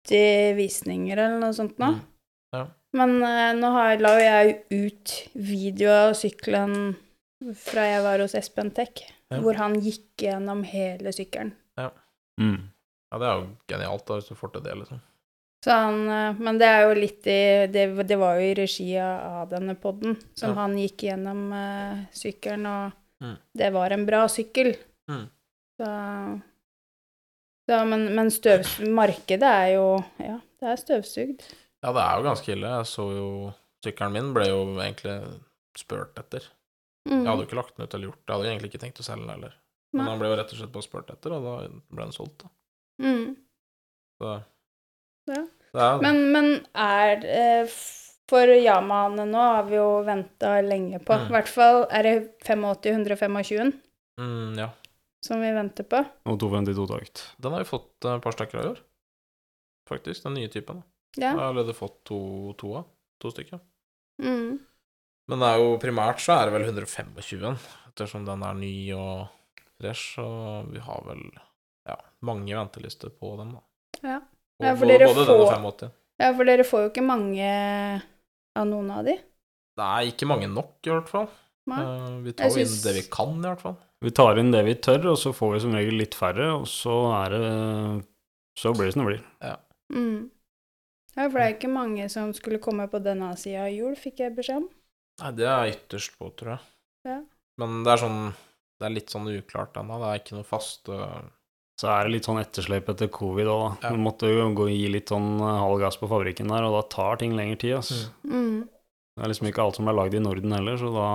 visninger 0.07 1.17
eller 1.17 1.39
noe 1.39 1.53
sånt 1.53 1.77
nå. 1.79 1.91
Mm. 1.93 2.01
Ja. 2.55 2.67
Men 2.93 3.21
uh, 3.21 3.53
nå 3.53 3.71
har, 3.75 3.97
la 4.01 4.13
jo 4.17 4.23
jeg 4.25 4.55
ut 4.71 5.29
video 5.35 5.89
av 5.91 6.13
sykkelen 6.17 6.95
fra 7.55 7.83
jeg 7.85 8.01
var 8.03 8.19
hos 8.19 8.35
Espen 8.35 8.71
Tech, 8.71 9.03
Ja. 9.29 9.37
hvor 9.43 9.53
han 9.55 9.75
gikk 9.79 10.17
gjennom 10.25 10.63
hele 10.65 11.11
sykkelen. 11.13 11.51
Mm. 12.39 12.71
Ja, 13.11 13.17
det 13.19 13.27
er 13.27 13.35
jo 13.37 13.47
genialt, 13.67 14.05
da, 14.07 14.15
hvis 14.17 14.29
du 14.31 14.35
får 14.35 14.53
til 14.53 14.61
det, 14.63 14.73
liksom. 14.79 14.99
Så 15.65 15.71
han, 15.75 15.99
uh, 16.07 16.39
men 16.39 16.57
det 16.57 16.67
er 16.71 16.85
jo 16.87 16.93
litt 16.95 17.27
i 17.27 17.67
Det, 17.67 17.83
det 18.07 18.17
var 18.17 18.39
jo 18.39 18.45
i 18.47 18.53
regi 18.55 18.97
av 18.97 19.49
denne 19.51 19.75
podden, 19.75 20.15
som 20.33 20.55
Ja. 20.55 20.61
han 20.61 20.77
gikk 20.79 21.03
gjennom 21.09 21.51
uh, 21.53 22.05
sykkelen, 22.15 22.65
og 22.65 22.91
Mm. 23.21 23.35
det 23.53 23.73
var 23.73 23.91
en 23.91 24.05
bra 24.05 24.21
sykkel. 24.31 24.77
Mm. 25.11 25.25
Så, 25.75 25.87
så 27.69 27.79
Men, 27.87 28.07
men 28.17 28.31
støvs, 28.33 28.79
markedet 28.89 29.45
er 29.47 29.73
jo 29.77 29.87
Ja, 30.19 30.39
det 30.59 30.71
er 30.73 30.81
støvsugd. 30.81 31.43
Ja, 31.85 31.93
det 31.95 32.01
er 32.03 32.17
jo 32.19 32.25
ganske 32.25 32.51
ille. 32.55 32.67
Jeg 32.79 32.89
så 32.89 33.05
jo 33.15 33.27
Sykkelen 33.85 34.11
min 34.17 34.33
ble 34.35 34.49
jo 34.49 34.57
egentlig 34.81 35.13
spurt 35.79 36.17
etter. 36.19 36.43
Mm. 37.07 37.21
Jeg 37.21 37.27
hadde 37.29 37.43
jo 37.45 37.47
ikke 37.47 37.59
lagt 37.61 37.77
den 37.77 37.85
ut 37.87 37.93
eller 37.95 38.09
gjort 38.09 38.17
det. 38.19 38.27
Jeg 38.27 38.35
hadde 38.35 38.49
egentlig 38.51 38.69
ikke 38.73 38.81
tenkt 38.83 38.99
å 38.99 39.05
selge 39.07 39.23
den 39.23 39.31
heller. 39.37 39.53
Men 39.93 40.03
Nei. 40.03 40.09
han 40.11 40.19
ble 40.19 40.27
jo 40.33 40.35
rett 40.41 40.51
og 40.51 40.59
slett 40.59 40.73
bare 40.73 40.85
spurt 40.85 41.13
etter, 41.13 41.33
og 41.37 41.45
da 41.47 41.53
ble 41.95 42.03
den 42.03 42.11
solgt, 42.13 42.43
da. 42.43 42.49
Mm. 42.99 43.37
Så 44.19 44.33
Ja. 45.31 45.39
det 45.71 45.81
er 45.85 46.01
Men, 46.03 46.19
men 46.33 46.49
er 46.75 47.23
eh, 47.25 47.71
For 48.29 48.45
Yamaene 48.51 49.23
nå 49.31 49.39
har 49.55 49.63
vi 49.69 49.75
jo 49.79 50.03
venta 50.05 50.59
lenge 50.61 50.99
på. 50.99 51.15
I 51.15 51.23
Mm. 51.23 51.31
hvert 51.31 51.47
fall 51.47 51.85
er 51.89 52.03
det 52.03 52.17
85-125 52.45 53.73
mm, 54.19 54.57
Ja. 54.59 54.69
Som 55.25 55.41
vi 55.43 55.51
venter 55.55 55.87
på. 55.89 55.99
Og 56.29 56.39
252-takt. 56.41 57.25
Den 57.41 57.55
har 57.55 57.65
vi 57.65 57.69
fått 57.69 58.05
eh, 58.05 58.15
et 58.15 58.23
par 58.23 58.35
stykker 58.35 58.61
av 58.61 58.65
i 58.65 58.71
år. 58.75 58.79
Faktisk. 59.89 60.23
Den 60.27 60.37
nye 60.39 60.51
typen. 60.51 60.83
Ja. 61.17 61.31
Jeg 61.31 61.37
har 61.39 61.47
allerede 61.49 61.75
fått 61.77 62.03
to, 62.07 62.19
to 62.59 62.75
av. 62.81 62.89
To 63.19 63.31
stykker. 63.33 63.59
Mm. 64.23 64.59
Men 65.29 65.43
det 65.43 65.49
er 65.49 65.61
jo 65.61 65.73
primært 65.81 66.21
så 66.23 66.37
er 66.37 66.47
det 66.47 66.55
vel 66.55 66.65
125, 66.71 67.57
ettersom 67.91 68.23
den 68.25 68.43
er 68.47 68.55
ny 68.57 68.73
og 68.97 69.27
fresh, 69.79 70.17
og 70.23 70.71
vi 70.73 70.81
har 70.81 71.03
vel 71.05 71.21
ja, 71.85 71.97
mange 72.25 72.55
ventelister 72.55 73.11
på 73.13 73.35
dem, 73.37 73.51
da. 73.57 73.61
Ja. 74.01 74.19
Ja, 74.59 74.73
for 74.75 74.89
dere 74.89 75.07
både 75.07 75.25
den 75.27 75.37
får- 75.39 75.53
85. 75.59 75.91
ja, 76.19 76.31
for 76.35 76.49
dere 76.49 76.65
får 76.67 76.81
jo 76.81 76.89
ikke 76.89 77.05
mange 77.05 77.51
av 78.59 78.65
noen 78.67 78.89
av 78.91 79.05
de. 79.07 79.15
Nei, 79.79 80.09
ikke 80.09 80.27
mange 80.27 80.49
nok, 80.51 80.73
i 80.83 80.91
hvert 80.91 81.11
fall. 81.11 81.29
Eh, 81.69 82.09
vi 82.25 82.33
tar 82.33 82.49
jo 82.49 82.57
synes... 82.57 82.73
inn 82.73 82.87
det 82.87 82.95
vi 82.97 83.05
kan, 83.13 83.37
i 83.37 83.47
hvert 83.47 83.63
fall. 83.63 83.77
Vi 83.99 84.11
tar 84.15 84.39
inn 84.39 84.53
det 84.53 84.63
vi 84.63 84.77
tør, 84.79 85.11
og 85.13 85.17
så 85.19 85.33
får 85.35 85.53
vi 85.53 85.61
som 85.65 85.75
regel 85.75 85.97
litt 85.99 86.15
færre, 86.15 86.53
og 86.61 86.67
så 86.71 86.97
er 87.17 87.35
det 87.35 87.47
Så 88.59 88.73
blir 88.75 88.89
det 88.89 88.95
som 88.95 89.05
det 89.05 89.13
blir. 89.13 89.23
Mm. 89.93 90.29
Ja, 91.15 91.25
for 91.25 91.39
det 91.39 91.45
er 91.45 91.55
ikke 91.55 91.71
mange 91.71 92.05
som 92.11 92.33
skulle 92.35 92.61
komme 92.63 92.85
på 92.91 93.01
denne 93.03 93.31
sida 93.39 93.65
av 93.65 93.73
jul, 93.73 93.95
fikk 93.99 94.21
jeg 94.23 94.35
beskjed 94.37 94.61
om. 94.61 94.69
Nei, 95.19 95.31
det 95.35 95.47
er 95.51 95.71
ytterst 95.73 96.15
på, 96.19 96.29
tror 96.39 96.55
jeg. 96.55 96.63
Ja. 97.09 97.17
Men 97.59 97.81
det 97.83 97.91
er 97.93 98.01
sånn 98.03 98.21
Det 98.79 98.87
er 98.87 98.93
litt 98.95 99.11
sånn 99.11 99.27
uklart 99.27 99.75
ennå. 99.79 99.97
Det 99.99 100.09
er 100.09 100.19
ikke 100.21 100.35
noe 100.37 100.47
fast 100.47 100.87
øh, 100.91 101.21
Så 101.79 101.89
er 101.91 102.05
det 102.05 102.13
litt 102.13 102.27
sånn 102.29 102.39
etterslep 102.39 102.91
etter 102.93 103.09
covid 103.11 103.49
òg, 103.51 103.63
da. 103.63 103.89
Ja. 103.89 103.91
Vi 103.95 104.03
måtte 104.03 104.29
jo 104.31 104.45
gå 104.55 104.69
og 104.69 104.71
gi 104.71 104.85
litt 104.91 105.11
sånn 105.11 105.33
eh, 105.39 105.59
halv 105.63 105.81
gass 105.83 105.99
på 105.99 106.07
fabrikken 106.11 106.51
der, 106.51 106.67
og 106.67 106.77
da 106.77 106.83
tar 106.95 107.19
ting 107.19 107.35
lengre 107.35 107.59
tid, 107.59 107.75
altså. 107.81 107.99
Mm. 108.23 108.69
Det 109.19 109.25
er 109.25 109.31
liksom 109.33 109.47
ikke 109.49 109.63
alt 109.65 109.75
som 109.75 109.87
er 109.91 109.95
lagd 109.97 110.13
i 110.15 110.19
Norden 110.23 110.53
heller, 110.55 110.77
så 110.79 110.89
da, 110.95 111.07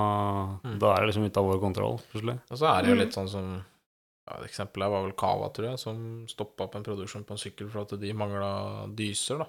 Mm. 0.68 0.78
da 0.78 0.90
er 0.92 1.00
det 1.00 1.06
liksom 1.08 1.24
ute 1.24 1.40
av 1.40 1.46
vår 1.48 1.60
kontroll, 1.62 1.94
plutselig. 2.12 2.34
Og 2.50 2.58
så 2.60 2.66
er 2.68 2.82
det 2.82 2.90
jo 2.90 2.96
Mm. 2.96 3.00
litt 3.00 3.14
sånn 3.16 3.28
som 3.30 3.64
ja, 4.26 4.36
Et 4.38 4.44
eksempel 4.50 4.82
her 4.82 4.88
var 4.90 5.02
vel 5.04 5.12
Cava, 5.12 5.48
tror 5.52 5.66
jeg, 5.70 5.78
som 5.78 6.26
stoppa 6.26 6.64
opp 6.64 6.74
en 6.76 6.82
produksjon 6.84 7.24
på 7.24 7.32
en 7.32 7.36
sykkel 7.40 7.68
for 7.70 7.82
at 7.82 7.90
de 8.00 8.12
mangla 8.12 8.86
dyser, 8.94 9.38
da. 9.38 9.46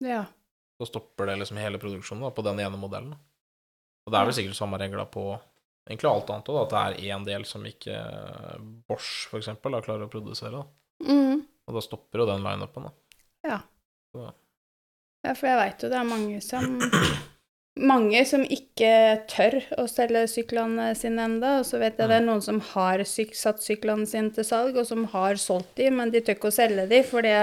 Ja. 0.00 0.24
Så 0.80 0.86
stopper 0.88 1.26
det 1.26 1.38
liksom 1.38 1.58
hele 1.58 1.78
produksjonen 1.78 2.20
da, 2.22 2.30
på 2.30 2.42
den 2.44 2.58
ene 2.60 2.78
modellen. 2.78 3.10
da. 3.10 3.16
Og 4.06 4.12
det 4.12 4.18
er 4.20 4.24
vel 4.24 4.32
sikkert 4.32 4.56
samme 4.56 4.78
regler 4.78 5.04
på 5.10 5.38
egentlig 5.88 6.08
alt 6.10 6.30
annet 6.30 6.48
òg, 6.48 6.62
at 6.62 6.70
det 6.70 6.80
er 7.04 7.12
én 7.16 7.24
del 7.24 7.44
som 7.44 7.62
ikke 7.64 8.84
Bosch, 8.88 9.28
for 9.28 9.38
eksempel, 9.40 9.72
da, 9.72 9.80
klarer 9.82 10.06
å 10.06 10.10
produsere. 10.10 10.52
da. 10.52 10.64
Mm. 11.12 11.44
Og 11.68 11.74
da 11.74 11.80
stopper 11.80 12.18
jo 12.20 12.26
den 12.26 12.42
lineupen, 12.42 12.84
da. 12.84 12.92
Ja, 15.24 15.34
for 15.34 15.46
jeg 15.48 15.58
veit 15.58 15.82
jo 15.82 15.88
det 15.90 15.98
er 15.98 16.04
mange 16.04 16.40
som 16.42 16.78
Mange 17.78 18.24
som 18.26 18.42
ikke 18.42 18.88
tør 19.30 19.54
å 19.78 19.84
selge 19.86 20.24
syklene 20.32 20.88
sine 20.98 21.22
enda, 21.28 21.58
og 21.60 21.66
så 21.68 21.78
vet 21.78 21.98
jeg 22.00 22.08
det 22.10 22.16
er 22.18 22.24
noen 22.26 22.42
som 22.42 22.58
har 22.72 23.04
syk, 23.06 23.36
satt 23.38 23.62
syklene 23.62 24.06
sine 24.10 24.32
til 24.34 24.42
salg, 24.44 24.74
og 24.80 24.86
som 24.88 25.04
har 25.12 25.38
solgt 25.38 25.76
de, 25.78 25.86
men 25.94 26.10
de 26.10 26.20
tør 26.26 26.34
ikke 26.34 26.50
å 26.50 26.56
selge 26.56 26.88
de, 26.90 27.02
for 27.06 27.22
de 27.22 27.34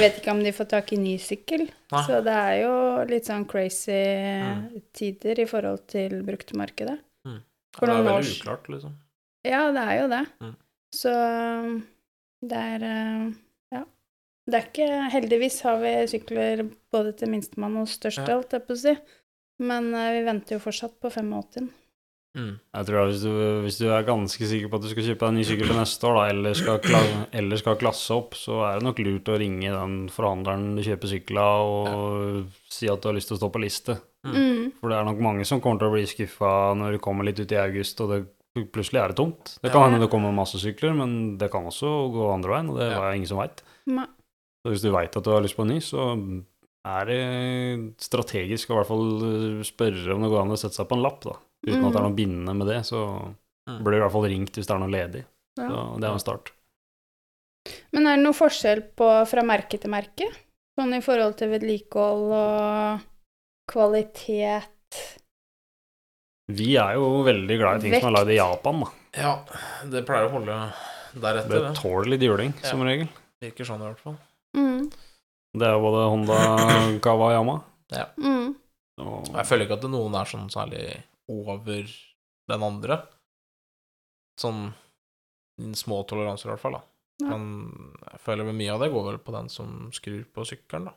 vet 0.00 0.16
ikke 0.22 0.32
om 0.32 0.40
de 0.44 0.52
får 0.56 0.70
tak 0.72 0.92
i 0.96 1.00
ny 1.02 1.18
sykkel. 1.20 1.66
Nei. 1.92 2.04
Så 2.06 2.22
det 2.24 2.36
er 2.38 2.54
jo 2.62 2.72
litt 3.10 3.28
sånn 3.28 3.44
crazy 3.50 3.98
Mm. 3.98 4.80
tider 4.96 5.40
i 5.40 5.46
forhold 5.50 5.84
til 5.92 6.22
bruktmarkedet. 6.24 6.96
Ja, 7.28 7.36
For 7.76 7.86
det 7.86 7.94
er 7.98 8.08
veldig 8.08 8.32
uklart, 8.40 8.68
liksom. 8.72 8.94
Ja, 9.44 9.60
det 9.72 9.84
er 9.84 10.00
jo 10.00 10.08
det. 10.08 10.24
Mm. 10.40 10.56
Så 10.94 11.12
det 12.48 12.58
er 12.72 12.82
eh, 12.88 13.28
Ja. 13.72 13.84
Det 14.48 14.54
er 14.54 14.66
ikke 14.70 15.10
Heldigvis 15.12 15.60
har 15.66 15.76
vi 15.82 15.92
sykler 16.08 16.62
både 16.92 17.12
til 17.18 17.28
minstemann 17.28 17.76
og 17.82 17.88
største, 17.90 18.26
Ja. 18.26 18.36
holdt 18.38 18.52
jeg 18.56 18.66
på 18.66 18.72
å 18.72 18.80
si. 18.80 18.96
Men 19.58 19.92
eh, 19.94 20.12
vi 20.18 20.24
venter 20.26 20.56
jo 20.56 20.62
fortsatt 20.62 20.98
på 21.02 21.10
85. 21.10 21.68
Mm. 22.38 22.52
Jeg 22.76 22.86
tror 22.86 22.98
at 23.00 23.08
hvis 23.10 23.22
du, 23.24 23.30
hvis 23.64 23.78
du 23.80 23.86
er 23.90 24.04
ganske 24.06 24.46
sikker 24.46 24.68
på 24.70 24.78
at 24.78 24.84
du 24.84 24.88
skal 24.92 25.06
kjøpe 25.08 25.24
deg 25.24 25.28
en 25.32 25.38
ny 25.40 25.44
sykkel 25.48 25.70
til 25.72 25.78
neste 25.80 26.06
år, 26.06 26.14
da, 26.18 26.24
eller 26.30 26.54
skal, 26.54 26.78
kla 26.84 27.00
eller 27.40 27.56
skal 27.58 27.78
klasse 27.80 28.14
opp, 28.14 28.36
så 28.38 28.60
er 28.68 28.78
det 28.78 28.86
nok 28.86 29.00
lurt 29.02 29.30
å 29.32 29.38
ringe 29.40 29.72
den 29.74 29.96
forhandleren 30.14 30.76
du 30.76 30.82
kjøper 30.86 31.10
sykkel 31.10 31.40
av, 31.42 31.72
og 31.72 32.68
si 32.70 32.86
at 32.92 33.00
du 33.02 33.08
har 33.10 33.16
lyst 33.16 33.32
til 33.32 33.38
å 33.38 33.40
stå 33.40 33.50
på 33.56 33.62
liste. 33.64 33.96
Mm. 34.28 34.68
For 34.78 34.92
det 34.92 34.98
er 35.00 35.08
nok 35.08 35.22
mange 35.24 35.46
som 35.48 35.62
kommer 35.64 35.80
til 35.82 35.88
å 35.90 35.94
bli 35.96 36.04
skuffa 36.10 36.52
når 36.78 36.94
du 36.94 36.98
kommer 37.02 37.26
litt 37.26 37.40
ut 37.42 37.54
i 37.56 37.58
august, 37.58 38.04
og 38.04 38.12
det 38.14 38.20
plutselig 38.74 39.00
er 39.02 39.08
det 39.14 39.18
tomt. 39.18 39.56
Det 39.62 39.72
kan 39.72 39.80
Ja. 39.82 39.88
hende 39.88 40.04
det 40.04 40.10
kommer 40.12 40.32
masse 40.34 40.58
sykler, 40.62 40.94
men 40.94 41.38
det 41.38 41.50
kan 41.50 41.64
også 41.66 41.90
gå 42.12 42.28
andre 42.34 42.50
veien, 42.54 42.70
og 42.70 42.78
det 42.78 42.92
Ja. 42.92 43.02
er 43.08 43.14
ingen 43.18 43.26
som 43.30 43.38
veit. 43.38 43.62
Så 43.88 44.70
hvis 44.70 44.82
du 44.82 44.90
veit 44.92 45.16
at 45.16 45.24
du 45.24 45.30
har 45.30 45.40
lyst 45.42 45.56
på 45.56 45.62
en 45.66 45.68
ny, 45.74 45.80
så 45.80 46.44
er 46.86 47.04
det 47.10 47.20
strategisk 48.00 48.70
å 48.70 48.74
i 48.74 48.76
hvert 48.78 48.88
fall 48.88 49.08
eh, 49.28 49.62
spørre 49.66 50.14
om 50.14 50.22
det 50.22 50.30
går 50.30 50.42
an 50.44 50.54
å 50.54 50.58
sette 50.60 50.74
seg 50.78 50.88
på 50.88 50.96
en 50.96 51.02
lapp, 51.02 51.20
da. 51.24 51.34
Uten 51.66 51.84
at 51.84 51.92
det 51.92 51.98
er 52.00 52.06
noe 52.06 52.14
bindende 52.16 52.54
med 52.56 52.66
det, 52.70 52.82
så 52.86 53.34
Mm. 53.68 53.82
blir 53.84 53.92
det 53.92 53.98
i 53.98 54.00
hvert 54.00 54.12
fall 54.14 54.22
ringt 54.24 54.54
hvis 54.56 54.64
det 54.66 54.72
er 54.72 54.78
noe 54.80 54.88
ledig. 54.88 55.24
Ja. 55.58 55.66
Så 55.68 56.00
det 56.00 56.06
er 56.08 56.12
en 56.14 56.18
start. 56.22 56.52
Men 57.92 58.06
er 58.06 58.16
det 58.16 58.24
noe 58.24 58.32
forskjell 58.32 58.80
på 58.96 59.08
fra 59.28 59.42
merke 59.44 59.76
til 59.78 59.90
merke? 59.92 60.24
Sånn 60.78 60.94
i 60.96 61.02
forhold 61.04 61.36
til 61.36 61.50
vedlikehold 61.52 62.32
og 62.32 63.00
kvalitet? 63.68 64.70
Vi 66.48 66.70
er 66.80 66.94
jo 66.96 67.10
veldig 67.26 67.58
glad 67.60 67.82
i 67.82 67.90
ting 67.90 68.00
som 68.00 68.08
er 68.08 68.16
lagd 68.22 68.32
i 68.32 68.38
Japan, 68.38 68.80
da. 68.80 68.88
Ja, 69.20 69.34
det 69.92 70.06
pleier 70.08 70.30
å 70.30 70.32
holde 70.38 70.56
deretter. 71.20 71.66
Det 71.68 71.76
tåler 71.76 72.08
litt 72.14 72.24
juling, 72.24 72.54
Ja. 72.62 72.70
som 72.70 72.80
regel. 72.88 73.08
virker 73.42 73.64
sånn, 73.68 73.82
i 73.84 73.86
hvert 73.92 74.00
fall. 74.00 74.16
Mm. 74.56 74.90
Det 75.56 75.64
er 75.64 75.76
jo 75.76 75.84
både 75.84 76.02
Honda, 76.12 76.38
Kawa 77.04 77.30
og 77.30 77.36
Yama. 77.36 77.56
Mm. 78.20 78.52
Og 79.00 79.30
jeg 79.32 79.48
føler 79.48 79.64
ikke 79.64 79.78
at 79.78 79.88
noen 79.88 80.16
er 80.18 80.28
sånn 80.28 80.50
særlig 80.52 80.82
over 81.32 81.88
den 82.48 82.66
andre. 82.66 83.00
Sånn 84.38 84.68
små 85.74 86.02
toleranser, 86.08 86.50
i 86.50 86.52
hvert 86.54 86.62
fall. 86.62 86.78
da. 86.78 86.84
Ja. 87.18 87.34
Men 87.34 88.02
jeg 88.12 88.20
føler 88.22 88.46
vel 88.46 88.58
mye 88.60 88.74
av 88.74 88.84
det 88.84 88.92
går 88.94 89.06
vel 89.08 89.20
på 89.24 89.34
den 89.34 89.48
som 89.50 89.88
skrur 89.94 90.22
på 90.34 90.44
sykkelen. 90.46 90.90
da. 90.90 90.94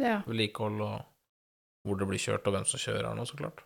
Ja. 0.00 0.20
Vedlikehold 0.28 0.80
og 0.86 1.00
hvor 1.86 1.96
det 2.00 2.08
blir 2.08 2.20
kjørt, 2.20 2.46
og 2.46 2.54
hvem 2.54 2.66
som 2.68 2.80
kjører 2.80 3.08
den, 3.08 3.26
så 3.28 3.36
klart. 3.38 3.62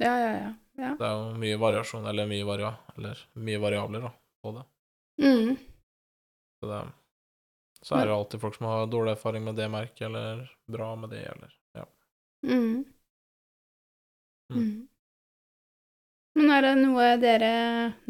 ja, 0.00 0.12
ja, 0.16 0.30
ja. 0.32 0.52
ja. 0.80 0.92
Det 0.96 1.06
er 1.06 1.16
jo 1.16 1.40
mye 1.42 1.58
variasjon, 1.60 2.06
eller 2.08 2.28
mye, 2.30 2.46
varia, 2.48 2.70
eller 2.96 3.20
mye 3.36 3.60
variabler 3.60 4.06
da, 4.06 4.12
på 4.40 4.52
det. 4.56 4.64
Mm. 5.20 5.50
Så, 6.60 6.70
det, 6.70 6.78
så 7.84 7.96
er 7.96 8.06
det 8.08 8.14
alltid 8.14 8.42
folk 8.42 8.56
som 8.58 8.66
har 8.68 8.88
dårlig 8.92 9.14
erfaring 9.16 9.44
med 9.46 9.56
det 9.56 9.68
merket, 9.72 10.02
eller 10.10 10.44
bra 10.68 10.92
med 11.00 11.12
det, 11.14 11.22
eller 11.32 11.52
ja. 11.78 11.86
Mm. 12.46 12.84
Mm. 14.52 14.88
Men 16.40 16.50
er 16.54 16.64
det 16.64 16.72
noe 16.80 17.06
dere 17.22 17.50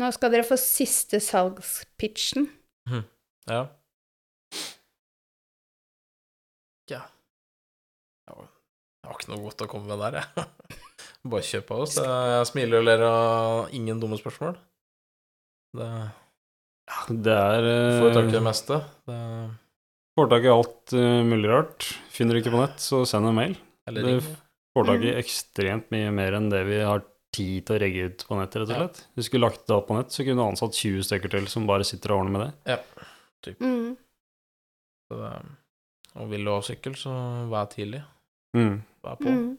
Nå 0.01 0.09
skal 0.17 0.33
dere 0.33 0.47
få 0.47 0.57
siste 0.61 1.21
salgspitchen. 1.23 2.49
Ja. 3.51 3.63
Ja. 6.91 7.01
Ja, 8.29 8.35
Jeg 8.37 9.09
har 9.09 9.17
ikke 9.19 9.33
noe 9.33 9.45
godt 9.45 9.65
å 9.65 9.69
komme 9.71 9.91
med 9.91 10.03
der, 10.03 10.21
jeg. 10.21 10.77
Bare 11.31 11.45
kjøp 11.45 11.71
av 11.75 11.85
oss. 11.85 11.97
Jeg 12.01 12.49
smiler 12.49 12.81
og 12.81 12.87
ler 12.89 13.05
av 13.07 13.75
ingen 13.77 14.01
dumme 14.03 14.19
spørsmål. 14.21 14.59
Det 15.77 15.89
Det 17.11 17.35
er 17.35 17.67
får 18.01 18.15
tak 18.17 18.29
i 18.29 18.35
det 18.35 18.41
eh, 18.41 18.47
meste. 18.47 18.81
Det, 19.09 19.19
Får 20.19 20.29
tak 20.33 20.45
i 20.45 20.51
alt 20.53 20.93
uh, 20.99 21.21
mulig 21.25 21.49
rart. 21.51 21.87
Finner 22.13 22.35
du 22.37 22.41
ikke 22.43 22.53
på 22.53 22.61
nett, 22.61 22.81
så 22.83 23.05
send 23.09 23.29
en 23.31 23.37
mail. 23.37 23.55
eller 23.89 24.05
ring. 24.07 24.19
ring. 24.21 24.37
Får 24.77 24.87
tak 24.87 25.01
i 25.07 25.13
Mm. 25.15 25.19
ekstremt 25.23 25.87
mye 25.95 26.11
mer 26.15 26.33
enn 26.39 26.51
det 26.51 26.65
vi 26.67 26.81
har 26.83 27.03
tid 27.35 27.65
til 27.67 27.77
å 27.77 27.81
regge 27.81 28.05
ut 28.11 28.25
på 28.27 28.37
nett, 28.39 28.55
rett 28.59 28.69
og 28.69 28.75
Ja. 28.75 28.81
slett. 28.85 29.01
Hvis 29.15 29.23
vi 29.23 29.29
skulle 29.31 29.47
lagt 29.49 29.67
det 29.67 29.75
opp 29.77 29.89
på 29.89 29.97
nett, 29.97 30.11
så 30.11 30.25
kunne 30.27 30.43
du 30.43 30.47
ansatt 30.51 30.75
20 30.75 31.03
stykker 31.07 31.31
til 31.31 31.47
som 31.47 31.67
bare 31.67 31.85
sitter 31.87 32.13
og 32.13 32.21
ordner 32.25 32.33
med 32.39 32.53
det. 32.67 32.79
Mm. 33.61 33.97
Så 35.11 35.19
det, 35.19 35.33
og 36.21 36.29
vil 36.31 36.45
du 36.45 36.51
ha 36.51 36.61
sykkel, 36.61 36.95
så 36.99 37.15
vær 37.51 37.71
tidlig. 37.71 38.03
Mm. 38.57 38.83
Vær 39.03 39.17
på. 39.19 39.31
Mm. 39.31 39.59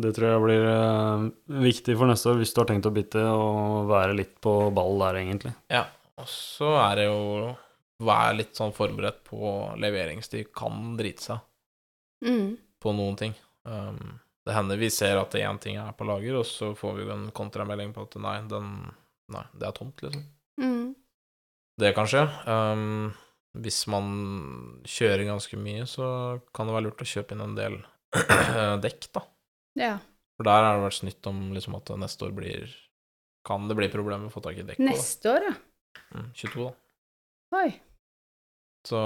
Det 0.00 0.14
tror 0.16 0.28
jeg 0.32 0.42
blir 0.46 0.64
uh, 0.64 1.30
viktig 1.60 1.96
for 1.98 2.06
neste 2.08 2.30
år, 2.32 2.38
hvis 2.40 2.54
du 2.56 2.60
har 2.62 2.68
tenkt 2.72 2.88
å 2.88 2.94
bytte, 2.94 3.20
og 3.20 3.88
være 3.90 4.16
litt 4.16 4.40
på 4.40 4.54
ball 4.74 4.98
der, 4.98 5.20
egentlig. 5.20 5.52
Og 6.20 6.28
så 6.30 6.70
er 6.90 7.00
det 7.00 7.08
jo 7.10 7.56
Vær 8.00 8.32
litt 8.32 8.56
sånn 8.56 8.72
forberedt 8.72 9.18
på 9.26 9.36
leveringstid. 9.76 10.46
Kan 10.56 10.94
drite 10.96 11.20
seg 11.26 11.40
Mm. 12.24 12.54
på 12.80 12.92
noen 12.96 13.16
ting. 13.16 13.34
Um, 13.64 14.18
det 14.44 14.54
hender 14.56 14.76
vi 14.80 14.88
ser 14.92 15.18
at 15.20 15.32
én 15.36 15.58
ting 15.60 15.76
er 15.76 15.92
på 15.92 16.04
lager, 16.08 16.38
og 16.40 16.46
så 16.48 16.70
får 16.76 16.94
vi 16.96 17.04
jo 17.04 17.12
en 17.12 17.26
kontramelding 17.36 17.92
på 17.96 18.02
at 18.08 18.16
nei, 18.20 18.38
den 18.48 18.70
Nei, 19.30 19.44
det 19.54 19.68
er 19.68 19.72
tomt, 19.76 20.00
liksom. 20.02 20.24
Mm. 20.58 20.94
Det 21.78 21.92
kan 21.94 22.08
skje. 22.10 22.24
Um, 22.50 23.12
hvis 23.54 23.86
man 23.86 24.80
kjører 24.82 25.22
ganske 25.28 25.56
mye, 25.60 25.84
så 25.86 26.40
kan 26.52 26.66
det 26.66 26.74
være 26.74 26.88
lurt 26.88 27.04
å 27.04 27.06
kjøpe 27.12 27.36
inn 27.36 27.44
en 27.44 27.54
del 27.54 27.76
dekk, 28.84 29.06
da. 29.14 29.22
Ja. 29.78 29.92
For 30.36 30.48
der 30.48 30.64
har 30.66 30.76
det 30.80 30.86
vært 30.88 30.98
snytt 30.98 31.28
om 31.30 31.52
liksom 31.54 31.76
at 31.78 31.92
neste 32.00 32.26
år 32.26 32.32
blir 32.34 32.72
Kan 33.46 33.68
det 33.68 33.76
bli 33.78 33.88
problemer 33.92 34.24
med 34.24 34.32
å 34.32 34.34
få 34.34 34.42
tak 34.42 34.58
i 34.58 34.64
dekk. 34.66 34.80
Neste 34.82 35.30
år, 35.36 35.46
ja. 35.46 35.54
Mm, 36.14 36.30
22, 36.34 36.64
da. 36.64 37.58
Oi. 37.60 37.70
Så 38.88 39.00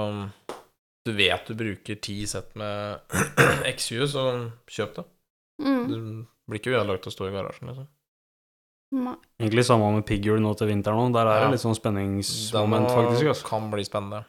du 1.05 1.11
vet 1.13 1.45
du 1.47 1.53
bruker 1.59 1.95
ti 2.01 2.25
sett 2.27 2.55
med 2.57 2.99
X20, 3.73 4.07
så 4.09 4.23
kjøp 4.71 4.95
det. 4.95 5.05
Mm. 5.61 5.83
Du 5.89 5.97
blir 6.49 6.59
ikke 6.61 6.73
ødelagt 6.75 7.03
til 7.05 7.11
å 7.13 7.15
stå 7.17 7.27
i 7.29 7.35
garasjen, 7.35 7.69
liksom. 7.71 7.87
Nei. 8.95 9.15
Egentlig 9.41 9.65
samme 9.67 9.89
med 9.97 10.05
pigghjul 10.07 10.39
nå 10.43 10.53
til 10.57 10.69
vinteren 10.69 11.01
òg. 11.09 11.13
Der 11.15 11.27
er 11.27 11.39
Ja. 11.41 11.45
det 11.49 11.55
litt 11.57 11.63
sånn 11.65 11.75
spenningsmoment, 11.77 12.87
faktisk. 12.93 13.27
Altså. 13.33 13.47
kan 13.49 13.69
bli 13.71 13.83
spennende. 13.83 14.23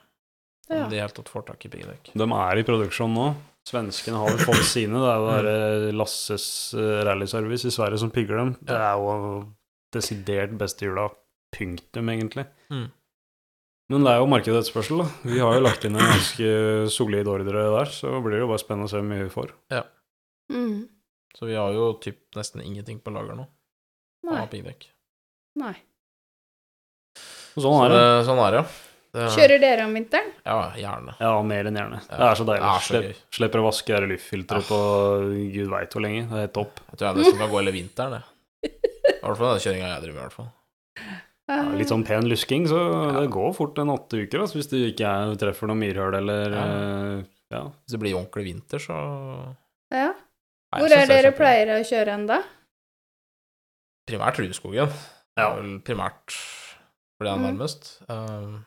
Om 0.69 0.77
Ja. 0.77 0.89
de 0.89 0.97
i 0.97 1.01
hele 1.01 1.15
tatt 1.15 1.29
får 1.31 1.47
tak 1.47 1.65
i 1.67 1.69
piggdekk. 1.69 2.11
De 2.15 2.25
er 2.25 2.59
i 2.59 2.65
produksjon 2.67 3.13
nå. 3.15 3.27
Svenskene 3.67 4.17
har 4.19 4.29
vel 4.31 4.39
fått 4.47 4.65
sine. 4.67 4.95
Det 4.99 5.11
er 5.13 5.19
jo 5.19 5.29
Mm. 5.29 5.43
der 5.45 5.93
Lasses 5.93 6.75
eh, 6.75 7.05
rallyservice 7.05 7.65
i 7.67 7.71
Sverige 7.71 7.99
som 7.99 8.11
pigger 8.11 8.37
dem. 8.39 8.57
Det 8.63 8.75
er 8.75 8.97
jo 8.97 9.53
desidert 9.93 10.57
beste 10.59 10.81
hjula. 10.87 11.11
Punktum, 11.55 12.09
egentlig. 12.13 12.47
Mm. 12.73 12.87
Men 13.93 14.03
det 14.03 14.13
er 14.13 14.19
jo 14.19 14.27
markedet 14.31 14.59
etterspørsel, 14.65 14.99
da. 15.05 15.07
Vi 15.31 15.39
har 15.39 15.55
jo 15.55 15.63
lagt 15.63 15.85
inn 15.87 15.95
en 15.95 16.09
ganske 16.11 16.49
solid 16.91 17.29
ordre 17.31 17.47
der, 17.55 17.93
så 17.95 18.17
blir 18.25 18.35
det 18.35 18.43
jo 18.43 18.49
bare 18.51 18.63
spennende 18.65 18.89
å 18.89 18.91
se 18.91 18.99
hvor 18.99 19.07
mye 19.13 19.27
vi 19.29 19.31
får. 19.35 19.53
Mm. 20.51 20.89
Så 21.37 21.47
vi 21.47 21.55
har 21.59 21.71
jo 21.77 21.93
typ 22.03 22.19
nesten 22.39 22.63
ingenting 22.65 22.99
på 23.05 23.13
lager 23.15 23.37
nå 23.39 23.45
Nei. 24.27 24.41
av 24.41 24.49
piggdekk. 24.51 24.89
Nei. 25.63 25.75
Sånn 27.57 27.79
er 27.87 27.93
det. 27.95 28.01
Så, 28.03 28.27
sånn 28.31 28.43
er 28.45 28.57
det, 28.57 28.61
ja. 28.65 28.83
Det, 29.17 29.27
Kjører 29.33 29.61
dere 29.63 29.85
om 29.89 29.95
vinteren? 29.97 30.27
Ja, 30.45 30.57
gjerne. 30.77 31.15
Ja, 31.23 31.31
mer 31.47 31.69
enn 31.71 31.79
gjerne. 31.79 32.01
Ja. 32.05 32.17
Det 32.21 32.27
er 32.27 32.37
så 32.37 32.45
deilig. 32.51 32.67
Er 32.69 32.83
så 32.85 32.91
Slipp, 32.91 33.21
slipper 33.39 33.63
å 33.63 33.69
vaske 33.71 34.01
det 34.03 34.11
luftfilteret 34.11 34.67
Ah. 34.67 34.69
på 34.69 34.81
gud 35.55 35.71
veit 35.73 35.95
hvor 35.97 36.05
lenge. 36.05 36.27
Det 36.29 36.37
er 36.37 36.43
helt 36.45 36.53
topp. 36.59 36.83
Jeg 36.91 36.99
tror 37.01 37.07
jeg 37.09 37.23
nesten 37.23 37.39
kan 37.41 37.53
gå 37.55 37.61
hele 37.63 37.73
vinteren, 37.79 38.19
jeg. 38.19 38.27
I 38.67 39.23
hvert 39.23 39.39
fall 39.41 39.55
den 39.55 39.63
kjøringa 39.65 39.89
jeg 39.95 40.03
driver 40.05 40.13
med, 40.13 40.21
i 40.21 40.27
hvert 40.27 40.37
fall. 40.37 40.51
Ja, 41.49 41.63
litt 41.79 41.89
sånn 41.93 42.03
pen 42.05 42.27
lusking, 42.29 42.65
så 42.67 42.79
Ja. 43.15 43.21
det 43.21 43.31
går 43.31 43.53
fort 43.55 43.79
en 43.79 43.89
åtte 43.95 44.19
uker 44.27 44.41
altså, 44.43 44.59
hvis 44.59 44.69
du 44.69 44.77
ikke 44.91 45.07
er, 45.07 45.35
treffer 45.39 45.69
noe 45.71 45.77
myrhull 45.79 46.15
eller 46.19 46.51
Ja. 46.51 46.65
eh, 46.65 47.25
ja. 47.53 47.61
Hvis 47.85 47.93
det 47.95 48.01
blir 48.01 48.15
ordentlig 48.19 48.45
vinter, 48.49 48.79
så 48.83 49.55
Ja. 49.93 50.13
Hvor 50.75 50.89
Nei, 50.91 51.03
er 51.03 51.07
dere 51.07 51.33
pleier 51.33 51.69
å 51.79 51.85
kjøre 51.87 52.09
hen 52.11 52.27
da? 52.27 52.43
Primært 54.11 54.39
Rudskogen. 54.43 54.91
Ja. 55.39 55.55
vel 55.55 55.79
primært 55.81 56.33
for 56.33 57.25
det 57.25 57.33
er 57.33 57.37
Mm. 57.39 57.47
nærmest. 57.59 58.01
Um, 58.09 58.67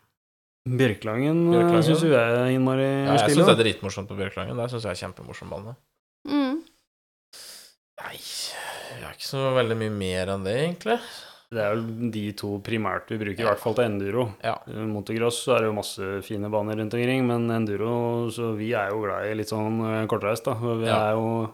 Bjørklangen, 0.68 1.50
Bjørklangen. 1.52 1.84
syns 1.84 2.02
jo 2.04 2.10
jeg 2.10 2.32
er 2.32 2.52
innmari 2.56 3.06
ja, 3.08 3.14
jeg 3.18 3.36
syns 3.36 3.46
det 3.48 3.60
er 3.60 3.64
dritmorsomt 3.64 4.08
på 4.08 4.16
Bjørklangen. 4.18 4.56
Det 4.56 4.70
syns 4.72 4.84
jeg 4.84 4.92
er 4.92 5.02
kjempemorsom 5.08 5.50
bane. 5.50 5.76
Mm. 6.28 6.64
Nei, 8.00 8.16
jeg 8.16 9.04
er 9.04 9.12
ikke 9.14 9.28
så 9.28 9.54
veldig 9.56 9.78
mye 9.78 9.92
mer 9.92 10.28
enn 10.36 10.44
det, 10.44 10.56
egentlig. 10.60 11.00
Det 11.50 11.62
er 11.66 11.74
jo 11.74 12.10
de 12.14 12.24
to 12.38 12.50
primært 12.62 13.10
vi 13.10 13.18
bruker, 13.18 13.42
i 13.42 13.48
hvert 13.48 13.58
fall 13.62 13.74
til 13.74 13.88
enduro. 13.88 14.28
Ja. 14.46 14.54
Eh, 14.70 14.84
Motocross 14.86 15.40
er 15.50 15.64
det 15.64 15.70
jo 15.72 15.74
masse 15.80 16.10
fine 16.28 16.50
baner 16.54 16.78
rundt 16.78 16.94
omkring, 16.94 17.26
men 17.26 17.50
enduro 17.50 18.30
Så 18.30 18.52
vi 18.56 18.72
er 18.78 18.92
jo 18.92 19.00
glad 19.02 19.26
i 19.26 19.34
litt 19.34 19.50
sånn 19.50 19.80
eh, 19.82 20.06
kortreist, 20.08 20.46
da. 20.46 20.54
Vi 20.54 20.86
Ja. 20.86 21.10
er 21.10 21.14
jo 21.18 21.54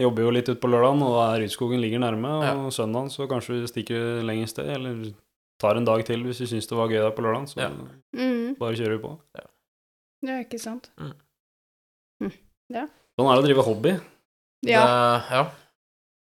Jobber 0.00 0.22
jo 0.22 0.30
litt 0.30 0.48
ut 0.48 0.58
på 0.58 0.70
lørdagen, 0.72 1.02
og 1.04 1.18
er 1.20 1.44
ligger 1.44 2.00
nærme. 2.00 2.24
Og 2.24 2.42
Ja. 2.42 2.54
søndagen 2.72 3.10
så 3.12 3.28
kanskje 3.28 3.60
vi 3.60 3.66
stikker 3.68 4.22
lenger 4.24 4.48
sted, 4.48 4.66
eller 4.66 5.12
tar 5.60 5.76
en 5.76 5.84
dag 5.84 6.02
til 6.06 6.24
hvis 6.24 6.40
vi 6.40 6.46
syns 6.46 6.66
det 6.66 6.78
var 6.78 6.88
gøy 6.88 7.02
der 7.04 7.10
på 7.10 7.20
lørdagen. 7.20 7.46
Så 7.46 7.56
Ja. 7.60 7.68
Mm. 8.16 8.56
bare 8.58 8.72
kjører 8.72 8.96
vi 8.96 9.02
på. 9.06 9.18
Ja, 10.22 10.40
ikke 10.40 10.58
sant? 10.58 10.90
Sånn 12.22 13.28
er 13.28 13.36
det 13.36 13.42
å 13.42 13.46
drive 13.46 13.64
hobby. 13.66 14.00
Ja. 14.62 14.80
Det, 14.86 15.30
ja. 15.30 15.50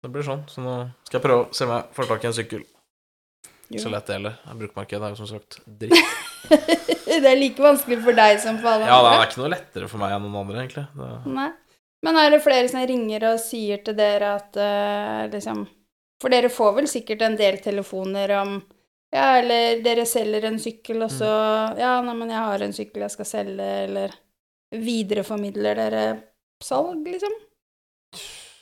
Det 0.02 0.10
blir 0.12 0.22
sånn. 0.22 0.44
Så 0.48 0.62
nå 0.62 0.90
skal 1.04 1.20
jeg 1.20 1.28
prøve 1.28 1.48
å 1.50 1.54
se 1.54 1.64
om 1.66 1.70
jeg 1.76 1.84
får 1.92 2.08
tak 2.08 2.24
i 2.24 2.26
en 2.28 2.32
sykkel. 2.32 2.64
Jo. 3.68 3.82
Så 3.82 3.90
lett 3.92 4.06
det 4.08 4.16
gjelder. 4.16 4.36
Bruktmarkedet 4.62 5.04
er 5.04 5.12
jo 5.12 5.18
som 5.18 5.28
sagt 5.28 5.58
dritt. 5.66 6.12
det 7.08 7.18
er 7.20 7.36
like 7.36 7.60
vanskelig 7.60 7.98
for 8.04 8.16
deg 8.16 8.38
som 8.40 8.60
for 8.62 8.72
alle 8.72 8.88
Ja, 8.88 9.00
det 9.04 9.10
er 9.12 9.24
ikke 9.26 9.42
noe 9.42 9.50
lettere 9.52 9.90
for 9.90 10.00
meg 10.00 10.14
enn 10.16 10.24
noen 10.24 10.38
andre, 10.40 10.62
egentlig. 10.62 10.86
Det, 10.96 11.08
Nei. 11.36 11.50
Men 12.06 12.20
er 12.20 12.30
det 12.30 12.44
flere 12.44 12.70
som 12.70 12.84
ringer 12.86 13.26
og 13.32 13.42
sier 13.42 13.82
til 13.84 13.96
dere 13.98 14.36
at 14.38 14.56
uh, 14.56 15.24
liksom 15.32 15.64
For 16.22 16.30
dere 16.30 16.50
får 16.52 16.76
vel 16.76 16.88
sikkert 16.90 17.24
en 17.26 17.36
del 17.38 17.58
telefoner 17.64 18.32
om 18.38 18.56
Ja, 19.12 19.40
eller 19.40 19.82
dere 19.84 20.06
selger 20.08 20.46
en 20.48 20.60
sykkel, 20.62 21.02
og 21.04 21.12
så 21.12 21.28
Ja, 21.80 21.98
nei, 22.04 22.14
men 22.14 22.32
jeg 22.32 22.44
har 22.44 22.64
en 22.64 22.76
sykkel 22.76 23.04
jeg 23.04 23.16
skal 23.16 23.30
selge, 23.34 23.68
eller 23.88 24.16
Videreformidler 24.78 25.78
dere 25.80 26.04
salg, 26.64 27.04
liksom? 27.08 27.34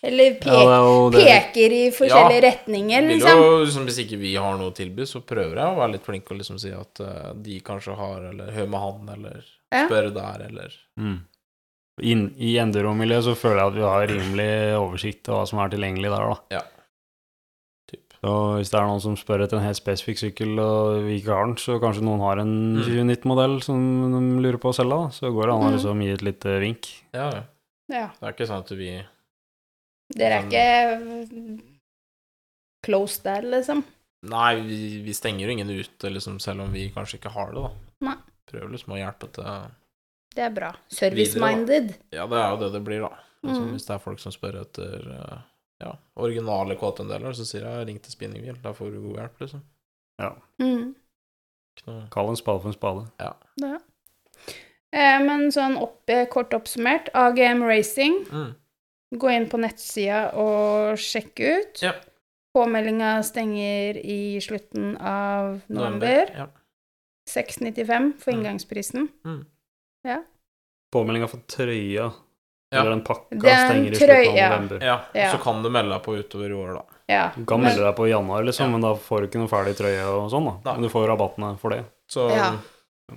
Eller 0.03 0.35
pek, 0.39 0.47
Ja, 0.47 0.81
er 0.83 1.11
peker 1.17 1.73
i 1.73 1.91
forskjellige 1.91 2.43
Ja. 2.43 2.51
retninger, 2.51 3.07
liksom? 3.09 3.39
jo, 3.41 3.65
liksom, 3.65 3.87
hvis 3.89 3.99
ikke 4.05 4.19
vi 4.21 4.35
har 4.37 4.57
noe 4.59 4.71
å 4.71 4.75
tilby, 4.75 5.03
så 5.09 5.21
prøver 5.25 5.57
jeg 5.57 5.65
å 5.73 5.77
være 5.79 5.93
litt 5.93 6.05
flink 6.05 6.31
og 6.31 6.37
liksom 6.39 6.59
si 6.61 6.71
at 6.71 7.01
uh, 7.01 7.33
de 7.35 7.61
kanskje 7.61 7.97
har, 7.97 8.21
eller 8.31 8.53
hør 8.53 8.69
med 8.69 8.81
han, 8.81 9.09
eller 9.17 9.45
Ja. 9.73 9.89
spør 9.89 10.13
der, 10.15 10.47
eller 10.47 10.73
Mm. 10.99 11.21
In, 12.03 12.35
I 12.39 12.57
enduro-miljøet 12.61 13.25
så 13.25 13.35
føler 13.35 13.57
jeg 13.57 13.67
at 13.67 13.75
vi 13.75 13.81
har 13.81 14.07
rimelig 14.07 14.77
oversikt 14.77 15.29
over 15.31 15.39
hva 15.41 15.49
som 15.49 15.59
er 15.61 15.69
tilgjengelig 15.71 16.11
der, 16.13 16.35
da. 16.51 16.61
typ. 17.91 18.13
Så 18.21 18.33
hvis 18.59 18.71
det 18.71 18.79
er 18.81 18.87
noen 18.87 19.01
som 19.01 19.17
spør 19.17 19.45
etter 19.45 19.57
en 19.57 19.65
helt 19.65 19.79
spesifikk 19.81 20.19
sykkel, 20.19 20.59
og 20.61 21.05
vi 21.07 21.21
ikke 21.21 21.33
har 21.33 21.47
den, 21.47 21.57
så 21.57 21.81
kanskje 21.81 22.03
noen 22.03 22.21
har 22.21 22.39
en 22.43 22.77
Mm. 22.77 22.83
2019-modell 22.85 23.63
som 23.63 23.79
de 24.13 24.43
lurer 24.43 24.59
på 24.59 24.69
å 24.73 24.75
selge, 24.77 24.91
da. 24.91 25.09
Så 25.09 25.33
går 25.33 25.47
det 25.47 25.55
an 25.55 25.63
å 25.63 25.71
Mm. 25.71 25.77
liksom 25.77 26.03
gi 26.03 26.13
et 26.13 26.23
lite 26.23 26.61
vink. 26.61 27.03
Ja, 27.15 27.31
ja. 27.31 27.43
Ja. 27.89 28.07
Det 28.21 28.23
er 28.23 28.33
ikke 28.35 28.49
sånn 28.49 28.59
at 28.65 28.69
vi 28.77 29.03
Dere 30.15 30.39
er 30.39 30.47
ikke 30.47 31.59
close 32.87 33.23
der, 33.25 33.43
liksom? 33.57 33.83
Nei, 34.27 34.53
vi, 34.67 34.79
vi 35.05 35.15
stenger 35.15 35.47
jo 35.47 35.55
ingen 35.57 35.71
ute, 35.71 36.11
liksom, 36.11 36.39
selv 36.43 36.65
om 36.65 36.73
vi 36.75 36.89
kanskje 36.95 37.19
ikke 37.21 37.35
har 37.35 37.53
det, 37.55 37.63
da. 37.67 37.73
Nei. 38.07 38.17
Prøver 38.47 38.73
liksom 38.75 38.95
å 38.95 39.01
hjelpe 39.01 39.29
til 39.35 39.51
Det 40.37 40.45
er 40.47 40.53
bra. 40.55 40.71
Service-minded. 40.93 41.95
Ja, 42.15 42.27
det 42.31 42.39
er 42.39 42.51
jo 42.55 42.61
det 42.63 42.73
det 42.77 42.83
blir, 42.87 43.07
da. 43.07 43.13
Liksom, 43.43 43.67
Mm. 43.67 43.73
Hvis 43.77 43.85
det 43.87 43.95
er 43.95 44.01
folk 44.03 44.19
som 44.19 44.33
spør 44.35 44.57
etter 44.63 45.05
eh, 45.13 45.43
ja, 45.85 45.93
originale 46.19 46.75
KTM-deler, 46.81 47.35
så 47.37 47.45
sier 47.47 47.63
jeg 47.63 47.87
'ring 47.87 48.01
til 48.03 48.13
spinninghjul'. 48.13 48.63
Da 48.63 48.73
får 48.73 48.91
du 48.91 49.01
god 49.05 49.19
hjelp, 49.21 49.41
liksom. 49.41 49.63
Mm. 50.59 50.95
Kall 52.11 52.29
en 52.33 52.37
spade 52.37 52.61
for 52.63 52.69
en 52.69 52.75
spade. 52.75 53.05
Ja. 53.21 53.33
Eh, 54.93 55.19
men 55.23 55.51
sånn 55.53 55.77
opp, 55.79 56.03
eh, 56.09 56.27
kort 56.27 56.55
oppsummert, 56.57 57.11
AGM 57.15 57.63
Racing, 57.63 58.25
mm. 58.33 58.55
Gå 59.15 59.31
inn 59.31 59.47
på 59.49 59.59
nettsida 59.63 60.33
og 60.35 60.97
sjekke 60.99 61.59
ut. 61.61 61.83
Ja. 61.83 61.93
Påmeldinga 62.57 63.23
stenger 63.23 63.97
i 64.01 64.39
slutten 64.41 64.97
av 64.99 65.61
november. 65.69 66.31
Ja. 66.35 66.47
695 67.29 68.13
for 68.19 68.33
Mm. 68.33 68.39
inngangsprisen. 68.41 69.09
Påmeldinga 70.93 71.29
for 71.29 71.39
trøya, 71.51 72.13
Ja. 72.71 72.81
eller 72.81 72.91
den 72.91 73.03
pakka, 73.05 73.29
Den 73.31 73.41
stenger 73.41 73.93
i 73.93 73.95
slutten 73.95 74.29
av 74.29 74.51
november. 74.51 74.79
Ja, 74.87 75.01
Ja. 75.15 75.33
så 75.33 75.39
kan 75.43 75.63
du 75.63 75.69
melde 75.71 75.91
deg 75.95 76.03
på 76.03 76.17
utover 76.17 76.51
i 76.51 76.53
år, 76.55 76.75
da. 76.75 76.83
Ja. 77.09 77.31
Du 77.37 77.45
kan 77.45 77.61
melde 77.61 77.83
deg 77.85 77.97
på 77.97 78.07
i 78.07 78.11
januar, 78.11 78.43
liksom, 78.45 78.67
Ja. 78.67 78.71
men 78.71 78.81
da 78.81 78.95
får 78.95 79.21
du 79.21 79.27
ikke 79.29 79.39
noe 79.41 79.49
ferdig 79.49 79.75
trøye 79.77 80.07
og 80.07 80.31
sånn, 80.31 80.63
da. 80.65 80.73
Men 80.73 80.83
du 80.83 80.89
får 80.89 81.07
rabattene 81.09 81.59
for 81.59 81.71
det. 81.71 81.85
Så 82.09 82.31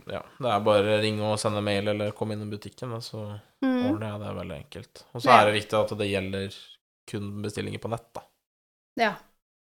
Ja. 0.06 0.22
det 0.40 0.50
er 0.54 0.60
bare 0.62 0.98
å 0.98 1.02
ringe 1.02 1.22
og 1.32 1.40
sende 1.42 1.62
mail 1.66 1.88
eller 1.90 2.12
komme 2.18 2.34
inn 2.36 2.44
i 2.46 2.52
butikken, 2.58 2.92
så 3.02 3.40
Mm. 3.64 3.90
ordner 3.92 4.12
jeg 4.12 4.20
det 4.22 4.36
veldig 4.38 4.58
enkelt. 4.64 5.04
Og 5.14 5.22
så 5.22 5.26
Ja. 5.30 5.42
er 5.42 5.46
det 5.52 5.62
viktig 5.62 5.74
at 5.80 5.98
det 5.98 6.08
gjelder 6.12 6.56
kun 7.08 7.42
bestillinger 7.42 7.80
på 7.80 7.90
nett, 7.90 8.14
da. 8.14 8.22
ja. 8.98 9.16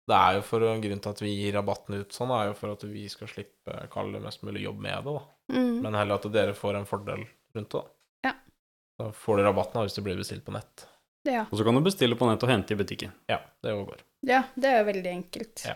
Det 0.07 0.15
er 0.15 0.33
jo 0.35 0.41
for 0.41 0.59
Grunnen 0.59 1.01
til 1.01 1.09
at 1.09 1.19
vi 1.19 1.31
gir 1.35 1.53
rabatten 1.53 1.95
ut 1.99 2.09
sånn, 2.15 2.29
er 2.31 2.47
jo 2.47 2.53
for 2.53 2.71
at 2.71 2.81
vi 2.83 3.07
skal 3.09 3.27
slippe 3.27 3.89
kalle 3.91 4.13
det 4.13 4.21
mest 4.23 4.41
mulig 4.43 4.61
jobb 4.63 4.79
med 4.79 5.03
det, 5.03 5.13
da. 5.13 5.21
Mm. 5.51 5.81
Men 5.81 5.93
heller 5.93 6.15
at 6.15 6.31
dere 6.31 6.53
får 6.53 6.75
en 6.77 6.85
fordel 6.85 7.27
rundt 7.55 7.69
det, 7.69 7.81
da. 7.81 7.83
Ja. 8.23 8.33
Da 8.99 9.11
får 9.11 9.37
dere 9.37 9.51
rabatten 9.53 9.81
hvis 9.83 9.95
det 9.95 10.03
blir 10.05 10.15
bestilt 10.15 10.45
på 10.45 10.53
nett. 10.53 10.85
ja. 11.25 11.41
Og 11.51 11.57
så 11.59 11.63
kan 11.65 11.75
du 11.75 11.81
bestille 11.81 12.15
på 12.15 12.25
nett 12.29 12.41
og 12.43 12.49
hente 12.49 12.71
i 12.71 12.75
butikken. 12.77 13.11
Ja, 13.27 13.39
det 13.61 13.71
går. 13.85 13.97
Ja, 14.23 14.43
det 14.57 14.65
er 14.65 14.83
jo 14.85 14.91
veldig 14.93 15.11
enkelt. 15.11 15.65
Ja. 15.65 15.75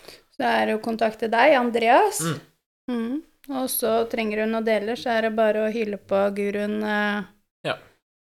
Så 0.00 0.38
det 0.38 0.46
er 0.46 0.72
å 0.78 0.80
kontakte 0.82 1.28
deg, 1.30 1.54
Andreas. 1.54 2.20
Mm. 2.22 2.40
Mm. 2.88 3.22
Og 3.52 3.66
så 3.68 3.90
trenger 4.08 4.40
du 4.40 4.52
noen 4.52 4.64
deler, 4.64 4.96
så 4.96 5.12
er 5.18 5.26
det 5.26 5.34
bare 5.36 5.66
å 5.66 5.72
hyle 5.72 5.98
på 6.00 6.20
guruen 6.36 6.78
eh, 6.82 7.24
Ja. 7.68 7.74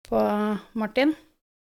på 0.07 0.21
Martin. 0.79 1.15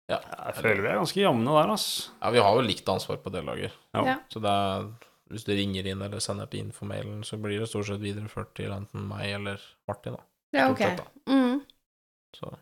Ja. 0.09 0.19
Jeg 0.21 0.55
føler 0.61 0.83
vi 0.83 0.89
er 0.89 1.01
ganske 1.01 1.21
jevne 1.21 1.57
der, 1.57 1.73
ass. 1.73 2.11
ja, 2.21 2.31
vi 2.33 2.39
har 2.45 2.55
jo 2.57 2.65
likt 2.65 2.89
ansvar 2.89 3.21
på 3.25 3.33
deltaker. 3.33 3.73
Ja. 3.97 4.05
Ja. 4.05 4.17
Så 4.33 4.41
det 4.45 4.53
er 4.53 4.89
hvis 5.29 5.45
du 5.45 5.53
ringer 5.53 5.85
inn 5.87 6.01
eller 6.01 6.21
sender 6.25 6.49
på 6.49 6.57
infomailen, 6.57 7.21
så 7.25 7.37
blir 7.37 7.61
det 7.61 7.69
stort 7.69 7.87
sett 7.91 8.01
videreført 8.01 8.55
til 8.57 8.73
enten 8.73 9.05
meg 9.11 9.35
eller 9.37 9.61
Martin, 9.89 10.17
da. 10.17 10.23
Ja, 10.57 10.71
ok. 10.73 10.79
sett, 10.79 11.03
da. 11.03 11.33
Mm. 11.33 11.61
Så 12.37 12.55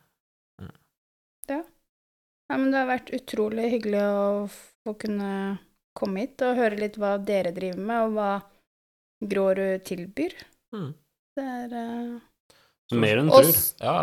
Ja, 2.46 2.56
men 2.56 2.70
det 2.70 2.78
har 2.78 2.86
vært 2.86 3.08
utrolig 3.10 3.70
hyggelig 3.72 4.02
å 4.06 4.26
få 4.50 4.92
kunne 5.02 5.30
komme 5.98 6.22
hit 6.22 6.42
og 6.46 6.58
høre 6.60 6.78
litt 6.78 6.98
hva 7.00 7.16
dere 7.18 7.50
driver 7.56 7.80
med, 7.88 8.02
og 8.04 8.12
hva 8.14 8.30
Grårud 9.26 9.82
tilbyr. 9.88 10.34
Mm. 10.76 10.86
Det 11.36 11.44
er 11.44 11.74
eh, 11.80 12.20
Mer 12.96 13.18
enn 13.22 13.32
tur. 13.32 13.48
Ja. 13.82 13.96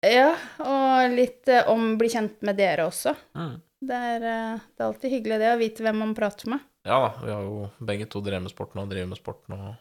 Ja, 0.00 0.30
og 0.64 1.12
litt 1.12 1.50
uh, 1.52 1.66
om 1.68 1.98
bli 2.00 2.08
kjent 2.08 2.38
med 2.48 2.56
dere 2.56 2.86
også. 2.88 3.12
Mm. 3.36 3.52
Det 3.90 3.98
er, 4.14 4.24
uh, 4.24 4.62
det 4.72 4.80
er 4.80 4.86
alltid 4.86 5.12
hyggelig 5.12 5.36
det, 5.42 5.50
å 5.52 5.58
vite 5.60 5.84
hvem 5.84 5.98
man 6.00 6.14
prater 6.16 6.48
med. 6.54 6.64
Ja 6.88 6.96
da, 7.04 7.10
vi 7.20 7.32
har 7.34 7.44
jo 7.44 7.66
begge 7.84 8.06
to 8.08 8.22
drevet 8.24 8.46
med 8.46 8.52
sporten 8.54 8.80
og 8.80 8.88
driver 8.88 9.10
med 9.10 9.20
sporten 9.20 9.58
og 9.58 9.74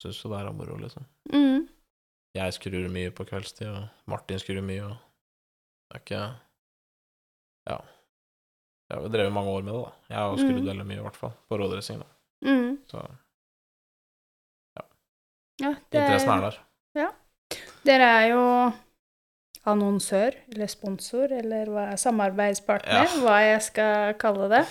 syns 0.00 0.22
jo 0.24 0.30
det 0.32 0.38
er 0.40 0.54
moro, 0.56 0.78
liksom. 0.80 1.04
Mm. 1.34 1.66
Jeg 2.32 2.54
skrur 2.56 2.88
mye 2.90 3.10
på 3.12 3.26
kveldstid, 3.28 3.68
og 3.68 4.08
Martin 4.08 4.40
skrur 4.40 4.62
mye, 4.64 4.86
og 4.88 4.96
det 5.92 5.98
er 5.98 6.04
ikke 6.06 6.22
Ja. 7.68 7.76
Jeg 8.88 8.96
har 8.98 9.04
jo 9.04 9.12
drevet 9.12 9.32
mange 9.36 9.52
år 9.52 9.62
med 9.68 9.72
det, 9.74 9.82
da. 9.84 9.92
Jeg 10.08 10.18
har 10.18 10.40
skrudd 10.40 10.62
Mm. 10.62 10.66
veldig 10.72 10.86
mye, 10.88 10.98
i 10.98 11.04
hvert 11.04 11.16
fall, 11.20 11.34
på 11.48 11.58
rådressing, 11.60 12.00
da. 12.00 12.08
Mm. 12.48 12.78
Så 12.90 13.04
Ja, 15.62 15.72
det 15.92 16.00
interessen 16.02 16.32
er 16.34 16.40
der. 16.50 16.56
Dere 17.84 18.06
er 18.22 18.26
jo 18.30 18.42
annonsør, 19.68 20.34
eller 20.52 20.66
sponsor, 20.70 21.32
eller 21.34 21.66
hva, 21.70 21.84
samarbeidspartner, 21.98 23.04
Ja. 23.04 23.20
hva 23.22 23.36
jeg 23.44 23.62
skal 23.66 24.14
kalle 24.18 24.48
det. 24.50 24.64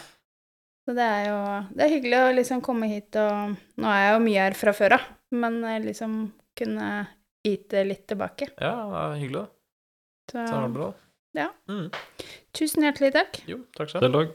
Så 0.88 0.96
det 0.98 1.06
er 1.06 1.26
jo 1.30 1.40
det 1.76 1.84
er 1.86 1.94
hyggelig 1.94 2.20
å 2.20 2.34
liksom 2.36 2.62
komme 2.66 2.88
hit 2.90 3.16
og 3.22 3.54
Nå 3.78 3.86
er 3.88 4.00
jeg 4.02 4.14
jo 4.16 4.24
mye 4.26 4.42
her 4.48 4.56
fra 4.58 4.74
før 4.74 4.92
av, 4.98 5.02
men 5.32 5.60
eh, 5.64 5.80
liksom 5.84 6.16
kunne 6.58 6.88
yte 7.46 7.84
litt 7.88 8.08
tilbake. 8.10 8.50
Ja, 8.60 8.74
det 8.90 8.98
er 9.04 9.20
hyggelig, 9.22 9.44
det. 9.46 9.52
Så 10.32 10.48
Så 10.48 10.56
er 10.58 10.62
det 10.68 10.74
bra. 10.80 10.90
Ja. 11.38 11.48
Mm. 11.70 11.88
tusen 12.54 12.84
hjertelig 12.84 13.14
takk. 13.14 13.42
Jo, 13.48 13.62
takk 13.78 13.90
selv. 13.94 14.02
Selv 14.04 14.14
takk. 14.18 14.32